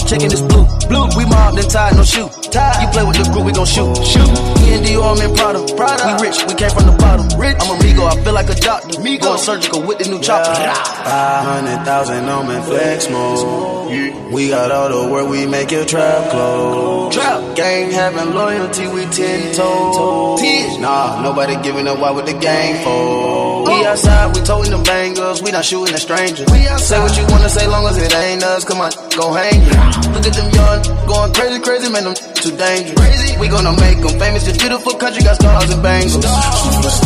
I 0.06 0.08
play 0.08 0.18
with 0.20 0.30
the 0.30 0.30
chicken, 0.30 0.32
it's 0.32 0.42
blue. 0.42 0.66
Blue, 0.88 1.10
we 1.18 1.26
mobbed 1.26 1.58
and 1.58 1.70
tied, 1.70 1.96
no 1.96 2.04
shoe. 2.04 2.30
Tied. 2.52 2.82
You 2.82 2.88
play 2.90 3.04
with 3.04 3.18
the 3.18 3.26
crew, 3.32 3.44
we 3.44 3.52
gon' 3.52 3.66
shoot. 3.66 3.98
Shoot. 4.06 4.30
Me 4.62 4.78
and 4.78 4.86
Dior, 4.86 5.18
I'm 5.18 5.30
in 5.30 5.36
Prada. 5.36 5.66
Prada. 5.76 6.06
We 6.06 6.28
rich, 6.28 6.46
we 6.46 6.54
came 6.54 6.70
from 6.70 6.86
the 6.86 6.96
bottom. 6.98 7.26
Rich. 7.40 7.58
I'm 7.60 7.74
a 7.74 7.82
Migo, 7.82 8.06
I 8.06 8.24
feel 8.24 8.34
like 8.34 8.50
a 8.50 8.56
doctor. 8.56 9.02
Migo. 9.02 9.22
Going 9.22 9.40
surgical 9.40 9.82
with 9.82 9.98
the 9.98 10.06
new 10.06 10.22
chopper. 10.22 10.54
Five 10.54 11.46
hundred 11.46 11.84
thousand 11.86 12.30
on 12.30 12.52
in 12.52 12.62
flex 12.64 13.10
mode. 13.10 14.32
We 14.32 14.50
got 14.50 14.72
all 14.72 14.90
the 14.90 15.12
work, 15.12 15.28
we 15.30 15.46
make 15.48 15.72
your 15.72 15.86
trap 15.86 16.30
close. 16.30 17.14
Trap. 17.14 17.56
Gang 17.56 17.92
having 17.92 18.34
loyalty, 18.34 18.88
we 18.88 19.06
ten 19.06 19.56
toes. 19.56 20.42
Nah, 20.80 21.22
nobody 21.22 21.56
giving 21.64 21.88
up. 21.88 22.00
Why 22.00 22.12
with 22.12 22.26
the 22.26 22.38
gang 22.38 22.84
for? 22.84 23.45
We 23.86 23.92
outside, 23.94 24.34
we 24.34 24.42
toting 24.42 24.72
them 24.74 24.82
bangers. 24.82 25.46
We 25.46 25.52
not 25.52 25.64
shooting 25.64 25.94
at 25.94 26.02
strangers. 26.02 26.50
We 26.50 26.66
outside. 26.66 26.90
Say 26.90 27.00
what 27.06 27.14
you 27.22 27.26
wanna 27.30 27.50
say, 27.54 27.68
long 27.70 27.86
as 27.86 28.02
it 28.02 28.10
ain't 28.18 28.42
us. 28.42 28.66
Come 28.66 28.82
on, 28.82 28.90
go 29.14 29.30
hang 29.30 29.62
it. 29.62 29.78
Look 30.10 30.26
at 30.26 30.34
them 30.34 30.50
young, 30.58 30.82
going 31.06 31.30
crazy, 31.38 31.62
crazy, 31.62 31.94
man. 31.94 32.10
Them 32.10 32.18
too 32.18 32.50
dangerous. 32.58 32.98
Crazy. 32.98 33.38
We 33.38 33.46
gonna 33.46 33.78
make 33.78 34.02
them 34.02 34.18
famous. 34.18 34.42
This 34.42 34.58
beautiful 34.58 34.98
country 34.98 35.22
got 35.22 35.38
stars 35.38 35.70
and 35.70 35.84
bangles. 35.86 36.18
Superstars. 36.18 37.06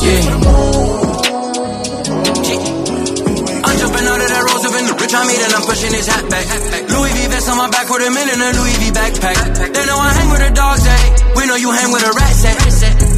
Yeah. 0.00 0.32
I'm 3.68 3.76
jumping 3.84 4.06
out 4.08 4.16
of 4.16 4.28
that 4.32 4.42
Roosevelt, 4.48 4.80
the 4.88 4.96
rich 4.96 5.12
I 5.12 5.28
made 5.28 5.44
and 5.44 5.52
I'm 5.60 5.68
pushing 5.68 5.92
his 5.92 6.08
hat 6.08 6.24
back. 6.32 6.48
Louis 6.88 7.12
V 7.20 7.28
vest 7.28 7.52
on 7.52 7.60
my 7.60 7.68
back 7.68 7.84
with 7.92 8.00
a 8.00 8.08
million 8.08 8.40
in 8.40 8.48
a 8.48 8.56
Louis 8.64 8.80
V 8.80 8.96
backpack. 8.96 9.60
They 9.60 9.84
know 9.84 10.00
I 10.00 10.08
hang 10.16 10.32
with 10.32 10.40
the 10.40 10.56
dogs, 10.56 10.88
eh? 10.88 11.36
We 11.36 11.44
know 11.44 11.60
you 11.60 11.68
hang 11.68 11.92
with 11.92 12.00
a 12.00 12.16
rat 12.16 12.32
set. 12.32 13.09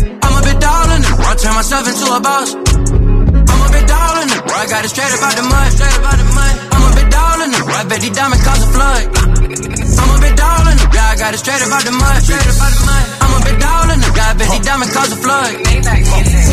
A 0.63 0.65
bit 0.65 0.71
darling, 0.71 1.03
I 1.03 1.35
turn 1.43 1.55
myself 1.59 1.85
into 1.91 2.07
a 2.07 2.21
boss. 2.23 2.55
I'm 2.55 3.63
a 3.67 3.69
bit 3.75 3.83
darling, 3.91 4.31
I 4.31 4.63
got 4.71 4.87
it 4.87 4.95
straight 4.95 5.11
about 5.11 5.35
the 5.35 5.43
mud, 5.43 5.69
straight 5.75 5.99
about 5.99 6.15
the 6.15 6.27
mud. 6.39 6.55
I'm 6.71 6.83
a 6.87 6.91
bit 6.95 7.09
darling, 7.11 7.51
I 7.51 7.83
bet 7.91 7.99
these 7.99 8.15
diamonds 8.15 8.47
cause 8.47 8.63
a 8.63 8.71
flood. 8.71 9.03
I'm 9.11 10.11
a 10.15 10.19
bit 10.23 10.39
darling, 10.39 10.79
yeah, 10.95 11.11
I 11.11 11.19
got 11.19 11.35
it 11.35 11.43
straight 11.43 11.67
about 11.67 11.83
the 11.83 11.91
mud, 11.91 12.15
straight 12.23 12.47
about 12.47 12.71
the 12.71 12.83
mud. 12.87 13.05
I'm 13.27 13.33
a 13.35 13.41
bit 13.43 13.59
darling, 13.59 14.01
I 14.07 14.35
bet 14.39 14.49
these 14.55 14.63
diamonds 14.63 14.95
cause 14.95 15.11
a 15.11 15.19
flood. 15.19 15.51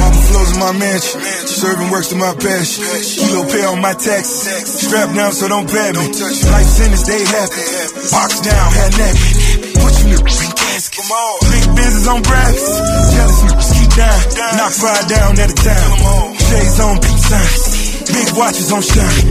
Mama 0.02 0.22
flows 0.26 0.50
in 0.54 0.60
my 0.60 0.74
mansion, 0.74 1.22
serving 1.46 1.90
works 1.94 2.10
to 2.10 2.18
my 2.18 2.34
passion. 2.34 2.82
Kilo 3.14 3.46
pay 3.46 3.62
on 3.70 3.78
my 3.78 3.94
taxes, 3.94 4.90
strap 4.90 5.14
down 5.14 5.38
so 5.38 5.46
don't 5.54 5.70
pat 5.70 5.94
me. 5.94 6.10
Life 6.50 6.66
sentence, 6.66 7.06
they 7.06 7.22
happy. 7.30 7.62
Box 8.10 8.42
down, 8.42 8.74
had 8.74 8.90
nappy. 8.98 9.70
Put 9.78 9.94
you 10.02 10.18
in 10.18 10.18
the. 10.18 10.50
Big 10.80 11.76
business 11.76 12.08
on 12.08 12.22
brackets. 12.22 12.80
Jealous 13.12 13.42
niggas 13.44 13.52
keep 13.52 13.59
down. 14.00 14.20
Knock 14.56 14.72
five 14.72 15.06
down 15.12 15.32
at 15.40 15.52
a 15.52 15.58
time. 15.60 15.92
Shades 16.40 16.80
on 16.80 16.96
peace 17.04 17.26
signs. 17.28 17.64
Big 18.08 18.30
watches 18.40 18.72
on 18.72 18.82
shine. 18.82 19.28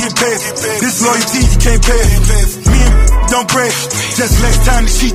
Get 0.00 0.12
paid. 0.16 0.40
This 0.80 0.96
loyalty 1.04 1.40
you 1.44 1.58
can't 1.60 1.82
pay. 1.84 2.04
Me 2.64 2.80
and 2.80 2.94
don't 3.28 3.48
pray. 3.48 3.70
Just 4.16 4.40
less 4.40 4.58
time 4.64 4.84
to 4.88 4.92
cheat. 4.92 5.14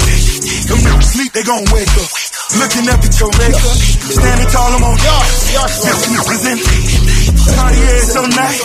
Them 0.69 0.77
niggas 0.77 1.09
sleep, 1.13 1.31
they 1.33 1.43
gon' 1.43 1.65
wake 1.73 1.89
up. 1.97 2.09
Looking 2.61 2.85
up 2.93 3.01
at 3.01 3.13
your 3.19 3.31
maker. 3.41 3.73
Standing 4.13 4.49
tall, 4.53 4.71
I'm 4.77 4.83
on 4.85 4.97
y'all. 5.01 5.25
Fifty 5.81 6.15
percent. 6.29 7.14
Cartier 7.53 7.95
is 8.01 8.09
so 8.13 8.21
nice. 8.25 8.59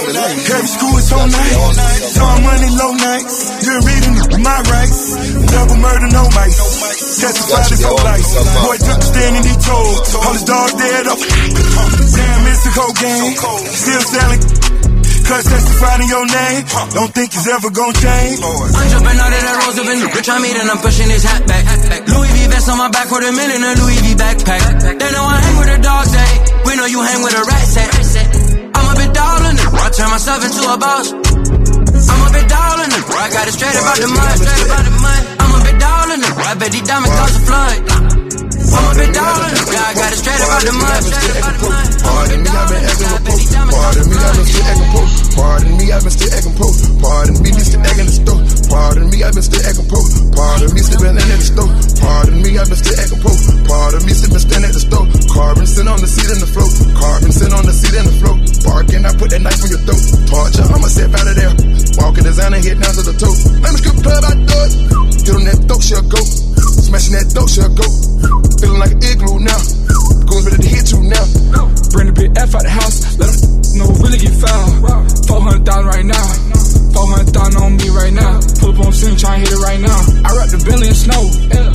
Heavy 0.49 0.71
school 0.71 0.97
is 0.97 1.07
so 1.09 1.21
nice. 1.21 2.15
Tall 2.17 2.39
money, 2.41 2.71
low 2.77 2.93
nights. 2.97 3.37
You're 3.65 3.83
reading 3.85 4.15
my 4.41 4.59
rights. 4.73 5.01
Double 5.51 5.79
murder, 5.81 6.09
no 6.15 6.25
mice. 6.33 6.59
Testify 7.21 7.63
to 7.69 7.77
so 7.77 7.95
life. 8.01 8.27
Boy 8.65 8.77
took 8.81 9.01
a 9.01 9.07
stand 9.07 9.35
and 9.37 9.47
he 9.47 9.55
told. 9.61 9.95
All 10.25 10.33
his 10.33 10.45
dogs 10.45 10.75
dead 10.75 11.05
up. 11.07 11.21
Damn, 11.21 12.49
it's 12.49 12.65
a 12.65 12.73
cold 12.73 12.97
game. 12.97 13.33
Still 13.69 14.05
selling. 14.09 14.43
Cause 15.31 15.45
testifying 15.47 16.03
in 16.03 16.09
your 16.09 16.27
name. 16.27 16.63
Don't 16.91 17.13
think 17.15 17.31
it's 17.31 17.47
ever 17.47 17.71
gonna 17.71 17.95
change. 17.95 18.41
I'm 18.43 18.89
jumping 18.91 19.19
out 19.21 19.31
of 19.31 19.43
that 19.47 19.61
the 20.01 20.11
rich 20.17 20.29
I 20.29 20.39
made 20.41 20.57
and 20.57 20.71
I'm 20.71 20.79
pushing 20.79 21.09
his 21.09 21.23
hat 21.23 21.47
back. 21.47 21.63
Louis 22.09 22.33
V 22.35 22.47
vest 22.49 22.69
on 22.69 22.79
my 22.79 22.89
back 22.91 23.11
with 23.11 23.29
a 23.29 23.33
million 23.33 23.63
a 23.63 23.71
Louis 23.79 24.01
V 24.01 24.15
backpack. 24.15 24.63
They 24.83 25.11
know 25.13 25.25
I 25.25 25.39
hang 25.39 25.57
with 25.59 25.71
the 25.71 25.79
dogs, 25.83 26.15
eh? 26.15 26.33
We 26.67 26.77
know 26.77 26.87
you 26.87 27.01
hang 27.03 27.23
with 27.23 27.35
a 27.35 27.45
rat 27.45 27.67
set. 27.67 28.50
I'm 29.31 29.37
a 29.37 29.47
bit 29.47 29.59
darling, 29.59 29.59
I 29.79 29.91
turn 29.91 30.11
myself 30.11 30.45
into 30.45 30.63
a 30.67 30.77
boss. 30.77 31.13
I'm 31.13 32.23
a 32.27 32.31
bit 32.33 32.49
darling, 32.49 32.91
I 32.91 33.31
got 33.31 33.47
it 33.47 33.53
straight 33.53 33.79
about 33.79 33.99
the 33.99 34.09
mud. 34.11 34.39
I'm 35.39 35.55
a 35.55 35.65
bit 35.65 35.79
darling, 35.79 36.21
I 36.25 36.55
bet 36.59 36.73
these 36.73 36.83
diamonds 36.83 37.15
cause 37.15 37.37
a 37.37 37.41
flood. 37.47 38.20
I'm 40.51 40.67
a 40.67 40.73
mud. 40.77 41.03
Pardon 42.05 42.43
me, 42.43 42.51
I've 42.51 42.69
been 42.69 42.85
acting 42.85 43.11
a. 43.11 43.19
Pardon 43.71 44.07
me, 44.11 44.17
I've 44.21 44.37
been 44.37 44.47
still 44.47 44.67
acting 44.71 44.91
post. 44.93 45.35
Pardon 45.35 45.73
me, 45.77 45.87
I've 45.91 46.03
been 46.05 46.15
still 46.15 46.33
acting 46.35 46.57
post. 46.57 46.81
Pardon 47.01 47.35
me, 47.43 47.51
me 47.51 47.63
still 47.65 47.81
acting 47.81 48.07
the 48.07 48.15
stove. 48.15 48.43
Pardon 48.71 49.07
me, 49.11 49.19
I've 49.25 49.35
been 49.35 49.43
still 49.43 49.65
acting 49.67 49.89
post. 49.91 50.13
Pardon 50.37 50.71
me, 50.71 50.81
still 50.81 51.01
been 51.01 51.19
at 51.19 51.27
the 51.27 51.47
stove. 51.51 51.73
Pardon 51.99 52.37
me, 52.43 52.51
I've 52.59 52.69
been 52.71 52.79
still 52.79 52.99
acting 53.01 53.23
post. 53.25 53.43
Pardon 53.67 54.03
me, 54.07 54.13
still 54.15 54.31
been 54.31 54.43
standing 54.45 54.73
stove. 54.79 55.09
Carbon 55.31 55.67
sit 55.67 55.87
on 55.89 55.99
the 56.01 56.07
seat 56.07 56.31
in 56.31 56.39
the 56.39 56.51
float. 56.51 56.73
Carbon 56.95 57.33
sit 57.33 57.53
on 57.53 57.65
the 57.67 57.75
seat 57.75 57.95
in 57.97 58.05
the 58.07 58.15
float. 58.23 58.39
Barking, 58.63 59.03
I 59.03 59.13
put 59.17 59.29
that 59.35 59.43
knife 59.43 59.63
on 59.65 59.71
your 59.71 59.83
throat. 59.83 60.03
Torture, 60.31 60.67
I'ma 60.71 60.89
step 60.91 61.11
out 61.17 61.27
of 61.27 61.35
there. 61.35 61.55
Walking 61.99 62.25
designer, 62.25 62.61
hit 62.63 62.79
down 62.79 62.95
to 62.95 63.03
the 63.03 63.15
toe. 63.19 63.35
Let 63.65 63.71
me 63.75 63.79
strip 63.83 63.99
club, 64.05 64.23
I 64.23 64.33
do. 64.37 64.61
Get 65.27 65.35
on 65.35 65.45
that 65.49 65.59
throat, 65.67 65.83
she'll 65.83 66.07
go. 66.07 66.50
Smashing 66.71 67.15
that 67.19 67.27
throat, 67.35 67.51
she'll 67.51 67.73
go. 67.75 67.87
Feeling 68.63 68.81
like 68.81 68.93
an 68.95 69.03
igloo 69.03 69.43
now. 69.43 69.61
Goons 70.27 70.45
ready 70.47 70.63
to 70.63 70.71
hit 70.71 70.87
you 70.93 71.01
now. 71.03 71.25
Bring 71.91 72.07
the 72.07 72.15
big 72.15 72.31
F 72.39 72.55
out 72.55 72.63
the 72.63 72.71
house, 72.71 73.19
let 73.19 73.27
them 73.27 73.51
know 73.83 73.91
really 73.99 74.19
get 74.19 74.31
foul. 74.39 75.11
400,000 75.27 75.67
right 75.91 76.07
now, 76.07 76.27
400,000 76.95 77.59
on 77.59 77.75
me 77.75 77.91
right 77.91 78.15
now. 78.15 78.39
Pull 78.63 78.71
up 78.71 78.87
on 78.87 78.93
scene, 78.95 79.19
try 79.19 79.35
and 79.35 79.43
hit 79.43 79.51
it 79.51 79.59
right 79.59 79.83
now. 79.83 79.99
I 80.23 80.31
wrap 80.39 80.55
the 80.55 80.63
Bentley 80.63 80.87
in 80.87 80.95
snow, 80.95 81.19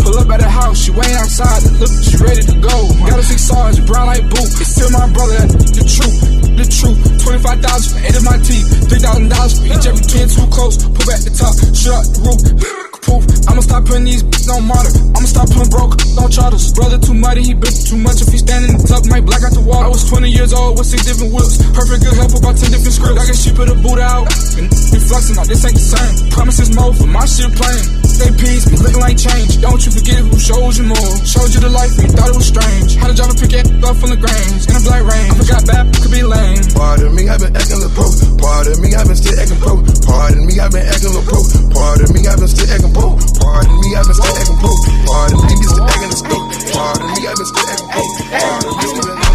pull 0.08 0.16
up 0.16 0.32
at 0.32 0.40
the 0.40 0.48
house, 0.48 0.88
she 0.88 0.92
waiting 0.96 1.20
outside, 1.20 1.68
look, 1.84 1.92
she 2.00 2.16
ready 2.24 2.44
to 2.48 2.56
go. 2.64 2.76
Got 3.04 3.20
a 3.20 3.26
six 3.28 3.44
stars, 3.44 3.80
brown 3.84 4.08
like 4.08 4.24
boot, 4.24 4.48
it's 4.56 4.72
still 4.72 4.92
my 4.96 5.08
brother, 5.12 5.52
the 5.52 5.84
truth, 5.84 6.18
the 6.56 6.64
truth. 6.64 7.00
25,000 7.28 7.60
for 7.92 8.00
eight 8.08 8.16
of 8.16 8.24
my 8.24 8.38
teeth, 8.40 8.68
$3,000 8.88 9.28
for 9.28 9.68
each 9.68 9.84
every 9.84 10.04
twin 10.08 10.28
too 10.32 10.48
close. 10.48 10.80
Pull 10.80 11.06
back 11.12 11.20
the 11.28 11.34
top, 11.36 11.56
shut 11.76 12.08
the 12.16 12.20
roof. 12.24 12.95
Proof. 13.06 13.22
I'ma 13.46 13.62
stop 13.62 13.86
putting 13.86 14.10
these 14.10 14.26
bitches 14.26 14.50
on 14.50 14.66
monitor. 14.66 14.98
I'ma 15.14 15.30
stop 15.30 15.46
putting 15.54 15.70
broke 15.70 15.94
on 16.18 16.28
charters. 16.34 16.74
Brother 16.74 16.98
too 16.98 17.14
muddy, 17.14 17.46
he 17.46 17.54
been 17.54 17.70
too 17.70 18.02
much. 18.02 18.26
If 18.26 18.34
he 18.34 18.42
standing 18.42 18.74
in 18.74 18.82
the 18.82 18.88
tub, 18.90 19.06
might 19.06 19.22
black 19.22 19.46
out 19.46 19.54
the 19.54 19.62
wall. 19.62 19.86
I 19.86 19.88
was 19.88 20.10
20 20.10 20.26
years 20.26 20.54
old 20.54 20.82
with 20.82 20.90
six 20.90 21.06
different 21.06 21.30
whips. 21.30 21.62
Perfect 21.70 22.02
good 22.02 22.18
help 22.18 22.34
about 22.34 22.58
10 22.58 22.74
different 22.74 22.96
scripts. 22.98 23.22
I 23.22 23.26
can 23.30 23.38
shit 23.38 23.54
put 23.54 23.70
a 23.70 23.78
boot 23.78 24.02
out. 24.02 24.26
And 24.58 24.74
be 24.74 24.98
flexing 24.98 25.38
out, 25.38 25.46
this 25.46 25.62
ain't 25.62 25.78
the 25.78 25.86
same. 25.86 26.14
Promises 26.34 26.74
more 26.74 26.94
for 26.98 27.06
my 27.06 27.30
shit 27.30 27.54
playing. 27.54 27.86
Stay 28.10 28.32
peace, 28.42 28.66
be 28.66 28.76
looking 28.82 29.04
like 29.06 29.22
change. 29.22 29.62
Don't 29.62 29.82
you 29.86 29.92
forget 29.94 30.26
who 30.26 30.40
showed 30.42 30.74
you 30.80 30.90
more. 30.90 31.14
Showed 31.28 31.52
you 31.54 31.62
the 31.62 31.70
life, 31.70 31.94
and 32.02 32.10
you 32.10 32.14
thought 32.16 32.32
it 32.34 32.38
was 32.40 32.50
strange. 32.50 32.98
Had 32.98 33.12
to 33.12 33.16
drive 33.16 33.30
a 33.30 33.38
picket 33.38 33.70
up 33.86 33.96
from 34.02 34.10
the 34.10 34.18
grains. 34.18 34.66
In 34.66 34.80
a 34.80 34.84
black 34.88 35.04
rain. 35.06 35.30
I 35.30 35.34
forgot 35.36 35.62
bad, 35.68 35.84
could 36.00 36.10
be 36.16 36.24
lame. 36.24 36.64
Pardon 36.74 37.12
me, 37.12 37.28
I've 37.28 37.44
been 37.44 37.54
acting 37.54 37.84
a 37.84 37.92
pro. 37.92 38.08
Pardon 38.40 38.80
me, 38.82 38.96
I've 38.96 39.06
been 39.06 39.20
still 39.20 39.36
acting 39.36 39.60
pro. 39.60 39.84
Pardon 40.08 40.42
me, 40.48 40.56
I've 40.64 40.72
been 40.72 40.88
acting 40.88 41.12
a 41.12 41.22
pro. 41.28 41.40
Pardon 41.76 42.08
me, 42.16 42.20
I've 42.24 42.40
been 42.40 42.48
still 42.48 42.72
acting 42.72 42.95
Pardon 42.96 43.76
me, 43.82 43.92
I've 43.96 44.08
been 44.08 44.16
still 44.16 44.32
acting 44.32 44.56
pro. 44.64 44.72
Pardon 45.04 45.38
me, 45.44 45.54
this 45.60 45.68
still 45.68 45.84
acting 45.84 46.12
a 46.12 46.16
scope. 46.16 46.48
Pardon 46.72 47.08
me, 47.12 47.28
I've 47.28 47.36
been 47.36 47.46
still 47.46 47.68
acting 47.68 47.90
pro. 47.92 48.04
Pardon 48.32 48.72
me, 48.72 48.88
acting 48.88 49.12
a 49.12 49.26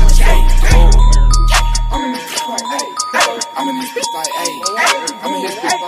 I'm 1.93 2.05
in 2.05 2.13
this 2.17 2.25
bitch. 2.33 2.49
I'm 3.57 3.69
in 3.69 3.77
this 3.79 3.91
bitch. 3.93 4.09
I'm 5.21 5.35
in 5.35 5.43
this 5.45 5.57
bitch. 5.57 5.81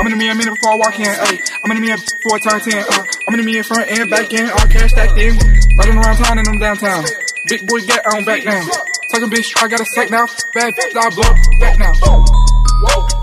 I'm 0.00 0.06
in 0.06 0.12
the 0.12 0.16
mirror 0.16 0.56
before 0.56 0.72
I 0.72 0.76
walk 0.76 0.98
in, 0.98 1.04
hey. 1.04 1.38
I'm 1.62 1.70
in 1.72 1.76
the 1.76 1.84
mirror 1.84 1.98
before 1.98 2.36
I 2.36 2.38
turn 2.38 2.60
10, 2.60 2.84
uh. 2.88 3.04
I'm 3.28 3.34
in 3.34 3.40
the 3.40 3.52
mirror 3.52 3.64
front 3.64 3.90
and 3.90 4.08
back 4.08 4.32
in, 4.32 4.48
all 4.48 4.66
cash 4.68 4.90
stacked 4.90 5.18
in. 5.18 5.36
Riding 5.76 5.98
around 5.98 6.16
town 6.16 6.38
and 6.38 6.48
I'm 6.48 6.58
downtown. 6.58 7.04
Big 7.48 7.66
boy 7.66 7.80
get 7.80 8.04
on 8.14 8.24
back 8.24 8.42
down. 8.44 8.64
Talking 9.12 9.28
bitch, 9.28 9.52
I 9.62 9.68
got 9.68 9.80
a 9.80 9.84
sack 9.84 10.10
now. 10.10 10.26
Bad 10.54 10.72
bitch, 10.72 10.96
I 10.96 11.10
blow 11.10 11.28
back 11.60 11.78
now. 11.78 11.92
Whoa. 12.00 13.19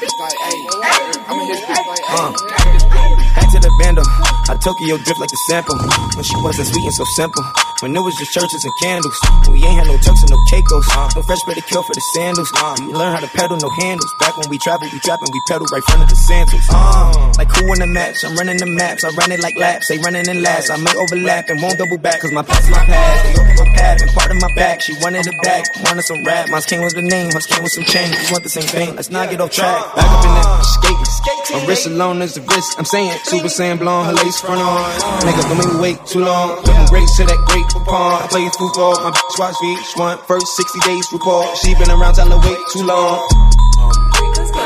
This 0.00 0.12
bitch 0.12 0.18
like, 0.18 0.32
hey. 0.32 0.66
I'm 1.28 1.40
in 1.40 1.48
this 1.48 1.60
bitch 1.64 1.86
like, 1.86 2.00
Uh, 2.08 2.32
back 3.34 3.50
to 3.52 3.58
the 3.60 3.70
bando. 3.80 4.25
I 4.46 4.54
Tokyo 4.54 4.94
drift 5.02 5.18
like 5.18 5.30
the 5.30 5.40
sample. 5.50 5.74
When 6.14 6.22
she 6.22 6.38
wasn't 6.38 6.70
sweet 6.70 6.86
and 6.86 6.94
so 6.94 7.02
simple. 7.18 7.42
When 7.82 7.90
it 7.90 8.00
was 8.00 8.14
just 8.14 8.30
churches 8.30 8.62
and 8.62 8.74
candles. 8.78 9.18
We 9.50 9.58
ain't 9.58 9.74
had 9.74 9.90
no 9.90 9.98
Turks 9.98 10.22
and 10.22 10.30
no 10.30 10.38
Caicos. 10.46 10.86
Uh-huh. 10.86 11.10
No 11.18 11.22
fresh 11.26 11.42
bread 11.42 11.58
to 11.58 11.66
kill 11.66 11.82
for 11.82 11.94
the 11.98 12.04
sandals. 12.14 12.50
Uh-huh. 12.54 12.78
You 12.78 12.94
learn 12.94 13.10
how 13.10 13.18
to 13.18 13.26
pedal, 13.34 13.58
no 13.58 13.68
handles. 13.82 14.06
Back 14.22 14.38
when 14.38 14.46
we 14.48 14.58
travel, 14.62 14.86
we 14.86 15.02
trapping, 15.02 15.28
we 15.34 15.40
pedal 15.50 15.66
right 15.74 15.82
front 15.90 16.06
of 16.06 16.08
the 16.08 16.14
sandals. 16.14 16.62
Uh, 16.70 17.34
like 17.36 17.50
who 17.58 17.66
in 17.74 17.82
the 17.82 17.90
match? 17.90 18.22
I'm 18.22 18.38
running 18.38 18.56
the 18.56 18.70
maps. 18.70 19.02
I 19.02 19.10
run 19.18 19.34
it 19.34 19.42
like 19.42 19.58
laps. 19.58 19.88
They 19.88 19.98
running 19.98 20.30
in 20.30 20.38
last. 20.42 20.70
I 20.70 20.78
may 20.78 20.94
overlap 20.94 21.50
and 21.50 21.58
won't 21.60 21.76
double 21.76 21.98
back. 21.98 22.22
Cause 22.22 22.30
my 22.30 22.46
past 22.46 22.64
is 22.64 22.70
my 22.70 22.86
past. 22.86 23.18
They 23.26 23.34
open 23.34 23.56
my 23.66 23.70
path 23.74 23.98
and 23.98 24.10
part 24.14 24.30
of 24.30 24.38
my 24.40 24.52
back. 24.54 24.80
She 24.80 24.94
wanted 25.02 25.26
it 25.26 25.34
back. 25.42 25.66
Wanted 25.82 26.06
some 26.06 26.22
rap. 26.22 26.48
Mines 26.54 26.66
came 26.70 26.86
with 26.86 26.94
the 26.94 27.02
name. 27.02 27.34
Mines 27.34 27.50
came 27.50 27.66
with 27.66 27.74
some 27.74 27.84
change. 27.84 28.14
We 28.14 28.30
want 28.30 28.46
the 28.46 28.54
same 28.54 28.70
thing. 28.70 28.94
Let's 28.94 29.10
not 29.10 29.28
get 29.28 29.40
off 29.42 29.50
track. 29.50 29.74
Back 29.98 30.06
up 30.06 30.22
in 30.22 30.30
that 30.38 30.62
skating. 30.62 31.06
My 31.58 31.66
wrist 31.66 31.86
alone 31.86 32.22
is 32.22 32.34
the 32.34 32.42
wrist. 32.42 32.78
I'm 32.78 32.84
saying 32.84 33.10
Super 33.24 33.48
Saiyan 33.48 33.78
blonde, 33.78 34.06
her 34.06 34.14
lace 34.14 34.35
front 34.40 34.60
on. 34.60 34.90
Nigga, 35.24 35.42
don't 35.48 35.58
make 35.58 35.72
me 35.72 35.80
wait 35.80 35.98
too 36.06 36.20
long. 36.20 36.62
Don't 36.64 36.90
race 36.92 37.16
to 37.16 37.24
that 37.24 37.40
great 37.48 37.66
pond. 37.84 38.24
I 38.24 38.26
play 38.28 38.48
football. 38.56 38.98
My 39.00 39.10
bitch 39.10 39.38
watch 39.38 39.56
VH1. 39.62 40.26
First 40.26 40.48
60 40.56 40.80
days 40.80 41.06
report. 41.12 41.56
She 41.58 41.74
been 41.74 41.90
around, 41.90 42.14
tell 42.14 42.28
her 42.28 42.40
wait 42.42 42.58
too 42.72 42.84
long. 42.84 43.24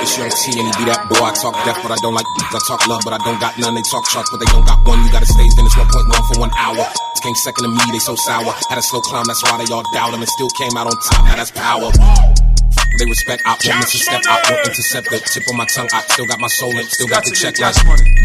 It's 0.01 0.17
Young 0.17 0.31
T 0.33 0.57
and 0.57 0.73
be 0.81 0.89
that 0.89 1.07
boy. 1.13 1.21
I 1.21 1.33
talk 1.37 1.53
death, 1.69 1.77
but 1.85 1.93
I 1.93 1.99
don't 2.01 2.15
like 2.15 2.25
I 2.25 2.61
talk 2.67 2.87
love, 2.89 3.03
but 3.05 3.13
I 3.13 3.21
don't 3.21 3.39
got 3.39 3.59
none. 3.59 3.75
They 3.75 3.85
talk 3.85 4.07
sharp, 4.09 4.27
but 4.33 4.39
they 4.41 4.49
don't 4.49 4.65
got 4.65 4.81
one. 4.89 5.05
You 5.05 5.13
gotta 5.13 5.29
stage, 5.29 5.53
then 5.57 5.67
it's 5.67 5.77
1.1 5.77 5.87
for 6.33 6.41
one 6.41 6.51
hour. 6.57 6.87
Came 7.21 7.35
second 7.35 7.65
to 7.65 7.71
me, 7.71 7.85
they 7.93 8.01
so 8.01 8.17
sour. 8.17 8.55
Had 8.73 8.79
a 8.79 8.83
slow 8.83 9.01
climb, 9.01 9.25
that's 9.29 9.43
why 9.45 9.61
they 9.61 9.69
all 9.73 9.85
doubt 9.93 10.15
him 10.15 10.25
and 10.25 10.31
still 10.31 10.49
came 10.57 10.73
out 10.73 10.87
on 10.87 10.97
top. 11.05 11.25
Now 11.27 11.37
that's 11.37 11.51
power. 11.53 12.50
They 12.99 13.07
respect 13.07 13.43
I 13.47 13.55
won't 13.55 13.81
miss 13.81 13.95
a 13.95 13.99
step, 13.99 14.21
I 14.27 14.43
won't 14.51 14.67
intercept 14.67 15.07
the 15.11 15.19
tip 15.23 15.45
of 15.49 15.55
my 15.55 15.65
tongue. 15.71 15.89
I 15.93 16.03
still 16.11 16.27
got 16.27 16.41
my 16.41 16.49
soul 16.49 16.75
in, 16.77 16.85
still 16.91 17.07
got 17.07 17.25
the 17.25 17.33
check 17.33 17.57
like 17.63 17.77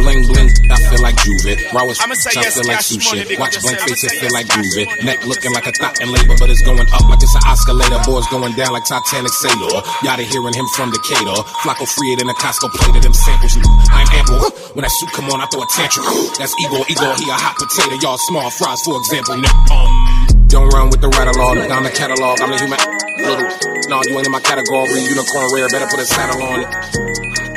bling 0.01 0.25
bling. 0.27 0.49
I 0.67 0.77
feel 0.89 1.01
like 1.01 1.15
Juve. 1.21 1.55
Raw 1.71 1.85
I'ma 1.85 2.17
I 2.17 2.49
feel 2.49 2.67
like 2.67 2.81
sushi. 2.81 3.23
Watch 3.39 3.61
blank 3.61 3.79
I'ma 3.79 3.95
faces 3.95 4.11
feel 4.19 4.33
like 4.33 4.47
groovy. 4.49 4.83
Neck 5.05 5.23
looking 5.25 5.53
like 5.53 5.67
a 5.67 5.73
thought 5.77 6.01
in 6.01 6.11
labor, 6.11 6.35
but 6.39 6.49
it's 6.49 6.61
going 6.65 6.83
up 6.91 7.05
like 7.07 7.21
it's 7.21 7.35
an 7.35 7.45
escalator. 7.47 7.99
Boys 8.03 8.27
going 8.33 8.53
down 8.57 8.73
like 8.73 8.83
Titanic 8.83 9.31
sailor. 9.37 9.79
Y'all 10.03 10.17
are 10.17 10.27
hearing 10.27 10.55
him 10.55 10.67
from 10.75 10.91
Decatur. 10.91 11.39
Flacco 11.63 11.85
free 11.85 12.11
it 12.17 12.21
in 12.21 12.27
a 12.27 12.35
Costco 12.35 12.67
plate 12.73 12.97
of 12.97 13.03
them 13.03 13.13
samples. 13.13 13.55
I'm 13.93 14.07
ample. 14.17 14.49
When 14.73 14.83
that 14.83 14.91
suit 14.91 15.11
come 15.13 15.29
on, 15.31 15.39
I 15.39 15.47
throw 15.47 15.63
a 15.63 15.69
tantrum. 15.71 16.05
That's 16.35 16.51
Igor, 16.59 16.83
Igor, 16.89 17.13
he 17.21 17.29
a 17.29 17.37
hot 17.37 17.55
potato. 17.55 17.95
Y'all 18.01 18.17
small 18.17 18.49
fries, 18.49 18.81
for 18.81 18.97
example. 18.97 19.39
Um, 19.71 20.47
don't 20.49 20.67
run 20.73 20.89
with 20.89 21.01
the 21.01 21.09
rattle 21.09 21.39
on. 21.41 21.63
Down 21.69 21.83
the 21.83 21.91
catalog, 21.91 22.41
I'm 22.41 22.51
the 22.51 22.57
human. 22.57 23.04
Little, 23.25 23.49
no, 23.89 24.01
you 24.05 24.13
ain't 24.17 24.27
in 24.27 24.31
my 24.31 24.39
category. 24.39 25.01
Unicorn 25.01 25.49
rare, 25.53 25.67
better 25.69 25.89
put 25.89 25.99
a 25.99 26.05
saddle 26.05 26.43
on 26.45 26.61
it. 26.61 26.69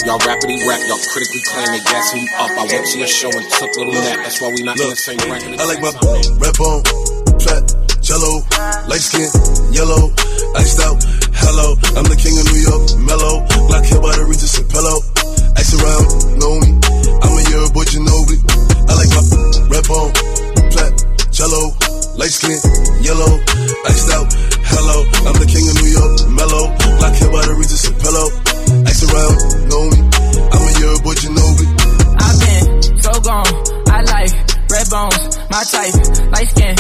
Y'all 0.08 0.16
rappity 0.24 0.56
rap, 0.64 0.80
y'all 0.88 0.96
critically 1.12 1.44
claim 1.44 1.68
they 1.76 1.84
gas 1.84 2.14
me 2.16 2.24
up. 2.40 2.48
I 2.56 2.64
went 2.64 2.88
to 2.88 2.96
your 2.96 3.06
show 3.08 3.28
and 3.28 3.44
took 3.52 3.76
little 3.76 3.92
nap. 3.92 4.24
That's 4.24 4.40
why 4.40 4.48
we 4.48 4.64
not 4.64 4.80
in 4.80 4.88
the 4.88 4.96
same 4.96 5.20
bracket. 5.20 5.60
I 5.60 5.68
like 5.68 5.84
my 5.84 5.92
rap 6.40 6.56
on, 6.64 6.80
flat, 7.44 7.68
jello, 8.00 8.40
light 8.88 9.04
skin, 9.04 9.28
yellow, 9.68 10.08
iced 10.56 10.80
out, 10.80 10.96
hello. 11.44 11.76
I'm 11.92 12.08
the 12.08 12.16
king 12.16 12.40
of 12.40 12.48
New 12.48 12.64
York, 12.64 12.88
mellow. 13.04 13.44
Black 13.68 13.84
hair 13.84 14.00
by 14.00 14.16
the 14.16 14.24
Regis 14.24 14.56
and 14.56 14.64
pillow. 14.72 15.04
Ice 15.60 15.76
around, 15.76 16.08
know 16.40 16.56
me. 16.64 16.72
I'm 17.20 17.36
a 17.36 17.42
year 17.52 17.68
boy, 17.76 17.84
Ginobili. 17.84 18.40
I 18.88 18.96
like 18.96 19.12
my 19.12 19.24
rap 19.68 19.88
on, 19.92 20.08
flat, 20.72 20.96
jello, 21.28 21.76
light 22.16 22.32
skin, 22.32 22.56
yellow, 23.04 23.36
iced 23.84 24.08
out, 24.16 24.32
hello. 24.74 24.98
I'm 25.28 25.36
the 25.40 25.48
king 25.48 25.64
of 25.68 25.74
New 25.80 25.92
York, 25.92 26.14
mellow. 26.32 26.64
Black 26.98 27.14
hair 27.16 27.30
by 27.32 27.42
the 27.46 27.54
Regis 27.56 27.84
and 27.88 27.96
pillow. 28.00 28.28
Ice 28.84 29.02
around, 29.08 29.36
know 29.70 29.84
me. 29.92 29.98
I'm 30.52 30.62
a 30.64 30.72
year 30.78 30.94
boy, 31.04 31.14
Ginobili. 31.20 31.68
I've 32.18 32.38
been 32.44 32.66
so 32.98 33.12
gone. 33.20 33.52
I 33.88 34.00
like 34.02 34.32
red 34.70 34.86
bones, 34.90 35.22
my 35.50 35.62
type, 35.64 35.96
light 36.32 36.48
skin, 36.48 36.76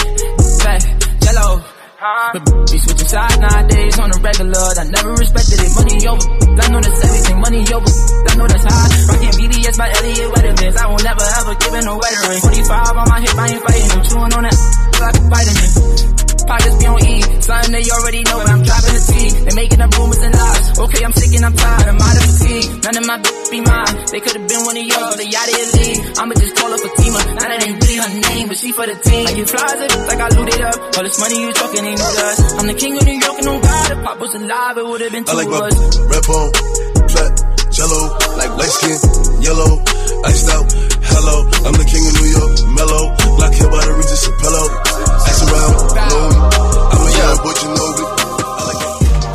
fat, 0.60 0.82
jello. 1.22 1.77
But 1.98 2.46
be 2.70 2.78
switching 2.78 3.10
sides 3.10 3.38
nowadays 3.42 3.98
on 3.98 4.06
the 4.14 4.22
regular. 4.22 4.70
I 4.78 4.86
never 4.86 5.18
respected 5.18 5.58
it. 5.58 5.70
Money 5.74 5.98
over. 6.06 6.30
I 6.30 6.66
know 6.70 6.78
that's 6.78 7.02
everything. 7.02 7.38
Money 7.42 7.62
over. 7.74 7.90
I 7.90 8.32
know 8.38 8.46
that's 8.46 8.66
high. 8.70 8.88
Rockin' 9.10 9.34
BBS 9.34 9.74
by 9.74 9.90
Elliot 9.90 10.30
Weathermans. 10.30 10.76
I 10.78 10.86
will 10.86 11.02
never 11.02 11.26
ever 11.26 11.52
give 11.58 11.74
in 11.74 11.84
a 11.90 11.94
wedding 11.98 12.24
ring. 12.30 12.38
45 12.38 13.02
on 13.02 13.06
my 13.10 13.18
hip, 13.18 13.34
I 13.34 13.46
ain't 13.50 13.62
fighting 13.66 13.88
them. 13.90 14.02
Chewing 14.06 14.30
on 14.30 14.42
that 14.46 14.56
like 14.94 15.16
a 15.18 15.22
vitamin. 15.26 16.18
Pockets 16.46 16.76
be 16.78 16.86
on 16.86 17.00
E. 17.02 17.14
Something 17.42 17.72
they 17.74 17.84
already 17.90 18.22
know, 18.30 18.38
but 18.46 18.50
I'm 18.54 18.62
driving 18.62 18.94
the 18.94 19.02
T. 19.02 19.14
They 19.42 19.54
making 19.58 19.80
up 19.82 19.90
rumors 19.98 20.22
and 20.22 20.34
lies. 20.38 20.78
Okay, 20.78 21.02
I'm 21.02 21.12
sick 21.18 21.34
and 21.34 21.44
I'm 21.50 21.54
tired. 21.58 21.88
I'm 21.90 21.98
out 21.98 22.14
of 22.14 22.24
fatigue. 22.30 22.66
None 22.78 22.94
of 22.94 23.04
my 23.10 23.18
bitch 23.18 23.50
be 23.50 23.58
mine. 23.58 23.94
They 24.14 24.20
could 24.22 24.36
have 24.38 24.46
been 24.46 24.62
one 24.62 24.78
of 24.78 24.86
yours, 24.86 25.06
but 25.12 25.18
they 25.18 25.28
out 25.34 25.50
of 25.50 25.54
your. 25.58 25.68
I'ma 26.18 26.34
just 26.34 26.54
call 26.58 26.70
her 26.72 26.80
Fatima. 26.82 27.20
Now 27.38 27.46
that 27.46 27.62
ain't 27.62 27.78
really 27.78 27.96
her 28.02 28.10
name, 28.10 28.48
but 28.48 28.58
she 28.58 28.72
for 28.72 28.86
the 28.86 28.96
team. 28.96 29.26
I 29.28 29.32
get 29.38 29.48
flies 29.48 29.80
it 29.82 29.90
like 30.08 30.20
I 30.24 30.28
looted 30.34 30.60
up. 30.62 30.76
All 30.98 31.04
this 31.06 31.18
money 31.20 31.36
you 31.38 31.52
talking 31.52 31.84
ain't 31.88 31.98
no 31.98 32.08
dust. 32.12 32.40
I'm 32.58 32.66
the 32.66 32.74
king 32.74 32.96
of 32.96 33.04
New 33.04 33.18
York 33.18 33.36
and 33.40 33.46
no 33.46 33.54
God. 33.60 33.90
If 33.92 33.98
Pop 34.04 34.18
was 34.20 34.34
alive, 34.34 34.76
it 34.78 34.86
would 34.86 35.00
have 35.00 35.12
been 35.12 35.24
too 35.24 35.36
much. 35.36 35.40
I 35.40 35.44
two 35.44 35.50
like 35.50 35.52
of 35.52 35.60
my 35.60 35.68
us. 35.68 35.98
rap 36.12 36.28
on, 36.28 36.48
flat, 37.08 37.32
jello, 37.72 38.00
like 38.36 38.52
light 38.60 38.72
skin, 38.76 38.98
yellow, 39.40 39.70
iced 40.28 40.48
out, 40.52 40.66
hello. 41.12 41.36
I'm 41.64 41.76
the 41.80 41.88
king 41.88 42.04
of 42.04 42.14
New 42.20 42.30
York, 42.36 42.52
mellow, 42.76 43.04
black 43.40 43.54
hair 43.56 43.70
by 43.72 43.82
the 43.88 43.94
Regis 43.96 44.26
and 44.28 44.36
pillow. 44.42 44.66
Ice 45.24 45.40
around, 45.48 45.74
know. 45.96 46.28
I'm 46.92 47.02
a 47.02 47.10
young 47.16 47.38
boy, 47.40 47.54
you 47.56 47.70
know 47.72 47.88
me. 47.96 48.04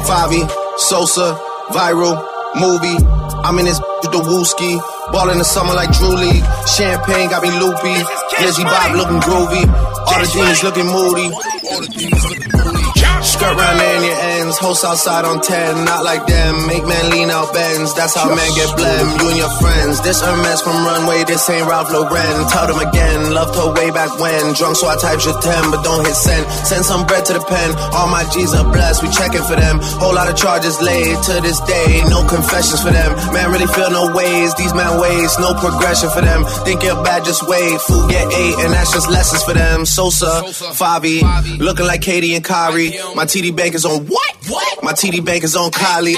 Five 0.05 0.29
Favi, 0.29 0.41
Sosa, 0.77 1.27
viral, 1.73 2.15
movie. 2.59 2.97
I'm 3.43 3.57
in 3.59 3.65
this 3.65 3.79
with 4.01 4.11
the 4.13 4.21
wooski. 4.21 4.77
Ball 5.13 5.29
in 5.29 5.37
the 5.37 5.45
summer 5.45 5.75
like 5.75 5.91
Drew 5.93 6.09
League. 6.09 6.43
Champagne 6.65 7.29
got 7.29 7.43
me 7.43 7.51
loopy. 7.61 7.93
Lizzie 8.41 8.63
Bob 8.63 8.95
looking 8.97 9.21
groovy. 9.21 9.63
All 10.09 10.19
the 10.19 10.29
demons 10.33 10.63
looking 10.63 10.87
moody. 10.87 11.29
All 11.69 11.81
the 11.81 11.87
demons 11.87 12.25
looking 12.25 12.49
moody. 12.51 12.82
Skirt 13.23 13.55
round 13.55 13.79
in 13.79 14.03
your 14.03 14.19
ends. 14.35 14.57
Host 14.59 14.83
outside 14.83 15.23
on 15.23 15.39
10. 15.41 15.85
Not 15.85 16.03
like 16.03 16.27
them. 16.27 16.67
Make 16.67 16.83
man 16.85 17.09
lean 17.11 17.29
out 17.31 17.53
bends. 17.53 17.93
That's 17.95 18.13
how 18.13 18.27
men 18.27 18.51
get 18.53 18.67
blem. 18.75 19.05
You 19.19 19.29
and 19.31 19.37
your 19.39 19.53
friends. 19.63 20.01
This 20.03 20.19
Hermes 20.21 20.61
from 20.61 20.83
Runway. 20.83 21.23
This 21.23 21.49
ain't 21.49 21.65
Ralph 21.65 21.91
Lauren. 21.91 22.35
Tell 22.51 22.67
them 22.67 22.79
again. 22.83 23.31
Loved 23.31 23.55
her 23.55 23.71
way 23.73 23.91
back 23.91 24.11
when. 24.19 24.53
Drunk 24.53 24.75
so 24.75 24.87
I 24.91 24.97
typed 24.99 25.23
your 25.23 25.39
10. 25.39 25.71
But 25.71 25.83
don't 25.87 26.03
hit 26.05 26.15
send. 26.15 26.43
Send 26.67 26.83
some 26.83 27.07
bread 27.07 27.23
to 27.31 27.33
the 27.33 27.43
pen. 27.47 27.71
All 27.95 28.11
my 28.11 28.27
G's 28.27 28.53
are 28.53 28.67
blessed. 28.67 29.01
We 29.01 29.09
checking 29.09 29.43
for 29.47 29.55
them. 29.55 29.79
Whole 30.03 30.13
lot 30.13 30.27
of 30.27 30.35
charges 30.35 30.75
laid 30.81 31.15
to 31.31 31.39
this 31.39 31.59
day. 31.63 32.03
No 32.11 32.27
confessions 32.27 32.83
for 32.83 32.91
them. 32.91 33.15
Man 33.31 33.51
really 33.55 33.71
feel 33.71 33.89
no 33.89 34.11
ways. 34.11 34.53
These 34.55 34.73
man 34.75 34.99
ways. 34.99 35.31
No 35.39 35.55
progression 35.55 36.11
for 36.11 36.21
them. 36.21 36.43
Think 36.67 36.83
you're 36.83 37.01
bad, 37.03 37.23
just 37.23 37.47
wait. 37.47 37.79
Food 37.87 38.11
get 38.11 38.27
eight. 38.35 38.55
And 38.67 38.73
that's 38.75 38.91
just 38.91 39.09
lessons 39.09 39.43
for 39.43 39.53
them. 39.55 39.85
Sosa, 39.87 40.43
Favi. 40.75 41.23
Looking 41.57 41.87
like 41.87 42.01
Katie 42.01 42.35
and 42.35 42.43
Kyrie. 42.43 42.91
My 43.15 43.25
TD 43.25 43.55
bank 43.55 43.75
is 43.75 43.85
on 43.85 44.05
what? 44.07 44.35
What? 44.49 44.83
My 44.83 44.93
TD 44.93 45.23
bank 45.23 45.43
is 45.43 45.55
on 45.55 45.71
Kylie. 45.71 46.15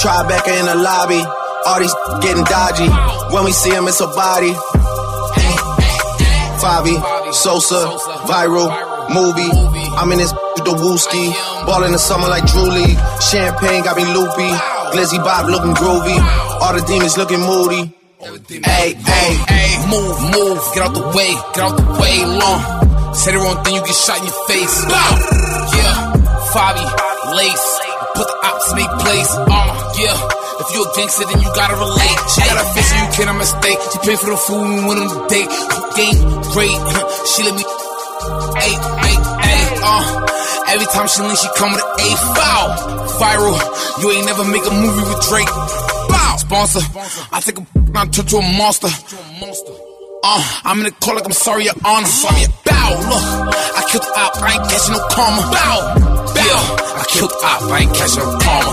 Tribeca 0.00 0.58
in 0.60 0.66
the 0.66 0.74
lobby. 0.74 1.20
All 1.66 1.78
these 1.80 1.94
getting 2.22 2.44
dodgy. 2.44 2.88
When 3.34 3.44
we 3.44 3.52
see 3.52 3.70
him, 3.70 3.86
it's 3.86 4.00
a 4.00 4.06
body. 4.06 4.52
Favi, 6.58 6.96
Sosa, 7.32 7.86
viral, 8.26 8.68
movie. 9.14 9.50
I'm 9.96 10.10
in 10.12 10.18
this 10.18 10.32
with 10.32 10.64
the 10.68 10.72
wooski. 10.72 11.32
Ball 11.66 11.84
in 11.84 11.92
the 11.92 11.98
summer 11.98 12.28
like 12.28 12.46
Drew 12.46 12.68
League. 12.68 12.98
Champagne 13.30 13.84
got 13.84 13.96
me 13.96 14.04
loopy. 14.04 14.48
Glizzy 14.92 15.18
Bob 15.22 15.46
looking 15.48 15.74
groovy. 15.74 16.16
All 16.62 16.72
the 16.74 16.80
demons 16.86 17.16
looking 17.18 17.40
moody. 17.40 17.94
Hey, 18.20 18.94
hey, 18.94 19.34
hey, 19.46 19.86
move, 19.86 20.18
move, 20.34 20.58
get 20.74 20.82
out 20.82 20.92
the 20.92 21.06
way, 21.14 21.30
get 21.54 21.62
out 21.62 21.76
the 21.78 21.86
way, 22.02 22.24
long. 22.26 23.14
Say 23.14 23.30
the 23.30 23.38
wrong 23.38 23.62
thing, 23.62 23.76
you 23.76 23.80
get 23.80 23.94
shot 23.94 24.18
in 24.18 24.24
your 24.26 24.34
face. 24.48 24.82
Yeah, 24.90 26.07
Fabi, 26.52 26.84
lace, 27.36 27.68
put 28.14 28.26
the 28.26 28.36
ops 28.44 28.72
their 28.72 28.88
place. 29.04 29.30
Uh, 29.36 29.68
yeah. 30.00 30.16
If 30.58 30.74
you 30.74 30.82
a 30.82 30.88
gangster, 30.96 31.24
then 31.28 31.40
you 31.40 31.50
gotta 31.54 31.76
relate. 31.78 32.18
She 32.34 32.40
got 32.42 32.58
a 32.58 32.66
face, 32.74 32.90
you 32.90 33.06
cannot 33.14 33.38
mistake. 33.38 33.78
She 33.92 33.98
paid 34.02 34.18
for 34.18 34.30
the 34.30 34.36
food 34.36 34.64
and 34.64 34.74
we 34.74 34.82
went 34.90 34.98
on 35.00 35.08
the 35.08 35.20
date. 35.30 35.50
Game 35.94 36.18
great, 36.50 36.78
she 37.30 37.46
let 37.46 37.54
me. 37.54 37.62
Hey, 38.58 38.74
hey, 38.74 39.16
hey, 39.44 39.62
uh. 39.86 40.02
Every 40.68 40.86
time 40.92 41.06
she 41.08 41.22
lean, 41.22 41.36
she 41.36 41.48
come 41.56 41.72
with 41.72 41.80
an 41.80 41.88
A 42.00 42.08
foul. 42.34 42.68
Viral, 43.22 43.56
you 44.02 44.10
ain't 44.10 44.26
never 44.26 44.44
make 44.44 44.66
a 44.66 44.74
movie 44.74 45.04
with 45.06 45.20
Drake. 45.30 45.48
Bow. 46.10 46.36
Sponsor, 46.38 46.80
I 47.32 47.40
take 47.40 47.58
a 47.58 47.66
I 47.94 48.06
turn 48.06 48.26
to 48.26 48.36
a 48.36 48.42
monster. 48.58 48.88
Uh, 50.24 50.42
I'm 50.64 50.78
in 50.78 50.84
the 50.84 50.90
call 51.00 51.14
like 51.14 51.24
I'm 51.24 51.32
sorry, 51.32 51.64
your 51.64 51.74
honor. 51.84 52.06
Sorry, 52.06 52.44
bow. 52.66 52.90
Look, 52.98 53.24
I 53.78 53.82
killed 53.88 54.02
the 54.02 54.12
op, 54.18 54.36
I 54.42 54.58
ain't 54.58 54.64
catching 54.70 54.94
no 54.94 55.00
karma. 55.14 55.42
Bow, 55.54 56.17
bow. 56.48 56.64
I 56.96 57.04
killed 57.08 57.30
the 57.30 57.38
op, 57.44 57.62
I 57.68 57.78
ain't 57.84 57.94
catching 57.94 58.24
no 58.24 58.32
karma. 58.40 58.72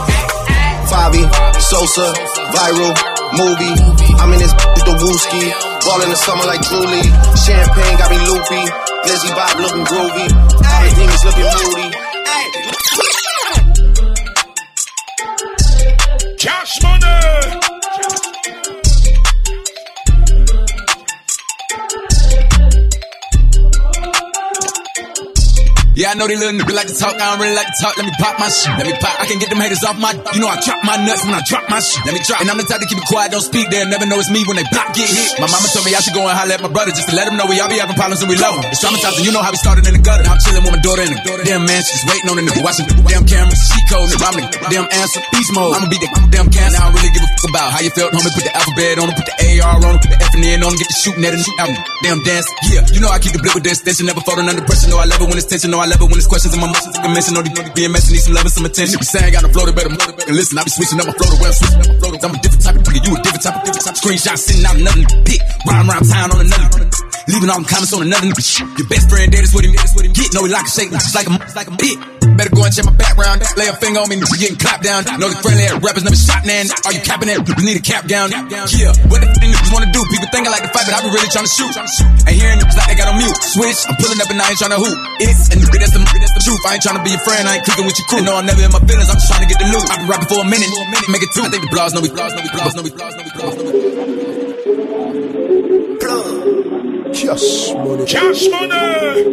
Favi, 0.90 1.24
Sosa, 1.60 2.08
viral, 2.54 2.94
movie. 3.36 3.76
I'm 4.22 4.32
in 4.34 4.40
this 4.40 4.54
with 4.54 4.86
the 4.86 4.96
wooski. 5.04 5.44
Ball 5.84 6.02
in 6.04 6.10
the 6.10 6.16
summer 6.16 6.46
like 6.46 6.62
Julie. 6.62 7.10
Champagne 7.36 7.98
got 7.98 8.10
me 8.12 8.18
loopy. 8.30 8.64
Lizzie 9.06 9.34
Bob 9.36 9.60
looking 9.60 9.86
groovy. 9.86 10.28
All 10.32 10.82
the 10.84 10.92
demons 10.96 11.24
looking 11.26 11.50
moody. 11.56 11.88
Cash 16.38 16.82
money. 16.82 17.65
Yeah, 25.96 26.12
I 26.12 26.20
know 26.20 26.28
they 26.28 26.36
little 26.36 26.60
niggas 26.60 26.76
like 26.76 26.92
to 26.92 26.98
talk. 27.00 27.16
I 27.16 27.32
don't 27.32 27.40
really 27.40 27.56
like 27.56 27.72
to 27.72 27.78
talk. 27.80 27.96
Let 27.96 28.04
me 28.04 28.12
pop 28.20 28.36
my 28.36 28.52
shit. 28.52 28.68
Let 28.76 28.84
me 28.84 28.92
pop. 29.00 29.16
I 29.16 29.32
can 29.32 29.40
get 29.40 29.48
them 29.48 29.64
haters 29.64 29.80
off 29.88 29.96
my. 29.96 30.12
You 30.36 30.44
know 30.44 30.52
I 30.52 30.60
drop 30.60 30.84
my 30.84 31.00
nuts 31.00 31.24
when 31.24 31.32
I 31.32 31.40
drop 31.48 31.64
my 31.72 31.80
shit. 31.80 32.04
Let 32.04 32.12
me 32.12 32.22
drop. 32.28 32.44
And 32.44 32.52
I'm 32.52 32.60
the 32.60 32.68
type 32.68 32.84
to 32.84 32.88
keep 32.92 33.00
it 33.00 33.08
quiet, 33.08 33.32
don't 33.32 33.40
speak. 33.40 33.72
They'll 33.72 33.88
never 33.88 34.04
know 34.04 34.20
it's 34.20 34.28
me 34.28 34.44
when 34.44 34.60
they 34.60 34.68
block 34.76 34.92
get 34.92 35.08
hit. 35.08 35.40
My 35.40 35.48
mama 35.48 35.72
told 35.72 35.88
me 35.88 35.96
I 35.96 36.04
should 36.04 36.12
go 36.12 36.28
and 36.28 36.36
holler 36.36 36.60
at 36.60 36.60
my 36.60 36.68
brother 36.68 36.92
just 36.92 37.08
to 37.08 37.16
let 37.16 37.32
him 37.32 37.40
know 37.40 37.48
we 37.48 37.64
all 37.64 37.72
be 37.72 37.80
having 37.80 37.96
problems 37.96 38.20
and 38.20 38.28
we 38.28 38.36
low. 38.36 38.60
It's 38.68 38.84
traumatizing. 38.84 39.24
You 39.24 39.32
know 39.32 39.40
how 39.40 39.56
we 39.56 39.60
started 39.64 39.88
in 39.88 39.96
the 39.96 40.04
gutter. 40.04 40.28
I'm 40.28 40.36
chilling 40.44 40.68
with 40.68 40.76
my 40.76 40.84
daughter 40.84 41.08
in 41.08 41.16
the 41.16 41.20
damn 41.48 41.64
man. 41.64 41.80
She's 41.80 42.04
waiting 42.12 42.28
on 42.28 42.36
the 42.36 42.44
nigga 42.44 42.60
watching 42.60 42.92
the 42.92 43.00
damn 43.00 43.24
camera. 43.24 43.56
She 43.56 43.80
cold 43.88 44.12
nigga. 44.12 44.36
I'm 44.36 44.68
damn 44.68 44.88
answer. 44.92 45.24
Beast 45.32 45.56
mode. 45.56 45.80
I'ma 45.80 45.88
be 45.88 45.96
the 45.96 46.12
damn 46.28 46.52
cancer. 46.52 46.76
I 46.76 46.92
don't 46.92 47.00
really 47.00 47.16
give 47.16 47.24
a 47.24 47.30
fuck 47.40 47.56
about 47.56 47.72
how 47.72 47.80
you 47.80 47.92
felt, 47.96 48.12
homie. 48.12 48.36
Put 48.36 48.44
the 48.44 48.52
alphabet 48.52 49.00
on 49.00 49.08
him, 49.08 49.16
put 49.16 49.32
the 49.32 49.36
AR 49.64 49.80
on 49.80 49.96
him, 49.96 50.00
put 50.04 50.12
the 50.12 50.20
F 50.20 50.36
and 50.36 50.44
N 50.44 50.60
on 50.60 50.76
him, 50.76 50.78
get 50.78 50.92
the 50.92 50.98
shooting 51.00 51.24
at 51.24 51.32
him. 51.32 51.44
I'm 51.56 51.72
damn 52.04 52.20
dance. 52.28 52.52
Yeah, 52.68 52.84
you 52.92 53.00
know 53.00 53.08
I 53.08 53.24
keep 53.24 53.32
the 53.32 53.40
blip 53.40 53.56
with 53.56 53.64
the 53.64 53.72
extension. 53.72 54.12
Never 54.12 54.20
folding 54.28 54.52
under 54.52 54.60
pressure. 54.60 54.92
No, 54.92 55.00
I 55.00 55.08
love 55.08 55.24
it 55.24 55.32
when 55.32 55.40
it's 55.40 55.48
tension. 55.48 55.72
No, 55.72 55.80
I 55.80 55.85
love 55.86 56.02
it 56.02 56.10
when 56.10 56.18
it's 56.18 56.28
questions 56.28 56.54
in 56.54 56.60
my. 56.60 56.70
I 56.70 57.08
mention 57.14 57.38
all 57.38 57.44
these 57.44 57.56
being 57.74 57.92
messy, 57.92 58.14
need 58.14 58.24
some 58.26 58.34
love 58.34 58.46
and 58.46 58.54
some 58.54 58.66
attention. 58.66 58.98
Be 59.00 59.06
saying 59.06 59.26
I 59.26 59.32
got 59.32 59.44
a 59.46 59.50
floater, 59.50 59.74
better 59.74 59.90
move 59.90 60.02
and 60.02 60.36
listen. 60.36 60.58
I 60.58 60.64
be 60.64 60.72
switching 60.72 61.00
up 61.00 61.08
my 61.08 61.14
floater, 61.14 61.38
I'm 61.42 61.54
switching 61.54 61.82
up 61.82 61.88
my 61.88 61.98
floater. 62.00 62.20
I'm 62.26 62.36
a 62.36 62.40
different 62.42 62.64
type 62.64 62.76
of 62.76 62.84
nigga, 62.84 63.00
you 63.06 63.12
a 63.14 63.22
different 63.22 63.44
type 63.44 63.56
of 63.56 63.64
different 63.64 63.86
type 63.86 63.96
of 63.96 64.02
screenshot 64.02 64.38
sitting 64.38 64.66
out 64.66 64.76
another 64.76 65.06
pick. 65.24 65.42
Riding 65.66 65.90
around 65.90 66.06
town 66.10 66.28
on 66.34 66.40
another 66.46 66.70
Leaving 67.28 67.50
all 67.50 67.58
them 67.58 67.66
comments 67.66 67.90
on 67.94 68.06
another 68.06 68.30
nigga 68.30 68.46
shit. 68.46 68.70
Your 68.78 68.86
best 68.86 69.10
friend 69.10 69.32
dead 69.34 69.42
is 69.42 69.54
what 69.54 69.66
he 69.66 69.74
get. 69.74 70.30
No, 70.34 70.46
he 70.46 70.54
like 70.54 70.70
a 70.70 70.70
shake, 70.70 70.94
just 70.94 71.18
like 71.18 71.26
a, 71.26 71.34
like 71.58 71.66
a 71.66 71.76
bit. 71.76 71.98
Better 72.38 72.54
go 72.54 72.62
and 72.68 72.74
check 72.74 72.86
my 72.86 72.94
background. 72.94 73.42
Lay 73.58 73.66
a 73.66 73.74
finger 73.82 74.04
on 74.04 74.10
me, 74.12 74.20
nigga, 74.20 74.38
getting 74.38 74.60
clapped 74.60 74.86
down. 74.86 75.02
Know 75.18 75.32
the 75.32 75.40
friendly 75.42 75.66
ass 75.66 75.82
rappers 75.82 76.06
never 76.06 76.20
shot, 76.20 76.46
man. 76.46 76.70
Are 76.86 76.94
you 76.94 77.02
capping 77.02 77.32
that? 77.34 77.42
You 77.42 77.66
need 77.66 77.80
a 77.80 77.86
cap 77.86 78.06
down. 78.06 78.30
Yeah, 78.30 78.94
what 79.10 79.26
the 79.26 79.30
f 79.32 79.42
niggas 79.42 79.74
wanna 79.74 79.90
do? 79.90 80.06
People 80.12 80.30
think 80.30 80.46
I 80.46 80.54
like 80.54 80.68
to 80.68 80.72
fight, 80.76 80.86
but 80.86 80.94
I 80.94 81.02
be 81.02 81.10
really 81.10 81.32
trying 81.34 81.50
to 81.50 81.54
shoot. 81.54 81.74
Ain't 82.30 82.38
hearing 82.38 82.62
niggas 82.62 82.78
like 82.78 82.94
they 82.94 82.98
got 83.00 83.10
on 83.10 83.18
mute. 83.18 83.34
Switch, 83.42 83.80
I'm 83.90 83.98
pulling 83.98 84.22
up 84.22 84.30
and 84.30 84.38
I 84.38 84.54
ain't 84.54 84.60
trying 84.62 84.76
to 84.78 84.82
hoop. 84.84 84.98
It's 85.24 85.50
a 85.50 85.58
nigga, 85.58 85.82
that's 85.82 85.98
the, 85.98 86.02
that's 86.06 86.36
the 86.38 86.44
truth. 86.46 86.62
I 86.68 86.78
ain't 86.78 86.84
trying 86.86 87.00
to 87.02 87.04
be 87.08 87.10
your 87.16 87.24
friend, 87.26 87.48
I 87.50 87.58
ain't 87.58 87.66
clicking 87.66 87.88
with 87.90 87.98
your 87.98 88.08
crew. 88.12 88.22
No, 88.22 88.38
I'm 88.38 88.46
never 88.46 88.62
in 88.62 88.70
my 88.70 88.84
feelings, 88.86 89.10
I'm 89.10 89.18
just 89.18 89.32
trying 89.32 89.42
to 89.42 89.50
get 89.50 89.58
the 89.58 89.66
loot. 89.72 89.82
I 89.90 89.98
been 89.98 90.10
rapping 90.12 90.30
for 90.30 90.44
a 90.44 90.48
minute, 90.48 90.70
make 91.10 91.26
it 91.26 91.32
two. 91.34 91.42
I 91.42 91.50
think 91.50 91.66
the 91.66 91.72
blogs 91.74 91.98
know 91.98 92.06
we 92.06 92.14
blogs, 92.14 92.38
know 92.38 92.46
we 92.46 92.52
blogs, 92.54 92.78
know 92.78 92.84
we 92.86 92.94
blogs, 92.94 93.18
know 93.18 93.26
we 93.26 93.34
blogs, 93.34 93.56
know 93.58 93.66
we 93.66 93.86
Cash 97.16 97.74
money. 97.74 98.06
Cash 98.06 98.50
money. 98.50 99.24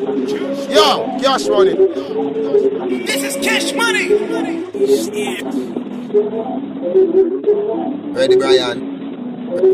Yo, 0.72 1.18
cash 1.20 1.48
money. 1.48 1.74
This 3.04 3.22
is 3.24 3.34
cash 3.44 3.72
money. 3.74 4.14
Ready, 8.12 8.36
Brian? 8.36 8.78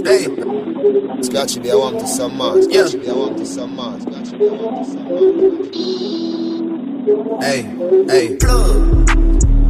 Hey. 0.07 0.25
Scratchy 1.23 1.61
B 1.61 1.71
I 1.71 1.75
want 1.75 2.01
to 2.01 2.07
some 2.07 2.37
more. 2.39 2.63
Scratchy 2.63 2.99
B 2.99 3.11
I 3.11 3.13
want 3.13 3.37
to 3.37 3.45
some 3.45 3.77
more. 3.77 4.01
Scratchy 4.01 4.39
B 4.39 4.49
I 4.49 4.53
want 4.53 4.87
to 4.87 4.91
some 4.91 5.05
more. 7.29 7.43
Hey, 7.43 7.63
hey. 8.09 8.39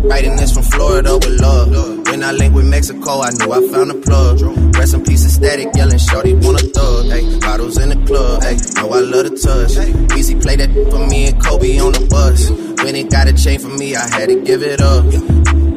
Writing 0.04 0.36
this 0.36 0.52
from 0.52 0.62
Florida 0.62 1.14
with 1.14 1.40
love. 1.40 1.70
When 2.08 2.22
I 2.22 2.32
linked 2.32 2.54
with 2.54 2.66
Mexico, 2.66 3.20
I 3.20 3.30
knew 3.30 3.52
I 3.52 3.60
found 3.72 3.90
a 3.90 3.94
plug. 3.94 4.40
Rest 4.76 4.94
in 4.94 5.04
peace, 5.04 5.26
static, 5.32 5.68
yelling, 5.74 5.98
shorty 5.98 6.34
want 6.34 6.62
a 6.62 6.66
thug. 6.66 7.06
Hey, 7.06 7.38
bottles 7.40 7.78
in 7.78 7.90
the 7.90 8.06
club. 8.06 8.42
Hey, 8.42 8.56
know 8.76 8.90
I 8.90 9.00
love 9.00 9.26
the 9.28 9.36
touch. 9.36 10.18
Easy 10.18 10.34
play 10.34 10.56
that 10.56 10.70
for 10.90 11.06
me 11.06 11.26
and 11.28 11.42
Kobe 11.42 11.78
on 11.78 11.92
the 11.92 12.06
bus. 12.06 12.48
When 12.84 12.94
it 12.94 13.10
got 13.10 13.28
a 13.28 13.32
chain 13.32 13.58
for 13.58 13.68
me, 13.68 13.96
I 13.96 14.08
had 14.08 14.28
to 14.28 14.40
give 14.42 14.62
it 14.62 14.80
up. 14.80 15.04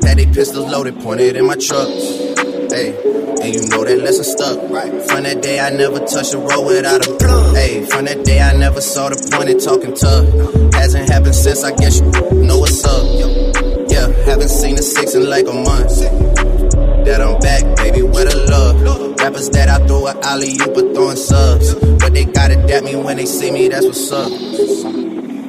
Had 0.06 0.18
they 0.18 0.26
pistols 0.28 0.70
loaded, 0.70 1.00
pointed 1.02 1.36
in 1.36 1.46
my 1.46 1.56
truck. 1.56 1.88
Hey, 2.72 2.96
and 3.42 3.54
you 3.54 3.68
know 3.70 3.84
that 3.84 4.00
lesson 4.04 4.24
stuck. 4.24 4.60
From 5.10 5.24
that 5.24 5.42
day, 5.42 5.60
I 5.60 5.72
never 5.72 6.00
touched 6.00 6.34
a 6.34 6.38
road 6.38 6.66
without 6.66 7.06
a 7.06 7.18
plug. 7.18 7.56
Hey, 7.56 7.86
from 7.86 8.06
that 8.06 8.24
day, 8.24 8.40
I 8.40 8.54
never 8.56 8.82
saw 8.82 9.10
the 9.10 9.18
point 9.34 9.50
in 9.50 9.60
talking 9.60 9.96
tough. 9.96 10.74
Hasn't 10.74 11.10
happened 11.10 11.36
since, 11.36 11.64
I 11.64 11.76
guess 11.76 12.00
you 12.00 12.44
know 12.46 12.60
what's 12.60 12.86
up. 12.86 13.71
Yeah, 13.92 14.08
haven't 14.26 14.50
seen 14.50 14.76
a 14.76 14.82
six 14.82 15.16
in 15.16 15.30
like 15.30 15.48
a 15.48 15.54
month. 15.54 16.00
That 17.06 17.20
I'm 17.20 17.40
back, 17.40 17.76
baby, 17.78 18.02
where 18.04 18.26
the 18.26 18.38
love? 18.50 19.20
Rappers 19.20 19.50
that 19.50 19.68
I 19.68 19.86
throw 19.86 20.08
a 20.08 20.18
alley 20.22 20.54
oop 20.62 20.74
but 20.74 20.94
throwing 20.96 21.18
subs. 21.18 21.76
But 21.76 22.14
they 22.14 22.26
gotta 22.26 22.56
dap 22.68 22.84
me 22.84 22.96
when 22.96 23.18
they 23.18 23.26
see 23.26 23.52
me, 23.52 23.68
that's 23.68 23.86
what's 23.86 24.12
up. 24.12 24.32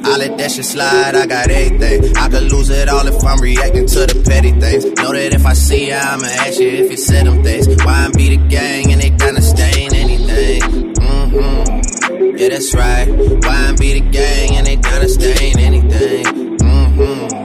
I 0.04 0.16
let 0.16 0.36
that 0.38 0.50
shit 0.50 0.64
slide, 0.64 1.14
I 1.14 1.26
got 1.26 1.50
everything. 1.50 2.16
I 2.16 2.28
could 2.28 2.50
lose 2.50 2.70
it 2.70 2.88
all 2.88 3.06
if 3.06 3.22
I'm 3.22 3.38
reacting 3.40 3.86
to 3.86 4.00
the 4.06 4.22
petty 4.26 4.50
things. 4.50 4.84
Know 4.84 5.12
that 5.12 5.32
if 5.32 5.46
I 5.46 5.52
see 5.52 5.88
ya, 5.90 6.00
I'ma 6.02 6.26
ask 6.26 6.58
you 6.58 6.68
if 6.68 6.90
you 6.90 6.96
said 6.96 7.26
them 7.26 7.44
things. 7.44 7.68
Why 7.84 8.06
I 8.06 8.10
be 8.10 8.36
the 8.36 8.48
gang 8.48 8.92
and 8.92 9.00
they 9.00 9.10
gonna 9.10 9.40
stain 9.40 9.94
anything? 9.94 10.60
Mm-hmm. 10.94 12.36
Yeah, 12.36 12.48
that's 12.48 12.74
right. 12.74 13.08
Why 13.08 13.68
I 13.70 13.76
be 13.78 14.00
the 14.00 14.10
gang 14.10 14.56
and 14.56 14.66
they 14.66 14.76
gonna 14.76 15.08
stain 15.08 15.60
anything? 15.60 16.58
Mm-hmm. 16.58 17.41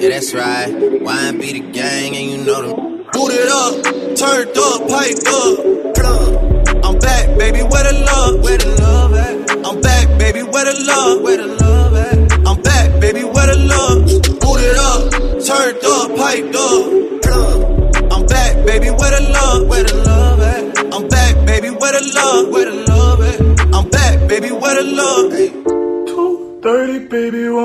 Yeah, 0.00 0.10
that's 0.10 0.32
right. 0.32 1.02
Wine 1.02 1.38
be 1.38 1.58
the 1.58 1.72
gang, 1.72 2.14
and 2.14 2.30
you 2.30 2.44
know 2.46 2.62
them. 2.62 2.98
Boot 3.12 3.32
it 3.34 3.48
up, 3.50 3.82
turned 4.14 4.56
up, 4.56 4.86
piped 4.86 5.26
up. 5.26 5.58
Plug. 5.98 6.84
I'm 6.84 6.98
back, 7.00 7.36
baby, 7.36 7.62
where 7.62 7.82
the 7.82 8.04
love? 8.06 8.40
Where 8.44 8.58
the 8.58 8.76
love 8.78 9.14
at? 9.14 9.66
I'm 9.66 9.80
back, 9.80 10.06
baby, 10.16 10.42
where 10.44 10.64
the 10.64 10.84
love? 10.86 11.22
Where 11.22 11.36
the 11.36 11.46
love 11.48 11.96
at? 11.96 12.46
I'm 12.46 12.62
back, 12.62 13.00
baby, 13.00 13.24
where 13.24 13.46
the 13.48 13.58
love? 13.58 14.04
Boot 14.38 14.60
it 14.62 14.78
up, 14.78 15.10
turned 15.42 15.82
up, 15.82 16.16
piped 16.16 16.54
up. 16.54 17.22
Plug. 17.24 18.12
I'm 18.12 18.26
back, 18.26 18.54
baby, 18.66 18.90
where 18.90 19.10
the 19.10 19.30
love? 19.32 19.66
Where 19.66 19.82
the 19.82 19.94
love 19.96 20.40
at? 20.40 20.94
I'm 20.94 21.08
back, 21.08 21.44
baby, 21.44 21.70
where 21.70 21.90
the 21.90 22.12
love? 22.14 22.48
Where 22.50 22.70
the 22.70 22.84
love 22.86 23.20
at? 23.20 23.74
I'm 23.74 23.90
back, 23.90 24.28
baby, 24.28 24.52
where 24.52 24.76
the 24.76 24.84
love? 24.84 25.32
Hey 25.32 25.77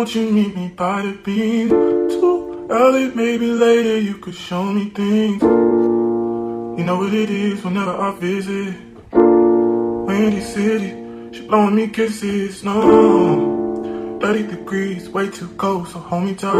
won't 0.03 0.15
you 0.15 0.29
meet 0.31 0.55
me 0.55 0.67
by 0.69 1.01
the 1.01 1.13
Bean? 1.23 1.69
Too 1.69 2.67
early, 2.69 3.09
maybe 3.15 3.47
later, 3.47 3.99
you 3.99 4.15
could 4.15 4.35
show 4.35 4.65
me 4.65 4.89
things. 4.89 5.41
You 5.41 6.83
know 6.83 6.97
what 6.97 7.13
it 7.13 7.29
is 7.29 7.63
whenever 7.63 7.91
I 7.91 8.11
visit. 8.19 8.75
Windy 9.13 10.41
City, 10.41 10.89
she 11.31 11.47
blowing 11.47 11.75
me 11.75 11.87
kisses, 11.87 12.63
no. 12.63 14.19
30 14.21 14.47
degrees, 14.47 15.09
way 15.09 15.29
too 15.29 15.47
cold, 15.57 15.87
so 15.87 15.99
hold 15.99 16.25
me 16.25 16.35
tight. 16.35 16.53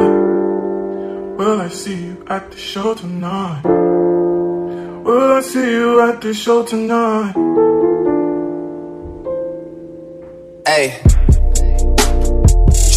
Will 1.37 1.61
I 1.61 1.67
see 1.67 2.05
you 2.05 2.25
at 2.27 2.51
the 2.51 2.57
show 2.57 2.93
tonight? 2.93 3.63
Will 3.63 5.31
I 5.33 5.41
see 5.41 5.71
you 5.71 6.01
at 6.01 6.21
the 6.21 6.33
show 6.33 6.63
tonight? 6.63 7.33
Hey. 10.65 11.12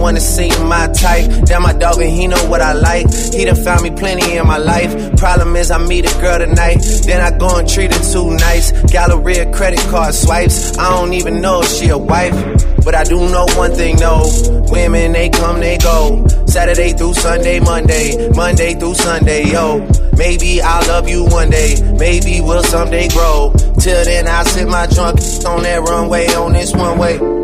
to 0.00 0.20
see 0.20 0.48
my 0.64 0.86
type. 0.88 1.46
Damn, 1.46 1.62
my 1.62 1.72
dog, 1.72 2.00
and 2.00 2.10
he 2.10 2.26
know 2.26 2.42
what 2.48 2.60
I 2.60 2.72
like. 2.72 3.06
He 3.12 3.44
done 3.44 3.56
found 3.56 3.82
me 3.82 3.90
plenty 3.90 4.36
in 4.36 4.46
my 4.46 4.58
life. 4.58 5.16
Problem 5.16 5.56
is, 5.56 5.70
I 5.70 5.78
meet 5.78 6.04
a 6.04 6.20
girl 6.20 6.38
tonight. 6.38 6.78
Then 7.06 7.20
I 7.20 7.36
go 7.36 7.58
and 7.58 7.68
treat 7.68 7.92
her 7.92 8.12
too 8.12 8.30
nice. 8.36 8.72
Galleria 8.90 9.52
credit 9.52 9.80
card 9.90 10.14
swipes. 10.14 10.76
I 10.78 10.90
don't 10.90 11.12
even 11.14 11.40
know 11.40 11.62
if 11.62 11.68
she 11.68 11.88
a 11.88 11.98
wife. 11.98 12.34
But 12.84 12.94
I 12.94 13.04
do 13.04 13.16
know 13.16 13.46
one 13.56 13.72
thing, 13.72 13.96
though. 13.96 14.24
Women, 14.70 15.12
they 15.12 15.30
come, 15.30 15.60
they 15.60 15.78
go. 15.78 16.26
Saturday 16.46 16.92
through 16.92 17.14
Sunday, 17.14 17.60
Monday. 17.60 18.28
Monday 18.30 18.74
through 18.74 18.94
Sunday, 18.94 19.50
yo. 19.50 19.78
Maybe 20.16 20.60
I'll 20.62 20.86
love 20.86 21.08
you 21.08 21.24
one 21.24 21.50
day. 21.50 21.74
Maybe 21.98 22.40
we'll 22.40 22.62
someday 22.62 23.08
grow. 23.08 23.52
Till 23.80 24.04
then, 24.04 24.28
I'll 24.28 24.44
sit 24.44 24.68
my 24.68 24.86
drunk 24.86 25.18
on 25.46 25.62
that 25.62 25.80
runway 25.88 26.26
on 26.34 26.52
this 26.52 26.72
one 26.72 26.98
way. 26.98 27.43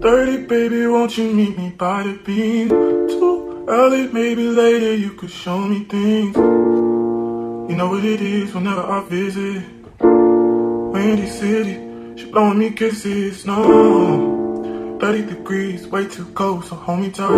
2.30, 0.00 0.48
baby, 0.48 0.86
won't 0.86 1.18
you 1.18 1.30
meet 1.30 1.58
me 1.58 1.68
by 1.76 2.02
the 2.02 2.14
Bean? 2.24 2.70
Too 2.70 3.66
early, 3.68 4.08
maybe 4.08 4.44
later, 4.44 4.94
you 4.94 5.10
could 5.10 5.30
show 5.30 5.58
me 5.58 5.84
things. 5.84 6.34
You 6.36 7.76
know 7.76 7.90
what 7.90 8.02
it 8.02 8.22
is 8.22 8.54
whenever 8.54 8.80
I 8.80 9.04
visit. 9.10 9.62
Windy 10.00 11.26
City, 11.28 11.74
she 12.16 12.30
blowing 12.30 12.60
me 12.60 12.70
kisses, 12.70 13.44
no. 13.44 14.96
30 15.02 15.26
degrees, 15.26 15.86
way 15.86 16.08
too 16.08 16.24
cold, 16.32 16.64
so 16.64 16.76
hold 16.76 17.00
me 17.00 17.10
tight. 17.10 17.28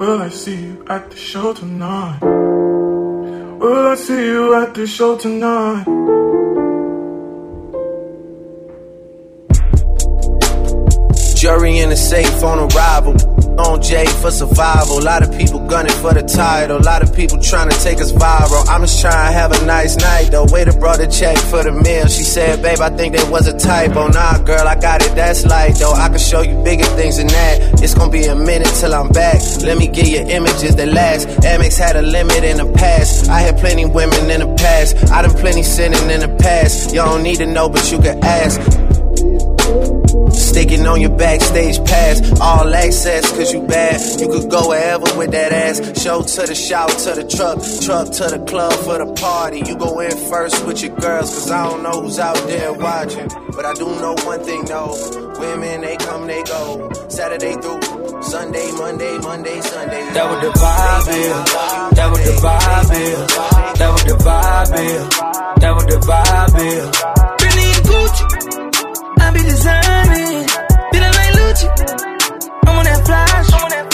Will 0.00 0.22
I 0.22 0.30
see 0.30 0.56
you 0.56 0.86
at 0.88 1.10
the 1.10 1.16
show 1.18 1.52
tonight? 1.52 2.20
Will 2.22 3.86
I 3.86 3.96
see 3.96 4.24
you 4.28 4.54
at 4.54 4.72
the 4.72 4.86
show 4.86 5.18
tonight? 5.18 5.84
In 11.88 11.90
the 11.90 11.96
safe 11.96 12.44
on 12.44 12.58
arrival. 12.68 13.16
On 13.58 13.80
J 13.82 14.06
for 14.20 14.30
survival. 14.30 14.98
A 14.98 15.04
lot 15.12 15.22
of 15.22 15.36
people 15.36 15.58
gunning 15.66 15.96
for 16.02 16.12
the 16.12 16.22
title. 16.22 16.76
A 16.76 16.84
lot 16.84 17.02
of 17.02 17.14
people 17.14 17.40
trying 17.40 17.70
to 17.70 17.76
take 17.82 17.98
us 17.98 18.12
viral. 18.12 18.68
I'm 18.68 18.82
just 18.82 19.00
trying 19.00 19.26
to 19.26 19.32
have 19.32 19.50
a 19.52 19.66
nice 19.66 19.96
night 19.96 20.30
though. 20.30 20.44
Waiter 20.44 20.78
brought 20.78 21.00
a 21.00 21.08
check 21.08 21.36
for 21.50 21.64
the 21.64 21.72
meal. 21.72 22.06
She 22.06 22.22
said, 22.22 22.62
Babe, 22.62 22.80
I 22.80 22.90
think 22.90 23.16
there 23.16 23.28
was 23.30 23.48
a 23.48 23.58
typo. 23.58 24.08
Nah, 24.08 24.38
girl, 24.44 24.68
I 24.68 24.76
got 24.78 25.02
it. 25.02 25.14
That's 25.16 25.44
light 25.46 25.76
though. 25.76 25.92
I 25.92 26.08
can 26.08 26.18
show 26.18 26.42
you 26.42 26.62
bigger 26.62 26.84
things 26.98 27.16
than 27.16 27.28
that. 27.28 27.82
It's 27.82 27.94
gonna 27.94 28.12
be 28.12 28.26
a 28.26 28.36
minute 28.36 28.72
till 28.78 28.94
I'm 28.94 29.08
back. 29.08 29.40
Let 29.62 29.78
me 29.78 29.88
get 29.88 30.06
you 30.08 30.20
images 30.20 30.76
that 30.76 30.88
last. 30.88 31.26
Amex 31.40 31.78
had 31.78 31.96
a 31.96 32.02
limit 32.02 32.44
in 32.44 32.58
the 32.58 32.70
past. 32.74 33.28
I 33.28 33.40
had 33.40 33.58
plenty 33.58 33.86
women 33.86 34.30
in 34.30 34.40
the 34.40 34.54
past. 34.56 35.10
I 35.10 35.22
done 35.22 35.36
plenty 35.36 35.62
sinning 35.62 36.10
in 36.10 36.20
the 36.20 36.36
past. 36.38 36.94
Y'all 36.94 37.14
don't 37.14 37.22
need 37.22 37.38
to 37.38 37.46
know, 37.46 37.68
but 37.68 37.90
you 37.90 37.98
can 37.98 38.22
ask. 38.22 38.60
Sticking 40.32 40.86
on 40.86 41.00
your 41.00 41.16
backstage 41.16 41.78
pass, 41.84 42.40
all 42.40 42.74
access, 42.74 43.30
cause 43.30 43.52
you 43.52 43.66
bad. 43.66 44.00
You 44.20 44.28
could 44.28 44.50
go 44.50 44.68
wherever 44.68 45.06
with 45.16 45.30
that 45.32 45.52
ass. 45.52 46.02
Show 46.02 46.22
to 46.22 46.46
the 46.46 46.54
shout, 46.54 46.90
to 46.90 47.14
the 47.14 47.24
truck, 47.24 47.58
truck 47.84 48.12
to 48.18 48.36
the 48.36 48.44
club 48.46 48.72
for 48.84 48.98
the 48.98 49.12
party. 49.14 49.62
You 49.66 49.76
go 49.76 50.00
in 50.00 50.16
first 50.30 50.64
with 50.66 50.82
your 50.82 50.96
girls, 50.96 51.32
cause 51.32 51.50
I 51.50 51.68
don't 51.68 51.82
know 51.82 52.02
who's 52.02 52.18
out 52.18 52.36
there 52.46 52.72
watching. 52.72 53.28
But 53.54 53.64
I 53.64 53.74
do 53.74 53.86
know 54.00 54.14
one 54.24 54.42
thing 54.44 54.64
though 54.64 55.28
women, 55.38 55.80
they 55.80 55.96
come, 55.96 56.26
they 56.26 56.42
go. 56.42 56.90
Saturday 57.08 57.54
through 57.54 58.22
Sunday, 58.22 58.70
Monday, 58.72 59.18
Monday, 59.18 59.60
Sunday. 59.60 60.02
That 60.12 60.30
what 60.30 60.42
the 60.42 60.50
vibe. 60.58 61.94
That 61.94 62.10
what 62.10 62.24
the 62.24 62.32
vibe. 62.32 63.78
That 63.78 63.90
what 63.90 64.04
the 64.04 64.14
vibe. 64.14 65.60
That 65.60 65.74
what 65.74 65.88
the 65.88 65.96
vibe. 65.96 67.47
On 72.78 72.84
that 72.84 73.04
flash, 73.04 73.52
I'm 73.52 73.64
on 73.64 73.70
that 73.70 73.87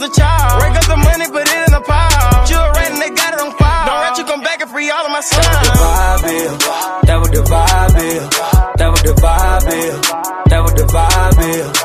was 0.00 0.08
a 0.08 0.20
child. 0.20 0.62
Rake 0.62 0.76
up 0.76 0.86
the 0.86 0.96
money, 0.96 1.26
put 1.28 1.46
it 1.46 1.68
in 1.68 1.72
pile. 1.82 2.46
And 2.76 2.96
they 3.00 3.10
got 3.10 3.34
it 3.34 3.40
on. 3.40 3.50
Don't 4.10 4.18
you 4.18 4.24
come 4.24 4.42
back 4.42 4.60
and 4.60 4.70
free 4.70 4.90
all 4.90 5.04
of 5.04 5.12
my 5.12 5.20
That 7.06 7.18
what 7.20 7.30
the 7.30 7.42
vibe 7.42 7.96
is. 8.02 8.28
That 8.78 8.88
what 8.90 9.02
the 9.02 9.12
vibe 9.12 9.12
is. 9.12 9.12
That 9.12 9.12
what 9.12 9.12
the 9.12 9.12
vibe 9.12 9.72
is. 9.72 10.00
That 10.50 10.60
what 10.62 10.76
the 10.76 10.84
vibe 10.84 11.38
is. 11.54 11.79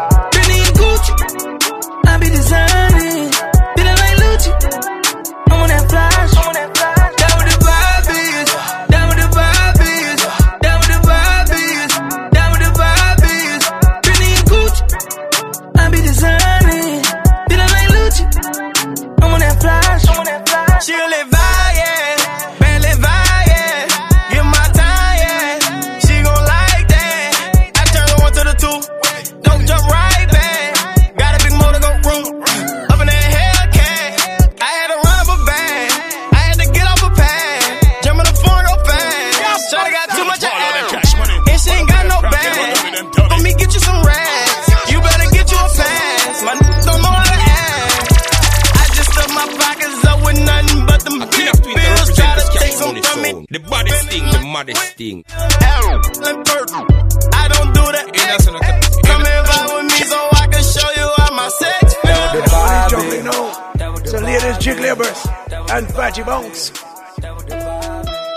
Fatty 66.55 67.21
bones. 67.21 68.31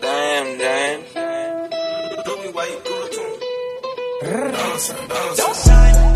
Damn, 0.00 0.58
damn. 0.58 1.00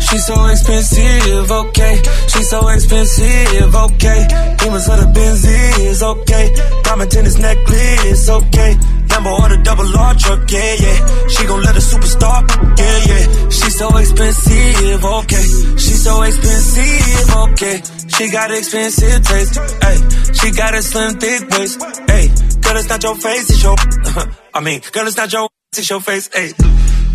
She's 0.01 0.25
so 0.25 0.45
expensive, 0.45 1.51
okay. 1.51 2.01
She's 2.27 2.49
so 2.49 2.67
expensive, 2.69 3.75
okay. 3.75 4.27
Demons 4.57 4.89
of 4.89 4.99
the 4.99 5.05
Benzies, 5.15 6.01
okay. 6.01 6.53
Diamond 6.83 7.11
tennis 7.11 7.37
necklace, 7.37 8.29
okay. 8.29 8.75
Lambo 9.09 9.39
or 9.39 9.49
the 9.49 9.57
double 9.63 9.97
R 9.97 10.13
truck, 10.15 10.51
yeah, 10.51 10.75
yeah. 10.79 11.27
She 11.27 11.45
gon' 11.45 11.61
let 11.63 11.75
a 11.75 11.79
superstar, 11.79 12.41
yeah, 12.77 12.99
yeah. 13.09 13.49
She's 13.49 13.77
so 13.77 13.97
expensive, 13.97 15.05
okay. 15.05 15.43
She's 15.77 16.03
so 16.03 16.21
expensive, 16.21 17.35
okay. 17.35 18.02
She 18.17 18.29
got 18.29 18.51
expensive 18.51 19.23
taste, 19.23 19.55
hey. 19.81 19.97
She 20.33 20.51
got 20.51 20.75
a 20.75 20.81
slim, 20.83 21.19
thick 21.19 21.49
waist, 21.49 21.81
hey. 22.07 22.27
Girl, 22.61 22.77
it's 22.77 22.89
not 22.89 23.01
your 23.03 23.15
face, 23.15 23.49
it's 23.49 23.63
your. 23.63 23.75
I 24.53 24.59
mean, 24.61 24.81
girl, 24.91 25.07
it's 25.07 25.17
not 25.17 25.33
your. 25.33 25.49
It's 25.75 25.89
your 25.89 25.99
face, 25.99 26.29
hey. 26.31 26.51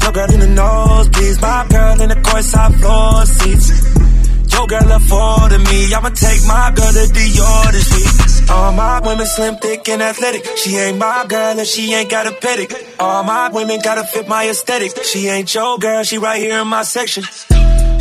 Your 0.02 0.12
girl 0.12 0.32
in 0.32 0.40
the 0.40 0.46
nosebleeds, 0.46 1.40
my 1.40 1.66
girl 1.70 2.00
in 2.02 2.08
the 2.08 2.16
courtside 2.16 2.80
floor 2.80 3.26
seats. 3.26 4.52
Your 4.52 4.66
girl 4.66 4.90
afforded 4.90 5.60
me, 5.60 5.94
I'ma 5.94 6.08
take 6.08 6.44
my 6.46 6.72
girl 6.74 6.92
to 6.92 7.06
Dior 7.14 7.72
this 7.72 7.88
week. 7.94 8.50
All 8.50 8.72
my 8.72 9.00
women 9.00 9.26
slim, 9.26 9.56
thick, 9.56 9.88
and 9.88 10.02
athletic. 10.02 10.44
She 10.56 10.76
ain't 10.76 10.98
my 10.98 11.26
girl 11.28 11.58
and 11.58 11.66
she 11.66 11.94
ain't 11.94 12.10
got 12.10 12.26
a 12.26 12.30
pedic. 12.30 12.74
All 12.98 13.22
my 13.22 13.50
women 13.50 13.78
gotta 13.84 14.02
fit 14.02 14.26
my 14.26 14.48
aesthetic. 14.48 15.04
She 15.04 15.28
ain't 15.28 15.54
your 15.54 15.78
girl, 15.78 16.02
she 16.02 16.18
right 16.18 16.40
here 16.40 16.58
in 16.58 16.66
my 16.66 16.82
section. 16.82 17.22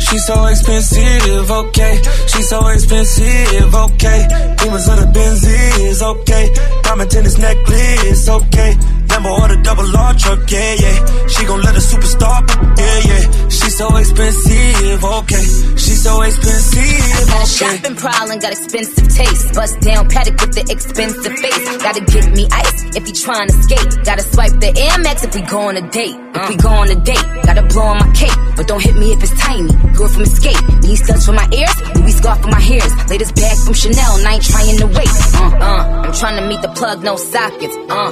She's 0.08 0.24
so 0.24 0.46
expensive, 0.46 1.50
okay. 1.50 2.00
She's 2.28 2.48
so 2.48 2.66
expensive, 2.68 3.74
okay. 3.74 4.26
Demons 4.56 4.88
of 4.88 4.96
the 5.00 5.08
Benzies, 5.12 6.00
okay. 6.02 6.50
Diamond 6.82 7.10
tennis 7.10 7.36
necklace, 7.36 8.28
okay. 8.28 8.72
Lambo 9.08 9.38
or 9.38 9.48
the 9.48 9.60
double 9.62 9.96
R 9.96 10.14
truck, 10.14 10.50
yeah, 10.50 10.74
yeah. 10.80 11.26
She 11.26 11.44
gon' 11.44 11.60
let 11.60 11.76
a 11.76 11.80
superstar, 11.80 12.40
yeah, 12.78 12.98
yeah. 13.04 13.48
So 13.78 13.96
expensive, 13.96 15.04
okay. 15.04 15.46
She's 15.78 16.02
so 16.02 16.20
expensive, 16.22 17.30
okay. 17.30 17.46
shopping 17.46 17.94
problem, 17.94 18.40
got 18.40 18.50
expensive 18.50 19.06
taste. 19.06 19.54
Bust 19.54 19.78
down 19.78 20.08
Patek 20.08 20.34
with 20.40 20.54
the 20.58 20.66
expensive 20.66 21.32
face. 21.38 21.78
Gotta 21.78 22.02
get 22.10 22.26
me 22.34 22.48
ice 22.50 22.96
if 22.98 23.06
you 23.06 23.14
tryna 23.14 23.54
skate. 23.62 24.04
Gotta 24.04 24.22
swipe 24.22 24.58
the 24.58 24.74
Air 24.74 24.98
Max 24.98 25.22
if 25.22 25.32
we 25.32 25.42
go 25.42 25.60
on 25.60 25.76
a 25.76 25.88
date. 25.90 26.18
If 26.34 26.48
we 26.48 26.56
go 26.56 26.70
on 26.70 26.90
a 26.90 26.96
date, 26.96 27.22
gotta 27.46 27.62
blow 27.70 27.86
on 27.94 27.98
my 28.02 28.10
cake. 28.18 28.34
But 28.56 28.66
don't 28.66 28.82
hit 28.82 28.96
me 28.96 29.12
if 29.12 29.22
it's 29.22 29.38
tiny. 29.38 29.70
Girl 29.94 30.08
from 30.08 30.22
Escape. 30.22 30.58
Need 30.82 30.96
studs 30.96 31.26
for 31.26 31.32
my 31.38 31.46
ears, 31.54 31.76
Louis 31.94 32.18
scarf 32.18 32.42
for 32.42 32.50
my 32.50 32.58
hairs. 32.58 32.90
Latest 33.08 33.36
bag 33.36 33.58
from 33.62 33.74
Chanel, 33.74 34.18
and 34.18 34.26
I 34.26 34.34
ain't 34.34 34.42
trying 34.42 34.78
to 34.78 34.86
wait. 34.90 35.14
Uh, 35.38 35.54
uh, 35.54 36.02
I'm 36.02 36.12
trying 36.14 36.42
to 36.42 36.48
meet 36.50 36.62
the 36.62 36.72
plug, 36.74 37.04
no 37.04 37.14
sockets. 37.14 37.76
Uh, 37.88 38.10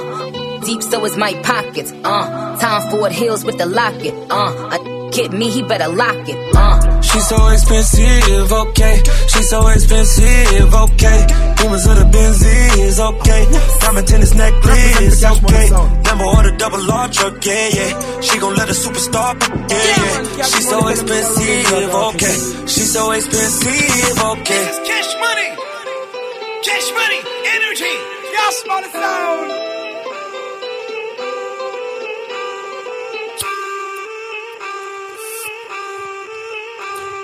deep 0.63 0.81
so 0.81 1.03
is 1.03 1.17
my 1.17 1.33
pockets. 1.43 1.91
Uh, 1.91 2.55
Tom 2.55 2.89
Ford 2.89 3.11
Hills 3.11 3.43
with 3.43 3.57
the 3.57 3.65
locket. 3.65 4.15
Uh, 4.31 4.71
a 4.71 4.96
get 5.17 5.33
me, 5.33 5.49
he 5.49 5.63
better 5.63 5.87
lock 5.87 6.29
it. 6.29 6.37
Uh. 6.55 7.01
She's 7.01 7.27
so 7.27 7.47
expensive, 7.47 8.51
okay. 8.51 9.01
She's 9.31 9.49
so 9.49 9.67
expensive, 9.67 10.73
okay. 10.85 11.19
Demons 11.57 11.85
of 11.87 11.95
the 11.97 12.05
Benzies, 12.13 12.99
okay. 13.09 13.41
Diamond 13.81 14.07
tennis 14.07 14.33
necklace, 14.35 15.23
okay. 15.25 15.67
Lambo 16.05 16.25
or 16.37 16.43
the 16.43 16.53
double 16.57 16.91
R 16.91 17.09
truck, 17.09 17.43
yeah, 17.43 17.67
yeah. 17.77 18.21
She 18.21 18.37
gon' 18.37 18.55
let 18.55 18.69
a 18.69 18.77
superstar, 18.83 19.33
yeah, 19.41 20.37
yeah. 20.37 20.45
She's 20.45 20.69
so 20.69 20.87
expensive, 20.87 21.93
okay. 22.09 22.37
She's 22.67 22.93
so 22.93 23.11
expensive, 23.11 24.19
okay. 24.33 24.65
Cash 24.85 25.11
money. 25.25 25.49
Cash 26.67 26.89
money. 26.93 27.19
Energy. 27.57 27.93
Y'all 28.33 28.51
smell 28.51 28.81
the 28.83 29.76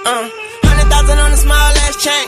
Uh, 0.05 0.27
hundred 0.67 0.88
thousand 0.91 1.17
on 1.17 1.31
a 1.31 1.38
small 1.38 1.69
ass 1.88 1.95
chain. 1.95 2.27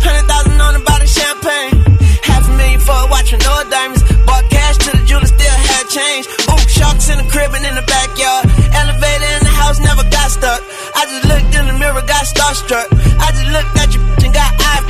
Hundred 0.00 0.24
thousand 0.24 0.56
on 0.56 0.72
a 0.76 0.82
bottle 0.88 1.06
champagne. 1.06 1.76
Half 2.24 2.48
a 2.48 2.52
million 2.56 2.80
for 2.80 2.96
a 2.96 3.06
watch 3.12 3.28
with 3.32 3.44
no 3.44 3.54
diamonds. 3.68 4.00
Bought 4.24 4.48
cash 4.48 4.76
to 4.88 4.90
the 4.96 5.04
jeweler, 5.04 5.28
still 5.28 5.58
had 5.68 5.84
change. 5.92 6.24
Ooh, 6.48 6.64
sharks 6.64 7.12
in 7.12 7.20
the 7.20 7.28
crib 7.28 7.52
and 7.52 7.64
in 7.68 7.76
the 7.76 7.84
backyard. 7.84 8.48
Elevator 8.72 9.30
in 9.36 9.42
the 9.44 9.52
house, 9.52 9.76
never 9.84 10.04
got 10.08 10.28
stuck. 10.32 10.60
I 10.96 11.02
just 11.12 11.24
looked 11.28 11.52
in 11.60 11.64
the 11.68 11.76
mirror, 11.76 12.00
got 12.08 12.24
starstruck. 12.24 12.88
I 12.88 13.28
just 13.36 13.50
looked 13.52 13.74
at 13.76 13.88
you 13.92 14.00
and 14.00 14.32
got 14.32 14.50
eye. 14.56 14.82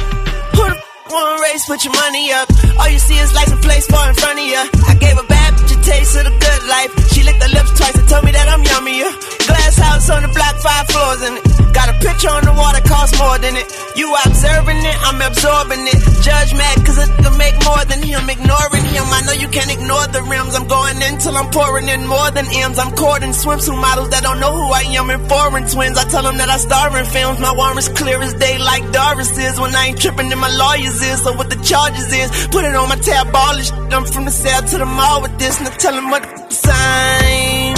Who 0.55 0.63
the 0.71 0.79
f- 0.79 1.11
wanna 1.11 1.43
race, 1.51 1.67
put 1.67 1.83
your 1.83 1.95
money 1.99 2.31
up. 2.31 2.47
All 2.79 2.87
you 2.89 3.03
see 3.03 3.19
is 3.19 3.35
license 3.35 3.59
plates 3.67 3.87
far 3.91 4.07
in 4.07 4.15
front 4.15 4.39
of 4.39 4.47
you. 4.47 4.63
I 4.87 4.95
gave 4.95 5.19
a 5.19 5.27
bad 5.27 5.50
taste 5.83 6.17
of 6.17 6.25
the 6.25 6.35
good 6.35 6.63
life. 6.69 6.91
She 7.13 7.23
licked 7.23 7.43
her 7.43 7.53
lips 7.53 7.73
twice 7.77 7.97
and 7.97 8.09
told 8.09 8.25
me 8.25 8.33
that 8.33 8.49
I'm 8.49 8.63
yummier. 8.63 9.11
Glass 9.47 9.77
house 9.79 10.11
on 10.11 10.23
the 10.23 10.33
block, 10.33 10.57
five 10.61 10.87
floors 10.89 11.23
in 11.27 11.33
it. 11.39 11.61
Got 11.73 11.89
a 11.89 11.97
picture 12.03 12.31
on 12.31 12.43
the 12.45 12.53
wall 12.53 12.73
that 12.75 12.85
costs 12.85 13.15
more 13.19 13.39
than 13.39 13.55
it. 13.55 13.67
You 13.95 14.11
observing 14.27 14.83
it, 14.83 14.97
I'm 15.07 15.23
absorbing 15.23 15.87
it. 15.87 15.99
Judge 16.21 16.53
mad 16.55 16.77
cause 16.83 16.99
it 16.99 17.11
can 17.23 17.35
make 17.39 17.57
more 17.63 17.85
than 17.87 18.03
him. 18.03 18.27
Ignoring 18.27 18.87
him, 18.91 19.07
I 19.07 19.23
know 19.23 19.37
you 19.39 19.49
can't 19.49 19.71
ignore 19.71 20.07
the 20.11 20.23
rims. 20.27 20.55
I'm 20.59 20.67
going 20.67 20.99
in 20.99 21.19
till 21.23 21.37
I'm 21.37 21.51
pouring 21.51 21.89
in 21.89 22.07
more 22.07 22.31
than 22.35 22.47
M's. 22.51 22.79
I'm 22.79 22.93
courting 22.99 23.31
swimsuit 23.31 23.79
models 23.79 24.11
that 24.11 24.23
don't 24.23 24.41
know 24.43 24.51
who 24.51 24.67
I 24.71 24.83
am 24.99 25.11
and 25.11 25.23
foreign 25.31 25.67
twins. 25.71 25.97
I 25.97 26.05
tell 26.11 26.27
them 26.27 26.37
that 26.39 26.51
I 26.51 26.59
star 26.59 26.91
in 26.99 27.07
films. 27.07 27.39
My 27.39 27.55
warrant's 27.55 27.89
clear 27.89 28.21
as 28.21 28.35
day 28.35 28.59
like 28.59 28.85
Doris 28.91 29.31
is. 29.39 29.61
When 29.61 29.75
I 29.75 29.95
ain't 29.95 30.01
tripping, 30.01 30.29
then 30.29 30.39
my 30.39 30.51
lawyers 30.51 30.99
is. 31.01 31.23
So 31.23 31.33
what 31.39 31.51
the 31.51 31.61
charges 31.63 32.11
is, 32.13 32.29
put 32.51 32.65
it 32.67 32.75
on 32.75 32.89
my 32.89 32.99
tab, 32.99 33.31
all 33.35 33.57
this. 33.57 33.71
I'm 33.71 34.05
from 34.07 34.25
the 34.27 34.35
cell 34.35 34.63
to 34.63 34.79
the 34.79 34.87
mall 34.87 35.23
with 35.23 35.39
this. 35.39 35.55
Now 35.71 35.77
tell 35.77 35.95
them 35.95 36.11
what 36.11 36.23
the 36.23 36.55
sign. 36.67 37.75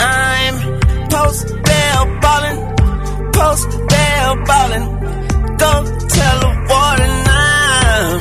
I'm 0.00 0.56
post 1.10 1.46
bail 1.68 2.02
ballin', 2.24 2.60
post 3.36 3.70
bail 3.92 4.32
ballin'. 4.48 4.86
Go 5.62 5.72
tell 6.16 6.36
the 6.44 6.52
warden 6.70 7.16
I'm, 7.28 8.20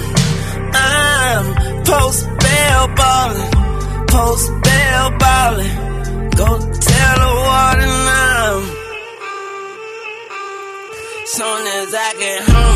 I'm 0.76 1.46
post 1.86 2.22
bail 2.44 2.84
ballin', 3.00 3.52
post 4.08 4.48
bail 4.68 5.08
ballin'. 5.24 5.76
Go 6.42 6.50
tell 6.90 7.16
the 7.24 7.32
warden 7.48 7.96
I'm. 8.20 8.64
Soon 11.36 11.62
as 11.80 11.90
I 11.96 12.10
get 12.20 12.42
home, 12.50 12.75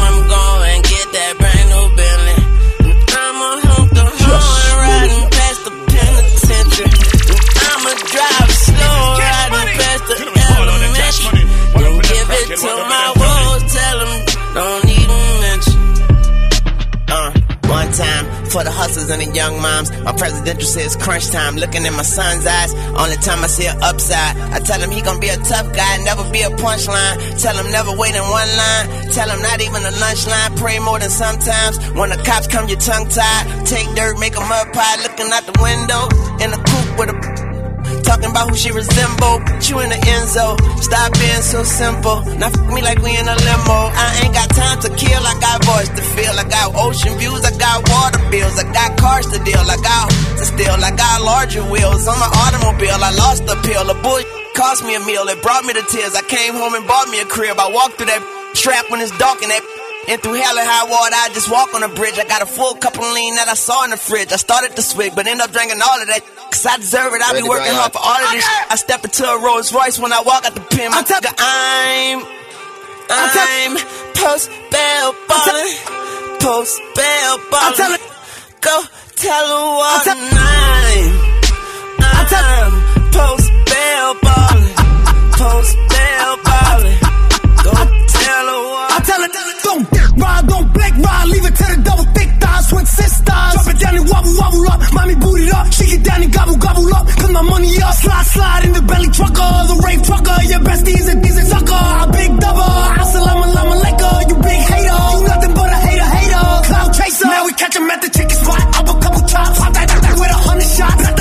to 12.60 12.68
my 12.68 13.08
wolves, 13.16 13.74
tell 13.74 14.00
them 14.04 14.14
don't 14.54 14.86
even 14.92 15.22
mention. 15.40 15.80
Uh, 17.08 17.32
one 17.72 17.90
time 17.94 18.26
for 18.52 18.64
the 18.68 18.72
hustlers 18.72 19.10
and 19.10 19.22
the 19.22 19.32
young 19.32 19.62
moms. 19.62 19.92
My 20.04 20.12
presidential 20.12 20.68
says 20.68 20.98
crunch 20.98 21.32
time. 21.32 21.56
Looking 21.56 21.86
in 21.86 21.94
my 21.96 22.04
son's 22.04 22.46
eyes, 22.46 22.74
only 23.00 23.16
time 23.24 23.40
I 23.44 23.48
see 23.48 23.66
an 23.66 23.82
upside. 23.82 24.36
I 24.52 24.60
tell 24.60 24.82
him 24.82 24.92
he 24.92 25.02
gonna 25.02 25.20
be 25.20 25.30
a 25.30 25.38
tough 25.38 25.72
guy, 25.72 26.04
never 26.04 26.28
be 26.32 26.42
a 26.42 26.50
punchline. 26.50 27.16
Tell 27.40 27.56
him 27.56 27.72
never 27.72 27.96
wait 27.96 28.16
in 28.16 28.26
one 28.28 28.52
line. 28.52 29.08
Tell 29.16 29.30
him 29.30 29.42
not 29.42 29.62
even 29.62 29.80
a 29.80 29.94
lunch 30.04 30.28
line. 30.28 30.58
Pray 30.58 30.80
more 30.80 31.00
than 31.00 31.10
sometimes. 31.10 31.80
When 31.96 32.10
the 32.10 32.20
cops 32.28 32.48
come, 32.48 32.68
you're 32.68 32.82
tongue 32.82 33.08
tied. 33.08 33.66
Take 33.66 33.88
dirt, 33.96 34.20
make 34.20 34.36
a 34.36 34.42
mud 34.44 34.74
pie. 34.74 35.00
Looking 35.08 35.32
out 35.32 35.48
the 35.48 35.56
window 35.64 36.12
in 36.44 36.52
a 36.52 36.60
coupe 36.60 36.92
with 37.00 37.10
a 37.16 37.49
Talking 38.10 38.34
about 38.34 38.50
who 38.50 38.58
she 38.58 38.74
resemble, 38.74 39.38
put 39.46 39.70
you 39.70 39.86
in 39.86 39.94
the 39.94 40.02
end 40.02 40.26
zone. 40.34 40.58
Stop 40.82 41.14
being 41.22 41.46
so 41.46 41.62
simple. 41.62 42.26
Now 42.42 42.50
fuck 42.50 42.66
me 42.74 42.82
like 42.82 42.98
we 43.06 43.14
in 43.14 43.22
a 43.22 43.38
limo. 43.38 43.80
I 43.94 44.26
ain't 44.26 44.34
got 44.34 44.50
time 44.50 44.82
to 44.82 44.90
kill, 44.98 45.22
I 45.22 45.38
got 45.38 45.62
voice 45.62 45.94
to 45.94 46.02
feel. 46.18 46.34
I 46.34 46.42
got 46.50 46.74
ocean 46.74 47.14
views, 47.22 47.46
I 47.46 47.54
got 47.54 47.86
water 47.86 48.18
bills, 48.34 48.58
I 48.58 48.66
got 48.74 48.98
cars 48.98 49.30
to 49.30 49.38
deal, 49.46 49.62
I 49.62 49.78
got 49.78 50.10
to 50.10 50.44
steal, 50.44 50.74
I 50.82 50.90
got 50.90 51.22
larger 51.22 51.62
wheels 51.70 52.10
on 52.10 52.18
my 52.18 52.32
automobile. 52.50 52.98
I 52.98 53.14
lost 53.14 53.46
the 53.46 53.54
pill, 53.62 53.86
the 53.86 53.94
bull 54.02 54.26
cost 54.58 54.84
me 54.84 54.96
a 54.96 55.00
meal, 55.06 55.30
it 55.30 55.40
brought 55.46 55.64
me 55.66 55.74
to 55.78 55.84
tears. 55.94 56.16
I 56.16 56.26
came 56.26 56.58
home 56.58 56.74
and 56.74 56.88
bought 56.90 57.10
me 57.10 57.22
a 57.22 57.26
crib. 57.26 57.62
I 57.62 57.70
walked 57.70 58.02
through 58.02 58.10
that 58.10 58.26
trap 58.58 58.90
when 58.90 59.02
it's 59.02 59.16
dark 59.22 59.38
and 59.46 59.52
that 59.54 59.62
and 60.10 60.20
through 60.24 60.42
hell 60.42 60.58
and 60.58 60.66
high 60.66 60.90
water, 60.90 61.14
I 61.14 61.30
just 61.38 61.52
walk 61.54 61.70
on 61.78 61.82
the 61.86 61.94
bridge. 61.94 62.18
I 62.18 62.26
got 62.26 62.42
a 62.42 62.50
full 62.50 62.74
cup 62.82 62.98
of 62.98 63.06
lean 63.14 63.36
that 63.36 63.48
I 63.48 63.54
saw 63.54 63.86
in 63.86 63.92
the 63.92 63.98
fridge. 63.98 64.34
I 64.34 64.42
started 64.42 64.76
to 64.76 64.82
swig, 64.82 65.14
but 65.14 65.28
end 65.28 65.40
up 65.40 65.52
drinking 65.54 65.78
all 65.86 66.02
of 66.02 66.08
that. 66.10 66.26
Cause 66.50 66.66
I 66.66 66.78
deserve 66.78 67.14
it. 67.14 67.22
I 67.22 67.38
be 67.38 67.46
working 67.46 67.70
hard 67.78 67.94
for 67.94 68.02
all 68.02 68.18
of 68.18 68.32
this. 68.34 68.42
I 68.42 68.76
step 68.76 69.06
into 69.06 69.22
a 69.22 69.38
Rolls 69.38 69.70
Royce 69.70 70.02
when 70.02 70.12
I 70.12 70.26
walk 70.26 70.50
out 70.50 70.58
the 70.58 70.66
pen. 70.66 70.90
My 70.90 71.06
nigga, 71.06 71.30
I'm, 71.38 72.26
I'm 73.06 73.78
post 74.18 74.50
bail 74.74 75.14
ballin', 75.30 75.78
post 76.42 76.82
bail 76.98 77.38
ballin'. 77.54 78.02
Go 78.66 78.76
tell 79.14 79.46
her 79.46 79.66
what 79.78 80.10
name. 80.10 81.14
I'm 82.02 82.74
post 83.14 83.50
bail 83.70 84.10
ballin', 84.26 84.74
post 85.38 85.78
bail 85.94 86.34
ballin'. 86.42 86.98
Go 87.62 87.78
tell 88.10 88.46
her 88.50 88.62
what. 88.74 88.90
I 88.90 89.29
tell 90.30 90.46
don't 90.48 90.74
blink, 90.74 90.96
ride, 90.98 91.28
leave 91.28 91.46
it 91.46 91.56
to 91.56 91.66
the 91.74 91.78
double 91.84 92.08
thick 92.16 92.30
thighs, 92.42 92.66
twin 92.70 92.86
sisters. 92.86 93.52
Drop 93.54 93.68
it 93.68 93.78
down 93.80 93.96
and 93.98 94.08
wobble, 94.10 94.36
wobble 94.38 94.70
up, 94.70 94.80
mommy 94.94 95.16
boot 95.16 95.40
it 95.42 95.54
up, 95.54 95.68
shake 95.74 95.94
it 95.98 96.04
down 96.04 96.22
and 96.24 96.34
gobble, 96.34 96.58
gobble 96.58 96.94
up, 96.94 97.06
cause 97.08 97.32
my 97.32 97.42
money 97.42 97.72
up. 97.82 97.94
Slide, 97.94 98.28
slide 98.36 98.64
in 98.66 98.74
the 98.74 98.84
belly 98.84 99.10
trucker, 99.10 99.52
the 99.70 99.76
rave 99.86 100.02
trucker, 100.04 100.38
your 100.52 100.62
bestie 100.62 100.98
is 101.02 101.08
a 101.10 101.16
decent 101.22 101.48
sucker, 101.48 101.84
a 102.04 102.08
big 102.12 102.32
double. 102.40 102.76
Assalamu 103.02 103.46
you 104.30 104.38
big 104.48 104.62
hater, 104.72 105.02
you 105.18 105.24
nothing 105.28 105.54
but 105.54 105.70
a 105.70 105.80
hater, 105.88 106.10
hater. 106.16 106.46
Cloud 106.68 106.90
chaser, 106.94 107.26
now 107.26 107.46
we 107.46 107.54
catch 107.54 107.76
him 107.76 107.90
at 107.90 108.00
the 108.02 108.10
chicken 108.10 108.38
spot, 108.38 108.64
up 108.78 108.88
a 108.90 108.96
couple 109.04 109.24
chops, 109.28 109.58
pop 109.60 109.74
that, 109.74 109.88
that, 109.88 110.02
that 110.04 110.16
with 110.20 110.32
a 110.32 110.40
hundred 110.48 110.70
shots. 110.78 111.19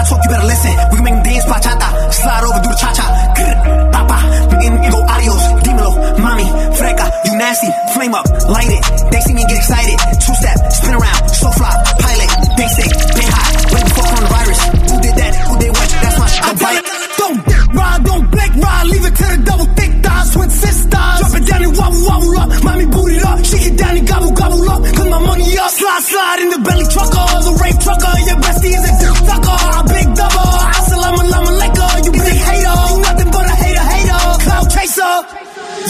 I 0.00 0.04
talk, 0.08 0.20
you 0.24 0.30
better 0.32 0.48
listen. 0.48 0.72
We 0.90 0.96
can 0.96 1.04
make 1.04 1.14
them 1.20 1.24
dance 1.28 1.44
bachata, 1.44 1.88
slide 2.08 2.44
over, 2.48 2.60
do 2.64 2.68
the 2.72 2.78
cha 2.80 2.90
cha. 2.96 3.04
Papa, 3.92 4.16
go 4.88 5.00
adios, 5.12 5.44
dímelo, 5.60 5.92
mommy. 6.24 6.48
freca, 6.80 7.04
you 7.28 7.36
nasty, 7.36 7.68
flame 7.92 8.14
up, 8.16 8.24
light 8.48 8.72
it. 8.72 8.82
They 9.12 9.20
see 9.20 9.34
me 9.36 9.44
get 9.44 9.60
excited, 9.60 9.96
two 10.24 10.34
step, 10.40 10.56
spin 10.72 10.94
around, 10.96 11.20
So 11.36 11.52
fly, 11.52 11.68
pilot, 12.00 12.30
basic, 12.56 12.88
been 13.12 13.28
hot, 13.28 13.48
way 13.76 13.82
before 13.84 14.08
coronavirus. 14.08 14.60
Who 14.88 14.96
did 15.04 15.14
that? 15.20 15.32
Who 15.36 15.54
did 15.60 15.72
what? 15.76 15.88
That's 16.00 16.16
my 16.16 16.28
the 16.48 16.52
bite. 16.64 16.84
Don't 17.20 17.38
ride, 17.76 18.00
don't 18.08 18.24
blink, 18.32 18.52
ride, 18.56 18.86
leave 18.88 19.04
it 19.04 19.14
to 19.20 19.26
the 19.36 19.38
double 19.44 19.68
thick 19.76 19.92
thighs, 20.00 20.28
twin 20.32 20.48
sisters. 20.48 21.16
Drop 21.20 21.34
it 21.36 21.44
down 21.44 21.60
and 21.60 21.76
wobble, 21.76 22.02
wobble 22.08 22.38
up, 22.40 22.48
mommy 22.64 22.86
boot 22.88 23.12
it 23.12 23.20
up, 23.22 23.38
shake 23.44 23.66
it 23.68 23.76
down 23.76 23.96
and 24.00 24.08
gobble, 24.08 24.29
up. 26.00 26.06
Slide, 26.06 26.40
in 26.40 26.48
the 26.50 26.58
belly 26.64 26.86
trucker, 26.88 27.26
the 27.44 27.52
rape 27.60 27.80
trucker, 27.84 28.14
your 28.28 28.38
bestie 28.40 28.72
is 28.72 28.84
a 28.88 28.92
dick 29.00 29.16
sucker, 29.28 29.58
a 29.78 29.82
big 29.84 30.08
double. 30.16 30.52
Assalamu 30.80 31.20
alaikum, 31.28 32.04
you 32.04 32.12
big 32.12 32.40
hater, 32.40 32.76
you 32.90 33.00
nothing 33.04 33.30
but 33.30 33.44
a 33.44 33.54
hater, 33.62 33.86
hater. 33.92 34.22
Cloud 34.44 34.66
chaser, 34.70 35.14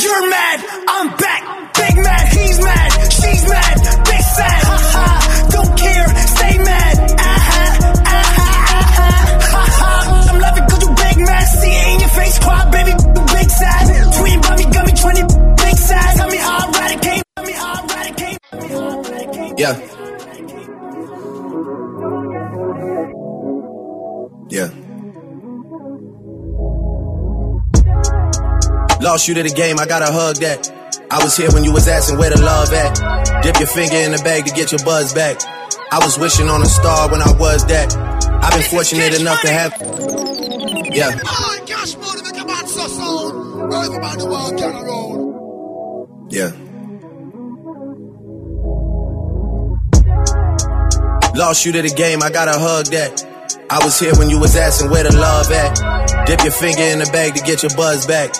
you're 0.02 0.24
mad, 0.30 0.58
I'm 0.88 1.06
back, 1.16 1.42
big 1.78 1.96
mad, 2.02 2.24
he's 2.34 2.58
mad, 2.60 2.90
she's 3.12 3.42
mad, 3.48 3.76
big 4.10 4.24
sad, 4.34 4.60
ha 4.66 4.78
ha, 4.94 5.06
don't 5.54 5.72
care, 5.78 6.06
stay 6.34 6.56
mad, 6.58 6.94
aha, 7.30 7.62
aha, 8.14 8.50
aha, 8.66 8.80
ha 8.82 8.82
Ah 8.82 8.86
ha. 8.98 9.10
Ha 9.52 9.62
ha. 9.78 9.92
I'm 10.30 10.38
laughing 10.40 10.66
cause 10.70 10.82
you 10.84 10.90
big 10.90 11.18
mad, 11.22 11.46
see 11.60 11.74
it 11.80 11.86
in 11.94 12.00
your 12.00 12.12
face, 12.18 12.38
cry, 12.40 12.62
baby, 12.74 12.92
you 12.98 13.22
big 13.30 13.48
sad. 13.50 13.84
Twin 14.18 14.38
by 14.42 14.52
me, 14.58 14.64
got 14.74 14.84
me 14.86 14.92
20, 14.92 15.22
big 15.62 15.76
sad. 15.78 16.10
Tell 16.18 16.28
me 16.28 16.38
how 16.38 16.58
I 16.58 16.68
eradicate, 16.68 17.22
tell 17.36 17.46
me 17.46 17.52
how 17.52 17.72
I 17.74 17.84
eradicate. 17.86 18.38
Yeah. 19.60 19.99
Yeah. 24.50 24.66
Lost 29.00 29.28
you 29.28 29.34
to 29.34 29.42
the 29.44 29.52
game, 29.54 29.78
I 29.78 29.86
gotta 29.86 30.10
hug 30.12 30.36
that. 30.36 30.68
I 31.08 31.22
was 31.22 31.36
here 31.36 31.50
when 31.52 31.62
you 31.62 31.72
was 31.72 31.86
asking 31.86 32.18
where 32.18 32.30
the 32.30 32.42
love 32.42 32.72
at. 32.72 33.42
Dip 33.42 33.58
your 33.60 33.68
finger 33.68 33.96
in 33.96 34.10
the 34.10 34.20
bag 34.24 34.46
to 34.46 34.52
get 34.52 34.72
your 34.72 34.84
buzz 34.84 35.14
back. 35.14 35.40
I 35.92 35.98
was 36.04 36.18
wishing 36.18 36.48
on 36.48 36.62
a 36.62 36.66
star 36.66 37.08
when 37.10 37.22
I 37.22 37.30
was 37.38 37.64
that. 37.66 37.96
I've 38.42 38.52
been 38.52 38.64
fortunate 38.64 39.20
enough 39.20 39.40
to 39.42 39.48
have. 39.50 39.72
Yeah. 40.92 41.14
Oh, 41.24 41.58
cash 41.66 41.96
money 41.96 42.22
make 42.22 42.42
a 42.42 42.44
man 42.44 42.66
so 42.66 42.88
sound. 42.88 43.70
Where 43.70 43.84
everybody 43.84 44.24
walk 44.24 44.56
down 44.58 44.74
the 44.74 44.82
road. 44.84 46.26
Yeah. 46.30 46.50
Lost 51.36 51.64
you 51.64 51.70
to 51.72 51.82
the 51.82 51.94
game, 51.94 52.20
I 52.22 52.30
gotta 52.30 52.58
hug 52.58 52.86
that. 52.86 53.29
I 53.70 53.78
was 53.84 54.00
here 54.00 54.12
when 54.18 54.28
you 54.28 54.40
was 54.40 54.56
asking 54.56 54.90
where 54.90 55.04
the 55.04 55.14
love 55.14 55.46
at. 55.52 56.26
Dip 56.26 56.42
your 56.42 56.50
finger 56.50 56.82
in 56.82 56.98
the 56.98 57.08
bag 57.12 57.36
to 57.36 57.42
get 57.42 57.62
your 57.62 57.70
buzz 57.76 58.04
back. 58.04 58.34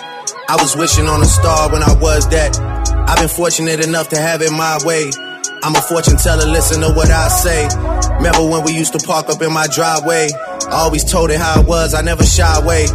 I 0.49 0.59
was 0.59 0.75
wishing 0.75 1.07
on 1.07 1.21
a 1.21 1.25
star 1.25 1.71
when 1.71 1.81
I 1.81 1.95
was 1.95 2.27
that. 2.35 2.59
I've 3.07 3.17
been 3.17 3.29
fortunate 3.31 3.79
enough 3.79 4.09
to 4.09 4.17
have 4.19 4.41
it 4.41 4.51
my 4.51 4.77
way. 4.83 5.09
I'm 5.63 5.73
a 5.73 5.81
fortune 5.81 6.17
teller, 6.17 6.43
listen 6.43 6.81
to 6.81 6.91
what 6.91 7.09
I 7.09 7.29
say. 7.29 7.63
Remember 8.19 8.43
when 8.43 8.65
we 8.65 8.75
used 8.75 8.91
to 8.91 8.99
park 8.99 9.29
up 9.29 9.41
in 9.41 9.53
my 9.53 9.67
driveway? 9.67 10.27
I 10.67 10.83
always 10.83 11.09
told 11.09 11.31
it 11.31 11.39
how 11.39 11.61
it 11.61 11.65
was, 11.65 11.93
I 11.93 12.01
never 12.01 12.25
shy 12.25 12.59
away. 12.59 12.87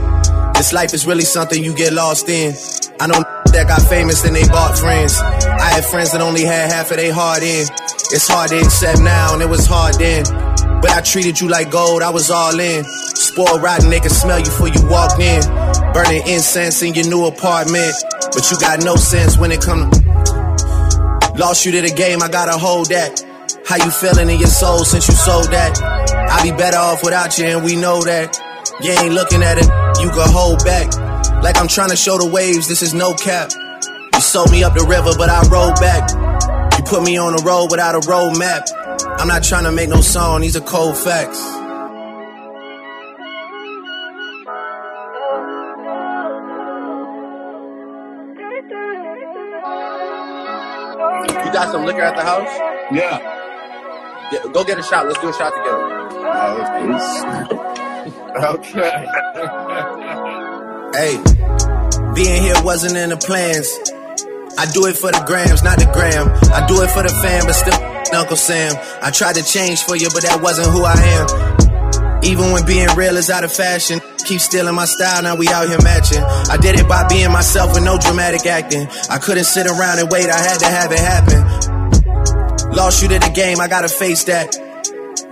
This 0.60 0.74
life 0.74 0.92
is 0.92 1.06
really 1.06 1.24
something 1.24 1.56
you 1.56 1.74
get 1.74 1.94
lost 1.94 2.28
in. 2.28 2.52
I 3.00 3.06
know 3.06 3.24
that 3.56 3.64
got 3.64 3.80
famous 3.88 4.26
and 4.26 4.36
they 4.36 4.46
bought 4.48 4.76
friends. 4.76 5.16
I 5.16 5.72
had 5.72 5.86
friends 5.86 6.12
that 6.12 6.20
only 6.20 6.44
had 6.44 6.70
half 6.70 6.90
of 6.90 6.98
their 6.98 7.14
heart 7.14 7.40
in. 7.42 7.64
It's 8.12 8.28
hard 8.28 8.50
to 8.50 8.60
accept 8.60 9.00
now, 9.00 9.32
and 9.32 9.40
it 9.40 9.48
was 9.48 9.64
hard 9.66 9.94
then. 9.94 10.45
But 10.82 10.90
I 10.90 11.00
treated 11.00 11.40
you 11.40 11.48
like 11.48 11.70
gold, 11.70 12.02
I 12.02 12.10
was 12.10 12.30
all 12.30 12.58
in. 12.58 12.84
Spoiled 12.84 13.62
rotten, 13.62 13.90
could 14.00 14.10
smell 14.10 14.38
you 14.38 14.44
before 14.44 14.68
you 14.68 14.86
walked 14.88 15.20
in. 15.20 15.42
Burning 15.92 16.26
incense 16.26 16.82
in 16.82 16.94
your 16.94 17.06
new 17.06 17.26
apartment. 17.26 17.94
But 18.32 18.50
you 18.50 18.58
got 18.58 18.84
no 18.84 18.96
sense 18.96 19.38
when 19.38 19.50
it 19.52 19.62
come 19.62 19.90
Lost 21.36 21.66
you 21.66 21.72
to 21.72 21.82
the 21.82 21.92
game, 21.92 22.22
I 22.22 22.28
gotta 22.28 22.56
hold 22.56 22.88
that. 22.88 23.20
How 23.68 23.76
you 23.76 23.90
feeling 23.90 24.30
in 24.30 24.40
your 24.40 24.48
soul 24.48 24.84
since 24.88 25.06
you 25.06 25.12
sold 25.12 25.52
that? 25.52 25.76
I'd 26.32 26.42
be 26.42 26.56
better 26.56 26.78
off 26.78 27.04
without 27.04 27.36
you, 27.36 27.44
and 27.44 27.62
we 27.62 27.76
know 27.76 28.00
that. 28.04 28.40
You 28.80 28.92
ain't 28.92 29.12
looking 29.12 29.42
at 29.42 29.58
it, 29.60 29.68
you 30.00 30.08
can 30.08 30.32
hold 30.32 30.64
back. 30.64 30.88
Like 31.44 31.60
I'm 31.60 31.68
trying 31.68 31.90
to 31.90 31.96
show 31.96 32.16
the 32.16 32.24
waves, 32.24 32.68
this 32.68 32.80
is 32.80 32.94
no 32.94 33.12
cap. 33.12 33.52
You 34.14 34.20
sold 34.20 34.50
me 34.50 34.64
up 34.64 34.72
the 34.72 34.88
river, 34.88 35.12
but 35.18 35.28
I 35.28 35.44
rode 35.52 35.76
back. 35.76 36.08
You 36.78 36.84
put 36.88 37.04
me 37.04 37.18
on 37.18 37.36
a 37.36 37.42
road 37.44 37.68
without 37.70 37.92
a 37.92 38.00
road 38.08 38.38
map. 38.38 38.64
I'm 39.04 39.28
not 39.28 39.42
trying 39.42 39.64
to 39.64 39.72
make 39.72 39.88
no 39.88 40.00
song, 40.00 40.40
these 40.40 40.56
are 40.56 40.60
cold 40.60 40.96
facts. 40.96 41.38
You 51.44 51.52
got 51.52 51.70
some 51.72 51.84
liquor 51.84 52.02
at 52.02 52.16
the 52.16 52.22
house? 52.22 52.48
Yeah. 52.92 53.18
Yeah, 54.32 54.52
go 54.52 54.64
get 54.64 54.78
a 54.78 54.82
shot. 54.82 55.06
Let's 55.06 55.20
do 55.20 55.28
a 55.28 55.32
shot 55.32 55.52
together. 55.54 55.96
okay. 58.56 59.06
Hey, 60.94 61.16
being 62.14 62.42
here 62.42 62.54
wasn't 62.64 62.96
in 62.96 63.10
the 63.10 63.16
plans. 63.16 63.68
I 64.58 64.66
do 64.72 64.86
it 64.86 64.96
for 64.96 65.12
the 65.12 65.22
grams, 65.26 65.62
not 65.62 65.78
the 65.78 65.86
gram. 65.92 66.32
I 66.52 66.66
do 66.66 66.80
it 66.82 66.90
for 66.90 67.02
the 67.02 67.12
fam, 67.22 67.44
but 67.44 67.52
still 67.52 67.76
Uncle 68.16 68.36
Sam. 68.36 68.74
I 69.02 69.10
tried 69.10 69.36
to 69.36 69.44
change 69.44 69.82
for 69.82 69.96
you, 69.96 70.08
but 70.12 70.22
that 70.22 70.40
wasn't 70.40 70.68
who 70.68 70.84
I 70.84 70.96
am. 70.96 72.24
Even 72.24 72.50
when 72.52 72.64
being 72.64 72.88
real 72.96 73.16
is 73.16 73.30
out 73.30 73.44
of 73.44 73.52
fashion, 73.52 74.00
keep 74.24 74.40
stealing 74.40 74.74
my 74.74 74.86
style, 74.86 75.22
now 75.22 75.36
we 75.36 75.48
out 75.48 75.68
here 75.68 75.78
matching. 75.82 76.22
I 76.50 76.56
did 76.56 76.80
it 76.80 76.88
by 76.88 77.06
being 77.08 77.30
myself 77.30 77.74
with 77.74 77.84
no 77.84 77.98
dramatic 77.98 78.46
acting. 78.46 78.88
I 79.10 79.18
couldn't 79.18 79.44
sit 79.44 79.66
around 79.66 79.98
and 80.00 80.10
wait, 80.10 80.28
I 80.30 80.38
had 80.38 80.58
to 80.60 80.66
have 80.66 80.90
it 80.90 80.98
happen. 80.98 82.72
Lost 82.72 83.02
you 83.02 83.08
to 83.08 83.18
the 83.18 83.32
game, 83.34 83.60
I 83.60 83.68
gotta 83.68 83.88
face 83.88 84.24
that. 84.24 84.65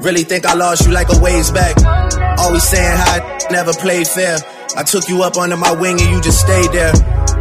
Really 0.00 0.24
think 0.24 0.44
I 0.44 0.54
lost 0.54 0.86
you 0.86 0.92
like 0.92 1.08
a 1.10 1.18
ways 1.20 1.50
back. 1.50 1.76
Always 2.38 2.64
saying 2.64 2.96
how 2.96 3.14
I 3.14 3.38
never 3.50 3.72
played 3.72 4.06
fair. 4.06 4.38
I 4.76 4.82
took 4.82 5.08
you 5.08 5.22
up 5.22 5.36
under 5.36 5.56
my 5.56 5.72
wing 5.72 6.00
and 6.00 6.10
you 6.10 6.20
just 6.20 6.40
stayed 6.40 6.72
there. 6.72 6.92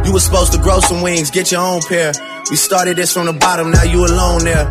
You 0.04 0.12
were 0.12 0.20
supposed 0.20 0.52
to 0.52 0.58
grow 0.58 0.80
some 0.80 1.02
wings, 1.02 1.30
get 1.30 1.50
your 1.50 1.60
own 1.60 1.82
pair. 1.82 2.12
We 2.50 2.56
started 2.56 2.96
this 2.96 3.12
from 3.12 3.26
the 3.26 3.32
bottom, 3.32 3.70
now 3.70 3.82
you 3.82 4.06
alone 4.06 4.44
there. 4.44 4.68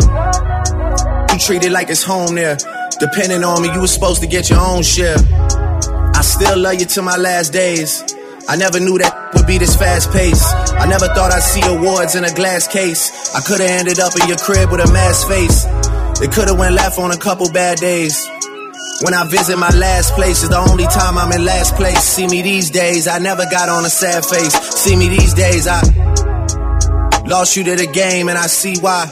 You 1.33 1.39
treat 1.39 1.63
it 1.65 1.71
like 1.71 1.89
it's 1.89 2.03
home 2.03 2.35
there. 2.35 2.57
Depending 2.99 3.43
on 3.43 3.61
me, 3.61 3.73
you 3.73 3.81
were 3.81 3.87
supposed 3.87 4.21
to 4.21 4.27
get 4.27 4.49
your 4.49 4.59
own 4.59 4.83
share. 4.83 5.17
I 6.15 6.21
still 6.21 6.57
love 6.57 6.79
you 6.79 6.85
to 6.85 7.01
my 7.01 7.17
last 7.17 7.51
days. 7.51 8.03
I 8.47 8.55
never 8.55 8.79
knew 8.79 8.97
that 8.99 9.33
would 9.33 9.47
be 9.47 9.57
this 9.57 9.75
fast 9.75 10.11
pace. 10.11 10.43
I 10.73 10.87
never 10.87 11.07
thought 11.07 11.31
I'd 11.33 11.41
see 11.41 11.61
awards 11.65 12.15
in 12.15 12.23
a 12.23 12.33
glass 12.33 12.67
case. 12.67 13.33
I 13.35 13.41
could've 13.41 13.65
ended 13.65 13.99
up 13.99 14.13
in 14.21 14.27
your 14.27 14.37
crib 14.37 14.71
with 14.71 14.81
a 14.81 14.91
mask 14.93 15.27
face. 15.27 15.65
It 16.23 16.31
could've 16.31 16.57
went 16.57 16.73
left 16.73 16.97
on 16.99 17.11
a 17.11 17.17
couple 17.17 17.51
bad 17.51 17.79
days. 17.79 18.15
When 19.03 19.13
I 19.13 19.27
visit 19.27 19.57
my 19.57 19.75
last 19.75 20.15
place, 20.15 20.41
is 20.41 20.47
the 20.47 20.63
only 20.71 20.85
time 20.85 21.17
I'm 21.17 21.29
in 21.33 21.43
last 21.43 21.75
place. 21.75 21.99
See 21.99 22.27
me 22.27 22.41
these 22.41 22.69
days, 22.69 23.09
I 23.09 23.19
never 23.19 23.43
got 23.51 23.67
on 23.67 23.83
a 23.83 23.89
sad 23.89 24.23
face. 24.23 24.53
See 24.71 24.95
me 24.95 25.09
these 25.09 25.33
days, 25.33 25.67
I 25.67 25.83
lost 27.27 27.57
you 27.57 27.65
to 27.65 27.75
the 27.75 27.87
game, 27.91 28.29
and 28.29 28.37
I 28.37 28.47
see 28.47 28.79
why. 28.79 29.03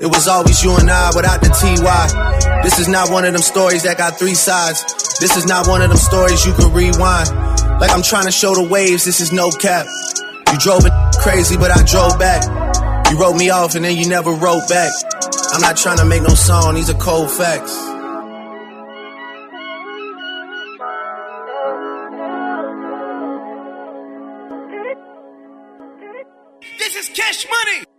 It 0.00 0.10
was 0.10 0.26
always 0.26 0.58
you 0.64 0.74
and 0.74 0.90
I 0.90 1.14
without 1.14 1.40
the 1.40 1.54
TY. 1.54 2.62
This 2.64 2.80
is 2.80 2.88
not 2.88 3.10
one 3.10 3.24
of 3.24 3.32
them 3.32 3.42
stories 3.42 3.84
that 3.84 3.96
got 3.96 4.18
three 4.18 4.34
sides. 4.34 4.82
This 5.20 5.36
is 5.36 5.46
not 5.46 5.68
one 5.68 5.82
of 5.82 5.88
them 5.88 5.98
stories 5.98 6.44
you 6.44 6.52
can 6.52 6.74
rewind. 6.74 7.30
Like 7.78 7.94
I'm 7.94 8.02
trying 8.02 8.26
to 8.26 8.34
show 8.34 8.56
the 8.56 8.66
waves, 8.66 9.04
this 9.04 9.20
is 9.20 9.32
no 9.32 9.50
cap. 9.50 9.86
You 10.50 10.58
drove 10.58 10.84
it 10.84 10.92
crazy, 11.22 11.56
but 11.56 11.70
I 11.70 11.86
drove 11.86 12.18
back. 12.18 12.42
You 13.12 13.20
wrote 13.20 13.36
me 13.36 13.50
off 13.50 13.76
and 13.76 13.84
then 13.84 13.96
you 13.96 14.08
never 14.08 14.32
wrote 14.32 14.68
back. 14.68 14.90
I'm 15.56 15.62
not 15.62 15.78
trying 15.78 15.96
to 15.96 16.04
make 16.04 16.20
no 16.20 16.34
song, 16.34 16.74
these 16.74 16.90
are 16.90 16.98
cold 16.98 17.30
facts. 17.30 17.74
This 26.78 26.96
is 26.96 27.08
cash 27.08 27.46
money. 27.48 27.95